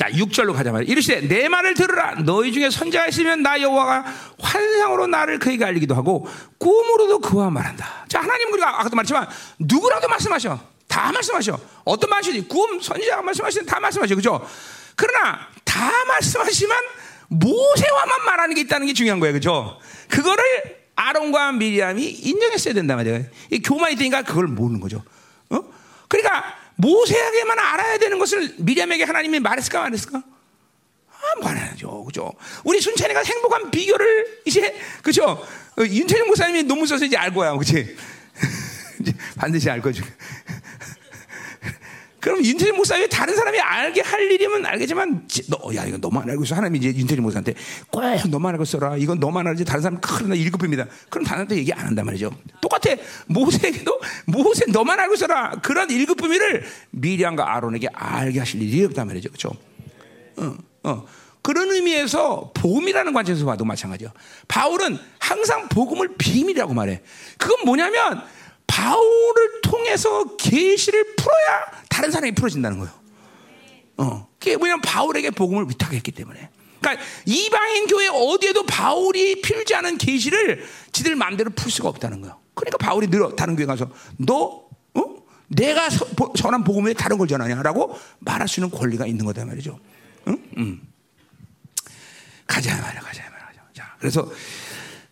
자, 0.00 0.08
6절로 0.08 0.54
가자 0.54 0.72
말이야. 0.72 0.90
이르시되 0.90 1.28
내 1.28 1.46
말을 1.50 1.74
들으라. 1.74 2.14
너희 2.24 2.52
중에 2.52 2.70
선자가 2.70 3.08
있으면 3.08 3.42
나 3.42 3.60
여호와가 3.60 4.02
환상으로 4.38 5.06
나를 5.06 5.38
그에게 5.38 5.62
알리기도 5.62 5.94
하고 5.94 6.26
꿈으로도 6.56 7.18
그와 7.18 7.50
말한다. 7.50 8.06
자, 8.08 8.20
하나님 8.20 8.50
우리가 8.50 8.80
아까도 8.80 8.96
말했지만 8.96 9.28
누구라도 9.58 10.08
말씀하셔. 10.08 10.58
다 10.88 11.12
말씀하셔. 11.12 11.60
어떤 11.84 12.08
말씀이지? 12.08 12.48
꿈, 12.48 12.80
선지자가 12.80 13.20
말씀하시는 13.20 13.66
다 13.66 13.78
말씀하셔. 13.78 14.16
그죠? 14.16 14.42
그러나 15.00 15.48
다 15.64 16.04
말씀하시면 16.04 16.76
모세와만 17.28 18.24
말하는 18.26 18.54
게 18.54 18.60
있다는 18.60 18.86
게 18.86 18.92
중요한 18.92 19.18
거예요. 19.18 19.32
그죠? 19.32 19.80
그거를 20.08 20.44
아론과 20.94 21.52
미리암이 21.52 22.04
인정했어야 22.04 22.74
된다 22.74 22.96
말이에요. 22.96 23.24
이 23.50 23.62
교만이 23.62 23.96
되니까 23.96 24.22
그걸 24.22 24.46
모르는 24.46 24.78
거죠. 24.78 25.02
어? 25.48 25.60
그러니까 26.06 26.54
모세에게만 26.76 27.58
알아야 27.58 27.96
되는 27.96 28.18
것을 28.18 28.56
미리암에게 28.58 29.04
하나님이 29.04 29.40
말했을까 29.40 29.80
말했을까? 29.80 30.18
아, 30.18 31.40
말하죠, 31.42 32.04
그죠? 32.04 32.32
우리 32.64 32.78
순찬이가 32.80 33.22
행복한 33.22 33.70
비결을 33.70 34.42
이제 34.44 34.78
그죠? 35.02 35.24
어, 35.24 35.82
윤태정 35.82 36.26
목사님이 36.26 36.64
논문 36.64 36.86
써서 36.86 37.06
이제 37.06 37.16
알 37.16 37.32
거야, 37.32 37.52
그렇지? 37.52 37.96
반드시 39.36 39.70
알 39.70 39.80
거죠. 39.80 40.04
그럼 42.20 42.44
윤태진 42.44 42.76
목사님이 42.76 43.08
다른 43.08 43.34
사람이 43.34 43.58
알게 43.58 44.02
할 44.02 44.30
일이면 44.30 44.66
알겠지만, 44.66 45.26
너, 45.48 45.74
야, 45.74 45.84
이거 45.86 45.96
너만 45.96 46.28
알고 46.28 46.44
있어. 46.44 46.54
하나님이 46.54 46.78
이제 46.78 46.98
윤태진 46.98 47.22
목사한테 47.22 47.54
꼭 47.90 48.02
너만 48.28 48.52
알고 48.52 48.64
있어라. 48.64 48.96
이건 48.96 49.18
너만 49.18 49.46
알지. 49.46 49.64
다른 49.64 49.80
사람 49.80 50.00
큰일 50.00 50.38
일급입니다. 50.40 50.86
그럼 51.08 51.24
다른 51.24 51.48
테 51.48 51.56
얘기 51.56 51.72
안 51.72 51.86
한단 51.86 52.04
말이죠. 52.04 52.30
똑같아. 52.60 52.94
모세에게도 53.26 54.00
모세 54.26 54.66
너만 54.66 55.00
알고 55.00 55.14
있어라. 55.14 55.52
그런 55.62 55.90
일급품이를 55.90 56.64
미리암과 56.90 57.56
아론에게 57.56 57.88
알게 57.92 58.38
하실 58.38 58.62
일이 58.62 58.84
없단 58.84 59.06
말이죠. 59.06 59.30
그죠? 59.30 59.50
어, 60.36 60.54
어. 60.84 61.06
그런 61.42 61.70
의미에서 61.70 62.52
복음이라는 62.54 63.14
관점에서 63.14 63.46
봐도 63.46 63.64
마찬가지야. 63.64 64.12
바울은 64.46 64.98
항상 65.18 65.68
복음을 65.70 66.16
비밀이라고 66.18 66.74
말해. 66.74 67.00
그건 67.38 67.64
뭐냐면, 67.64 68.20
바울을 68.70 69.60
통해서 69.62 70.36
계시를 70.36 71.16
풀어야 71.16 71.82
다른 71.88 72.12
사람이 72.12 72.32
풀어진다는 72.32 72.78
거예요. 72.78 72.94
어. 73.96 74.28
그게 74.38 74.52
왜냐면 74.52 74.80
바울에게 74.80 75.30
복음을 75.30 75.68
위탁했기 75.68 76.12
때문에. 76.12 76.48
그러니까 76.80 77.04
이방인 77.26 77.88
교회 77.88 78.06
어디에도 78.08 78.64
바울이 78.64 79.42
필지 79.42 79.74
않은 79.74 79.98
계시를 79.98 80.64
지들 80.92 81.16
마음대로 81.16 81.50
풀 81.50 81.70
수가 81.70 81.88
없다는 81.88 82.20
거예요. 82.20 82.40
그러니까 82.54 82.78
바울이 82.78 83.08
늘 83.08 83.34
다른 83.36 83.56
교회 83.56 83.66
가서 83.66 83.90
너 84.16 84.64
어? 84.94 85.04
내가 85.48 85.90
서, 85.90 86.06
전한 86.36 86.62
복음에 86.62 86.94
다른 86.94 87.18
걸 87.18 87.26
전하냐라고 87.26 87.98
말할 88.20 88.46
수 88.46 88.60
있는 88.60 88.70
권리가 88.70 89.06
있는 89.06 89.24
거다 89.26 89.44
말이죠. 89.44 89.78
응? 90.28 90.42
응. 90.58 90.80
가자 92.46 92.80
말이야, 92.80 93.00
가자 93.00 93.22
말이야. 93.22 93.62
자, 93.74 93.96
그래서 93.98 94.30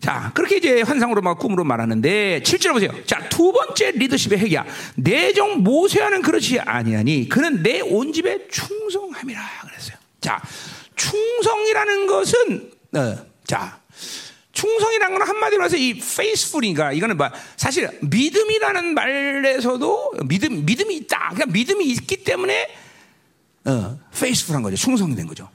자, 0.01 0.31
그렇게 0.33 0.59
이제 0.59 0.83
환상으로 0.83 1.23
막 1.23 1.39
꿈으로 1.39 1.65
말하는데 1.65 2.41
7절 2.45 2.73
보세요. 2.73 2.91
자, 3.05 3.29
두 3.29 3.53
번째 3.53 3.91
리더십의 3.93 4.39
핵이야. 4.39 4.65
내정 4.97 5.63
모세와는 5.65 6.23
그렇지 6.23 6.61
아니하니 6.61 7.29
그는 7.29 7.63
내 7.63 7.81
온 7.81 8.13
집에 8.13 8.47
충성함이라 8.49 9.41
그랬어요. 9.67 9.97
자, 10.21 10.41
충성이라는 10.95 12.07
것은 12.07 12.71
어, 12.95 13.17
자, 13.45 13.81
충성이라는 14.53 15.19
건 15.19 15.29
한마디로 15.29 15.65
해서 15.65 15.77
이 15.77 15.91
faithful인가 15.91 16.93
이거는 16.93 17.17
뭐 17.17 17.29
사실 17.57 17.89
믿음이라는 18.03 18.95
말에서도 18.95 20.13
믿음 20.27 20.65
믿음이 20.65 20.95
있다. 20.97 21.31
그러니까 21.35 21.47
믿음이 21.47 21.85
있기 21.87 22.25
때문에 22.25 22.69
어, 23.65 23.99
faithful한 24.15 24.63
거죠. 24.63 24.77
충성이 24.77 25.15
된 25.17 25.27
거죠. 25.27 25.49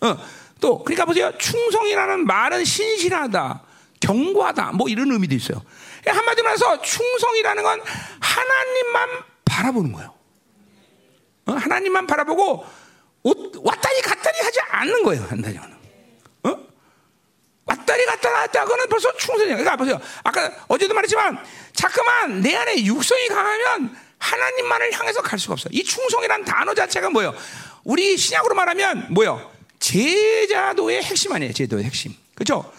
어, 0.00 0.16
또 0.60 0.82
그러니까 0.84 1.04
보세요. 1.04 1.32
충성이라는 1.38 2.26
말은 2.26 2.64
신실하다. 2.64 3.62
경고하다 4.08 4.72
뭐 4.72 4.88
이런 4.88 5.12
의미도 5.12 5.34
있어요. 5.34 5.62
한마디로 6.06 6.48
해서 6.48 6.80
충성이라는 6.80 7.62
건 7.62 7.80
하나님만 8.20 9.08
바라보는 9.44 9.92
거예요. 9.92 10.14
어? 11.46 11.52
하나님만 11.52 12.06
바라보고 12.06 12.64
왔다리 13.62 14.00
갔다리 14.00 14.38
하지 14.40 14.60
않는 14.70 15.02
거예요. 15.02 15.22
한다면 15.24 15.76
어? 16.44 16.56
왔다리 17.66 18.06
갔다리 18.06 18.34
하다고는 18.34 18.88
벌써 18.88 19.14
충성이에요. 19.16 19.56
그러니까 19.58 19.76
보세요. 19.76 20.00
아까 20.24 20.50
어제도 20.68 20.94
말했지만 20.94 21.38
자꾸만 21.74 22.40
내 22.40 22.56
안에 22.56 22.84
육성이 22.84 23.28
강하면 23.28 23.94
하나님만을 24.18 24.92
향해서 24.92 25.20
갈 25.20 25.38
수가 25.38 25.52
없어요. 25.52 25.70
이 25.72 25.84
충성이라는 25.84 26.46
단어 26.46 26.72
자체가 26.74 27.10
뭐예요? 27.10 27.34
우리 27.84 28.16
신약으로 28.16 28.54
말하면 28.54 29.08
뭐예요? 29.10 29.52
제자도의 29.80 31.02
핵심 31.02 31.32
아니에요. 31.32 31.52
제도의 31.52 31.84
핵심. 31.84 32.14
그렇죠? 32.34 32.72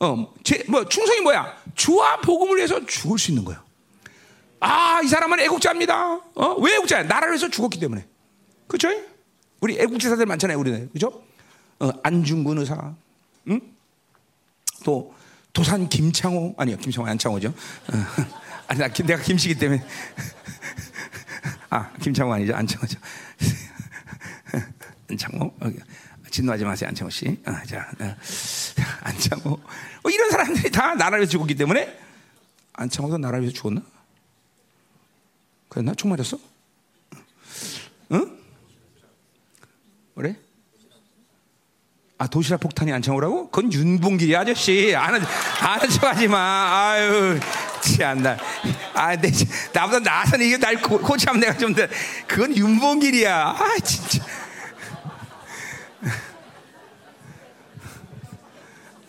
어, 0.00 0.34
제, 0.42 0.64
뭐 0.66 0.88
충성이 0.88 1.20
뭐야? 1.20 1.56
주와 1.74 2.16
복음을 2.20 2.56
위해서 2.56 2.84
죽을 2.86 3.18
수 3.18 3.30
있는 3.30 3.44
거예요. 3.44 3.62
아, 4.58 5.00
이 5.02 5.08
사람은 5.08 5.40
애국자입니다. 5.40 6.20
어? 6.34 6.54
왜 6.60 6.74
애국자야? 6.74 7.04
나라를 7.04 7.32
위해서 7.32 7.48
죽었기 7.48 7.78
때문에. 7.78 8.06
그렇죠? 8.66 8.88
우리 9.60 9.78
애국지사들 9.78 10.24
많잖아요, 10.24 10.58
우리는. 10.58 10.90
그죠? 10.92 11.22
어, 11.80 11.90
안중근 12.02 12.58
의사. 12.58 12.94
응? 13.48 13.60
또 14.84 15.14
도산 15.52 15.88
김창호 15.88 16.54
아니요, 16.56 16.78
김창호 16.78 17.08
안창호죠. 17.08 17.48
어, 17.48 17.92
아니 18.68 18.80
나 18.80 18.88
내가 18.88 19.22
김씨기 19.22 19.56
때문에 19.56 19.84
아, 21.68 21.90
김창호 22.00 22.32
아니죠. 22.32 22.54
안창호죠. 22.54 22.98
안창호. 25.10 25.52
어, 26.30 26.32
진노하지 26.32 26.64
마세요, 26.64 26.88
안창호 26.88 27.10
씨. 27.10 27.36
아, 27.44 27.64
자, 27.64 27.90
어, 27.98 28.16
안창호. 29.02 29.50
어, 29.52 30.10
이런 30.10 30.30
사람들이 30.30 30.70
다 30.70 30.94
나라를 30.94 31.28
죽었기 31.28 31.56
때문에 31.56 31.98
안창호도 32.72 33.18
나라를 33.18 33.42
위해서 33.42 33.56
죽었나? 33.56 33.82
그랬나? 35.68 35.94
총 35.94 36.10
맞았어? 36.10 36.38
응? 38.12 38.38
그래? 40.14 40.36
아 42.18 42.26
도시락 42.26 42.60
폭탄이 42.60 42.92
안창호라고? 42.92 43.50
그건 43.50 43.72
윤봉길이 43.72 44.36
아저씨 44.36 44.94
아는 44.94 45.20
아는 45.60 45.88
척하지 45.88 46.28
마. 46.28 46.90
아유 46.92 47.40
참나. 47.80 48.36
아, 48.92 49.16
내 49.16 49.30
나보다 49.72 50.00
나서는 50.00 50.44
이게 50.44 50.58
날 50.58 50.82
고, 50.82 50.98
고참 50.98 51.40
내가 51.40 51.56
좀 51.56 51.74
더. 51.74 51.86
그건 52.26 52.54
윤봉길이야. 52.54 53.56
아 53.58 53.78
진짜. 53.82 54.22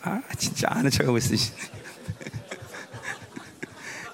아 0.04 0.22
진짜 0.38 0.68
아는 0.72 0.90
척하고 0.90 1.18
있어. 1.18 1.36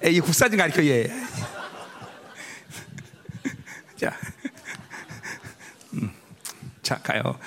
이 0.04 0.20
국사 0.20 0.50
좀 0.50 0.58
가르쳐 0.58 0.84
얘. 0.84 1.08
자, 3.96 4.14
음, 5.94 6.12
자 6.84 6.98
가요. 6.98 7.40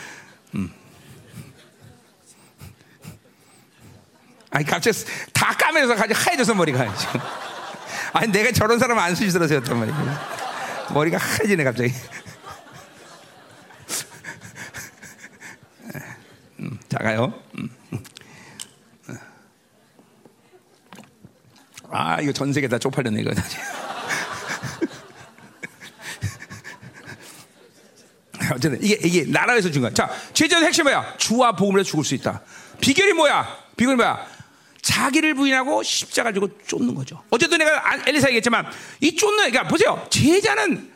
음. 0.54 0.72
아니 4.50 4.64
갑자기 4.64 5.04
다 5.32 5.54
까매서 5.56 5.94
가지 5.94 6.14
하얘져서 6.14 6.54
머리가 6.54 6.96
지금. 6.96 7.20
아니 8.12 8.32
내가 8.32 8.50
저런 8.52 8.78
사람 8.78 8.98
안 8.98 9.14
수시스러웠단 9.14 9.78
말이야. 9.78 10.40
머리가 10.94 11.18
하얘지네 11.18 11.62
갑자기. 11.62 11.92
음, 16.60 16.78
자 16.88 16.98
가요. 16.98 17.34
음. 17.58 17.79
아 22.20 22.22
이거 22.22 22.32
전 22.32 22.52
세계 22.52 22.68
다 22.68 22.78
쪽팔렸네 22.78 23.22
이거. 23.22 23.30
어쨌든 28.54 28.78
이게 28.82 28.98
이게 29.02 29.24
나라에서 29.24 29.70
준 29.70 29.80
거야. 29.82 29.92
자 29.94 30.10
제자의 30.34 30.64
핵심 30.66 30.84
뭐야? 30.84 31.14
주와 31.16 31.52
복음으로 31.52 31.82
죽을 31.82 32.04
수 32.04 32.14
있다. 32.14 32.42
비결이 32.80 33.14
뭐야? 33.14 33.46
비결이 33.76 33.96
뭐야? 33.96 34.26
자기를 34.82 35.34
부인하고 35.34 35.82
십자가 35.82 36.30
지고 36.32 36.48
쫓는 36.66 36.94
거죠. 36.94 37.22
어쨌든 37.30 37.56
내가 37.58 37.82
엘리사 38.06 38.28
얘기했지만 38.28 38.66
이 39.00 39.16
쫓는 39.16 39.50
그러니까 39.50 39.64
보세요. 39.68 40.06
제자는 40.10 40.90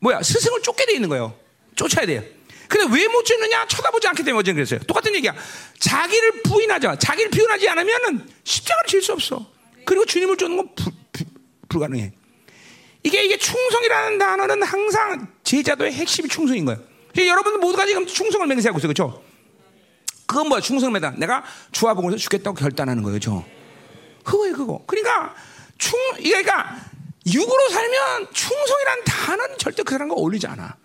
뭐야? 0.00 0.22
스승을 0.22 0.60
쫓게 0.62 0.84
돼 0.86 0.92
있는 0.94 1.08
거예요. 1.08 1.34
쫓아야 1.74 2.04
돼요. 2.06 2.22
근데 2.68 2.94
왜 2.98 3.06
못 3.08 3.24
쫓느냐? 3.24 3.66
쳐다보지 3.68 4.08
않기 4.08 4.22
때문에 4.24 4.40
어제 4.40 4.52
그랬어요. 4.52 4.80
똑같은 4.80 5.14
얘기야. 5.14 5.34
자기를 5.78 6.42
부인하자. 6.42 6.96
자기를 6.98 7.30
비운하지 7.30 7.66
않으면은 7.68 8.28
십자가를 8.44 8.88
질 8.88 9.00
수 9.02 9.12
없어. 9.12 9.55
그리고 9.86 10.04
주님을 10.04 10.36
쫓는 10.36 10.56
건 10.58 10.74
불, 10.74 10.92
불, 11.12 11.26
불가능해. 11.68 12.12
이게 13.04 13.24
이게 13.24 13.38
충성이라는 13.38 14.18
단어는 14.18 14.62
항상 14.64 15.28
제자도의 15.44 15.92
핵심이 15.92 16.28
충성인 16.28 16.64
거예요. 16.66 16.80
여러분들 17.16 17.60
모두가 17.60 17.86
지금 17.86 18.04
충성을 18.06 18.46
맹세하고 18.46 18.78
있어요. 18.78 18.92
그렇죠? 18.92 19.22
그건 20.26 20.48
뭐야? 20.48 20.60
충성매다. 20.60 21.12
내가 21.12 21.44
주와 21.70 21.94
복음에서 21.94 22.18
죽겠다고 22.18 22.56
결단하는 22.56 23.02
거예요. 23.02 23.20
저. 23.20 23.44
그거예요, 24.24 24.56
그거. 24.56 24.82
그러니까 24.86 25.34
충 25.78 25.98
그러니까 26.16 26.76
육으로 27.26 27.68
살면 27.68 28.26
충성이라는 28.32 29.04
단어는 29.04 29.58
절대 29.58 29.82
그 29.84 29.92
사람과 29.92 30.16
어울리지 30.16 30.48
않아. 30.48 30.76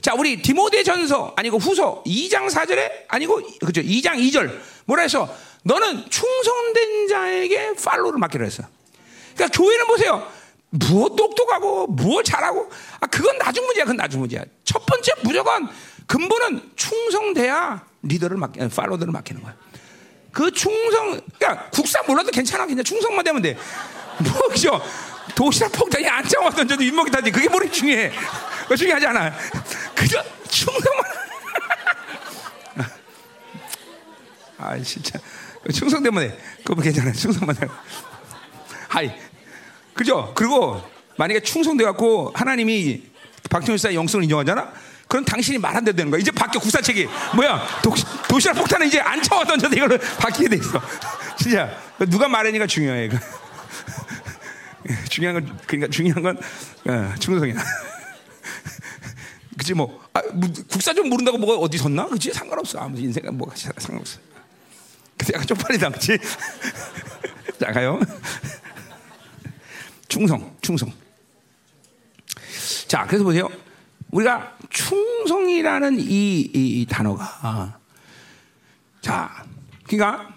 자, 0.00 0.14
우리 0.14 0.40
디모데 0.40 0.82
전서 0.82 1.34
아니고 1.36 1.58
후서 1.58 2.02
2장 2.06 2.50
4절에 2.50 3.04
아니고 3.08 3.42
그죠? 3.66 3.82
2장 3.82 4.16
2절 4.16 4.58
뭐라 4.86 5.02
해서 5.02 5.28
너는 5.62 6.08
충성된 6.08 7.08
자에게 7.08 7.74
팔로를 7.74 8.18
맡기로 8.18 8.44
했어. 8.44 8.62
그러니까 9.34 9.58
교회는 9.58 9.86
보세요. 9.86 10.26
무엇 10.70 11.16
똑똑하고 11.16 11.88
무엇 11.88 12.22
잘하고 12.22 12.70
아 13.00 13.06
그건 13.06 13.38
나중 13.38 13.64
문제야. 13.66 13.84
그건 13.84 13.96
나중 13.96 14.20
문제야. 14.20 14.42
첫 14.64 14.84
번째 14.86 15.12
무조건 15.22 15.68
근본은 16.06 16.72
충성돼야 16.76 17.84
리더를 18.02 18.36
맡기, 18.36 18.60
팔로들을 18.68 19.12
맡기는 19.12 19.42
거야. 19.42 19.54
그 20.32 20.50
충성, 20.52 21.20
그러니까 21.38 21.68
국사 21.70 22.02
몰라도 22.02 22.30
괜찮아. 22.30 22.66
그냥 22.66 22.84
충성만 22.84 23.24
되면 23.24 23.42
돼. 23.42 23.54
뭐, 24.22 24.48
그죠? 24.48 24.80
도시락 25.34 25.72
폭탄이 25.72 26.06
안짱와 26.06 26.50
던져도 26.50 26.82
윗목이 26.82 27.10
타지. 27.10 27.30
그게 27.30 27.48
뭐리 27.48 27.70
중요해. 27.70 28.12
그거 28.62 28.76
중요하지 28.76 29.06
않아. 29.06 29.32
그저 29.94 30.22
충성만. 30.48 31.04
아, 34.58 34.78
진짜. 34.78 35.18
충성 35.72 36.02
때문에. 36.02 36.36
그거 36.64 36.80
괜찮아. 36.80 37.12
충성만 37.12 37.56
돼. 37.56 37.66
하이. 38.88 39.10
그죠? 39.94 40.32
그리고 40.34 40.82
만약에 41.16 41.40
충성돼 41.40 41.84
갖고 41.84 42.32
하나님이 42.34 43.02
박정희 43.50 43.94
영성을 43.94 44.24
인정하잖아? 44.24 44.72
그럼 45.06 45.24
당신이 45.24 45.58
말안 45.58 45.84
돼도 45.84 45.96
되는 45.96 46.10
거야. 46.10 46.20
이제 46.20 46.30
바뀌어 46.30 46.60
국사책이. 46.60 47.08
뭐야? 47.34 47.60
도, 47.82 47.92
도시락 48.28 48.54
폭탄은 48.54 48.86
이제 48.86 49.00
안 49.00 49.20
차와 49.20 49.44
던져도 49.44 49.76
이걸로 49.76 49.98
바뀌게 49.98 50.48
돼 50.48 50.56
있어. 50.56 50.80
진짜. 51.36 51.76
누가 52.08 52.28
말하니까 52.28 52.66
중요해. 52.66 53.10
중요한 55.10 55.34
건, 55.34 55.58
그러니까 55.66 55.90
중요한 55.90 56.22
건, 56.22 56.38
어, 56.86 57.14
충성이야. 57.18 57.54
그치, 59.58 59.74
뭐, 59.74 60.00
아, 60.14 60.22
뭐, 60.32 60.48
국사 60.70 60.94
좀 60.94 61.10
모른다고 61.10 61.36
뭐가 61.36 61.58
어디 61.58 61.76
섰나? 61.76 62.06
그치? 62.06 62.32
상관없어. 62.32 62.78
아무 62.78 62.98
인생은 62.98 63.36
뭐가 63.36 63.54
상관없어. 63.56 64.29
그래서 65.20 65.34
약간 65.34 65.46
쪽팔리다. 65.46 65.90
그치? 65.90 66.18
자, 67.60 67.72
가요. 67.72 68.00
충성, 70.08 70.56
충성. 70.62 70.90
자, 72.88 73.04
그래서 73.06 73.22
보세요. 73.22 73.48
우리가 74.10 74.56
충성이라는 74.70 76.00
이, 76.00 76.40
이, 76.40 76.50
이 76.54 76.86
단어가 76.88 77.78
자, 79.02 79.44
그러니까 79.84 80.34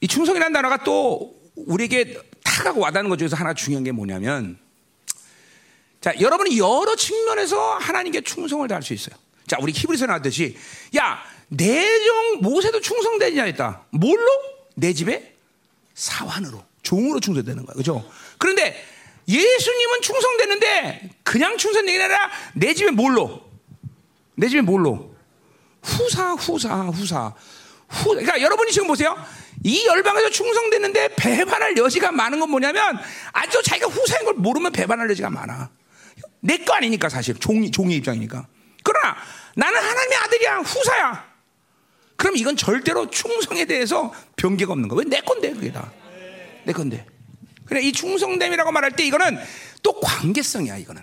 이 0.00 0.06
충성이라는 0.06 0.52
단어가 0.52 0.84
또 0.84 1.34
우리에게 1.56 2.20
타가고 2.44 2.80
와닿는 2.80 3.08
것 3.08 3.16
중에서 3.16 3.36
하나 3.36 3.54
중요한 3.54 3.84
게 3.84 3.90
뭐냐면 3.90 4.58
자, 6.02 6.12
여러분이 6.20 6.58
여러 6.58 6.94
측면에서 6.94 7.78
하나님께 7.78 8.20
충성을 8.20 8.68
다할 8.68 8.82
수 8.82 8.92
있어요. 8.92 9.16
자, 9.46 9.56
우리 9.60 9.72
히브리서 9.72 10.06
나왔듯이 10.06 10.56
야, 10.96 11.20
내정 11.48 12.40
모세도 12.40 12.80
충성되지 12.80 13.40
않았다. 13.40 13.86
뭘로? 13.90 14.26
내 14.74 14.92
집에 14.92 15.34
사환으로, 15.94 16.62
종으로 16.82 17.20
충성되는 17.20 17.64
거야. 17.66 17.74
그죠? 17.74 18.08
그런데 18.38 18.76
예수님은 19.26 20.00
충성되는데 20.02 21.10
그냥 21.22 21.56
충성되는 21.58 21.98
게 21.98 22.04
아니라 22.04 22.30
내 22.54 22.74
집에 22.74 22.90
뭘로? 22.90 23.42
내 24.36 24.48
집에 24.48 24.60
뭘로? 24.60 25.14
후사, 25.82 26.32
후사, 26.34 26.68
후사. 26.86 27.34
후, 27.88 28.10
그러니까 28.10 28.40
여러분이 28.40 28.70
지금 28.70 28.86
보세요. 28.86 29.16
이 29.64 29.86
열방에서 29.86 30.30
충성됐는데 30.30 31.14
배반할 31.16 31.76
여지가 31.76 32.12
많은 32.12 32.38
건 32.38 32.50
뭐냐면 32.50 32.98
아주 33.32 33.62
자기가 33.62 33.88
후사인 33.88 34.24
걸 34.24 34.34
모르면 34.34 34.72
배반할 34.72 35.10
여지가 35.10 35.30
많아. 35.30 35.70
내 36.40 36.58
거 36.58 36.74
아니니까 36.74 37.08
사실 37.08 37.34
종이 37.34 37.70
종의 37.70 37.96
입장이니까. 37.96 38.46
그러나 38.84 39.16
나는 39.56 39.78
하나님의 39.80 40.18
아들이야 40.18 40.58
후사야. 40.58 41.27
그럼 42.18 42.36
이건 42.36 42.56
절대로 42.56 43.08
충성에 43.08 43.64
대해서 43.64 44.12
변개가 44.36 44.72
없는 44.72 44.88
거야. 44.88 44.98
왜 44.98 45.04
내 45.08 45.20
건데 45.20 45.52
그게 45.52 45.70
다. 45.72 45.90
내 46.64 46.72
건데. 46.72 47.06
그래 47.64 47.80
이 47.80 47.92
충성됨이라고 47.92 48.72
말할 48.72 48.90
때 48.92 49.04
이거는 49.06 49.38
또 49.82 49.98
관계성이야 50.00 50.78
이거는 50.78 51.00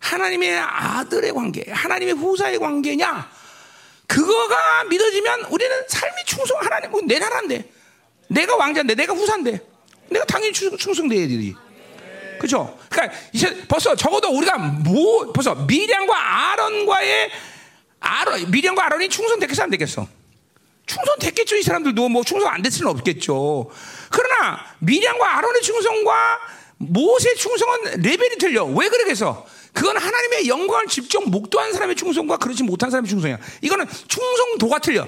하나님의 0.00 0.58
아들의 0.58 1.32
관계, 1.32 1.64
하나님의 1.70 2.14
후사의 2.14 2.58
관계냐? 2.58 3.30
그거가 4.06 4.84
믿어지면 4.84 5.44
우리는 5.46 5.74
삶이 5.88 6.24
충성 6.26 6.58
하나님 6.60 6.90
뭐내 6.90 7.18
나라인데 7.18 7.64
내가 8.28 8.54
왕자인데 8.56 8.94
내가 8.96 9.14
후사인데 9.14 9.58
내가 10.10 10.24
당연히 10.26 10.52
충성돼야 10.52 11.26
되지. 11.26 11.54
그렇죠? 12.38 12.78
그러니까 12.90 13.16
이제 13.32 13.66
벌써 13.66 13.96
적어도 13.96 14.28
우리가 14.36 14.58
뭐 14.58 15.32
벌써 15.32 15.54
미량과 15.54 16.50
아론과의 16.52 17.30
아론 18.00 18.50
미량과 18.50 18.84
아론이 18.84 19.08
충성됐겠어 19.08 19.62
안 19.62 19.70
됐겠어? 19.70 20.06
충성됐겠죠 20.86 21.56
이 21.56 21.62
사람들도 21.62 22.08
뭐 22.08 22.22
충성 22.24 22.52
안 22.52 22.62
됐을 22.62 22.78
수는 22.78 22.92
없겠죠. 22.92 23.70
그러나 24.10 24.64
미량과 24.80 25.38
아론의 25.38 25.62
충성과 25.62 26.38
모세의 26.78 27.36
충성은 27.36 28.02
레벨이 28.02 28.36
틀려. 28.38 28.64
왜 28.64 28.88
그러겠어? 28.88 29.46
그건 29.72 29.96
하나님의 29.96 30.48
영광을 30.48 30.86
직접 30.86 31.28
목도한 31.28 31.72
사람의 31.72 31.96
충성과 31.96 32.36
그렇지 32.36 32.62
못한 32.62 32.90
사람의 32.90 33.08
충성이야. 33.08 33.38
이거는 33.62 33.86
충성도가 34.08 34.78
틀려. 34.78 35.06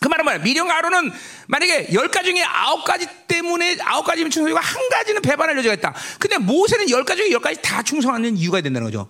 그 0.00 0.08
말은 0.08 0.24
뭐야? 0.24 0.38
미령과 0.38 0.76
아론은 0.76 1.12
만약에 1.46 1.88
열 1.94 2.08
가지 2.08 2.30
중에 2.30 2.42
아홉 2.42 2.84
가지 2.84 3.06
때문에 3.26 3.78
아홉 3.82 4.04
가지면 4.04 4.30
충성이고 4.30 4.58
한 4.58 4.88
가지는 4.88 5.22
배반할 5.22 5.56
여지가 5.58 5.74
있다. 5.74 5.94
근데 6.18 6.38
모세는 6.38 6.90
열 6.90 7.04
가지 7.04 7.22
중에 7.22 7.32
열 7.32 7.40
가지 7.40 7.60
다 7.62 7.82
충성하는 7.82 8.36
이유가 8.36 8.60
된다는 8.60 8.86
거죠. 8.86 9.08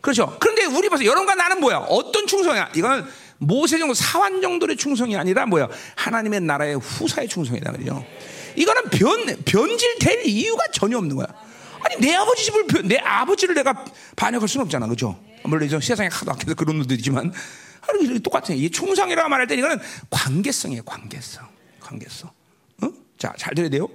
그렇죠. 0.00 0.36
그런데 0.40 0.64
우리 0.64 0.88
봐서 0.88 1.04
여러분과 1.04 1.34
나는 1.34 1.60
뭐야? 1.60 1.78
어떤 1.78 2.26
충성이야? 2.26 2.70
이거는 2.74 3.06
모세 3.42 3.78
정도 3.78 3.94
사환 3.94 4.42
정도의 4.42 4.76
충성이 4.76 5.16
아니라 5.16 5.46
뭐야? 5.46 5.68
하나님의 5.96 6.40
나라의 6.40 6.76
후사의 6.78 7.26
충성이다 7.26 7.72
말이죠. 7.72 8.04
이거는 8.54 8.82
변 8.90 9.44
변질될 9.44 10.26
이유가 10.26 10.64
전혀 10.72 10.98
없는 10.98 11.16
거야. 11.16 11.26
아니 11.82 11.96
내 12.00 12.14
아버지 12.14 12.44
집을 12.44 12.66
변- 12.66 12.86
내 12.86 12.98
아버지를 12.98 13.54
내가 13.54 13.84
반역할 14.14 14.46
수는 14.46 14.64
없잖아, 14.66 14.84
그렇죠? 14.86 15.18
물론 15.44 15.64
이제 15.66 15.80
세상에 15.80 16.10
하도 16.12 16.32
악해서 16.32 16.54
그런 16.54 16.76
놈도 16.78 16.92
있지만 16.94 17.32
아니 17.88 18.04
이게 18.04 18.18
똑같아. 18.18 18.52
이 18.52 18.70
충성이라고 18.70 19.28
말할 19.30 19.46
때 19.46 19.54
이거는 19.54 19.78
관계성이에요, 20.10 20.82
관계성, 20.82 21.46
관계성. 21.80 22.30
어? 22.82 22.88
자, 23.18 23.32
잘 23.38 23.54
들어야 23.54 23.70
돼요. 23.70 23.88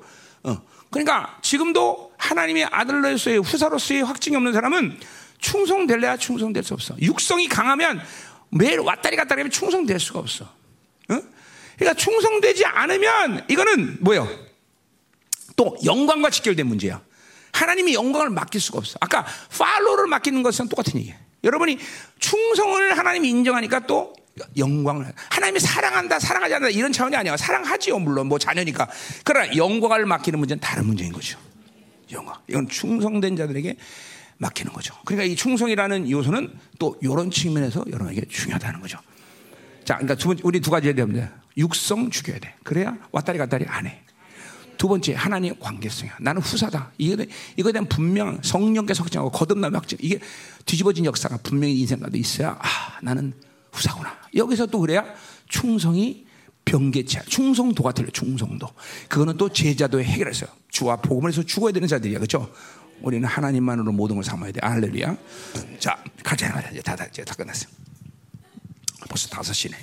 어. 0.43 0.57
그러니까 0.89 1.37
지금도 1.43 2.13
하나님의 2.17 2.65
아들로서의 2.71 3.39
후사로서의 3.43 4.01
확증이 4.03 4.35
없는 4.37 4.53
사람은 4.53 4.97
충성될래야 5.37 6.17
충성될 6.17 6.63
수 6.63 6.73
없어. 6.73 6.95
육성이 6.99 7.47
강하면 7.47 8.01
매일 8.49 8.79
왔다리 8.79 9.15
갔다리 9.15 9.41
하면 9.41 9.51
충성될 9.51 9.99
수가 9.99 10.19
없어. 10.19 10.45
어? 10.45 11.21
그러니까 11.77 11.93
충성되지 11.95 12.65
않으면 12.65 13.45
이거는 13.49 13.97
뭐예요? 14.01 14.27
또 15.55 15.77
영광과 15.83 16.29
직결된 16.29 16.65
문제야. 16.67 17.01
하나님이 17.51 17.93
영광을 17.93 18.29
맡길 18.29 18.59
수가 18.59 18.79
없어. 18.79 18.97
아까 18.99 19.25
팔로를 19.57 20.07
맡기는 20.07 20.43
것은 20.43 20.67
똑같은 20.67 20.99
얘기예요. 20.99 21.17
여러분이 21.43 21.77
충성을 22.19 22.97
하나님이 22.97 23.29
인정하니까 23.29 23.81
또 23.87 24.13
영광을 24.57 25.13
하나님이 25.29 25.59
사랑한다, 25.59 26.19
사랑하지 26.19 26.55
않는다 26.55 26.77
이런 26.77 26.91
차원이 26.91 27.15
아니야. 27.15 27.37
사랑하지요, 27.37 27.99
물론 27.99 28.27
뭐 28.27 28.37
자녀니까. 28.37 28.89
그러나 29.23 29.55
영광을 29.55 30.05
맡기는 30.05 30.37
문제는 30.37 30.59
다른 30.59 30.85
문제인 30.85 31.13
거죠. 31.13 31.39
영광. 32.11 32.35
이건 32.49 32.67
충성된 32.67 33.37
자들에게 33.37 33.77
맡기는 34.37 34.71
거죠. 34.73 34.93
그러니까 35.05 35.25
이 35.31 35.35
충성이라는 35.35 36.09
요소는 36.09 36.53
또 36.79 36.97
이런 37.01 37.31
측면에서 37.31 37.85
여러분에게 37.87 38.25
중요하다는 38.27 38.81
거죠. 38.81 38.99
자, 39.83 39.95
그러니까 39.95 40.15
두 40.15 40.27
번째 40.27 40.41
우리 40.45 40.59
두 40.59 40.71
가지 40.71 40.87
해야 40.87 40.95
됩니다. 40.95 41.31
육성 41.57 42.09
죽여야 42.09 42.39
돼. 42.39 42.55
그래야 42.63 42.97
왔다리 43.11 43.37
갔다리 43.37 43.65
안 43.67 43.85
해. 43.85 44.01
두 44.77 44.89
번째 44.89 45.13
하나님의 45.13 45.57
관계성이야. 45.59 46.17
나는 46.19 46.41
후사다. 46.41 46.91
이거에 46.97 47.71
대한 47.71 47.87
분명 47.87 48.39
성령께서 48.41 49.03
확증하고 49.03 49.31
거듭남의 49.31 49.77
확증. 49.77 49.97
이게 50.01 50.19
뒤집어진 50.65 51.05
역사가 51.05 51.37
분명히 51.37 51.79
인생 51.79 51.99
가운데 51.99 52.19
있어야 52.19 52.57
아 52.59 52.99
나는 53.01 53.33
후사구나. 53.71 54.17
여기서 54.35 54.65
또 54.65 54.79
그래야 54.79 55.05
충성이 55.47 56.25
병개체, 56.65 57.21
충성도가 57.27 57.91
틀려. 57.93 58.09
충성도. 58.09 58.67
그거는 59.07 59.37
또 59.37 59.49
제자도에 59.49 60.03
해결했어요. 60.03 60.49
주와 60.69 60.97
복음에서 60.97 61.43
죽어야 61.43 61.71
되는 61.71 61.87
자들이야, 61.87 62.17
그렇죠? 62.17 62.51
우리는 63.01 63.27
하나님만으로 63.27 63.91
모든 63.91 64.15
걸 64.15 64.23
삼아야 64.23 64.51
돼. 64.51 64.59
알렐루야. 64.61 65.15
자, 65.79 66.03
가자, 66.23 66.51
가자. 66.51 66.69
이제 66.69 66.81
다, 66.81 66.95
다, 66.95 67.05
이제 67.05 67.23
다 67.23 67.35
끝났어요. 67.35 67.69
벌써 69.07 69.27
다섯 69.29 69.53
시네. 69.53 69.75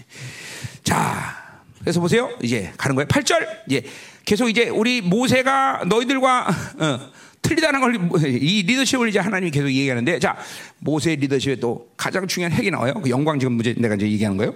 자, 0.83 1.63
그래서 1.81 2.01
보세요. 2.01 2.31
이제 2.43 2.73
가는 2.77 2.95
거예요. 2.97 3.07
8절. 3.07 3.47
이제 3.69 3.85
계속 4.25 4.49
이제 4.49 4.69
우리 4.69 5.01
모세가 5.01 5.85
너희들과 5.87 6.49
어, 6.79 7.13
틀리다는 7.43 7.81
걸 7.81 7.95
이 8.27 8.63
리더십을 8.63 9.09
이제 9.09 9.19
하나님이 9.19 9.51
계속 9.51 9.69
얘기하는데 9.69 10.19
자, 10.19 10.37
모세의 10.79 11.17
리더십에 11.17 11.57
또 11.57 11.91
가장 11.97 12.27
중요한 12.27 12.53
핵이 12.53 12.71
나와요. 12.71 12.95
그 12.95 13.11
영광 13.11 13.39
지금 13.39 13.55
문제 13.55 13.75
내가 13.75 13.95
이제 13.95 14.07
얘기하는 14.07 14.37
거예요. 14.37 14.55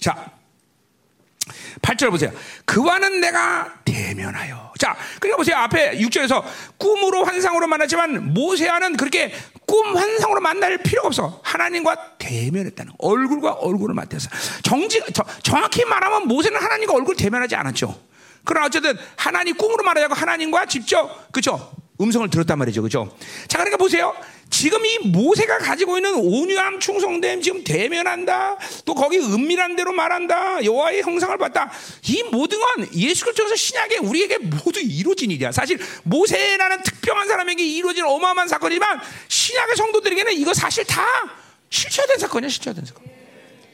자, 0.00 0.32
8절 1.82 2.10
보세요. 2.10 2.32
그와는 2.64 3.20
내가 3.20 3.72
대면하여. 3.84 4.72
자, 4.78 4.96
그러니까 5.20 5.36
보세요. 5.36 5.56
앞에 5.56 5.98
6절에서 5.98 6.42
꿈으로 6.76 7.24
환상으로 7.24 7.66
만났지만 7.66 8.32
모세와는 8.34 8.96
그렇게 8.96 9.32
꿈 9.66 9.96
환상으로 9.96 10.40
만날 10.40 10.78
필요가 10.78 11.08
없어. 11.08 11.40
하나님과 11.42 12.18
대면했다는 12.18 12.92
거. 12.92 12.96
얼굴과 13.06 13.52
얼굴을 13.52 13.94
맞대서. 13.94 14.30
정지, 14.62 15.02
저, 15.12 15.24
정확히 15.42 15.84
말하면 15.84 16.28
모세는 16.28 16.60
하나님과 16.60 16.94
얼굴 16.94 17.16
대면하지 17.16 17.54
않았죠. 17.56 18.08
그러나 18.44 18.66
어쨌든 18.66 18.96
하나님 19.16 19.56
꿈으로 19.56 19.84
말하자고 19.84 20.14
하나님과 20.14 20.66
직접 20.66 21.30
그죠 21.32 21.70
음성을 22.00 22.30
들었단 22.30 22.56
말이죠, 22.58 22.82
그죠? 22.82 23.14
자, 23.48 23.58
그러니까 23.58 23.76
보세요. 23.76 24.14
지금 24.50 24.84
이 24.86 24.98
모세가 25.08 25.58
가지고 25.58 25.98
있는 25.98 26.14
온유함, 26.14 26.80
충성됨, 26.80 27.42
지금 27.42 27.62
대면한다. 27.62 28.56
또 28.84 28.94
거기 28.94 29.18
은밀한 29.18 29.76
대로 29.76 29.92
말한다. 29.92 30.64
여호와의 30.64 31.02
형상을 31.02 31.36
봤다. 31.38 31.70
이 32.08 32.22
모든 32.30 32.58
건 32.58 32.88
예수 32.94 33.24
그리스도에서 33.24 33.54
신약에 33.54 33.98
우리에게 33.98 34.38
모두 34.38 34.80
이루어진 34.80 35.30
일이야. 35.30 35.52
사실 35.52 35.78
모세라는 36.04 36.82
특별한 36.82 37.28
사람에게 37.28 37.64
이루어진 37.64 38.04
어마어마한 38.04 38.48
사건이지만 38.48 39.00
신약의 39.28 39.76
성도들에게는 39.76 40.32
이거 40.34 40.54
사실 40.54 40.84
다 40.84 41.04
실체화된 41.70 42.18
사건이야, 42.18 42.48
실체화된 42.48 42.84
사건. 42.84 43.17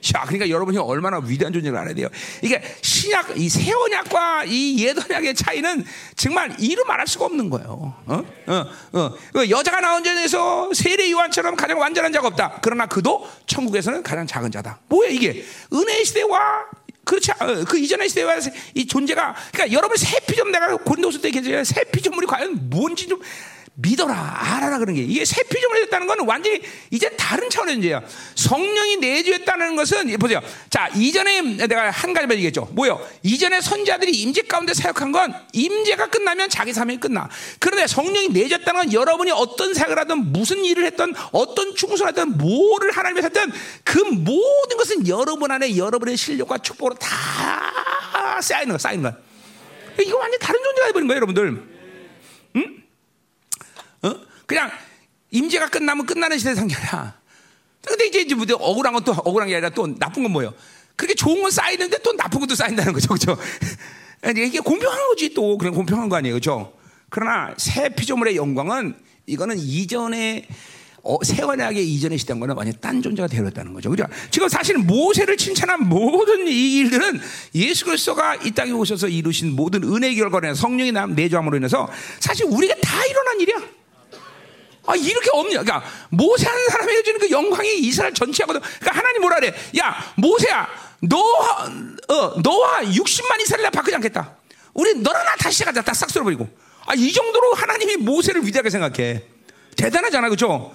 자, 0.05 0.20
그러니까 0.26 0.51
여러분이 0.51 0.76
얼마나 0.76 1.18
위대한 1.18 1.51
존재를 1.52 1.78
알아야 1.78 1.94
돼요. 1.94 2.09
이게 2.43 2.62
신약, 2.82 3.39
이 3.39 3.48
새 3.48 3.72
언약과 3.72 4.44
이옛 4.44 4.98
언약의 4.98 5.35
차이는 5.35 5.85
정말 6.14 6.55
이루 6.59 6.85
말할 6.85 7.06
수가 7.06 7.24
없는 7.24 7.48
거예요. 7.48 7.94
어? 8.06 8.22
어, 8.47 8.66
어. 8.93 9.10
그 9.32 9.48
여자가 9.48 9.81
나온 9.81 10.05
전에서 10.05 10.70
세례 10.74 11.10
요한처럼 11.10 11.56
가장 11.56 11.78
완전한 11.81 12.12
자가 12.12 12.28
없다. 12.28 12.59
그러나 12.60 12.85
그도 12.86 13.26
천국에서는 13.47 14.02
가장 14.02 14.26
작은 14.26 14.51
자다. 14.51 14.78
뭐야 14.89 15.09
이게? 15.09 15.43
은혜의 15.72 16.05
시대와 16.05 16.39
그렇지 17.05 17.32
않- 17.39 17.64
그 17.64 17.78
이전의 17.78 18.09
시대와 18.10 18.36
이 18.74 18.86
존재가 18.86 19.35
그러니까 19.52 19.76
여러분 19.76 19.97
새 19.97 20.18
피조물 20.20 20.52
내가 20.52 20.76
고린도서 20.76 21.20
때 21.20 21.28
얘기했잖아요. 21.28 21.64
새 21.64 21.85
피조물이 21.85 22.26
과연 22.26 22.68
뭔지 22.70 23.06
좀 23.09 23.20
믿어라 23.76 24.14
알아라 24.14 24.78
그런 24.78 24.94
게 24.94 25.02
이게 25.02 25.24
새 25.24 25.42
피조물이 25.42 25.82
됐다는 25.82 26.06
건 26.06 26.20
완전히 26.28 26.62
이제 26.90 27.10
다른 27.16 27.51
차원의 27.51 27.76
문제야. 27.76 28.02
성령이 28.36 28.98
내주했다는 28.98 29.74
것은 29.74 30.16
보세요. 30.18 30.40
자 30.70 30.88
이전에 30.94 31.40
내가 31.66 31.90
한 31.90 32.12
가지만 32.12 32.36
얘기했죠. 32.36 32.68
뭐요? 32.72 33.05
이전에 33.24 33.60
선자들이 33.60 34.12
임재 34.12 34.42
가운데 34.42 34.74
사역한 34.74 35.10
건 35.10 35.34
임재가 35.52 36.06
끝나면 36.06 36.48
자기 36.48 36.72
사명이 36.72 37.01
끝나. 37.01 37.28
그런데 37.59 37.88
성령이 37.88 38.28
내줬다는 38.28 38.80
건 38.82 38.92
여러분이 38.92 39.32
어떤 39.32 39.74
사역을 39.74 39.98
하든 39.98 40.32
무슨 40.32 40.64
일을 40.64 40.84
했든 40.86 41.12
어떤 41.32 41.74
충성하든 41.74 42.38
뭐를 42.38 42.92
하나님에 42.92 43.22
했든 43.22 43.52
그 43.82 43.98
모든 43.98 44.76
것은 44.76 45.09
여러분 45.09 45.51
안에 45.51 45.76
여러분의 45.76 46.16
실력과 46.16 46.59
축복으로 46.59 46.94
다 46.94 48.40
쌓이는 48.40 48.72
거, 48.72 48.78
쌓이는 48.78 49.02
거야. 49.02 49.16
이거 50.01 50.16
완전 50.16 50.34
히 50.34 50.38
다른 50.38 50.62
존재가 50.62 50.86
돼버린 50.88 51.09
거예요, 51.09 51.16
여러분들. 51.16 51.74
어? 52.56 52.84
그냥 54.47 54.71
임재가 55.31 55.69
끝나면 55.69 56.07
끝나는 56.07 56.39
시대 56.39 56.55
상태라. 56.55 57.15
근데 57.87 58.07
이제 58.07 58.21
이제 58.21 58.35
뭐 58.35 58.47
억울한 58.51 58.93
건 58.93 59.05
또 59.05 59.12
억울한 59.12 59.49
게 59.49 59.57
아니라 59.57 59.71
또 59.71 59.87
나쁜 59.99 60.23
건 60.23 60.33
뭐예요? 60.33 60.55
그렇게 60.97 61.15
좋은 61.15 61.43
건 61.43 61.51
쌓이는데 61.51 61.99
또 62.03 62.16
나쁜 62.16 62.41
것도 62.41 62.55
쌓인다는 62.55 62.93
거죠, 62.93 63.09
그렇죠? 63.09 63.37
이게 64.31 64.61
공평한 64.61 65.09
거지 65.09 65.35
또 65.35 65.59
그냥 65.59 65.75
공평한 65.75 66.09
거 66.09 66.16
아니에요, 66.16 66.35
그렇죠? 66.35 66.73
그러나 67.11 67.53
새 67.59 67.91
피조물의 67.91 68.37
영광은 68.37 68.97
이거는 69.27 69.59
이전에 69.59 70.47
어, 71.03 71.23
세원하게 71.23 71.83
이전에 71.83 72.16
시대한 72.16 72.41
거는 72.41 72.57
완전 72.57 72.75
딴 72.81 73.03
존재가 73.03 73.29
되었다는 73.29 73.75
거죠. 73.75 73.91
그죠? 73.91 74.07
지금 74.31 74.49
사실 74.49 74.79
모세를 74.79 75.37
칭찬한 75.37 75.87
모든 75.87 76.49
이 76.49 76.79
일들은 76.79 77.21
예수 77.55 77.85
그리스도가 77.85 78.37
이 78.37 78.53
땅에 78.53 78.71
오셔서 78.71 79.09
이루신 79.09 79.55
모든 79.55 79.85
은혜의 79.85 80.16
결과로 80.16 80.55
성령이 80.55 80.93
남 80.93 81.15
내주함으로 81.15 81.59
인해서 81.59 81.91
사실 82.21 82.47
우리가 82.47 82.75
다 82.81 83.05
일어난 83.05 83.41
일이야. 83.41 83.57
아, 84.86 84.94
이렇게 84.94 85.31
없냐. 85.32 85.62
그러니까, 85.62 85.82
모세 86.11 86.47
한 86.47 86.69
사람에게 86.69 87.02
주는 87.02 87.20
그 87.20 87.31
영광이 87.31 87.78
이스라엘 87.78 88.12
전체하거든. 88.12 88.61
그러니까 88.61 88.98
하나님 88.98 89.23
뭐라 89.23 89.36
그래. 89.36 89.55
야, 89.78 90.12
모세야, 90.16 90.69
너, 91.01 91.19
어, 91.19 92.40
너와 92.43 92.82
60만 92.82 93.40
이스라엘 93.40 93.70
바꾸지 93.70 93.94
않겠다. 93.97 94.36
우리 94.74 94.94
너랑 94.94 95.24
나 95.24 95.36
다시 95.36 95.59
시작하자. 95.59 95.82
딱싹 95.82 96.11
쓸어버리고. 96.11 96.48
아, 96.86 96.94
이 96.94 97.12
정도로 97.12 97.55
하나님이 97.55 97.97
모세를 97.97 98.44
위대하게 98.47 98.70
생각해. 98.70 99.23
대단하잖아. 99.77 100.28
그죠? 100.28 100.74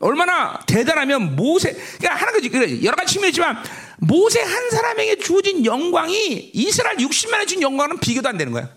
얼마나 0.00 0.60
대단하면 0.66 1.36
모세, 1.36 1.72
그러니까 1.72 2.14
하나 2.16 2.32
가지, 2.32 2.50
여러 2.84 2.96
가지 2.96 3.14
측면이 3.14 3.30
있지만, 3.30 3.62
모세 3.98 4.42
한 4.42 4.70
사람에게 4.70 5.16
주어진 5.18 5.64
영광이 5.64 6.50
이스라엘 6.52 6.96
60만에 6.98 7.46
준 7.46 7.62
영광은 7.62 7.98
비교도 7.98 8.28
안 8.28 8.36
되는 8.36 8.52
거야. 8.52 8.68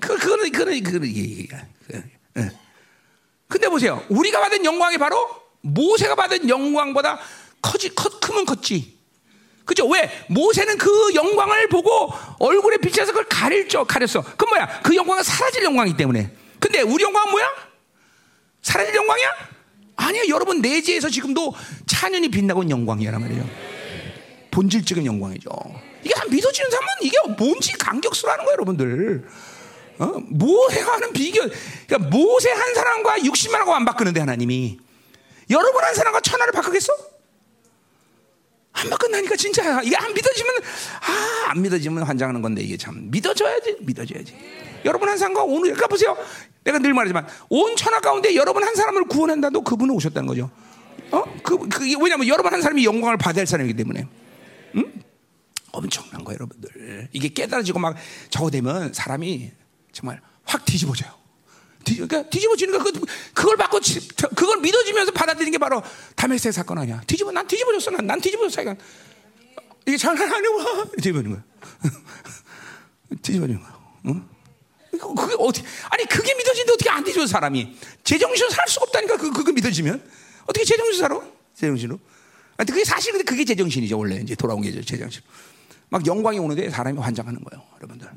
그, 0.00 0.18
그거는, 0.18 0.52
그거는, 0.52 0.82
그거는, 0.82 1.08
이게, 1.08 1.46
그, 1.46 1.56
예. 1.56 1.73
근데 3.48 3.68
보세요. 3.68 4.02
우리가 4.08 4.40
받은 4.40 4.64
영광이 4.64 4.98
바로 4.98 5.28
모세가 5.60 6.14
받은 6.14 6.48
영광보다 6.48 7.18
커지, 7.62 7.94
커, 7.94 8.08
크면 8.20 8.44
컸지. 8.44 8.98
그죠? 9.64 9.88
왜? 9.88 10.10
모세는 10.28 10.76
그 10.76 11.14
영광을 11.14 11.68
보고 11.68 12.12
얼굴에 12.38 12.76
비춰서 12.78 13.12
그걸 13.12 13.24
가릴죠. 13.28 13.84
가렸어. 13.86 14.22
그 14.36 14.44
뭐야? 14.44 14.80
그 14.82 14.94
영광은 14.94 15.22
사라질 15.22 15.62
영광이기 15.64 15.96
때문에. 15.96 16.30
근데 16.60 16.82
우리 16.82 17.02
영광은 17.02 17.30
뭐야? 17.30 17.46
사라질 18.60 18.94
영광이야? 18.94 19.28
아니야. 19.96 20.22
여러분 20.28 20.60
내재에서 20.60 21.08
지금도 21.08 21.54
찬연히 21.86 22.28
빛나고 22.28 22.62
있는 22.62 22.78
영광이란 22.78 23.20
말이에요. 23.20 23.48
본질적인 24.50 25.06
영광이죠. 25.06 25.50
이게 26.02 26.12
한 26.14 26.28
믿어지는 26.30 26.70
사람은 26.70 26.88
이게 27.02 27.16
뭔지 27.38 27.72
감격스러워하는 27.72 28.44
거예요, 28.44 28.52
여러분들. 28.54 29.24
어? 29.98 30.06
모세와는 30.28 31.12
비교, 31.12 31.40
그러니까 31.86 32.10
모세 32.10 32.50
한 32.50 32.74
사람과 32.74 33.18
60만 33.18 33.52
하고 33.58 33.74
안 33.74 33.84
바꾸는데 33.84 34.20
하나님이 34.20 34.78
여러분 35.50 35.84
한 35.84 35.94
사람과 35.94 36.20
천하를 36.20 36.52
바꾸겠어? 36.52 36.92
안 38.72 38.90
바꾼다니까 38.90 39.36
진짜야. 39.36 39.82
이게 39.82 39.96
안 39.96 40.12
믿어지면 40.12 40.54
아, 40.56 41.50
안 41.50 41.62
믿어지면 41.62 42.02
환장하는 42.02 42.42
건데 42.42 42.62
이게 42.62 42.76
참 42.76 43.08
믿어줘야지, 43.10 43.76
믿어줘야지. 43.80 44.36
여러분 44.84 45.08
한 45.08 45.16
사람과 45.16 45.44
오늘 45.44 45.70
그러니까 45.70 45.86
보세요. 45.86 46.16
내가 46.64 46.78
늘 46.78 46.92
말하지만 46.92 47.26
온 47.48 47.76
천하 47.76 48.00
가운데 48.00 48.34
여러분 48.34 48.64
한 48.64 48.74
사람을 48.74 49.04
구원한다도 49.04 49.62
그분은 49.62 49.94
오셨다는 49.94 50.26
거죠. 50.26 50.50
어? 51.12 51.22
그, 51.42 51.68
그 51.68 51.84
왜냐면 52.02 52.26
여러분 52.26 52.52
한 52.52 52.60
사람이 52.60 52.84
영광을 52.84 53.16
받아야 53.16 53.42
할 53.42 53.46
사람이기 53.46 53.76
때문에. 53.76 54.08
응? 54.76 54.92
엄청난 55.70 56.24
거예요, 56.24 56.38
여러분들. 56.40 57.08
이게 57.12 57.28
깨달아지고 57.28 57.78
막 57.78 57.96
저거 58.30 58.50
되면 58.50 58.92
사람이 58.92 59.52
정말 59.94 60.20
확 60.44 60.64
뒤집어져요. 60.66 61.10
뒤, 61.84 61.96
그러니까 61.96 62.28
뒤집어지는 62.28 62.78
거, 62.78 62.84
그, 62.84 63.00
그걸 63.32 63.56
받고, 63.56 63.78
그걸 64.34 64.60
믿어지면서 64.60 65.12
받아들이는 65.12 65.52
게 65.52 65.58
바로 65.58 65.82
다메섹 66.16 66.52
사건 66.52 66.78
아니야. 66.78 67.00
뒤집어, 67.06 67.30
난 67.30 67.46
뒤집어졌어. 67.46 67.90
난, 67.90 68.06
난 68.06 68.20
뒤집어졌어. 68.20 68.62
이건. 68.62 68.78
이게 69.86 69.96
장난 69.96 70.32
아니야. 70.32 70.50
뒤집어지는 70.96 71.30
거야. 71.32 71.44
뒤집어지는 73.22 73.60
거야. 73.60 73.78
응? 74.06 74.28
그게 74.90 75.34
어디, 75.38 75.62
아니, 75.90 76.04
그게 76.06 76.34
믿어지는데 76.34 76.72
어떻게 76.72 76.90
안 76.90 77.04
뒤집어, 77.04 77.26
사람이. 77.26 77.76
제정신으로 78.02 78.50
살 78.50 78.66
수가 78.66 78.84
없다니까, 78.84 79.16
그, 79.18 79.30
그거 79.32 79.52
믿어지면. 79.52 80.02
어떻게 80.44 80.64
제정신으로 80.64 80.96
살아? 80.96 81.20
제정신으로? 81.54 81.98
아니, 82.56 82.70
그게 82.70 82.84
사실 82.84 83.12
근데 83.12 83.24
그게 83.24 83.44
제정신이죠, 83.44 83.98
원래. 83.98 84.16
이제 84.16 84.34
돌아온 84.34 84.62
게 84.62 84.80
제정신. 84.80 85.22
막 85.90 86.06
영광이 86.06 86.38
오는데 86.38 86.70
사람이 86.70 86.98
환장하는 86.98 87.44
거예요, 87.44 87.62
여러분들. 87.76 88.08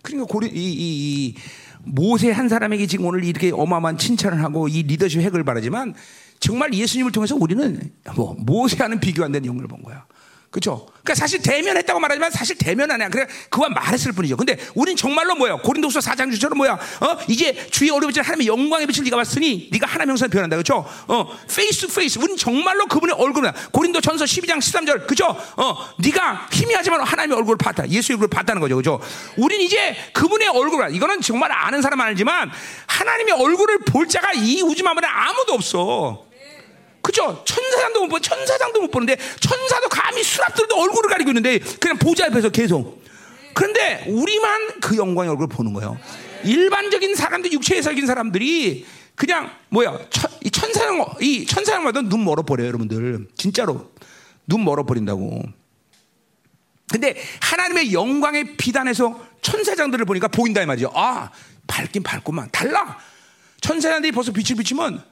응? 0.00 0.02
그러니까 0.02 0.32
고리, 0.32 0.48
이, 0.48 0.72
이, 0.72 1.26
이, 1.26 1.34
모세 1.82 2.30
한 2.30 2.48
사람에게 2.48 2.86
지금 2.86 3.06
오늘 3.06 3.24
이렇게 3.24 3.50
어마어마한 3.50 3.98
칭찬을 3.98 4.42
하고 4.42 4.68
이 4.68 4.82
리더십 4.82 5.20
획을 5.20 5.44
바라지만 5.44 5.94
정말 6.38 6.72
예수님을 6.72 7.12
통해서 7.12 7.36
우리는 7.36 7.92
뭐 8.16 8.34
모세와는 8.38 9.00
비교 9.00 9.24
안 9.24 9.32
되는 9.32 9.46
영광을 9.46 9.68
본 9.68 9.82
거야. 9.82 10.06
그렇죠? 10.50 10.86
그러니까 11.02 11.14
사실 11.14 11.40
대면했다고 11.42 12.00
말하지만 12.00 12.30
사실 12.32 12.58
대면 12.58 12.90
아니야. 12.90 13.08
그래 13.08 13.26
그와 13.50 13.68
말했을 13.68 14.12
뿐이죠. 14.12 14.36
근데 14.36 14.58
우린 14.74 14.96
정말로 14.96 15.36
뭐야? 15.36 15.56
고린도서 15.56 16.00
4장 16.00 16.30
주처럼 16.32 16.58
뭐야? 16.58 16.72
어? 16.72 17.18
이제 17.28 17.68
주의 17.70 17.88
어려움을 17.90 18.12
하나님의 18.16 18.48
영광의 18.48 18.88
빛을 18.88 19.04
네가 19.04 19.16
봤으니 19.16 19.68
네가 19.70 19.86
하나님 19.86 20.10
형상을 20.10 20.28
변한다. 20.30 20.56
그렇죠? 20.56 20.84
어, 21.06 21.38
페이스 21.54 21.86
투 21.86 21.94
페이스. 21.94 22.18
우린 22.18 22.36
정말로 22.36 22.86
그분의 22.86 23.14
얼굴을 23.14 23.52
고린도 23.70 24.00
전서 24.00 24.24
12장 24.24 24.58
13절. 24.58 25.06
그렇죠? 25.06 25.26
어, 25.56 25.76
네가 26.00 26.48
희미하지만 26.52 27.02
하나님의 27.02 27.38
얼굴을 27.38 27.56
봤다. 27.56 27.88
예수의 27.88 28.16
얼굴을 28.16 28.28
봤다는 28.28 28.60
거죠. 28.60 28.74
그렇죠? 28.74 29.00
우린 29.36 29.60
이제 29.60 29.96
그분의 30.12 30.48
얼굴을 30.48 30.94
이거는 30.96 31.20
정말 31.20 31.52
아는 31.52 31.80
사람 31.80 32.00
알지만 32.00 32.50
하나님의 32.88 33.34
얼굴을 33.34 33.78
볼 33.86 34.08
자가 34.08 34.32
이 34.32 34.62
우주 34.62 34.82
만물에 34.82 35.06
아무도 35.06 35.52
없어. 35.54 36.29
그죠? 37.02 37.42
천사장도 37.46 38.00
못 38.00 38.08
보, 38.08 38.20
천사장도 38.20 38.80
못 38.82 38.90
보는데 38.90 39.16
천사도 39.40 39.88
감히 39.88 40.22
수랍들도 40.22 40.74
얼굴을 40.74 41.10
가리고 41.10 41.30
있는데 41.30 41.58
그냥 41.58 41.98
보좌 41.98 42.26
앞에서 42.26 42.50
계속. 42.50 43.02
그런데 43.54 44.04
우리만 44.08 44.80
그 44.80 44.96
영광의 44.96 45.30
얼굴을 45.30 45.48
보는 45.48 45.72
거예요. 45.72 45.98
일반적인 46.44 47.14
사람들, 47.14 47.52
육체에 47.52 47.82
살긴 47.82 48.06
사람들이 48.06 48.86
그냥 49.14 49.50
뭐야? 49.68 49.98
천사장, 50.52 51.04
이 51.20 51.44
천사장마다 51.44 52.02
눈 52.02 52.24
멀어 52.24 52.42
버려요, 52.42 52.68
여러분들. 52.68 53.28
진짜로 53.36 53.90
눈 54.46 54.64
멀어 54.64 54.84
버린다고. 54.84 55.42
근데 56.90 57.14
하나님의 57.40 57.92
영광의 57.92 58.56
비단에서 58.56 59.20
천사장들을 59.42 60.04
보니까 60.06 60.28
보인다 60.28 60.62
이 60.62 60.66
말이죠. 60.66 60.90
아, 60.94 61.30
밝긴 61.66 62.02
밝구만. 62.02 62.48
달라. 62.50 62.98
천사장들이 63.60 64.12
벌써 64.12 64.32
빛을 64.32 64.56
비치면 64.56 65.02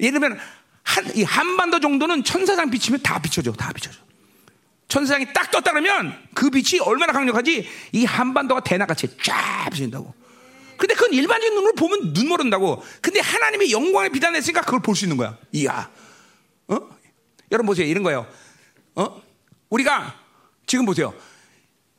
예를 0.00 0.20
들면 0.20 0.38
한, 0.84 1.16
이 1.16 1.22
한반도 1.24 1.80
정도는 1.80 2.22
천사장 2.24 2.70
비치면 2.70 3.02
다 3.02 3.18
비춰져. 3.20 3.52
다 3.52 3.72
비춰져. 3.72 3.98
천사장이 4.88 5.32
딱 5.32 5.50
떴다 5.50 5.72
그러면 5.72 6.16
그 6.34 6.50
빛이 6.50 6.80
얼마나 6.80 7.12
강력하지 7.12 7.66
이 7.92 8.04
한반도가 8.04 8.62
대낮같이 8.62 9.16
쫙 9.24 9.68
비친다고. 9.72 10.14
근데 10.76 10.94
그건 10.94 11.12
일반적인 11.12 11.54
눈으로 11.54 11.72
보면 11.74 12.12
눈 12.12 12.28
모른다고. 12.28 12.82
근데 13.00 13.20
하나님의 13.20 13.72
영광에 13.72 14.10
비단했으니까 14.10 14.60
그걸 14.60 14.80
볼 14.80 14.94
수 14.94 15.04
있는 15.04 15.16
거야. 15.16 15.36
이야. 15.52 15.90
어? 16.68 16.76
여러분 17.50 17.66
보세요. 17.66 17.86
이런 17.86 18.02
거예요. 18.02 18.26
어? 18.94 19.22
우리가 19.70 20.20
지금 20.66 20.84
보세요. 20.84 21.14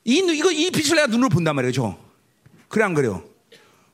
이, 0.03 0.17
이거, 0.17 0.51
이 0.51 0.69
빛을 0.71 0.95
내가 0.95 1.07
눈으로 1.07 1.29
본단 1.29 1.55
말이죠. 1.55 1.97
그래, 2.67 2.83
안 2.85 2.93
그래요? 2.93 3.23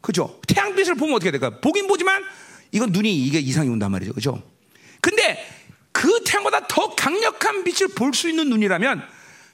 그죠? 0.01 0.39
태양빛을 0.47 0.95
보면 0.95 1.15
어떻게 1.15 1.31
될까? 1.31 1.59
보긴 1.61 1.87
보지만 1.87 2.23
이건 2.71 2.91
눈이 2.91 3.15
이게 3.25 3.39
이상이 3.39 3.69
온단 3.69 3.91
말이죠. 3.91 4.13
그죠? 4.13 4.41
그 5.91 6.23
태양보다 6.23 6.67
더 6.67 6.95
강력한 6.95 7.63
빛을 7.63 7.89
볼 7.93 8.13
수 8.13 8.29
있는 8.29 8.49
눈이라면 8.49 9.01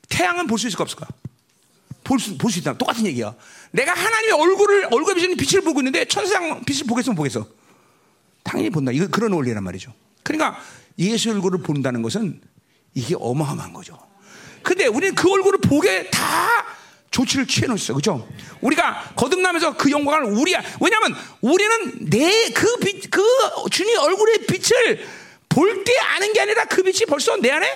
태양은 0.10 0.48
볼 0.48 0.58
수 0.60 0.68
있을까 0.68 0.84
없을까? 0.84 1.08
볼 2.04 2.20
수, 2.20 2.38
볼 2.38 2.52
수 2.52 2.60
있다. 2.60 2.78
똑같은 2.78 3.06
얘기야. 3.06 3.34
내가 3.72 3.94
하나님의 3.94 4.32
얼굴을, 4.34 4.86
얼굴에 4.92 5.16
비치는 5.16 5.36
빛을 5.38 5.62
보고 5.64 5.80
있는데 5.82 6.06
천상 6.06 6.64
빛을 6.64 6.86
보겠으면 6.88 7.16
보겠어. 7.16 7.46
당연히 8.44 8.70
본다. 8.70 8.92
이거 8.92 9.08
그런 9.08 9.34
원리란 9.34 9.62
말이죠. 9.64 9.94
그러니까 10.24 10.60
예수 11.00 11.30
얼굴을 11.32 11.62
본다는 11.64 12.02
것은 12.02 12.42
이게 12.94 13.16
어마어마한 13.20 13.74
거죠. 13.74 14.00
근데 14.64 14.86
우리는 14.88 15.14
그 15.16 15.30
얼굴을 15.32 15.60
보게 15.60 16.10
다 16.10 16.48
조치를 17.12 17.46
취해 17.48 17.68
놓으셨어요. 17.68 17.96
그죠? 17.96 18.28
우리가 18.62 19.14
거듭나면서 19.16 19.76
그 19.76 19.92
영광을 19.92 20.32
우리야. 20.34 20.62
왜냐면 20.80 21.16
우리는 21.42 22.10
내 22.10 22.50
그 22.54 22.78
빛, 22.78 23.10
그 23.12 23.22
주님 23.70 23.98
얼굴의 24.00 24.46
빛을 24.48 25.06
볼 25.58 25.84
때 25.84 25.92
아는 26.16 26.34
게 26.34 26.42
아니라 26.42 26.66
그 26.66 26.84
빛이 26.84 27.06
벌써 27.08 27.36
내 27.38 27.50
안에 27.50 27.68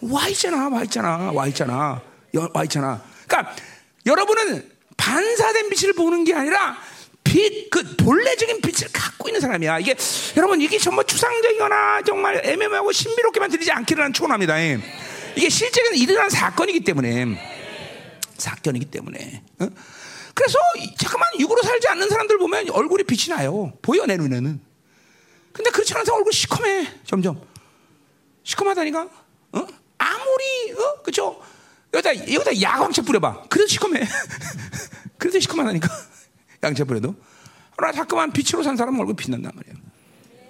와 0.00 0.28
있잖아. 0.28 0.68
와 0.68 0.82
있잖아. 0.84 1.30
와 1.32 1.46
있잖아. 1.46 2.00
와 2.54 2.64
있잖아. 2.64 3.02
그러니까 3.26 3.54
여러분은 4.06 4.70
반사된 4.96 5.68
빛을 5.68 5.92
보는 5.92 6.24
게 6.24 6.32
아니라 6.32 6.78
빛, 7.22 7.68
그 7.70 7.96
본래적인 7.96 8.62
빛을 8.62 8.90
갖고 8.92 9.28
있는 9.28 9.40
사람이야. 9.42 9.80
이게 9.80 9.94
여러분 10.36 10.60
이게 10.60 10.78
정말 10.78 11.04
추상적이거나 11.04 12.02
정말 12.06 12.40
애매하고 12.42 12.92
신비롭게만 12.92 13.50
들리지 13.50 13.72
않기를 13.72 14.02
난 14.02 14.12
축원합니다. 14.12 14.56
이게 15.36 15.48
실제로 15.50 15.90
일어난 15.94 16.30
사건이기 16.30 16.80
때문에 16.80 17.26
사건이기 18.38 18.86
때문에. 18.86 19.42
어? 19.58 19.68
그래서 20.34 20.58
잠깐만 20.96 21.28
육으로 21.40 21.60
살지 21.62 21.88
않는 21.88 22.08
사람들 22.08 22.38
보면 22.38 22.70
얼굴이 22.70 23.04
빛이 23.04 23.36
나요. 23.36 23.72
보여 23.82 24.06
내 24.06 24.16
눈에는. 24.16 24.65
근데 25.56 25.70
그렇지 25.70 25.94
사람 25.94 26.04
얼굴 26.10 26.32
시커매 26.32 27.00
점점 27.04 27.40
시커하다니까. 28.42 29.02
어? 29.52 29.66
아무리 29.98 30.72
어 30.72 31.02
그죠? 31.02 31.40
여기다 31.94 32.14
여기다 32.32 32.60
야광채 32.60 33.02
뿌려봐. 33.02 33.44
그래도 33.48 33.66
시커매. 33.66 34.06
그래도 35.16 35.40
시커하다니까. 35.40 35.88
양채 36.62 36.84
뿌려도. 36.84 37.14
그러나 37.74 37.92
자꾸만 37.92 38.32
빛으로 38.32 38.62
산 38.62 38.76
사람은 38.76 39.00
얼굴 39.00 39.16
빛난단 39.16 39.52
말이에요. 39.54 39.76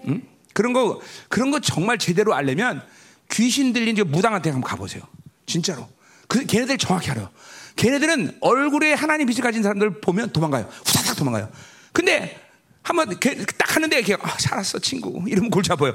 응? 0.09 0.23
그런 0.53 0.73
거 0.73 1.01
그런 1.29 1.51
거 1.53 1.61
정말 1.61 1.99
제대로 1.99 2.35
알려면 2.35 2.83
귀신 3.31 3.73
들린 3.73 3.97
무당한테 4.11 4.51
한번 4.51 4.69
가보세요. 4.69 5.03
진짜로. 5.47 5.89
그 6.27 6.45
걔네들 6.45 6.79
정확히 6.79 7.11
알아요. 7.13 7.31
걔네들은 7.77 8.39
얼굴에 8.41 8.95
하나님 8.95 9.29
빛을 9.29 9.43
가진 9.43 9.63
사람들 9.63 10.01
보면 10.01 10.33
도망가요. 10.33 10.69
후다닥 10.85 11.17
도망가요. 11.17 11.51
근데 11.93 12.46
한번 12.87 13.19
딱 13.59 13.75
하는데 13.75 13.97
이렇게 13.99 14.15
아, 14.15 14.37
살았어 14.39 14.79
친구 14.79 15.21
이러면 15.27 15.51
골치 15.51 15.73
아파요. 15.73 15.93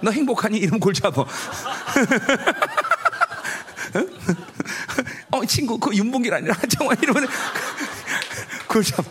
너 0.00 0.10
행복하니 0.10 0.58
이러면 0.58 0.80
골치 0.80 1.00
아파. 1.04 1.24
어 5.30 5.46
친구 5.46 5.78
그 5.78 5.94
윤봉길 5.94 6.34
아니라 6.34 6.56
정말 6.68 6.96
이러면 7.00 7.28
골치 8.66 8.92
아파. 8.94 9.08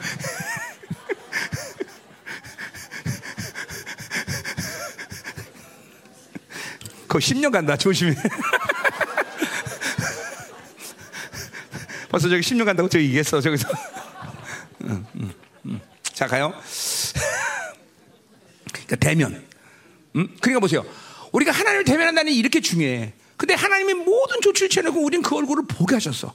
그 7.07 7.17
10년 7.17 7.49
간다 7.49 7.77
조심해. 7.77 8.13
벌써 12.09 12.27
저기 12.27 12.41
10년 12.41 12.65
간다고 12.65 12.89
저기 12.89 13.05
얘기했어 13.05 13.39
저기서. 13.39 13.69
음, 14.81 15.05
음, 15.15 15.33
음. 15.67 15.79
자 16.21 16.27
가요. 16.27 16.53
그러니까 18.71 18.95
대면. 18.97 19.43
음? 20.15 20.35
그러니까 20.39 20.59
보세요. 20.59 20.85
우리가 21.31 21.51
하나님을 21.51 21.83
대면한다는 21.83 22.31
이렇게 22.31 22.61
중요해. 22.61 23.13
근데 23.37 23.55
하나님이 23.55 23.95
모든 23.95 24.39
조치를 24.39 24.69
취해놓고 24.69 24.99
우리는 25.03 25.23
그 25.23 25.35
얼굴을 25.35 25.63
보게 25.67 25.95
하셨어. 25.95 26.31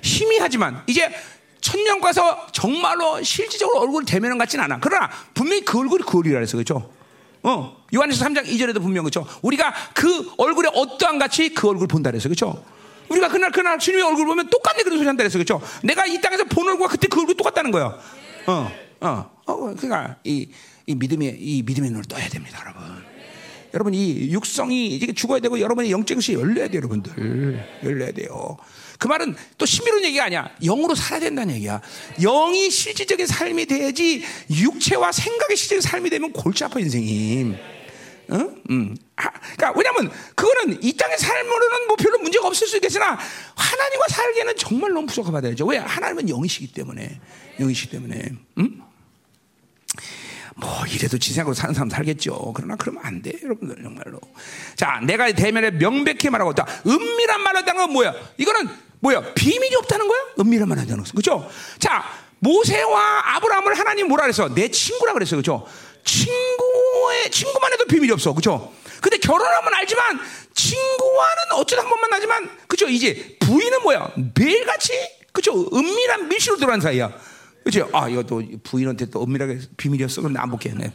희미하지만 0.00 0.84
이제 0.86 1.14
천년 1.60 2.00
가서 2.00 2.46
정말로 2.52 3.22
실질적으로 3.22 3.80
얼굴을 3.80 4.06
대면한 4.06 4.38
같진 4.38 4.58
않아. 4.58 4.78
그러나 4.80 5.10
분명히 5.34 5.66
그 5.66 5.80
얼굴이 5.80 6.02
그 6.04 6.16
얼굴이라 6.16 6.38
그랬어. 6.38 6.56
그죠? 6.56 6.90
어. 7.42 7.84
요한에서 7.94 8.24
3장 8.24 8.46
2절에도 8.46 8.80
분명 8.80 9.04
그죠? 9.04 9.26
우리가 9.42 9.74
그 9.92 10.32
얼굴에 10.38 10.70
어떠한 10.72 11.18
같이 11.18 11.50
그 11.50 11.68
얼굴을 11.68 11.88
본다 11.88 12.10
그랬어. 12.10 12.30
그죠? 12.30 12.64
우리가 13.10 13.28
그날 13.28 13.52
그날 13.52 13.78
주님의 13.78 14.02
얼굴 14.02 14.24
보면 14.24 14.48
똑같네 14.48 14.82
그런 14.82 14.96
소리 14.96 15.06
한다 15.06 15.24
그랬어. 15.24 15.36
그죠? 15.36 15.60
내가 15.82 16.06
이 16.06 16.22
땅에서 16.22 16.44
본 16.44 16.68
얼굴과 16.68 16.88
그때 16.88 17.06
그 17.06 17.20
얼굴이 17.20 17.36
똑같다는 17.36 17.70
거야. 17.70 17.98
어. 18.46 18.85
어. 19.06 19.30
어. 19.46 19.56
그러니까 19.74 20.16
이, 20.24 20.48
이 20.86 20.94
믿음의 20.94 21.36
이 21.38 21.62
믿음의 21.62 21.90
눈을 21.90 22.04
떠야 22.04 22.28
됩니다, 22.28 22.60
여러분. 22.62 23.04
여러분 23.74 23.94
이 23.94 24.32
육성이 24.32 24.96
이제 24.96 25.12
죽어야 25.12 25.40
되고 25.40 25.60
여러분의 25.60 25.90
영적 25.90 26.16
것이 26.16 26.32
열려야 26.32 26.68
돼요, 26.68 26.78
여러분들. 26.78 27.64
열려야 27.84 28.12
돼요. 28.12 28.56
그 28.98 29.06
말은 29.06 29.36
또 29.58 29.66
신비로운 29.66 30.04
얘기가 30.04 30.24
아니야. 30.24 30.50
영으로 30.62 30.94
살아야 30.94 31.20
된다는 31.20 31.54
얘기야. 31.56 31.82
영이 32.20 32.70
실질적인 32.70 33.26
삶이 33.26 33.66
돼야지 33.66 34.24
육체와 34.50 35.12
생각의 35.12 35.56
실질적인 35.56 35.90
삶이 35.90 36.10
되면 36.10 36.32
골치 36.32 36.64
아파 36.64 36.80
인생이. 36.80 37.54
응? 38.32 38.62
음. 38.70 38.96
아, 39.16 39.30
그러니까 39.56 39.72
왜냐면 39.76 40.10
그거는 40.34 40.82
이 40.82 40.92
땅의 40.94 41.18
삶으로는 41.18 41.86
뭐 41.86 41.96
별로 41.96 42.18
문제가 42.18 42.48
없을 42.48 42.66
수 42.66 42.76
있겠으나 42.76 43.18
하나님과 43.54 44.08
살기에는 44.08 44.56
정말 44.56 44.92
너무 44.92 45.06
부족하다죠. 45.06 45.66
왜? 45.66 45.78
하나님은 45.78 46.28
영이시기 46.28 46.72
때문에 46.72 47.20
영이시기 47.60 47.90
때문에. 47.90 48.30
음? 48.58 48.85
뭐 50.58 50.84
이래도 50.88 51.18
지생하고 51.18 51.52
사는 51.52 51.74
사람 51.74 51.90
살겠죠. 51.90 52.52
그러나 52.54 52.76
그러면 52.76 53.02
안 53.04 53.20
돼, 53.20 53.32
여러분들 53.42 53.82
정말로. 53.82 54.18
자, 54.74 55.00
내가 55.04 55.30
대면에 55.32 55.70
명백히 55.70 56.30
말하고 56.30 56.52
있다. 56.52 56.66
은밀한 56.86 57.42
말하다는 57.42 57.80
건 57.82 57.92
뭐야? 57.92 58.14
이거는 58.38 58.68
뭐야? 59.00 59.34
비밀이 59.34 59.74
없다는 59.76 60.08
거야? 60.08 60.18
은밀한 60.40 60.66
말하다는 60.68 61.04
것은 61.04 61.12
그렇죠? 61.14 61.48
자, 61.78 62.04
모세와 62.38 63.36
아브라함을 63.36 63.78
하나님 63.78 64.08
뭐라 64.08 64.22
그랬어? 64.22 64.54
내 64.54 64.68
친구라 64.70 65.12
그랬어, 65.12 65.36
그렇죠? 65.36 65.66
친구의 66.04 67.30
친구만 67.30 67.72
해도 67.72 67.84
비밀이 67.84 68.10
없어, 68.12 68.32
그렇죠? 68.32 68.72
근데 69.02 69.18
결혼하면 69.18 69.74
알지만 69.74 70.18
친구와는 70.54 71.42
어쩌다 71.54 71.82
한 71.82 71.90
번 71.90 72.00
만 72.00 72.10
나지만 72.10 72.50
그죠? 72.66 72.88
이제 72.88 73.36
부인은 73.40 73.82
뭐야? 73.82 74.10
매일같이 74.34 74.92
그죠? 75.32 75.68
은밀한 75.74 76.28
밀실로 76.28 76.56
들어간 76.56 76.80
사이야. 76.80 77.12
그죠? 77.66 77.90
아, 77.92 78.08
이것도 78.08 78.42
부인한테 78.62 79.06
또 79.06 79.24
은밀하게 79.24 79.58
비밀이었어. 79.76 80.20
그럼 80.20 80.34
나안 80.34 80.50
볼게. 80.50 80.72
네. 80.72 80.92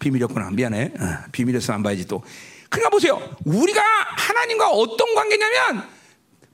비밀이었구나. 0.00 0.50
미안해. 0.50 0.90
어, 0.98 1.18
비밀이었어. 1.30 1.72
안 1.72 1.84
봐야지 1.84 2.04
또. 2.08 2.20
그러니까 2.68 2.90
보세요. 2.90 3.36
우리가 3.44 3.80
하나님과 4.16 4.70
어떤 4.70 5.14
관계냐면 5.14 5.88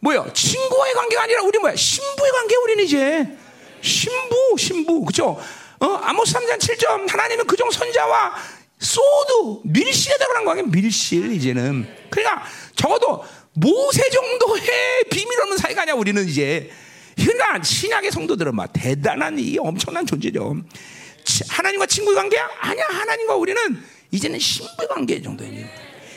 뭐야? 0.00 0.30
친구와의 0.34 0.92
관계가 0.92 1.22
아니라 1.22 1.42
우리 1.42 1.58
뭐야? 1.58 1.74
신부의 1.74 2.32
관계 2.32 2.54
우리는 2.56 2.84
이제 2.84 3.38
신부, 3.80 4.56
신부. 4.58 5.02
그죠? 5.06 5.40
어, 5.80 5.86
아모스 5.86 6.34
3장 6.34 6.58
7점 6.58 7.08
하나님은 7.08 7.46
그종 7.46 7.70
선자와 7.70 8.34
소드 8.78 9.60
밀실에다 9.64 10.26
그런 10.26 10.44
거야. 10.44 10.62
밀실 10.66 11.32
이제는. 11.32 11.88
그러니까 12.10 12.44
적어도 12.74 13.24
모세 13.54 14.06
정도의 14.10 15.04
비밀 15.10 15.40
없는 15.40 15.56
사이가 15.56 15.80
아니야. 15.80 15.94
우리는 15.94 16.28
이제. 16.28 16.70
그러니까 17.16 17.62
신약의 17.62 18.12
성도들은 18.12 18.54
막 18.54 18.70
대단한 18.72 19.38
이 19.38 19.58
엄청난 19.58 20.06
존재죠. 20.06 20.56
하나님과 21.48 21.86
친구의 21.86 22.14
관계야? 22.14 22.48
아니야. 22.60 22.84
하나님과 22.88 23.34
우리는 23.36 23.60
이제는 24.10 24.38
신부의 24.38 24.88
관계 24.88 25.20
정도예요. 25.20 25.66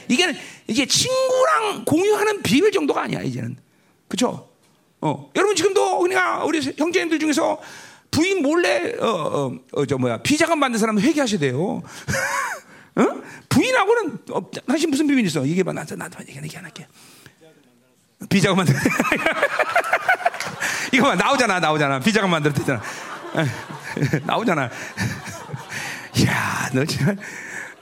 이게 0.08 0.36
이제 0.68 0.86
친구랑 0.86 1.86
공유하는 1.86 2.44
비밀 2.44 2.72
정도가 2.72 3.04
아니야. 3.04 3.22
이제는. 3.22 3.58
그렇죠? 4.08 4.50
어. 5.02 5.32
여러분 5.36 5.56
지금도 5.56 6.00
그러니까 6.00 6.44
우리 6.44 6.60
형제님들 6.60 7.20
중에서 7.20 7.62
부인 8.12 8.42
몰래 8.42 8.96
어어저 9.00 9.06
어, 9.06 9.96
어, 9.96 9.98
뭐야 9.98 10.18
비자금 10.24 10.60
만든 10.60 10.80
사람 10.80 11.00
회개하셔야 11.00 11.40
돼요. 11.40 11.82
어? 12.96 13.04
부인하고는 13.48 14.20
어, 14.32 14.52
당신 14.68 14.90
무슨 14.90 15.08
비밀 15.08 15.26
있어? 15.26 15.46
이게 15.46 15.64
봐 15.64 15.72
나한테 15.72 15.96
나한테 15.96 16.26
얘기 16.44 16.58
안 16.58 16.66
할게. 16.66 16.88
비자금 18.30 18.58
만들. 18.58 18.76
이거 20.92 21.08
봐 21.08 21.16
나오잖아 21.16 21.60
나오잖아 21.60 22.00
비자금 22.00 22.30
만들었잖아. 22.32 22.82
나오잖아. 24.26 24.64
야, 26.26 26.70
너 26.74 26.84
진짜 26.86 27.16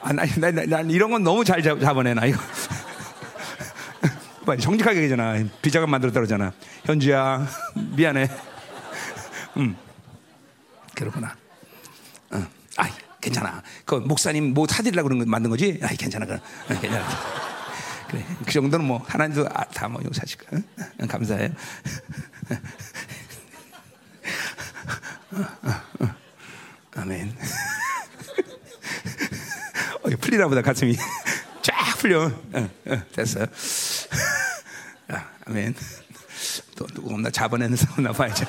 아, 0.01 0.13
나, 0.13 0.25
나, 0.25 0.51
나, 0.51 0.63
난 0.65 0.89
이런 0.89 1.11
건 1.11 1.23
너무 1.23 1.43
잘 1.43 1.61
잡, 1.61 1.83
아내 1.83 2.13
나 2.13 2.25
이거. 2.25 2.39
정직하게 4.59 4.99
얘기잖아. 4.99 5.43
비자금 5.61 5.89
만들었다 5.89 6.19
그러잖아. 6.21 6.53
현주야, 6.85 7.45
미안해. 7.95 8.29
음. 9.57 9.75
그렇구나. 10.95 11.35
어. 12.31 12.47
아이, 12.77 12.89
괜찮아. 13.19 13.61
그 13.83 13.95
목사님 13.95 14.53
뭐 14.53 14.65
사드리려고 14.67 15.09
그런 15.09 15.19
거 15.19 15.25
만든 15.29 15.49
거지? 15.49 15.79
아이, 15.83 15.97
괜찮아. 15.97 16.25
그럼. 16.25 16.39
어, 16.39 16.79
괜찮아. 16.79 17.05
그래. 18.09 18.25
그 18.45 18.51
정도는 18.51 18.85
뭐, 18.85 19.03
하나님도 19.05 19.47
아, 19.53 19.65
다뭐 19.65 20.01
용서하실 20.03 20.39
거야. 20.39 20.61
어? 21.01 21.07
감사해요. 21.07 21.49
아멘. 26.95 27.35
어, 30.03 30.09
풀리나 30.21 30.47
보다, 30.47 30.61
가슴이. 30.61 30.95
쫙 31.61 31.97
풀려. 31.99 32.31
됐어요. 33.13 33.45
아, 35.09 35.25
아멘. 35.45 35.75
또 36.75 36.87
누구 36.87 37.13
없나? 37.13 37.29
잡아내는 37.29 37.75
사람 37.75 38.03
나봐야죠. 38.03 38.45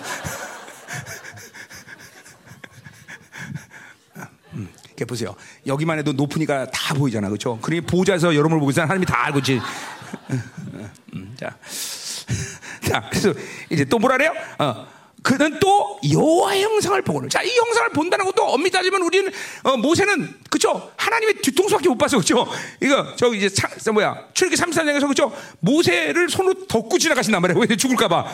이렇게 4.98 5.04
보세요. 5.04 5.36
여기만 5.66 5.98
해도 5.98 6.12
높으니까 6.12 6.66
다 6.70 6.94
보이잖아. 6.94 7.28
그렇죠? 7.28 7.58
그러니 7.62 7.82
보좌에서 7.82 8.34
여러분을 8.34 8.58
보고 8.58 8.70
있어 8.70 8.82
하나님이 8.82 9.06
다 9.06 9.26
알고 9.26 9.38
있지. 9.38 9.60
음, 11.14 11.36
자. 11.38 11.56
자, 12.84 13.04
그래서 13.08 13.32
이제 13.70 13.84
또 13.84 13.98
뭐라 13.98 14.16
그래요? 14.16 14.32
어. 14.58 14.86
그는 15.22 15.58
또 15.60 15.98
여호와의 16.10 16.62
형상을 16.62 17.00
보고는 17.02 17.28
자, 17.28 17.42
이 17.42 17.56
형상을 17.56 17.90
본다는 17.90 18.24
것도 18.24 18.44
엄밀히 18.44 18.70
따지면 18.70 19.02
우리는 19.02 19.30
어, 19.64 19.76
모세는 19.76 20.34
그죠? 20.48 20.90
하나님의 20.96 21.42
뒤통수밖에 21.42 21.88
못 21.88 21.98
봤어. 21.98 22.18
그죠? 22.18 22.46
이거 22.80 23.14
저 23.16 23.32
이제 23.34 23.48
차, 23.48 23.68
뭐야? 23.92 24.16
출애기 24.32 24.56
33장에서 24.56 25.06
그죠? 25.06 25.32
모세를 25.60 26.28
손으로 26.28 26.66
덮고 26.66 26.98
지나가신단 26.98 27.42
말이에요. 27.42 27.60
왜 27.68 27.76
죽을까 27.76 28.08
봐. 28.08 28.26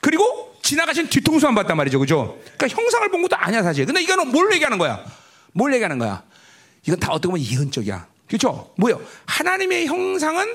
그리고 0.00 0.56
지나가신 0.62 1.08
뒤통수만 1.08 1.54
봤단 1.54 1.76
말이죠. 1.76 1.98
그죠? 1.98 2.38
그러니까 2.56 2.68
형상을 2.68 3.08
본 3.10 3.22
것도 3.22 3.36
아니야, 3.36 3.62
사실. 3.62 3.86
근데 3.86 4.02
이거는 4.02 4.28
뭘 4.28 4.52
얘기하는 4.52 4.78
거야? 4.78 5.04
뭘 5.52 5.72
얘기하는 5.74 5.98
거야? 5.98 6.22
이건 6.86 6.98
다 6.98 7.12
어떻게 7.12 7.30
보면 7.30 7.44
예언적이야. 7.44 8.06
그렇죠? 8.26 8.72
뭐요? 8.76 9.00
하나님의 9.26 9.86
형상은 9.86 10.54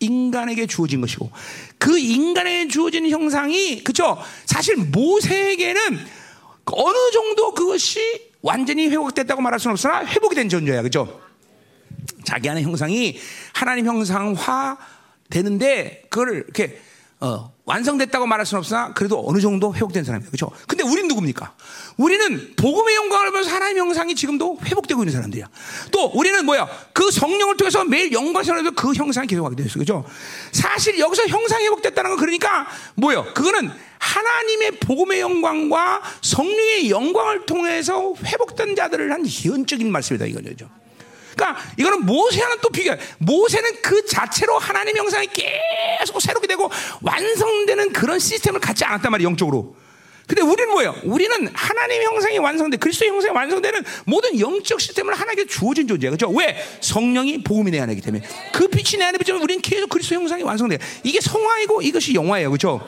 인간에게 0.00 0.66
주어진 0.66 1.00
것이고 1.00 1.30
그 1.76 1.98
인간에게 1.98 2.68
주어진 2.68 3.08
형상이 3.08 3.82
그렇죠? 3.82 4.18
사실 4.46 4.76
모세에게는 4.76 5.80
어느 6.64 7.10
정도 7.12 7.52
그것이 7.52 8.28
완전히 8.40 8.88
회복됐다고 8.88 9.40
말할 9.40 9.58
수는 9.58 9.72
없으나 9.72 10.04
회복이 10.06 10.34
된 10.34 10.48
존재야. 10.48 10.82
그렇죠? 10.82 11.20
자기 12.24 12.48
안의 12.48 12.62
형상이 12.62 13.18
하나님 13.52 13.86
형상화 13.86 14.78
되는데 15.30 16.04
그걸 16.10 16.36
이렇게 16.36 16.80
어, 17.20 17.52
완성됐다고 17.64 18.26
말할 18.26 18.46
수는 18.46 18.60
없으나 18.60 18.92
그래도 18.94 19.22
어느 19.26 19.40
정도 19.40 19.74
회복된 19.74 20.04
사람이에요. 20.04 20.30
그렇죠? 20.30 20.50
근데 20.68 20.84
우리는 20.84 21.08
누굽니까? 21.08 21.52
우리는 21.96 22.54
복음의 22.56 22.94
영광을 22.94 23.30
보면서 23.30 23.50
하나님의 23.50 23.80
형상이 23.80 24.14
지금도 24.14 24.58
회복되고 24.64 25.02
있는 25.02 25.12
사람들이야. 25.12 25.48
또 25.90 26.06
우리는 26.14 26.44
뭐야? 26.46 26.68
그 26.92 27.10
성령을 27.10 27.56
통해서 27.56 27.84
매일 27.84 28.12
영광스러워서 28.12 28.70
그 28.70 28.92
형상이 28.94 29.26
계속하게 29.26 29.56
되어 29.56 29.66
있어. 29.66 29.74
그렇죠? 29.74 30.04
사실 30.52 30.98
여기서 30.98 31.26
형상이 31.26 31.64
회복됐다는 31.64 32.10
건 32.10 32.18
그러니까 32.20 32.68
뭐예요? 32.94 33.24
그거는 33.34 33.70
하나님의 33.98 34.78
복음의 34.78 35.20
영광과 35.20 36.00
성령의 36.22 36.88
영광을 36.90 37.46
통해서 37.46 38.14
회복된 38.24 38.76
자들을 38.76 39.10
한 39.10 39.26
예언적인 39.26 39.90
말씀이다 39.90 40.26
이거죠. 40.26 40.70
그러니까 41.38 41.62
이거는 41.78 42.04
모세와는 42.04 42.56
또 42.60 42.68
비교해. 42.68 42.98
모세는 43.18 43.80
그 43.80 44.04
자체로 44.06 44.58
하나님 44.58 44.96
형상이 44.96 45.28
계속 45.28 46.20
새롭게 46.20 46.48
되고 46.48 46.68
완성되는 47.00 47.92
그런 47.92 48.18
시스템을 48.18 48.60
갖지 48.60 48.84
않았단 48.84 49.12
말이에요, 49.12 49.28
영적으로. 49.28 49.76
근데 50.26 50.42
우리는 50.42 50.70
뭐예요? 50.70 50.94
우리는 51.04 51.48
하나님 51.54 52.02
형상이 52.02 52.36
완성돼, 52.38 52.76
그리스도 52.76 53.06
형상이 53.06 53.34
완성되는 53.34 53.82
모든 54.04 54.38
영적 54.38 54.78
시스템을 54.80 55.14
하나님께 55.14 55.46
주어진 55.46 55.88
존재야. 55.88 56.10
그죠? 56.10 56.28
왜? 56.28 56.62
성령이 56.82 57.44
복음이 57.44 57.70
내 57.70 57.80
안에 57.80 57.92
있기 57.94 58.04
때문에. 58.04 58.26
그 58.52 58.68
빛이 58.68 58.98
내 58.98 59.04
안에 59.06 59.16
비치면 59.16 59.40
우리는 59.40 59.62
계속 59.62 59.88
그리스도 59.88 60.16
형상이 60.16 60.42
완성돼. 60.42 60.78
이게 61.04 61.20
성화이고 61.20 61.80
이것이 61.80 62.12
영화예요. 62.14 62.50
그죠? 62.50 62.86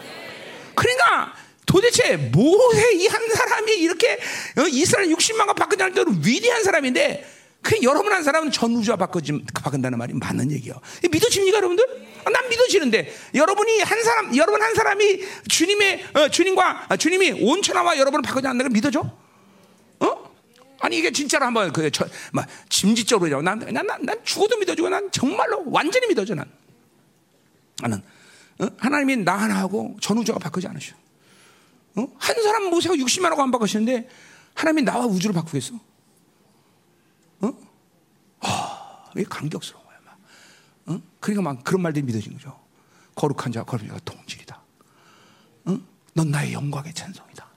그러니까 0.74 1.32
도대체 1.64 2.16
모세 2.16 2.92
이 2.94 3.06
한 3.06 3.28
사람이 3.28 3.72
이렇게 3.74 4.18
어, 4.58 4.62
이스라엘 4.68 5.08
60만과 5.08 5.54
바꾸지 5.56 5.94
때로 5.94 6.12
위대한 6.22 6.62
사람인데 6.62 7.39
그 7.62 7.76
여러분 7.82 8.12
한 8.12 8.22
사람은 8.22 8.50
전 8.50 8.72
우주와 8.72 8.96
바꿔지, 8.96 9.44
바꾼다는 9.54 9.98
말이 9.98 10.14
맞는 10.14 10.50
얘기예요. 10.52 10.80
믿어집니까, 11.10 11.58
여러분들? 11.58 11.84
아, 12.24 12.30
난 12.30 12.48
믿어지는데 12.48 13.12
여러분이 13.34 13.80
한 13.80 14.02
사람, 14.02 14.36
여러분 14.36 14.62
한 14.62 14.74
사람이 14.74 15.20
주님의 15.48 16.04
어, 16.14 16.28
주님과 16.28 16.86
아, 16.88 16.96
주님이 16.96 17.42
온천하와 17.42 17.98
여러분을 17.98 18.22
바꾸지 18.22 18.46
않는 18.46 18.64
걸 18.64 18.70
믿어줘? 18.70 19.00
어? 20.00 20.30
아니 20.80 20.98
이게 20.98 21.10
진짜로 21.12 21.46
한번 21.46 21.72
그 21.72 21.90
저, 21.90 22.06
막 22.32 22.46
짐짓적으로 22.68 23.42
난, 23.42 23.58
난, 23.58 24.00
죽어도 24.24 24.56
믿어주고 24.58 24.88
난 24.88 25.10
정말로 25.10 25.62
완전히 25.66 26.06
믿어줘 26.08 26.34
난. 26.34 26.50
나는 27.80 28.02
어? 28.58 28.68
하나님이 28.78 29.18
나 29.18 29.36
하나하고 29.36 29.96
전 30.00 30.18
우주가 30.18 30.38
바꾸지 30.38 30.66
않으셔. 30.68 30.94
어? 31.96 32.06
한 32.18 32.42
사람 32.42 32.64
모세가 32.64 32.94
60만 32.94 33.30
하고 33.30 33.42
안 33.42 33.50
바꾸시는데 33.50 34.08
하나님이 34.54 34.82
나와 34.82 35.06
우주를 35.06 35.34
바꾸겠어? 35.34 35.74
어? 37.40 37.52
아, 38.40 38.99
이게 39.14 39.24
감격스러운 39.24 39.84
거야. 39.84 39.98
막. 40.04 41.00
그러니까 41.20 41.42
막 41.42 41.64
그런 41.64 41.82
말들이 41.82 42.04
믿어진 42.04 42.32
거죠. 42.34 42.58
거룩한 43.14 43.52
자, 43.52 43.62
거룩한 43.64 43.88
자가 43.88 44.00
통질이다. 44.04 44.62
응? 45.68 45.84
넌 46.14 46.30
나의 46.30 46.52
영광의 46.52 46.94
찬송이다. 46.94 47.48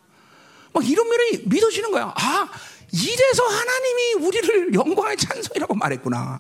막 0.74 0.90
이런 0.90 1.08
면이 1.08 1.44
믿어지는 1.46 1.92
거야. 1.92 2.14
아, 2.16 2.50
이래서 2.92 3.44
하나님이 3.44 4.26
우리를 4.26 4.74
영광의 4.74 5.18
찬송이라고 5.18 5.76
말했구나. 5.76 6.40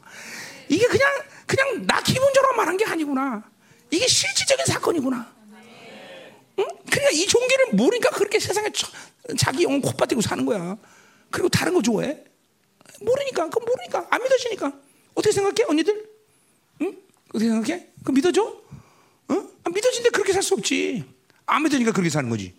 이게 0.70 0.88
그냥 0.88 1.10
그냥 1.46 1.86
나 1.86 2.02
기분적으로 2.02 2.56
말한 2.56 2.78
게 2.78 2.86
아니구나. 2.86 3.44
이게 3.92 4.08
실질적인 4.08 4.66
사건이구나. 4.66 5.34
응? 6.60 6.66
그러니까 6.90 7.10
이 7.12 7.26
종교를 7.28 7.74
모르니까 7.74 8.10
그렇게 8.12 8.40
세상에 8.40 8.72
저, 8.72 8.88
자기 9.38 9.64
영혼 9.64 9.82
콧바디고 9.82 10.22
사는 10.22 10.46
거야. 10.46 10.78
그리고 11.30 11.50
다른 11.50 11.74
거 11.74 11.82
좋아해. 11.82 12.24
모르니까, 13.02 13.50
그 13.50 13.60
모르니까 13.60 14.08
안 14.10 14.22
믿어지니까. 14.22 14.72
어떻게 15.16 15.32
생각해, 15.32 15.64
언니들? 15.70 16.10
응? 16.82 16.98
어떻게 17.30 17.46
생각해? 17.50 17.88
그 18.04 18.12
믿어줘? 18.12 18.62
응? 19.32 19.50
아, 19.64 19.70
믿어진데 19.70 20.10
그렇게 20.10 20.34
살 20.34 20.42
수 20.44 20.54
없지. 20.56 21.04
안 21.46 21.64
믿으니까 21.64 21.92
그렇게 21.92 22.10
사는 22.10 22.30
거지. 22.30 22.56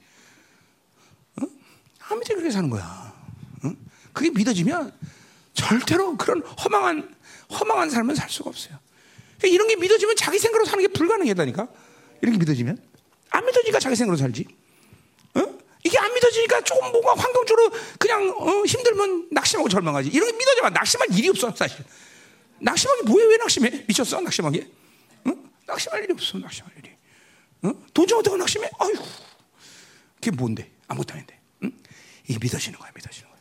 응? 1.43 1.49
안 2.01 2.19
믿으니까 2.19 2.35
그렇게 2.37 2.51
사는 2.51 2.71
거야. 2.71 3.15
응? 3.65 3.77
그게 4.13 4.31
믿어지면 4.31 4.93
절대로 5.55 6.17
그런 6.17 6.43
허망한 6.43 7.15
허망한 7.51 7.91
삶은 7.91 8.15
살 8.15 8.29
수가 8.31 8.51
없어요. 8.51 8.79
그러니까 9.39 9.55
이런 9.55 9.69
게 9.69 9.77
믿어지면 9.77 10.17
자기 10.17 10.39
생각으로 10.39 10.65
사는 10.65 10.81
게 10.85 10.89
불가능하다니까. 10.93 11.69
이런 12.23 12.33
게 12.33 12.39
믿어지면 12.39 12.79
안 13.31 13.45
믿어지니까 13.45 13.79
자기 13.81 13.97
생각으로 13.97 14.17
살지. 14.17 14.47
어? 15.35 15.59
이게 15.85 15.99
안 15.99 16.13
믿어지니까 16.15 16.63
조금 16.63 16.93
뭔가 16.93 17.15
환경적으로 17.15 17.71
그냥 17.99 18.31
어, 18.39 18.65
힘들면 18.65 19.29
낙심하고 19.33 19.69
절망하지. 19.69 20.09
이런 20.11 20.31
게 20.31 20.37
믿어지면 20.37 20.73
낙심할 20.73 21.09
일이 21.13 21.29
없어 21.29 21.53
사실. 21.55 21.85
낙심하기 22.61 23.03
뭐해? 23.05 23.27
왜 23.27 23.37
낙심해? 23.37 23.85
미쳤어? 23.87 24.21
낙심하기? 24.21 24.73
응? 25.27 25.51
낙심할 25.67 26.05
일이 26.05 26.13
없어. 26.13 26.39
낙심할 26.39 26.73
일이. 26.79 26.91
응? 27.65 27.75
돈좀 27.93 28.19
어떻게 28.19 28.37
낙심해? 28.37 28.71
아이고. 28.79 29.05
그게 30.17 30.31
뭔데? 30.31 30.71
아무것도 30.89 31.15
아닌데. 31.15 31.39
응? 31.63 31.73
이게 32.27 32.39
믿어지는 32.41 32.79
거야. 32.79 32.91
믿어지는 32.95 33.29
거야. 33.29 33.41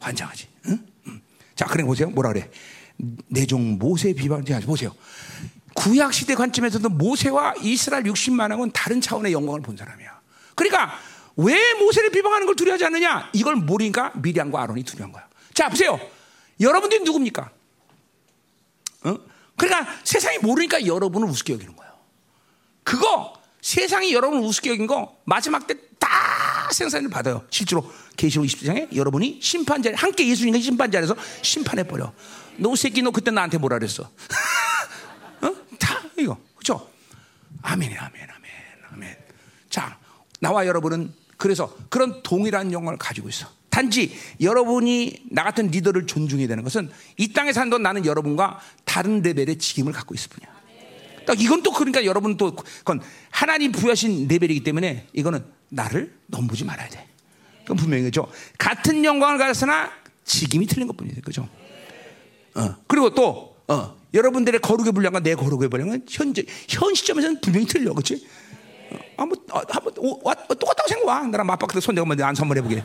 환장하지. 0.00 0.48
응? 0.66 0.86
응. 1.06 1.22
자, 1.54 1.66
그래 1.66 1.84
보세요. 1.84 2.10
뭐라 2.10 2.32
그래? 2.32 2.50
내종 3.28 3.78
모세 3.78 4.12
비방자 4.12 4.60
보세요. 4.60 4.94
구약 5.74 6.12
시대 6.12 6.34
관점에서도 6.34 6.88
모세와 6.88 7.54
이스라엘 7.62 8.04
60만 8.04 8.48
명은 8.48 8.72
다른 8.72 9.00
차원의 9.00 9.32
영광을 9.32 9.62
본 9.62 9.76
사람이야. 9.76 10.20
그러니까 10.54 10.98
왜 11.36 11.74
모세를 11.74 12.10
비방하는 12.10 12.46
걸 12.46 12.54
두려워하지 12.56 12.84
않느냐? 12.84 13.30
이걸 13.32 13.56
모르니까 13.56 14.12
미량과 14.16 14.62
아론이 14.62 14.84
두려운 14.84 15.12
거야. 15.12 15.26
자, 15.54 15.68
보세요. 15.68 15.98
여러분들이 16.60 17.02
누굽니까? 17.04 17.50
어? 19.04 19.16
그러니까 19.56 19.92
세상이 20.04 20.38
모르니까 20.38 20.86
여러분을 20.86 21.28
우습게 21.28 21.52
여기는 21.54 21.76
거예요. 21.76 21.92
그거 22.84 23.34
세상이 23.60 24.12
여러분을 24.12 24.44
우습게 24.44 24.70
여긴 24.70 24.86
거 24.86 25.16
마지막 25.24 25.66
때 25.66 25.92
다 26.02 26.68
생산을 26.72 27.08
받아요. 27.08 27.46
실제로 27.48 27.88
계시록 28.16 28.44
20장에 28.44 28.94
여러분이 28.94 29.38
심판자 29.40 29.92
함께 29.94 30.26
예수님과 30.28 30.58
심판자리에서 30.58 31.14
심판해 31.40 31.84
버려. 31.84 32.12
너 32.56 32.74
새끼 32.74 33.02
너 33.02 33.12
그때 33.12 33.30
나한테 33.30 33.58
뭐라 33.58 33.78
그랬어? 33.78 34.02
어? 35.42 35.54
다 35.78 36.02
이거 36.18 36.36
그렇죠? 36.56 36.90
아멘, 37.62 37.96
아멘, 37.96 38.22
아멘, 38.28 38.50
아멘. 38.92 39.16
자, 39.70 39.96
나와 40.40 40.66
여러분은 40.66 41.14
그래서 41.36 41.74
그런 41.88 42.22
동일한 42.24 42.72
영광을 42.72 42.98
가지고 42.98 43.28
있어. 43.28 43.46
단지 43.72 44.14
여러분이 44.38 45.24
나 45.30 45.42
같은 45.44 45.68
리더를 45.68 46.06
존중해야 46.06 46.46
되는 46.46 46.62
것은 46.62 46.90
이 47.16 47.32
땅에 47.32 47.54
산던 47.54 47.82
나는 47.82 48.04
여러분과 48.04 48.60
다른 48.84 49.22
레벨의 49.22 49.56
직임을 49.56 49.94
갖고 49.94 50.14
있을 50.14 50.28
뿐이야. 50.28 50.52
딱 51.26 51.40
이건 51.40 51.62
또 51.62 51.72
그러니까 51.72 52.04
여러분 52.04 52.36
또 52.36 52.54
그건 52.54 53.00
하나님 53.30 53.72
부여하신 53.72 54.28
레벨이기 54.28 54.62
때문에 54.62 55.06
이거는 55.14 55.42
나를 55.70 56.14
넘보지 56.26 56.64
말아야 56.64 56.88
돼. 56.90 57.08
그건 57.62 57.78
분명히 57.78 58.02
그죠. 58.04 58.30
같은 58.58 59.06
영광을 59.06 59.38
가졌으나 59.38 59.90
직임이 60.24 60.66
틀린 60.66 60.86
것뿐이죠, 60.88 61.22
그죠. 61.22 61.48
어 62.54 62.76
그리고 62.86 63.14
또 63.14 63.56
어, 63.68 63.96
여러분들의 64.12 64.60
거룩의 64.60 64.92
분량과 64.92 65.20
내 65.20 65.34
거룩의 65.34 65.70
분량은 65.70 66.04
현재 66.10 66.44
현 66.68 66.94
시점에서는 66.94 67.40
분명히 67.40 67.66
틀려, 67.66 67.94
그렇지? 67.94 68.26
어, 68.96 69.62
한번 69.72 69.92
어, 69.98 70.18
와, 70.22 70.34
똑같다고 70.34 70.88
생각와. 70.88 71.22
나랑 71.26 71.46
맞바퀴 71.46 71.80
손 71.80 71.94
대고 71.94 72.06
한번 72.08 72.26
안 72.26 72.34
선물해 72.34 72.62
보게. 72.62 72.82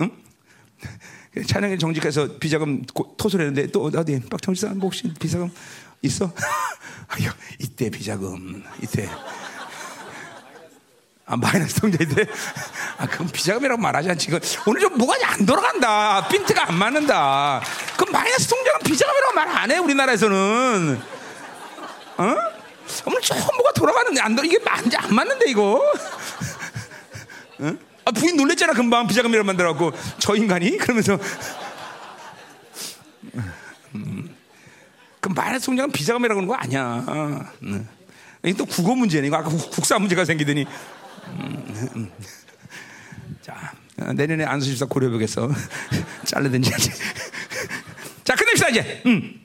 응? 0.00 0.10
찬양에 1.46 1.78
정직해서 1.78 2.38
비자금 2.38 2.82
토소를 3.16 3.46
했는데 3.46 3.70
또 3.70 3.84
어디 3.84 4.20
박정수 4.28 4.66
사 4.66 4.72
혹시 4.74 5.12
비자금 5.18 5.50
있어? 6.02 6.30
아유 7.08 7.28
이때 7.58 7.88
비자금 7.90 8.62
이때 8.82 9.08
아 11.24 11.36
마이너스 11.36 11.80
통장인데 11.80 12.26
아 12.98 13.06
그럼 13.06 13.28
비자금이라고 13.32 13.80
말하지 13.80 14.10
않지 14.10 14.28
그 14.30 14.40
오늘 14.66 14.80
좀 14.80 14.98
뭐가 14.98 15.14
안 15.24 15.46
돌아간다 15.46 16.26
핀트가 16.28 16.68
안 16.68 16.74
맞는다 16.74 17.62
그럼 17.96 18.12
마이너스 18.12 18.48
통장은 18.48 18.80
비자금이라고 18.84 19.34
말 19.34 19.48
안 19.48 19.70
해 19.70 19.78
우리나라에서는 19.78 21.00
어? 22.22 22.36
오늘 23.06 23.20
좀 23.20 23.36
뭐가 23.38 23.72
돌아가는데 23.72 24.20
안 24.20 24.34
돌아 24.36 24.46
이게 24.46 24.58
안, 24.66 24.84
안 24.94 25.14
맞는데 25.14 25.50
이거? 25.50 25.82
어? 27.58 27.76
아, 28.04 28.10
부인 28.10 28.36
놀랬잖아 28.36 28.72
금방. 28.72 29.06
비자금이라 29.06 29.44
만들어갖고. 29.44 29.92
저 30.18 30.34
인간이? 30.34 30.76
그러면서. 30.76 31.18
음, 33.94 34.34
그 35.20 35.28
마이너스 35.28 35.66
통장은 35.66 35.92
비자금이라고 35.92 36.40
그러는 36.40 36.48
거 36.48 36.54
아니야. 36.54 37.52
음. 37.62 37.88
이게 38.42 38.56
또 38.56 38.64
국어 38.64 38.94
문제네. 38.94 39.28
이거 39.28 39.36
아까 39.36 39.48
국사 39.48 39.98
문제가 39.98 40.24
생기더니. 40.24 40.66
음, 41.28 41.90
음. 41.96 42.10
자 43.40 43.72
내년에 44.14 44.44
안수집사 44.44 44.86
고려해보겠어 44.86 45.48
잘라든지 46.24 46.70
자 48.24 48.34
끝냅시다 48.34 48.68
이제. 48.70 49.02
음. 49.06 49.41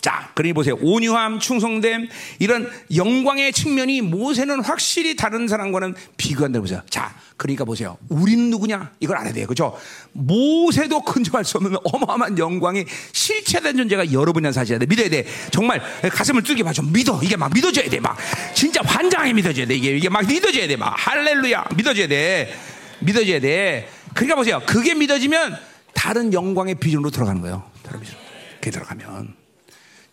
자, 0.00 0.30
그러니 0.34 0.52
보세요. 0.54 0.76
온유함, 0.80 1.40
충성됨, 1.40 2.08
이런 2.38 2.70
영광의 2.94 3.52
측면이 3.52 4.00
모세는 4.00 4.60
확실히 4.62 5.14
다른 5.14 5.46
사람과는 5.46 5.94
비교한다 6.16 6.60
보세요. 6.60 6.82
자, 6.88 7.14
그러니까 7.36 7.64
보세요. 7.64 7.98
우리는 8.08 8.50
누구냐? 8.50 8.92
이걸 9.00 9.18
알아야 9.18 9.32
돼요. 9.32 9.46
그죠? 9.46 9.78
모세도 10.12 11.02
근접할 11.02 11.44
수 11.44 11.58
없는 11.58 11.76
어마어마한 11.84 12.38
영광이 12.38 12.84
실체된 13.12 13.76
존재가 13.76 14.12
여러분이라는 14.12 14.52
사실이야 14.52 14.78
돼. 14.78 14.86
믿어야 14.86 15.08
돼. 15.10 15.26
정말 15.50 15.82
가슴을 16.02 16.42
뚫게 16.42 16.62
봐줘. 16.62 16.82
믿어. 16.82 17.20
이게 17.22 17.36
막 17.36 17.52
믿어져야 17.52 17.88
돼. 17.88 18.00
막 18.00 18.16
진짜 18.54 18.80
환장하게 18.84 19.34
믿어져야 19.34 19.66
돼. 19.66 19.74
이게, 19.74 19.96
이게 19.96 20.08
막 20.08 20.26
믿어져야 20.26 20.66
돼. 20.66 20.76
막 20.76 20.94
할렐루야. 20.96 21.68
믿어져야 21.76 22.08
돼. 22.08 22.54
믿어져야 23.00 23.40
돼. 23.40 23.88
그러니까 24.14 24.36
보세요. 24.36 24.60
그게 24.66 24.94
믿어지면 24.94 25.56
다른 25.94 26.32
영광의 26.32 26.76
비전으로 26.76 27.10
들어가는 27.10 27.40
거예요. 27.42 27.70
다른 27.82 28.00
비전. 28.00 28.16
그게 28.60 28.70
들어가면. 28.70 29.39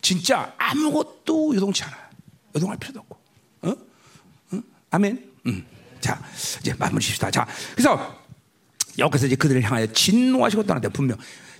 진짜 0.00 0.54
아무것도 0.58 1.54
요동치 1.54 1.84
않아. 1.84 1.96
요동할 2.56 2.78
필요도 2.78 3.00
없고. 3.00 3.18
어? 3.62 3.70
어? 4.52 4.62
아멘. 4.90 5.32
음. 5.46 5.66
자, 6.00 6.22
이제 6.60 6.74
마무리 6.78 7.02
십시다. 7.02 7.30
자, 7.30 7.46
그래서 7.72 8.18
여기서 8.98 9.26
이제 9.26 9.36
그들을 9.36 9.62
향하여 9.62 9.86
진노하시고 9.86 10.64
떠나다 10.64 10.88
분명 10.88 11.16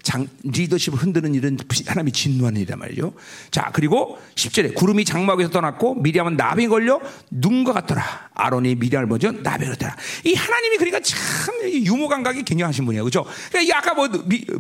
장, 0.09 0.27
리더십을 0.43 0.99
흔드는 0.99 1.35
일은 1.35 1.59
하나님이 1.87 2.13
진노하는 2.13 2.63
일이란 2.63 2.79
말이죠. 2.79 3.13
자, 3.51 3.71
그리고 3.75 4.19
10절에 4.37 4.75
구름이 4.75 5.05
장막에서 5.05 5.51
떠났고 5.51 5.97
미리암은 5.97 6.35
나병에 6.39 6.69
걸려 6.69 6.99
눈과 7.31 7.75
같더라. 7.75 8.31
아론이 8.33 8.77
미리암을 8.77 9.07
먼저 9.07 9.31
나병을 9.31 9.77
더라. 9.77 9.95
이 10.25 10.33
하나님이 10.33 10.79
그러니까 10.79 11.01
참 11.01 11.55
유머 11.63 12.09
감각이 12.09 12.43
굉장하신 12.43 12.87
분이에요. 12.87 13.05
그죠? 13.05 13.27
그러니까 13.51 13.77
아까 13.77 13.93
뭐, 13.93 14.09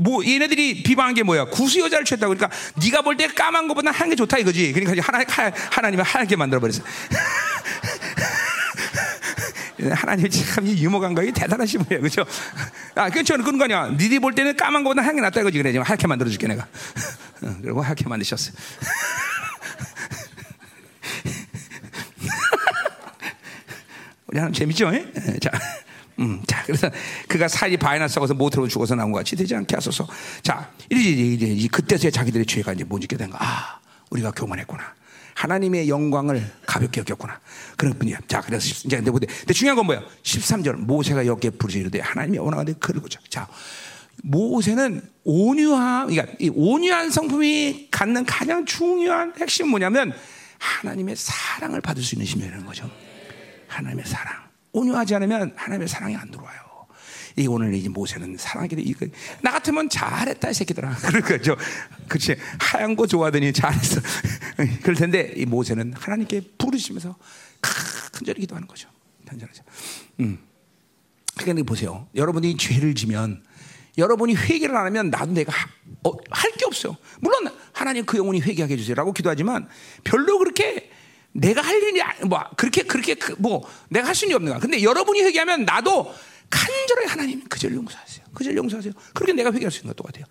뭐 0.00 0.22
얘네들이 0.22 0.82
비방한 0.82 1.14
게 1.14 1.22
뭐야? 1.22 1.46
구수 1.46 1.80
여자를 1.80 2.04
취했다고 2.04 2.34
그러니까 2.34 2.54
네가 2.84 3.00
볼 3.00 3.16
때 3.16 3.26
까만 3.28 3.68
것보다 3.68 3.90
하얀 3.90 4.10
게 4.10 4.16
좋다 4.16 4.36
이거지. 4.36 4.74
그러니까 4.74 5.02
하나, 5.02 5.24
하나님은 5.70 6.04
하얗게 6.04 6.36
만들어 6.36 6.60
버렸어. 6.60 6.82
하나님 9.92 10.28
참 10.28 10.66
유머 10.66 10.98
감각이 11.00 11.32
대단하신 11.32 11.84
분이에요. 11.84 12.02
그죠? 12.02 12.24
아, 12.94 13.08
그렇죠. 13.10 13.36
그런 13.36 13.58
거 13.58 13.64
아니야. 13.64 13.88
니들이 13.88 14.18
볼 14.18 14.34
때는 14.34 14.56
까만 14.56 14.82
거보다 14.84 15.02
게 15.12 15.20
낫다 15.20 15.40
이거지. 15.40 15.58
그래. 15.58 15.72
지금 15.72 15.84
하얗게 15.84 16.06
만들어줄게, 16.06 16.46
내가. 16.48 16.66
그리고 17.62 17.82
하얗게 17.82 18.08
만드셨어요. 18.08 18.54
우리 24.26 24.38
하나님 24.38 24.54
재밌죠? 24.54 24.92
예? 24.94 25.12
자. 25.40 25.50
음, 26.18 26.42
자, 26.46 26.62
그래서 26.64 26.90
그가 27.28 27.46
살이 27.46 27.76
바이나 27.76 28.08
썩어서 28.08 28.34
모태로 28.34 28.66
죽어서 28.66 28.96
나온 28.96 29.12
것 29.12 29.18
같이 29.18 29.36
되지 29.36 29.54
않게 29.54 29.76
하소서. 29.76 30.08
자, 30.42 30.68
이제, 30.90 31.10
이제, 31.10 31.46
이제 31.46 31.68
그때서야 31.68 32.10
자기들의 32.10 32.44
죄가 32.46 32.72
이제 32.72 32.82
못 32.82 32.98
짓게 32.98 33.16
된 33.16 33.30
거. 33.30 33.38
아, 33.40 33.78
우리가 34.10 34.32
교만했구나. 34.32 34.97
하나님의 35.38 35.88
영광을 35.88 36.44
가볍게 36.66 37.00
여겼구나. 37.00 37.40
그런 37.76 37.96
분이야. 37.96 38.18
자, 38.26 38.40
그래서 38.40 38.66
이제 38.66 39.00
근데, 39.00 39.10
근데 39.10 39.54
중요한 39.54 39.76
건 39.76 39.86
뭐야? 39.86 40.02
13절 40.24 40.78
모세가 40.78 41.26
여기에 41.26 41.50
부르짖으되 41.50 42.00
하나님의 42.00 42.40
원하는데 42.40 42.74
그러고자. 42.80 43.20
자, 43.28 43.46
모세는 44.24 45.00
온유함, 45.22 46.08
그러니까 46.08 46.34
이 46.40 46.50
온유한 46.52 47.10
성품이 47.10 47.88
갖는 47.92 48.26
가장 48.26 48.64
중요한 48.64 49.32
핵심 49.38 49.68
뭐냐면 49.68 50.12
하나님의 50.58 51.14
사랑을 51.16 51.80
받을 51.80 52.02
수 52.02 52.16
있는 52.16 52.26
심령이라는 52.26 52.66
거죠. 52.66 52.90
하나님의 53.68 54.06
사랑. 54.06 54.34
온유하지 54.72 55.14
않으면 55.14 55.52
하나님의 55.54 55.86
사랑이 55.86 56.16
안 56.16 56.32
들어와요. 56.32 56.67
이 57.38 57.46
오늘 57.46 57.74
이 57.74 57.88
모세는 57.88 58.36
사랑하게 58.36 58.76
돼. 58.76 58.82
이거 58.82 59.06
나 59.40 59.52
같으면 59.52 59.88
잘했다 59.88 60.50
이 60.50 60.54
새끼들아. 60.54 60.94
그럴 61.06 61.22
거죠. 61.22 61.56
그렇지. 62.08 62.36
하얀 62.58 62.96
거 62.96 63.06
좋아하더니 63.06 63.52
잘했어. 63.52 64.00
그럴 64.82 64.96
텐데 64.96 65.32
이 65.36 65.46
모세는 65.46 65.94
하나님께 65.96 66.42
부르시면서 66.58 67.16
큰절히 68.12 68.40
기도하는 68.40 68.66
거죠. 68.66 68.88
단절하죠. 69.26 69.62
음. 70.20 70.38
그러니까 71.36 71.64
보세요. 71.64 72.08
여러분이 72.14 72.56
죄를 72.56 72.94
지면 72.94 73.42
여러분이 73.96 74.34
회개를 74.34 74.76
안 74.76 74.86
하면 74.86 75.10
나도 75.10 75.32
내가 75.32 75.52
어, 76.04 76.12
할게 76.30 76.64
없어요. 76.64 76.96
물론 77.20 77.48
하나님 77.72 78.04
그 78.04 78.16
영혼이 78.16 78.40
회개하게 78.40 78.74
해주세요라고 78.74 79.12
기도하지만 79.12 79.68
별로 80.04 80.38
그렇게 80.38 80.90
내가 81.32 81.60
할 81.60 81.82
일이 81.82 82.00
뭐 82.26 82.44
그렇게 82.56 82.82
그렇게 82.82 83.14
그, 83.14 83.34
뭐 83.38 83.68
내가 83.88 84.08
할 84.08 84.14
수는 84.14 84.34
없는 84.34 84.52
거야. 84.52 84.60
근데 84.60 84.82
여러분이 84.82 85.20
회개하면 85.22 85.64
나도 85.64 86.12
간절하게 86.50 87.06
하나님 87.08 87.44
그절 87.48 87.74
용서하세요. 87.74 88.26
그절 88.34 88.56
용서하세요. 88.56 88.92
그렇게 89.14 89.32
내가 89.32 89.52
회개할 89.52 89.70
수 89.70 89.78
있는 89.78 89.88
것 89.88 89.96
똑같아요. 89.96 90.24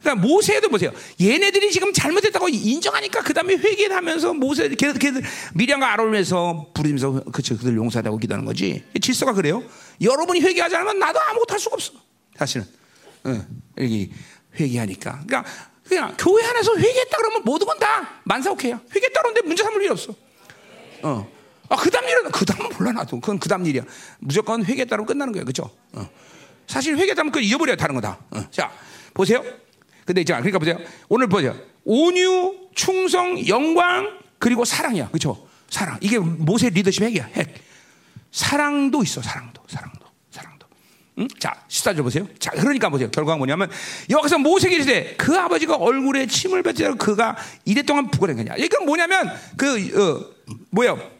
그러니까 0.00 0.26
모세도 0.26 0.68
보세요. 0.68 0.92
얘네들이 1.20 1.70
지금 1.72 1.90
잘못했다고 1.92 2.48
인정하니까 2.50 3.22
그 3.22 3.32
다음에 3.32 3.54
회개를 3.54 3.96
하면서 3.96 4.34
모세, 4.34 4.68
걔들, 4.68 4.98
걔들 4.98 5.22
미량과 5.54 5.92
아론면서 5.94 6.72
부르면서 6.74 7.24
그쵸, 7.32 7.56
그들 7.56 7.74
용서하다고 7.76 8.18
기도하는 8.18 8.44
거지. 8.44 8.84
질서가 9.00 9.32
그래요. 9.32 9.62
여러분이 10.02 10.40
회개하지 10.40 10.76
않으면 10.76 10.98
나도 10.98 11.18
아무것도 11.20 11.54
할 11.54 11.58
수가 11.60 11.74
없어. 11.74 11.92
사실은. 12.36 12.66
응, 13.26 13.46
여기 13.78 14.12
회개하니까. 14.60 15.24
그러니까 15.26 15.44
그냥 15.88 16.14
교회 16.18 16.44
안에서 16.44 16.76
회개했다 16.76 17.16
그러면 17.16 17.42
모든 17.44 17.66
건 17.66 17.78
다 17.78 18.20
만사오케야. 18.24 18.80
회개했다 18.94 19.20
그러는데 19.22 19.46
문제 19.46 19.62
삼을 19.62 19.82
일 19.82 19.90
없어. 19.90 20.14
어. 21.02 21.26
아, 21.68 21.76
그 21.76 21.90
다음 21.90 22.04
일은, 22.04 22.30
그 22.30 22.44
다음은 22.44 22.76
몰라, 22.76 22.92
나도. 22.92 23.20
그건 23.20 23.38
그 23.38 23.48
다음 23.48 23.64
일이야. 23.66 23.82
무조건 24.18 24.64
회개했다면 24.64 25.06
끝나는 25.06 25.32
거야. 25.32 25.44
그죠? 25.44 25.70
어. 25.92 26.08
사실 26.66 26.96
회개했다면 26.96 27.32
그 27.32 27.40
잊어버려야 27.40 27.76
다는 27.76 27.94
거다. 27.94 28.18
어. 28.30 28.44
자, 28.50 28.70
보세요. 29.12 29.42
근데 30.04 30.24
자, 30.24 30.36
그러니까 30.36 30.58
보세요. 30.58 30.78
오늘 31.08 31.26
보세요. 31.28 31.56
온유, 31.84 32.68
충성, 32.74 33.46
영광, 33.46 34.18
그리고 34.38 34.64
사랑이야. 34.64 35.08
그죠? 35.10 35.46
사랑. 35.70 35.98
이게 36.00 36.18
모세 36.18 36.68
리더십 36.68 37.02
핵이야. 37.02 37.24
핵. 37.34 37.54
사랑도 38.30 39.02
있어, 39.02 39.22
사랑도. 39.22 39.62
사랑도. 39.66 40.06
사랑도. 40.30 40.66
응? 41.18 41.28
자, 41.38 41.64
14절 41.68 42.02
보세요. 42.02 42.26
자, 42.38 42.50
그러니까 42.50 42.90
보세요. 42.90 43.10
결과가 43.10 43.38
뭐냐면, 43.38 43.70
여기서 44.10 44.38
모세가 44.38 44.74
이르되 44.74 45.14
그 45.16 45.38
아버지가 45.38 45.76
얼굴에 45.76 46.26
침을 46.26 46.62
뱉으라 46.62 46.94
그가 46.94 47.36
이래 47.64 47.82
동안 47.82 48.10
부끄러운 48.10 48.36
거냐. 48.36 48.56
이건 48.56 48.84
뭐냐면, 48.84 49.30
그, 49.56 49.78
어, 49.96 50.54
뭐야. 50.70 51.13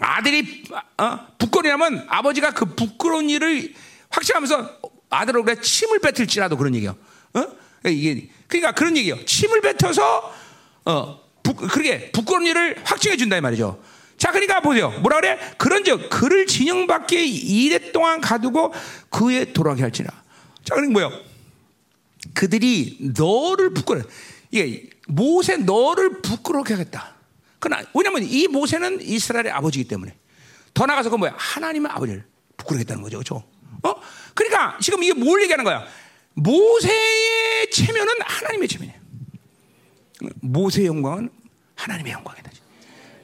아들이 0.00 0.64
어? 0.98 1.26
부끄러우면 1.38 2.06
아버지가 2.08 2.52
그 2.52 2.64
부끄러운 2.74 3.30
일을 3.30 3.74
확신하면서 4.10 4.80
아들 5.10 5.36
얼굴에 5.36 5.60
침을 5.60 5.98
뱉을지라도 6.00 6.56
그런 6.56 6.74
얘기요. 6.74 6.96
어? 7.34 7.46
이게 7.86 8.28
그러니까 8.48 8.72
그런 8.72 8.96
얘기요. 8.96 9.24
침을 9.24 9.60
뱉어서 9.60 10.34
어, 10.84 11.20
부, 11.42 11.54
그렇게 11.54 12.10
부끄러운 12.10 12.46
일을 12.46 12.80
확증해 12.84 13.16
준다 13.16 13.36
이 13.36 13.40
말이죠. 13.40 13.82
자, 14.16 14.32
그러니까 14.32 14.60
보세요. 14.60 14.90
뭐라 15.00 15.16
그래? 15.20 15.38
그런즉 15.56 16.10
그를 16.10 16.46
진영 16.46 16.86
밖에 16.86 17.24
이래 17.24 17.92
동안 17.92 18.20
가두고 18.20 18.74
그에 19.08 19.52
돌아가게 19.52 19.82
할지라. 19.82 20.10
자, 20.62 20.74
그러니까 20.74 21.00
뭐요? 21.00 21.20
그들이 22.34 22.98
너를 23.16 23.72
부끄러. 23.72 24.02
이게 24.50 24.90
모세 25.08 25.56
너를 25.56 26.20
부끄럽게 26.20 26.74
하겠다. 26.74 27.14
그러나 27.60 27.84
왜냐하면 27.94 28.24
이 28.24 28.48
모세는 28.48 29.00
이스라엘의 29.02 29.52
아버지이기 29.52 29.88
때문에 29.88 30.16
더 30.74 30.86
나가서 30.86 31.10
그 31.10 31.16
뭐야 31.16 31.34
하나님의 31.36 31.92
아버지를 31.92 32.24
부끄러겠다는 32.56 33.02
거죠, 33.02 33.18
그렇죠? 33.18 33.44
어? 33.82 33.94
그러니까 34.34 34.78
지금 34.80 35.02
이게 35.02 35.12
뭘 35.12 35.42
얘기하는 35.42 35.64
거야? 35.64 35.86
모세의 36.34 37.70
체면은 37.70 38.14
하나님의 38.22 38.68
체면이야. 38.68 38.94
모세의 40.40 40.86
영광은 40.86 41.30
하나님의 41.76 42.12
영광이다. 42.12 42.50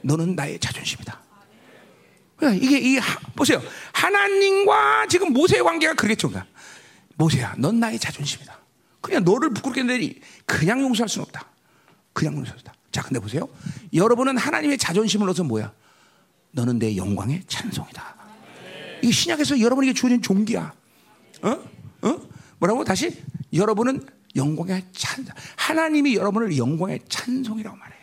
너는 0.02 0.36
나의 0.36 0.58
자존심이다. 0.58 1.20
그러니까 2.36 2.64
이게 2.64 2.78
이 2.78 3.00
보세요. 3.34 3.62
하나님과 3.92 5.06
지금 5.08 5.32
모세의 5.32 5.62
관계가 5.62 5.94
그렇겠죠. 5.94 6.30
모세야, 7.16 7.54
넌 7.58 7.80
나의 7.80 7.98
자존심이다. 7.98 8.58
그냥 9.00 9.24
너를 9.24 9.50
부끄럽게 9.50 9.82
내리 9.82 10.20
그냥 10.44 10.80
용서할 10.80 11.08
수는 11.08 11.24
없다. 11.26 11.48
그냥 12.12 12.38
없다. 12.38 12.74
자, 12.96 13.02
근데 13.02 13.20
보세요. 13.20 13.46
여러분은 13.92 14.38
하나님의 14.38 14.78
자존심을 14.78 15.28
얻어 15.28 15.44
뭐야? 15.44 15.70
너는 16.52 16.78
내 16.78 16.96
영광의 16.96 17.42
찬송이다. 17.46 18.16
이 19.02 19.12
신약에서 19.12 19.60
여러분에게 19.60 19.92
주어진 19.92 20.22
종기야. 20.22 20.72
어? 21.42 21.48
어? 22.00 22.20
뭐라고 22.58 22.84
다시? 22.84 23.22
여러분은 23.52 24.00
영광의 24.34 24.82
찬 24.92 25.26
하나님이 25.56 26.14
여러분을 26.14 26.56
영광의 26.56 27.00
찬송이라고 27.10 27.76
말해. 27.76 27.94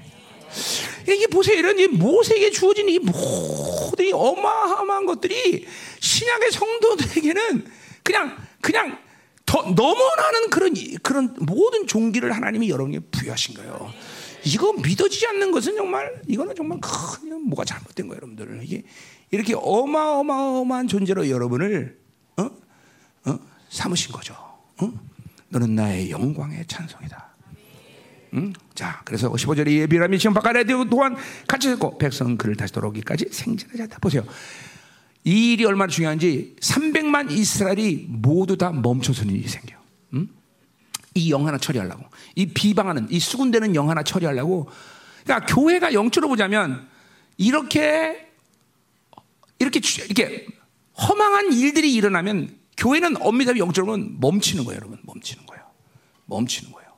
이게 1.10 1.26
보세요. 1.26 1.58
이런 1.58 1.80
이 1.80 1.88
모세에게 1.88 2.52
주어진 2.52 2.88
이 2.88 3.00
모든 3.00 4.06
이 4.06 4.12
어마어마한 4.12 5.08
것들이 5.08 5.66
신약의 6.02 6.52
성도들에게는 6.52 7.66
그냥 8.04 8.38
그냥 8.62 9.00
더 9.48 9.64
넘어나는 9.64 10.52
그런 10.52 10.76
그런 11.02 11.36
모든 11.40 11.88
종기를 11.88 12.32
하나님이 12.32 12.70
여러분에게 12.70 13.04
부여하신 13.10 13.56
거예요. 13.56 13.92
이거 14.46 14.74
믿어지지 14.74 15.28
않는 15.28 15.52
것은 15.52 15.76
정말 15.76 16.22
이거는 16.28 16.56
정말 16.56 16.80
큰 16.82 17.42
뭐가 17.44 17.64
잘못된 17.64 18.08
거예요, 18.08 18.18
여러분들. 18.18 18.62
이게 18.64 18.84
이렇게 19.32 19.54
어마어마어마한 19.56 20.88
존재로 20.88 21.30
여러분을 21.30 22.00
어? 22.38 22.50
어? 23.26 23.40
삼으신 23.70 24.12
거죠. 24.12 24.34
어? 24.82 24.92
너는 25.50 25.76
나의 25.76 26.12
영광의 26.12 26.66
찬송이다. 26.68 27.34
응? 28.36 28.54
자, 28.74 29.02
그래서 29.06 29.32
15절에 29.32 29.68
예비람이 29.82 30.18
지금 30.18 30.34
바깥에 30.34 30.66
또한 30.90 31.16
같이 31.48 31.72
있고 31.72 31.98
백성 31.98 32.36
그를 32.38 32.56
다시 32.56 32.74
돌아오기까지 32.74 33.28
생진하지 33.32 33.84
않다. 33.84 34.00
보세요. 34.00 34.24
이 35.24 35.54
일이 35.54 35.66
얼마나 35.66 35.90
중요한지 35.90 36.56
300만 36.60 37.32
이스라엘이 37.32 38.08
모두 38.10 38.58
다 38.58 38.72
멈춰서는 38.72 39.34
일이 39.34 39.48
생겨. 39.48 39.76
응? 40.16 40.28
이 41.16 41.30
영 41.30 41.48
하나 41.48 41.58
처리하려고. 41.58 42.06
이 42.36 42.48
비방하는, 42.48 43.08
이 43.10 43.20
수군대는 43.20 43.76
영 43.76 43.90
하나 43.90 44.04
처리하려고. 44.04 44.70
그러니까 45.24 45.54
교회가 45.54 45.94
영적으로 45.94 46.30
보자면 46.30 46.88
이렇게, 47.38 48.30
이렇게, 49.60 49.80
이렇게 50.06 50.48
허망한 50.98 51.54
일들이 51.54 51.94
일어나면 51.94 52.58
교회는 52.78 53.22
엄밀하게 53.22 53.60
영적으로는 53.60 54.20
멈추는 54.20 54.66
거예요, 54.66 54.78
여러분. 54.78 55.00
멈추는 55.04 55.46
거예요. 55.46 55.64
멈추는 56.26 56.72
거예요. 56.72 56.92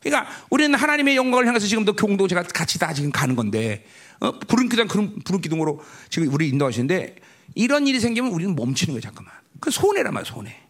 그러니까 0.00 0.30
우리는 0.50 0.72
하나님의 0.78 1.16
영광을 1.16 1.46
향해서 1.46 1.66
지금도 1.66 1.94
공동체가 1.96 2.42
같이 2.42 2.78
다 2.78 2.92
지금 2.92 3.10
가는 3.10 3.34
건데, 3.34 3.86
어? 4.20 4.38
부른 4.38 4.68
기둥, 4.68 4.86
부른 5.24 5.40
기둥으로 5.40 5.80
지금 6.10 6.32
우리 6.32 6.48
인도하시는데, 6.48 7.16
이런 7.54 7.86
일이 7.86 7.98
생기면 7.98 8.30
우리는 8.32 8.54
멈추는 8.54 8.92
거예요, 8.92 9.00
잠깐만. 9.00 9.32
그 9.60 9.70
손해란 9.70 10.12
말이야, 10.14 10.30
손해. 10.30 10.65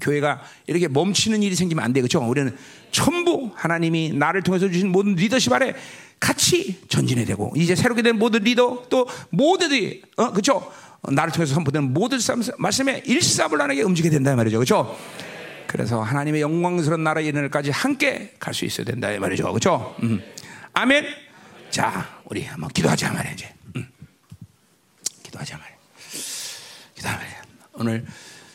교회가 0.00 0.42
이렇게 0.66 0.88
멈추는 0.88 1.42
일이 1.42 1.54
생기면 1.54 1.84
안 1.84 1.92
돼. 1.92 2.00
그죠? 2.00 2.20
우리는 2.20 2.56
전부 2.90 3.50
하나님이 3.54 4.12
나를 4.12 4.42
통해서 4.42 4.68
주신 4.68 4.90
모든 4.90 5.14
리더십 5.14 5.52
아래 5.52 5.74
같이 6.18 6.80
전진해야 6.88 7.24
되고, 7.26 7.52
이제 7.56 7.74
새롭게 7.74 8.02
된 8.02 8.18
모든 8.18 8.42
리더, 8.42 8.84
또 8.90 9.08
모두들이, 9.30 10.02
어, 10.16 10.32
그죠? 10.32 10.70
나를 11.02 11.32
통해서 11.32 11.54
선포되는 11.54 11.94
모든 11.94 12.18
말씀에 12.58 13.02
일사불란하게 13.06 13.82
움직여야 13.82 14.10
된다 14.10 14.36
말이죠. 14.36 14.58
그죠? 14.58 14.98
그래서 15.66 16.02
하나님의 16.02 16.42
영광스러운 16.42 17.02
나라의 17.04 17.28
이르까지 17.28 17.70
함께 17.70 18.34
갈 18.38 18.52
수 18.52 18.64
있어야 18.66 18.84
된다 18.84 19.08
말이죠. 19.18 19.44
그렇죠? 19.44 19.96
음. 20.02 20.20
아멘. 20.74 21.06
자, 21.70 22.20
우리 22.24 22.44
한번 22.44 22.68
기도하자 22.70 23.12
말이야 23.12 23.32
이제. 23.32 23.48
음. 23.76 23.88
기도하자 25.22 25.56
말이야. 25.56 25.76
기도하자 26.96 27.18
말이야. 27.18 27.42
오늘 27.74 28.04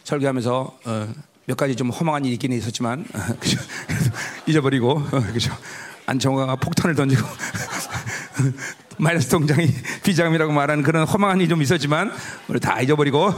설교하면서 0.05 0.79
어, 0.85 1.13
몇 1.45 1.57
가지 1.57 1.75
좀 1.75 1.89
허망한 1.89 2.23
일이 2.25 2.35
있긴 2.35 2.53
있었지만 2.53 3.05
어, 3.13 3.19
그죠? 3.39 3.59
잊어버리고 4.47 4.91
어, 4.91 5.19
그죠? 5.33 5.51
안정화가 6.05 6.55
폭탄을 6.57 6.95
던지고 6.95 7.27
마이너스 8.97 9.27
통장이 9.29 9.67
비자금이라고 10.03 10.53
말하는 10.53 10.83
그런 10.83 11.05
허망한 11.05 11.39
일이 11.39 11.49
좀 11.49 11.61
있었지만 11.61 12.13
오늘 12.47 12.59
다 12.61 12.79
잊어버리고 12.79 13.33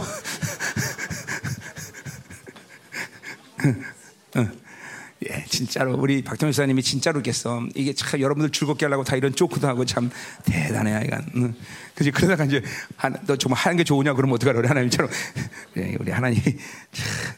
예, 5.30 5.46
진짜로 5.50 5.96
우리 5.96 6.22
박정희 6.22 6.54
사님이 6.54 6.82
진짜로 6.82 7.22
겠어. 7.22 7.64
이게 7.76 7.94
참 7.94 8.20
여러분들 8.20 8.52
즐겁게 8.52 8.86
하려고 8.86 9.04
다 9.04 9.16
이런 9.16 9.36
쪼크도 9.36 9.68
하고 9.68 9.86
참 9.86 10.10
대단해, 10.46 11.02
이간. 11.06 11.26
응. 11.36 11.56
그지 11.96 12.12
그러다가 12.12 12.46
이제 12.46 12.62
한, 12.96 13.16
너 13.26 13.36
정말 13.36 13.60
하는 13.60 13.78
게 13.78 13.84
좋으냐 13.84 14.14
그러면 14.14 14.36
어떡하라 14.36 14.60
우리 14.60 14.68
하나님처럼 14.68 15.10
예, 15.78 15.96
우리 16.00 16.12
하나님. 16.12 16.42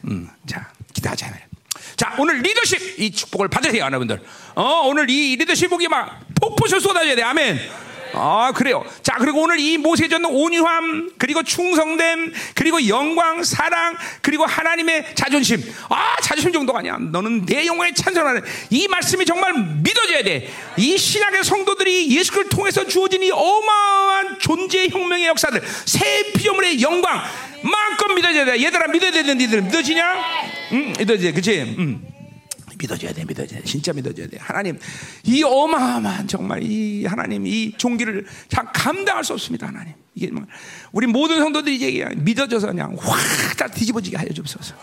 음, 0.05 0.27
자 0.45 0.71
기도하자. 0.93 1.33
자, 1.95 2.15
오늘 2.17 2.41
리더십 2.41 2.99
이 2.99 3.11
축복을 3.11 3.49
받으세요, 3.49 3.83
여러분들. 3.83 4.21
어, 4.55 4.63
오늘 4.85 5.09
이 5.09 5.35
리더십 5.35 5.69
복이 5.69 5.87
막 5.89 6.21
폭포수 6.35 6.79
쏟아져야 6.79 7.15
돼. 7.15 7.23
아멘. 7.23 7.59
아, 8.13 8.51
그래요. 8.55 8.83
자, 9.03 9.15
그리고 9.19 9.41
오늘 9.41 9.59
이 9.59 9.77
모세전 9.77 10.25
온유함, 10.25 11.11
그리고 11.17 11.43
충성됨, 11.43 12.33
그리고 12.55 12.87
영광, 12.87 13.43
사랑, 13.43 13.95
그리고 14.21 14.45
하나님의 14.45 15.15
자존심. 15.15 15.61
아, 15.89 16.15
자존심 16.21 16.51
정도가 16.51 16.79
아니야. 16.79 16.97
너는 16.99 17.45
내 17.45 17.65
영광에 17.65 17.93
찬송하는 17.93 18.41
이 18.69 18.87
말씀이 18.87 19.25
정말 19.25 19.53
믿어져야 19.83 20.23
돼. 20.23 20.49
이 20.77 20.97
신약의 20.97 21.43
성도들이 21.43 22.15
예수 22.15 22.29
를 22.33 22.47
통해서 22.47 22.85
주어진 22.85 23.23
이 23.23 23.31
어마어마한 23.31 24.39
존재 24.39 24.87
혁명의 24.87 25.27
역사들, 25.27 25.61
새 25.85 26.31
피조물의 26.33 26.81
영광, 26.81 27.21
마음껏 27.63 28.13
믿어져야 28.13 28.45
돼. 28.45 28.63
얘들아, 28.63 28.87
믿어야 28.87 29.11
되는 29.11 29.37
니들 29.37 29.61
믿어지냐? 29.63 30.15
응, 30.73 30.93
믿어져. 30.97 31.31
그치? 31.33 31.75
응. 31.77 32.18
믿어줘야 32.79 33.13
돼, 33.13 33.25
믿어줘야 33.25 33.59
돼. 33.59 33.65
진짜 33.65 33.91
믿어줘야 33.93 34.27
돼. 34.27 34.37
하나님, 34.39 34.79
이 35.23 35.43
어마어마한 35.43 36.27
정말 36.27 36.63
이 36.63 37.05
하나님 37.05 37.45
이 37.45 37.73
종기를 37.77 38.25
참 38.47 38.67
감당할 38.73 39.23
수 39.23 39.33
없습니다, 39.33 39.67
하나님. 39.67 39.93
이게 40.15 40.31
뭐 40.31 40.43
우리 40.91 41.05
모든 41.07 41.39
성도들이 41.39 41.75
이제 41.75 42.05
믿어져서 42.15 42.67
그냥 42.67 42.95
확 42.99 43.17
다 43.57 43.67
뒤집어지게 43.67 44.15
하여 44.15 44.29
주옵소서. 44.29 44.73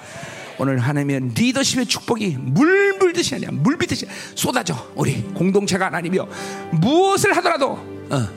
오늘 0.58 0.78
하나님의 0.78 1.32
리더십의 1.34 1.86
축복이 1.86 2.36
물 2.38 2.98
불듯이 2.98 3.34
아니야, 3.34 3.50
물 3.50 3.78
비듯이 3.78 4.06
쏟아져. 4.34 4.90
우리 4.94 5.22
공동체가 5.34 5.86
하나님이여 5.86 6.28
무엇을 6.72 7.34
하더라도 7.38 7.72
어, 8.10 8.28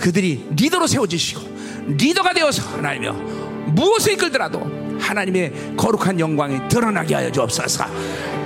그들이 0.00 0.44
리더로 0.56 0.86
세워지시고 0.86 1.94
리더가 1.98 2.34
되어서 2.34 2.62
하나님이여 2.76 3.53
무엇을 3.66 4.12
이끌더라도 4.12 4.98
하나님의 5.00 5.52
거룩한 5.76 6.18
영광이 6.20 6.68
드러나게 6.68 7.14
하여 7.14 7.30
주옵소서. 7.30 7.84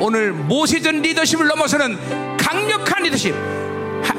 오늘 0.01 0.33
모세전 0.33 1.03
리더십을 1.03 1.47
넘어서는 1.47 2.37
강력한 2.37 3.03
리더십. 3.05 3.35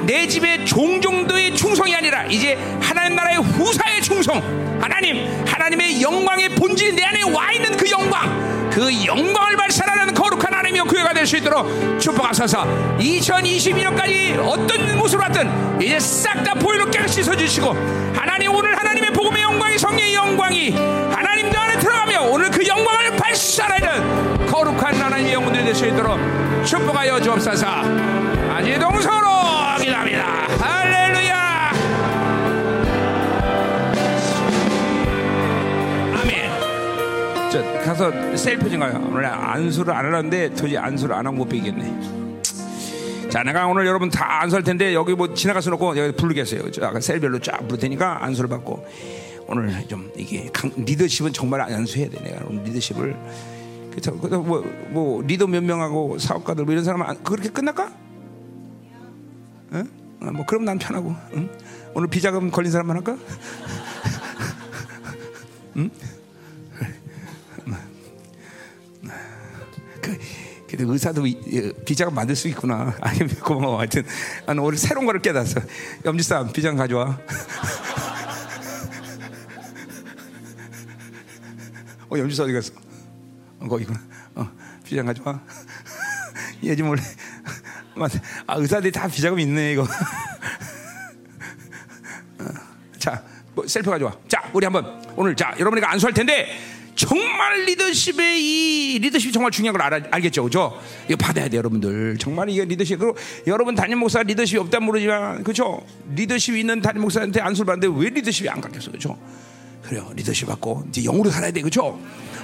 내 0.05 0.27
집의 0.27 0.65
종 0.65 1.01
정도의 1.01 1.55
충성이 1.55 1.95
아니라 1.95 2.25
이제 2.25 2.57
하나님 2.81 3.15
나라의 3.15 3.37
후사의 3.37 4.01
충성. 4.01 4.37
하나님, 4.81 5.27
하나님의 5.45 6.01
영광의 6.01 6.49
본질이 6.55 6.93
내 6.93 7.03
안에 7.03 7.23
와 7.31 7.51
있는 7.51 7.75
그 7.75 7.89
영광, 7.89 8.69
그 8.71 8.89
영광을 9.05 9.57
발산하는 9.57 10.13
거룩한 10.13 10.53
하나님의 10.53 10.83
교회가 10.83 11.13
될 11.13 11.25
수 11.25 11.37
있도록 11.37 11.99
축복하소서. 11.99 12.97
2022년까지 12.99 14.37
어떤 14.39 14.97
모습으로 14.97 15.23
왔든 15.27 15.81
이제 15.81 15.99
싹 15.99 16.43
다 16.43 16.53
보이로 16.53 16.89
깨끗이 16.89 17.21
서주시고 17.23 17.67
하나님 18.15 18.53
오늘 18.55 18.68
복음의 19.19 19.41
영광이 19.41 19.77
성령의 19.77 20.15
영광이 20.15 20.69
하나님도 20.69 21.59
안에 21.59 21.77
들어가며 21.77 22.21
오늘 22.31 22.49
그 22.49 22.65
영광을 22.65 23.17
발산하는 23.17 24.45
거룩한 24.47 24.95
하나님의 24.95 25.33
영혼들이 25.33 25.65
될 25.65 25.75
수 25.75 25.85
있도록 25.85 26.17
축복하여 26.65 27.19
주옵소서. 27.19 27.67
아직 27.67 28.79
동서로 28.79 29.27
기도합니다. 29.77 30.23
할렐루야. 30.57 31.71
아멘. 36.21 37.51
저 37.51 37.61
가서 37.83 38.37
셀프 38.37 38.69
좀 38.69 38.79
가요. 38.79 39.05
오늘 39.05 39.25
안수를 39.25 39.93
안 39.93 40.05
하는데 40.05 40.49
도저히 40.51 40.77
안수를 40.77 41.13
안 41.13 41.27
하고 41.27 41.35
못 41.35 41.49
베겠네. 41.49 42.18
자, 43.29 43.43
내가 43.43 43.67
오늘 43.67 43.85
여러분 43.85 44.09
다 44.09 44.41
안수할 44.41 44.63
텐데 44.63 44.95
여기 44.95 45.13
뭐 45.13 45.33
지나갈 45.35 45.61
수 45.61 45.71
없고 45.71 45.95
여기 45.97 46.15
부르겠어요. 46.15 46.71
저 46.71 46.85
아까 46.85 46.99
셀별로 46.99 47.39
쫙 47.39 47.59
부를 47.59 47.77
테니까 47.79 48.23
안수를 48.25 48.49
받고 48.49 48.87
오늘 49.47 49.87
좀 49.87 50.11
이게 50.17 50.49
강, 50.51 50.71
리더십은 50.75 51.33
정말 51.33 51.61
안수해야 51.61 52.09
돼. 52.09 52.19
내가 52.23 52.43
오늘 52.49 52.63
리더십을 52.63 53.15
그래서 53.91 54.11
뭐, 54.11 54.65
뭐 54.89 55.21
리더 55.21 55.45
몇 55.45 55.63
명하고 55.63 56.17
사업가들 56.17 56.65
뭐 56.65 56.71
이런 56.71 56.83
사람 56.83 57.03
안, 57.03 57.23
그렇게 57.23 57.49
끝날까? 57.49 57.91
응? 59.73 59.87
어, 60.21 60.31
뭐 60.31 60.45
그럼 60.45 60.65
난 60.65 60.79
편하고. 60.79 61.15
응? 61.33 61.49
오늘 61.93 62.07
비자금 62.07 62.49
걸린 62.49 62.71
사람만 62.71 62.95
할까? 62.95 63.15
응? 65.77 65.91
그, 70.01 70.17
근데 70.69 70.83
의사도 70.85 71.23
비자금 71.83 72.13
만들 72.13 72.35
수 72.35 72.47
있구나. 72.47 72.95
아니 73.01 73.27
고마워. 73.39 73.79
하여튼 73.79 74.05
나는 74.45 74.61
오늘 74.61 74.77
새로운 74.77 75.07
거를 75.07 75.19
깨닫어. 75.21 75.61
염지쌈 76.05 76.51
비자금 76.53 76.77
가져와. 76.77 77.19
어 82.11 82.17
염지쌈 82.17 82.45
어디 82.45 82.53
갔어? 82.53 82.73
어, 83.59 83.67
거기구나. 83.67 83.99
어, 84.35 84.47
비자금 84.83 85.07
가져와. 85.07 85.41
얘지 86.63 86.83
몰래. 86.83 87.01
아 88.45 88.55
의사들이 88.55 88.91
다 88.91 89.07
비자금 89.07 89.39
있네 89.39 89.73
이거. 89.73 89.81
어, 89.81 89.87
자, 92.99 93.23
뭐 93.55 93.65
셀프 93.67 93.89
가져와. 93.89 94.15
자, 94.27 94.47
우리 94.53 94.65
한번 94.65 95.01
오늘 95.15 95.35
자 95.35 95.55
여러분이가 95.57 95.91
안수할 95.91 96.13
텐데. 96.13 96.78
정말 96.99 97.63
리더십의 97.63 98.43
이 98.43 98.99
리더십이 98.99 99.31
정말 99.31 99.51
중요한 99.51 99.71
걸 99.71 99.81
알아, 99.83 100.07
알겠죠, 100.11 100.43
그죠? 100.43 100.77
이거 101.07 101.15
받아야 101.15 101.47
돼, 101.47 101.55
여러분들. 101.55 102.17
정말 102.19 102.49
이게 102.49 102.65
리더십. 102.65 102.99
그리고 102.99 103.15
여러분 103.47 103.73
담임 103.73 103.99
목사 103.99 104.21
리더십이 104.21 104.59
없다 104.59 104.81
모르지만, 104.81 105.45
그죠? 105.45 105.81
리더십이 106.13 106.59
있는 106.59 106.81
담임 106.81 107.03
목사한테 107.03 107.39
안수를 107.39 107.67
받는데 107.67 107.97
왜 107.97 108.09
리더십이 108.09 108.49
안 108.49 108.59
갖겠어, 108.59 108.91
그죠? 108.91 109.17
그래요, 109.81 110.11
리더십 110.13 110.45
받고 110.49 110.87
이제 110.89 111.01
영으로 111.03 111.29
살아야 111.29 111.51
돼, 111.51 111.61
그죠? 111.61 111.97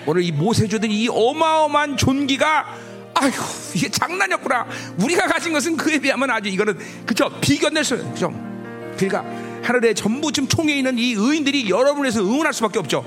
오늘 0.06 0.23
이 0.23 0.32
모세주들이 0.32 1.03
이 1.03 1.10
어마어마한 1.10 1.98
존귀가 1.98 2.77
아휴 3.15 3.32
이게 3.76 3.90
장난이었구나. 3.90 4.68
우리가 5.03 5.27
가진 5.27 5.52
것은 5.52 5.76
그에 5.76 5.99
비하면 5.99 6.30
아주 6.30 6.48
이거는 6.48 6.77
그죠? 7.06 7.30
비견될 7.41 7.84
수, 7.84 7.98
그죠? 7.98 8.34
그러니까 8.95 9.26
하늘에 9.64 9.94
전부 9.94 10.32
지금 10.32 10.48
총에 10.48 10.77
있는 10.77 10.98
이 10.98 11.11
의인들이 11.11 11.69
여러분에서 11.69 12.22
응원할 12.22 12.53
수밖에 12.53 12.80
없죠. 12.80 13.03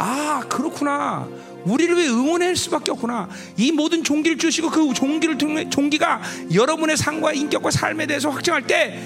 아 0.00 0.40
그렇구나. 0.48 1.28
우리를 1.64 1.94
왜 1.94 2.08
응원할 2.08 2.56
수밖에 2.56 2.90
없구나. 2.90 3.28
이 3.58 3.70
모든 3.70 4.02
종기를 4.02 4.38
주시고 4.38 4.70
그 4.70 4.94
종기를 4.94 5.36
통해 5.36 5.68
종기가 5.68 6.22
여러분의 6.54 6.96
삶과 6.96 7.34
인격과 7.34 7.70
삶에 7.70 8.06
대해서 8.06 8.30
확증할 8.30 8.66
때 8.66 8.98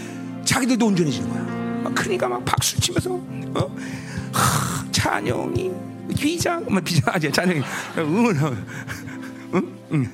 자기들도 0.45 0.87
온전해지는 0.87 1.29
거야. 1.29 1.93
그러니까 1.95 2.29
막 2.29 2.45
박수 2.45 2.79
치면서 2.81 3.11
어? 3.11 3.77
하, 4.33 4.93
찬영이 4.93 5.73
비장, 6.17 6.65
뭐 6.71 6.81
비장 6.81 7.13
아니 7.13 7.33
찬영이 7.33 7.61
응원하고, 7.99 8.57
응, 9.55 9.77
응. 9.93 10.11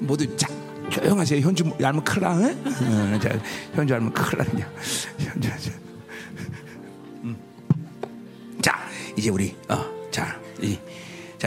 모두 0.00 0.36
자, 0.36 0.46
조용하세요. 0.90 1.40
현주 1.40 1.64
알면 1.82 2.04
큰일 2.04 2.20
나. 2.20 2.36
응? 2.36 3.18
자, 3.22 3.30
현주 3.74 3.94
알면 3.94 4.12
큰일 4.12 4.46
나냐. 4.46 4.70
현주, 5.18 5.48
이제 9.16 9.30
우리 9.30 9.54
어, 9.68 9.84
자, 10.10 10.38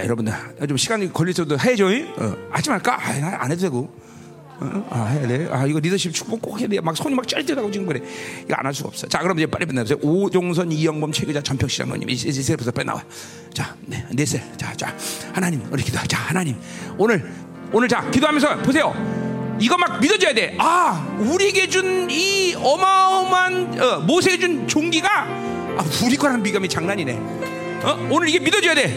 여러분들 0.04 0.34
좀 0.68 0.78
시간이 0.78 1.12
걸리셔도 1.12 1.58
해줘. 1.60 1.88
어, 2.18 2.36
하지 2.52 2.70
말까? 2.70 2.94
아, 2.96 3.38
안 3.40 3.52
해도 3.52 3.62
되고. 3.62 3.90
어? 4.60 4.88
아 4.90 5.06
해야 5.06 5.28
돼. 5.28 5.48
아 5.52 5.66
이거 5.68 5.80
리더십 5.80 6.12
축복 6.14 6.42
꼭 6.42 6.60
해야 6.60 6.68
돼. 6.68 6.80
막 6.82 6.96
손이 6.98 7.14
막 7.14 7.28
쩔쩔하고 7.28 7.70
지금 7.72 7.86
그래. 7.86 8.02
이거 8.44 8.56
안 8.58 8.66
할 8.66 8.74
수가 8.74 8.90
없어. 8.90 9.08
자 9.08 9.20
그럼 9.20 9.38
이제 9.38 9.46
빨리 9.46 9.66
끝내세요. 9.68 10.00
오종선 10.02 10.72
이영범 10.72 11.12
최기자 11.12 11.42
전평시장님 11.42 12.10
이제 12.10 12.32
세부터 12.42 12.72
빨리 12.72 12.86
나와. 12.88 13.04
자, 13.54 13.76
네, 13.86 14.04
넷셀. 14.12 14.42
자, 14.58 14.74
자 14.76 14.96
하나님 15.32 15.62
우리 15.72 15.84
기도. 15.84 16.00
자 16.08 16.18
하나님 16.18 16.56
오늘 16.98 17.32
오늘 17.72 17.88
자 17.88 18.10
기도하면서 18.10 18.58
보세요. 18.64 18.94
이거 19.60 19.78
막 19.78 20.00
믿어줘야 20.00 20.34
돼. 20.34 20.56
아 20.60 21.06
우리에게 21.20 21.68
준 21.70 22.10
이 22.10 22.56
어마어마한 22.56 23.80
어, 23.82 24.00
모세 24.00 24.40
준 24.40 24.68
종기가 24.68 25.08
아, 25.28 25.86
우리 26.04 26.16
거랑 26.18 26.42
비감이 26.42 26.68
장난이네. 26.68 27.57
어? 27.84 28.08
오늘 28.12 28.30
이게 28.30 28.40
믿어줘야 28.40 28.74
돼. 28.76 28.88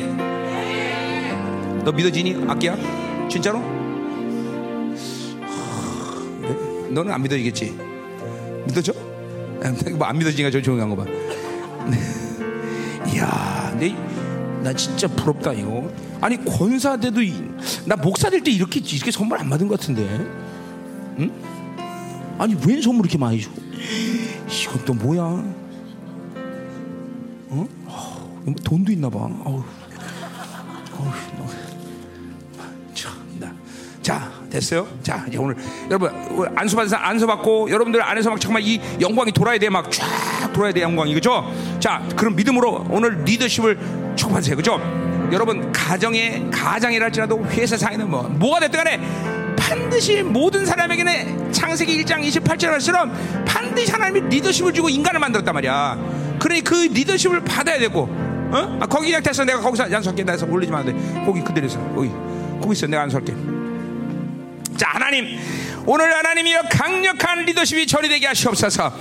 너 1.85 1.93
믿어지니 1.93 2.45
악기야? 2.49 2.77
진짜로? 3.29 3.61
너는 6.91 7.13
안 7.13 7.23
믿어지겠지? 7.23 7.77
믿어져? 8.67 8.93
뭐안 9.97 10.19
믿어지니까 10.19 10.51
저 10.51 10.61
조용한 10.61 10.89
거 10.91 10.97
봐. 10.97 11.05
이야, 13.13 13.75
내, 13.79 13.95
나 14.63 14.73
진짜 14.73 15.07
부럽다 15.09 15.53
이거. 15.53 15.91
아니 16.21 16.43
권사대도 16.45 17.21
나 17.87 17.97
목사 17.97 18.29
될 18.29 18.43
때 18.43 18.51
이렇게 18.51 18.81
이렇게 18.81 19.11
선물 19.11 19.39
안 19.39 19.49
받은 19.49 19.69
것 19.69 19.79
같은데, 19.81 20.03
응? 21.19 21.31
아니 22.39 22.55
웬 22.67 22.81
선물 22.83 23.07
이렇게 23.07 23.17
많이 23.19 23.41
줘? 23.41 23.51
이건 24.63 24.85
또 24.85 24.95
뭐야? 24.95 25.23
어? 27.53 27.69
음, 28.47 28.55
돈도 28.55 28.93
있나 28.93 29.09
봐. 29.11 29.19
어우, 29.19 29.63
어우, 30.99 31.13
참나. 32.95 33.53
자, 34.03 34.31
됐어요? 34.51 34.89
자, 35.03 35.25
이제 35.29 35.37
오늘 35.39 35.57
여러분 35.87 36.11
안수 36.57 36.75
받은 36.75 36.89
사람 36.89 37.11
안수 37.11 37.27
받고 37.27 37.71
여러분들 37.71 38.03
안에서 38.03 38.31
막 38.31 38.41
정말 38.41 38.63
이 38.63 38.81
영광이 39.01 39.33
돌아야 39.33 39.59
돼, 39.59 39.69
막 39.69 39.91
쫙 39.93 40.53
돌아야 40.53 40.73
돼 40.73 40.81
영광이 40.83 41.13
그죠? 41.15 41.53
자, 41.79 42.03
그럼 42.17 42.35
믿음으로 42.37 42.87
오늘 42.91 43.23
리더십을 43.25 43.79
초반세요. 44.17 44.57
그죠 44.57 44.81
여러분 45.33 45.71
가정에 45.71 46.45
가장이랄지라도 46.51 47.45
회사 47.51 47.77
사이는 47.77 48.11
뭐 48.11 48.23
뭐가 48.25 48.59
됐든 48.61 48.83
간에 48.83 49.01
반드시 49.57 50.23
모든 50.25 50.67
사람에게는 50.67 51.53
창세기 51.53 52.03
1장 52.05 52.21
28절 52.27 52.71
말처럼 52.71 53.45
반드시 53.47 53.93
하나님이 53.93 54.29
리더십을 54.29 54.73
주고 54.73 54.89
인간을 54.89 55.21
만들었단 55.21 55.55
말이야. 55.55 55.99
그러니 56.41 56.63
그 56.63 56.75
리더십을 56.75 57.45
받아야 57.45 57.79
되고 57.79 58.09
어? 58.53 58.79
아, 58.81 58.87
거기 58.87 59.07
그냥 59.07 59.23
됐어. 59.23 59.45
내가 59.45 59.61
거기서 59.61 59.85
안설게. 59.85 60.25
나서 60.25 60.47
올리지 60.47 60.73
마. 60.73 60.83
거기 61.25 61.43
그대로 61.43 61.67
있어. 61.67 61.79
거기. 61.95 62.11
거기 62.61 62.73
있어. 62.73 62.87
내가 62.87 63.03
안설게. 63.03 63.33
자, 64.77 64.89
하나님. 64.93 65.39
오늘 65.87 66.13
하나님이여 66.15 66.63
강력한 66.71 67.45
리더십이 67.45 67.87
처리되게 67.87 68.27
하시옵소서. 68.27 68.93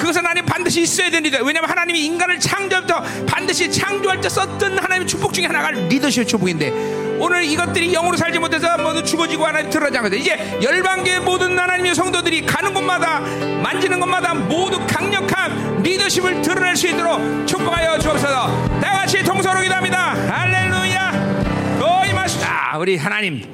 그것은 0.00 0.22
하나님 0.22 0.46
반드시 0.46 0.80
있어야 0.80 1.10
됩니다. 1.10 1.38
왜냐하면 1.42 1.68
하나님이 1.68 2.06
인간을 2.06 2.40
창조부터 2.40 3.02
반드시 3.26 3.70
창조할 3.70 4.20
때 4.20 4.30
썼던 4.30 4.78
하나님의 4.78 5.06
축복 5.06 5.34
중에 5.34 5.44
하나가 5.44 5.70
리더십의 5.70 6.26
축복인데 6.26 7.18
오늘 7.20 7.44
이것들이 7.44 7.92
영으로 7.92 8.16
살지 8.16 8.38
못해서 8.38 8.78
모두 8.78 9.04
죽어지고 9.04 9.44
하나님 9.46 9.68
드러나지 9.68 9.98
않거든 9.98 10.18
이제 10.18 10.58
열방계 10.62 11.18
모든 11.18 11.58
하나님의 11.58 11.94
성도들이 11.94 12.46
가는 12.46 12.72
곳마다 12.72 13.20
만지는 13.20 14.00
곳마다 14.00 14.32
모두 14.32 14.80
강력한 14.86 15.82
리더십을 15.82 16.40
드러낼 16.40 16.76
수 16.76 16.88
있도록 16.88 17.46
축복하여 17.46 17.98
주옵소서. 17.98 18.80
다 18.80 18.92
같이 19.00 19.22
통서로 19.22 19.60
기도합니다. 19.60 20.14
할렐루야. 20.14 21.78
거이 21.78 22.14
마시다. 22.14 22.70
아, 22.72 22.78
우리 22.78 22.96
하나님. 22.96 23.44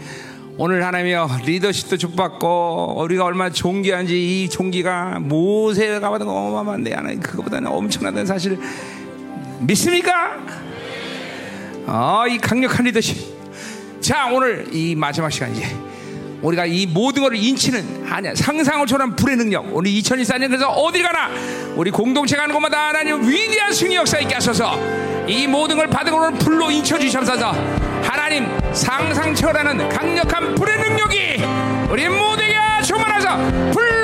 오늘 0.58 0.82
하나님이여 0.82 1.28
리더십도 1.44 1.98
축복받고 1.98 3.02
우리가 3.02 3.26
얼마나 3.26 3.50
존귀한지 3.50 4.44
이 4.44 4.48
존귀가 4.48 5.18
모세가 5.20 6.08
받은 6.08 6.24
거 6.24 6.32
어마어마한데 6.32 6.94
하나님 6.94 7.20
그거보다는 7.20 7.70
엄청나다는 7.70 8.24
사실을 8.24 8.58
믿습니까? 9.60 10.38
어, 11.86 12.24
이 12.26 12.38
강력한 12.38 12.86
리더십 12.86 13.36
자 14.00 14.28
오늘 14.32 14.66
이 14.72 14.94
마지막 14.94 15.30
시간 15.30 15.54
이제 15.54 15.66
우리가 16.42 16.66
이 16.66 16.86
모든 16.86 17.22
것을 17.22 17.36
인치는 17.36 18.06
아니야. 18.08 18.34
상상을 18.34 18.86
초월한 18.86 19.16
불의 19.16 19.36
능력. 19.36 19.74
오늘 19.74 19.90
2024년 19.90 20.48
그래서 20.48 20.68
어딜 20.68 21.02
가나? 21.02 21.30
우리 21.74 21.90
공동체 21.90 22.36
가는 22.36 22.52
곳마다 22.52 22.88
하나님 22.88 23.28
위대한 23.28 23.72
승리 23.72 23.94
역사 23.96 24.18
있게 24.18 24.34
하셔서. 24.34 24.78
이 25.26 25.46
모든 25.46 25.76
걸 25.76 25.88
받은 25.88 26.12
오늘 26.12 26.32
불로 26.38 26.70
인쳐주셔서. 26.70 27.52
하나님 28.02 28.46
상상 28.72 29.34
초월하는 29.34 29.88
강력한 29.88 30.54
불의 30.54 30.78
능력이 30.78 31.42
우리 31.90 32.08
모두에게 32.08 32.54
충만하서. 32.84 33.70
불 33.72 33.95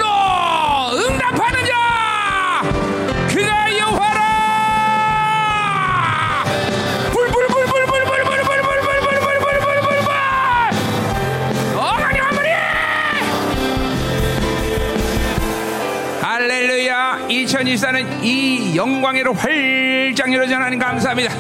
2024는 17.45 18.23
이 18.23 18.77
영광으로 18.77 19.35
활짝 19.35 20.33
열어져 20.33 20.57
하나님 20.57 20.79
감사합니다. 20.79 21.35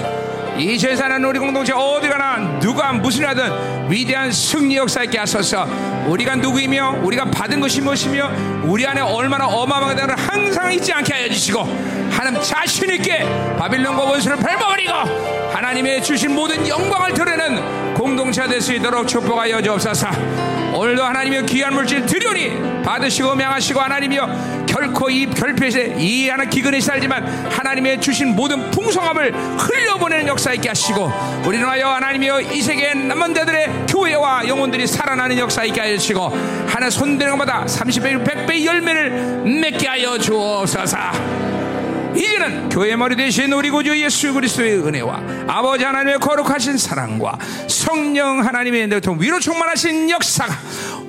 2024는 0.56 1.28
우리 1.28 1.38
공동체 1.38 1.72
어디 1.72 2.08
가나 2.08 2.58
누가 2.58 2.92
무슨 2.92 3.24
하든 3.26 3.90
위대한 3.90 4.30
승리 4.30 4.76
역사 4.76 5.02
있게 5.04 5.18
하소서. 5.18 5.66
우리가 6.06 6.36
누구이며 6.36 7.00
우리가 7.02 7.24
받은 7.26 7.60
것이 7.60 7.80
무엇이며 7.80 8.30
우리 8.64 8.86
안에 8.86 9.00
얼마나 9.00 9.46
어마어마하다는 9.46 10.18
항상 10.18 10.72
잊지 10.72 10.92
않게 10.92 11.12
하여 11.12 11.28
주시고 11.28 11.60
하나님 12.10 12.40
자신 12.42 12.90
있게 12.90 13.24
바빌론과 13.58 14.02
원수를 14.02 14.36
밟아버리고 14.36 14.92
하나님의 15.52 16.02
주신 16.02 16.34
모든 16.34 16.66
영광을 16.66 17.14
드러내는 17.14 17.94
공동체가 17.94 18.48
될수 18.48 18.74
있도록 18.74 19.06
축복하여 19.06 19.62
주옵소서 19.62 20.61
오늘도 20.72 21.04
하나님의 21.04 21.46
귀한 21.46 21.74
물질 21.74 22.06
드려니 22.06 22.82
받으시고 22.82 23.34
명하시고 23.34 23.78
하나님이여 23.78 24.64
결코 24.66 25.10
이 25.10 25.26
결핍에 25.26 25.96
이 25.98 26.28
하나 26.28 26.44
기근에 26.44 26.80
살지만 26.80 27.50
하나님의 27.50 28.00
주신 28.00 28.34
모든 28.34 28.70
풍성함을 28.70 29.32
흘려보내는 29.32 30.26
역사 30.26 30.52
있게 30.54 30.68
하시고 30.68 31.12
우리는 31.44 31.66
하여 31.68 31.88
하나님이여 31.88 32.40
이 32.40 32.62
세계 32.62 32.94
남은 32.94 33.34
자들의 33.34 33.86
교회와 33.88 34.48
영혼들이 34.48 34.86
살아나는 34.86 35.38
역사 35.38 35.62
있게 35.64 35.80
하여 35.80 35.96
주시고 35.98 36.32
하나 36.66 36.88
손대는 36.88 37.32
것마다 37.32 37.64
30배 37.66 38.24
100배 38.24 38.64
열매를 38.64 39.10
맺게 39.60 39.86
하여 39.86 40.16
주옵소서 40.16 41.61
이제는 42.14 42.68
교회 42.68 42.94
머리 42.96 43.16
대신 43.16 43.52
우리 43.52 43.70
구주 43.70 43.98
예수 44.00 44.32
그리스도의 44.32 44.78
은혜와 44.78 45.22
아버지 45.46 45.84
하나님의 45.84 46.18
거룩하신 46.18 46.76
사랑과 46.76 47.38
성령 47.68 48.44
하나님의 48.44 48.88
내통 48.88 49.20
위로 49.20 49.40
충만하신 49.40 50.10
역사가 50.10 50.54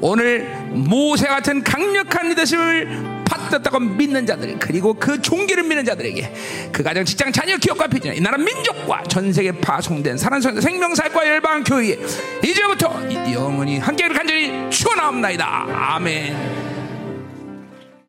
오늘 0.02 0.50
모세 0.72 1.28
같은 1.28 1.64
강력한 1.64 2.30
리더십을 2.30 3.24
받았다고 3.26 3.80
믿는 3.80 4.26
자들 4.26 4.58
그리고 4.60 4.94
그 4.94 5.22
종기를 5.22 5.64
믿는 5.64 5.86
자들에게 5.86 6.34
그 6.72 6.84
가정 6.84 7.06
직장 7.06 7.32
자녀 7.32 7.58
기업과 7.58 7.88
비전 7.88 8.16
이 8.16 8.20
나라 8.20 8.38
민족과 8.38 9.04
전 9.08 9.32
세계 9.32 9.52
파송된 9.52 10.18
사랑선 10.18 10.60
생명사과 10.60 11.26
열방 11.26 11.64
교회에 11.64 11.98
이제부터 12.44 12.94
영원히 13.32 13.80
함께 13.80 14.08
간절히 14.08 14.70
추원하옵나이다 14.70 15.68
아멘. 15.96 16.73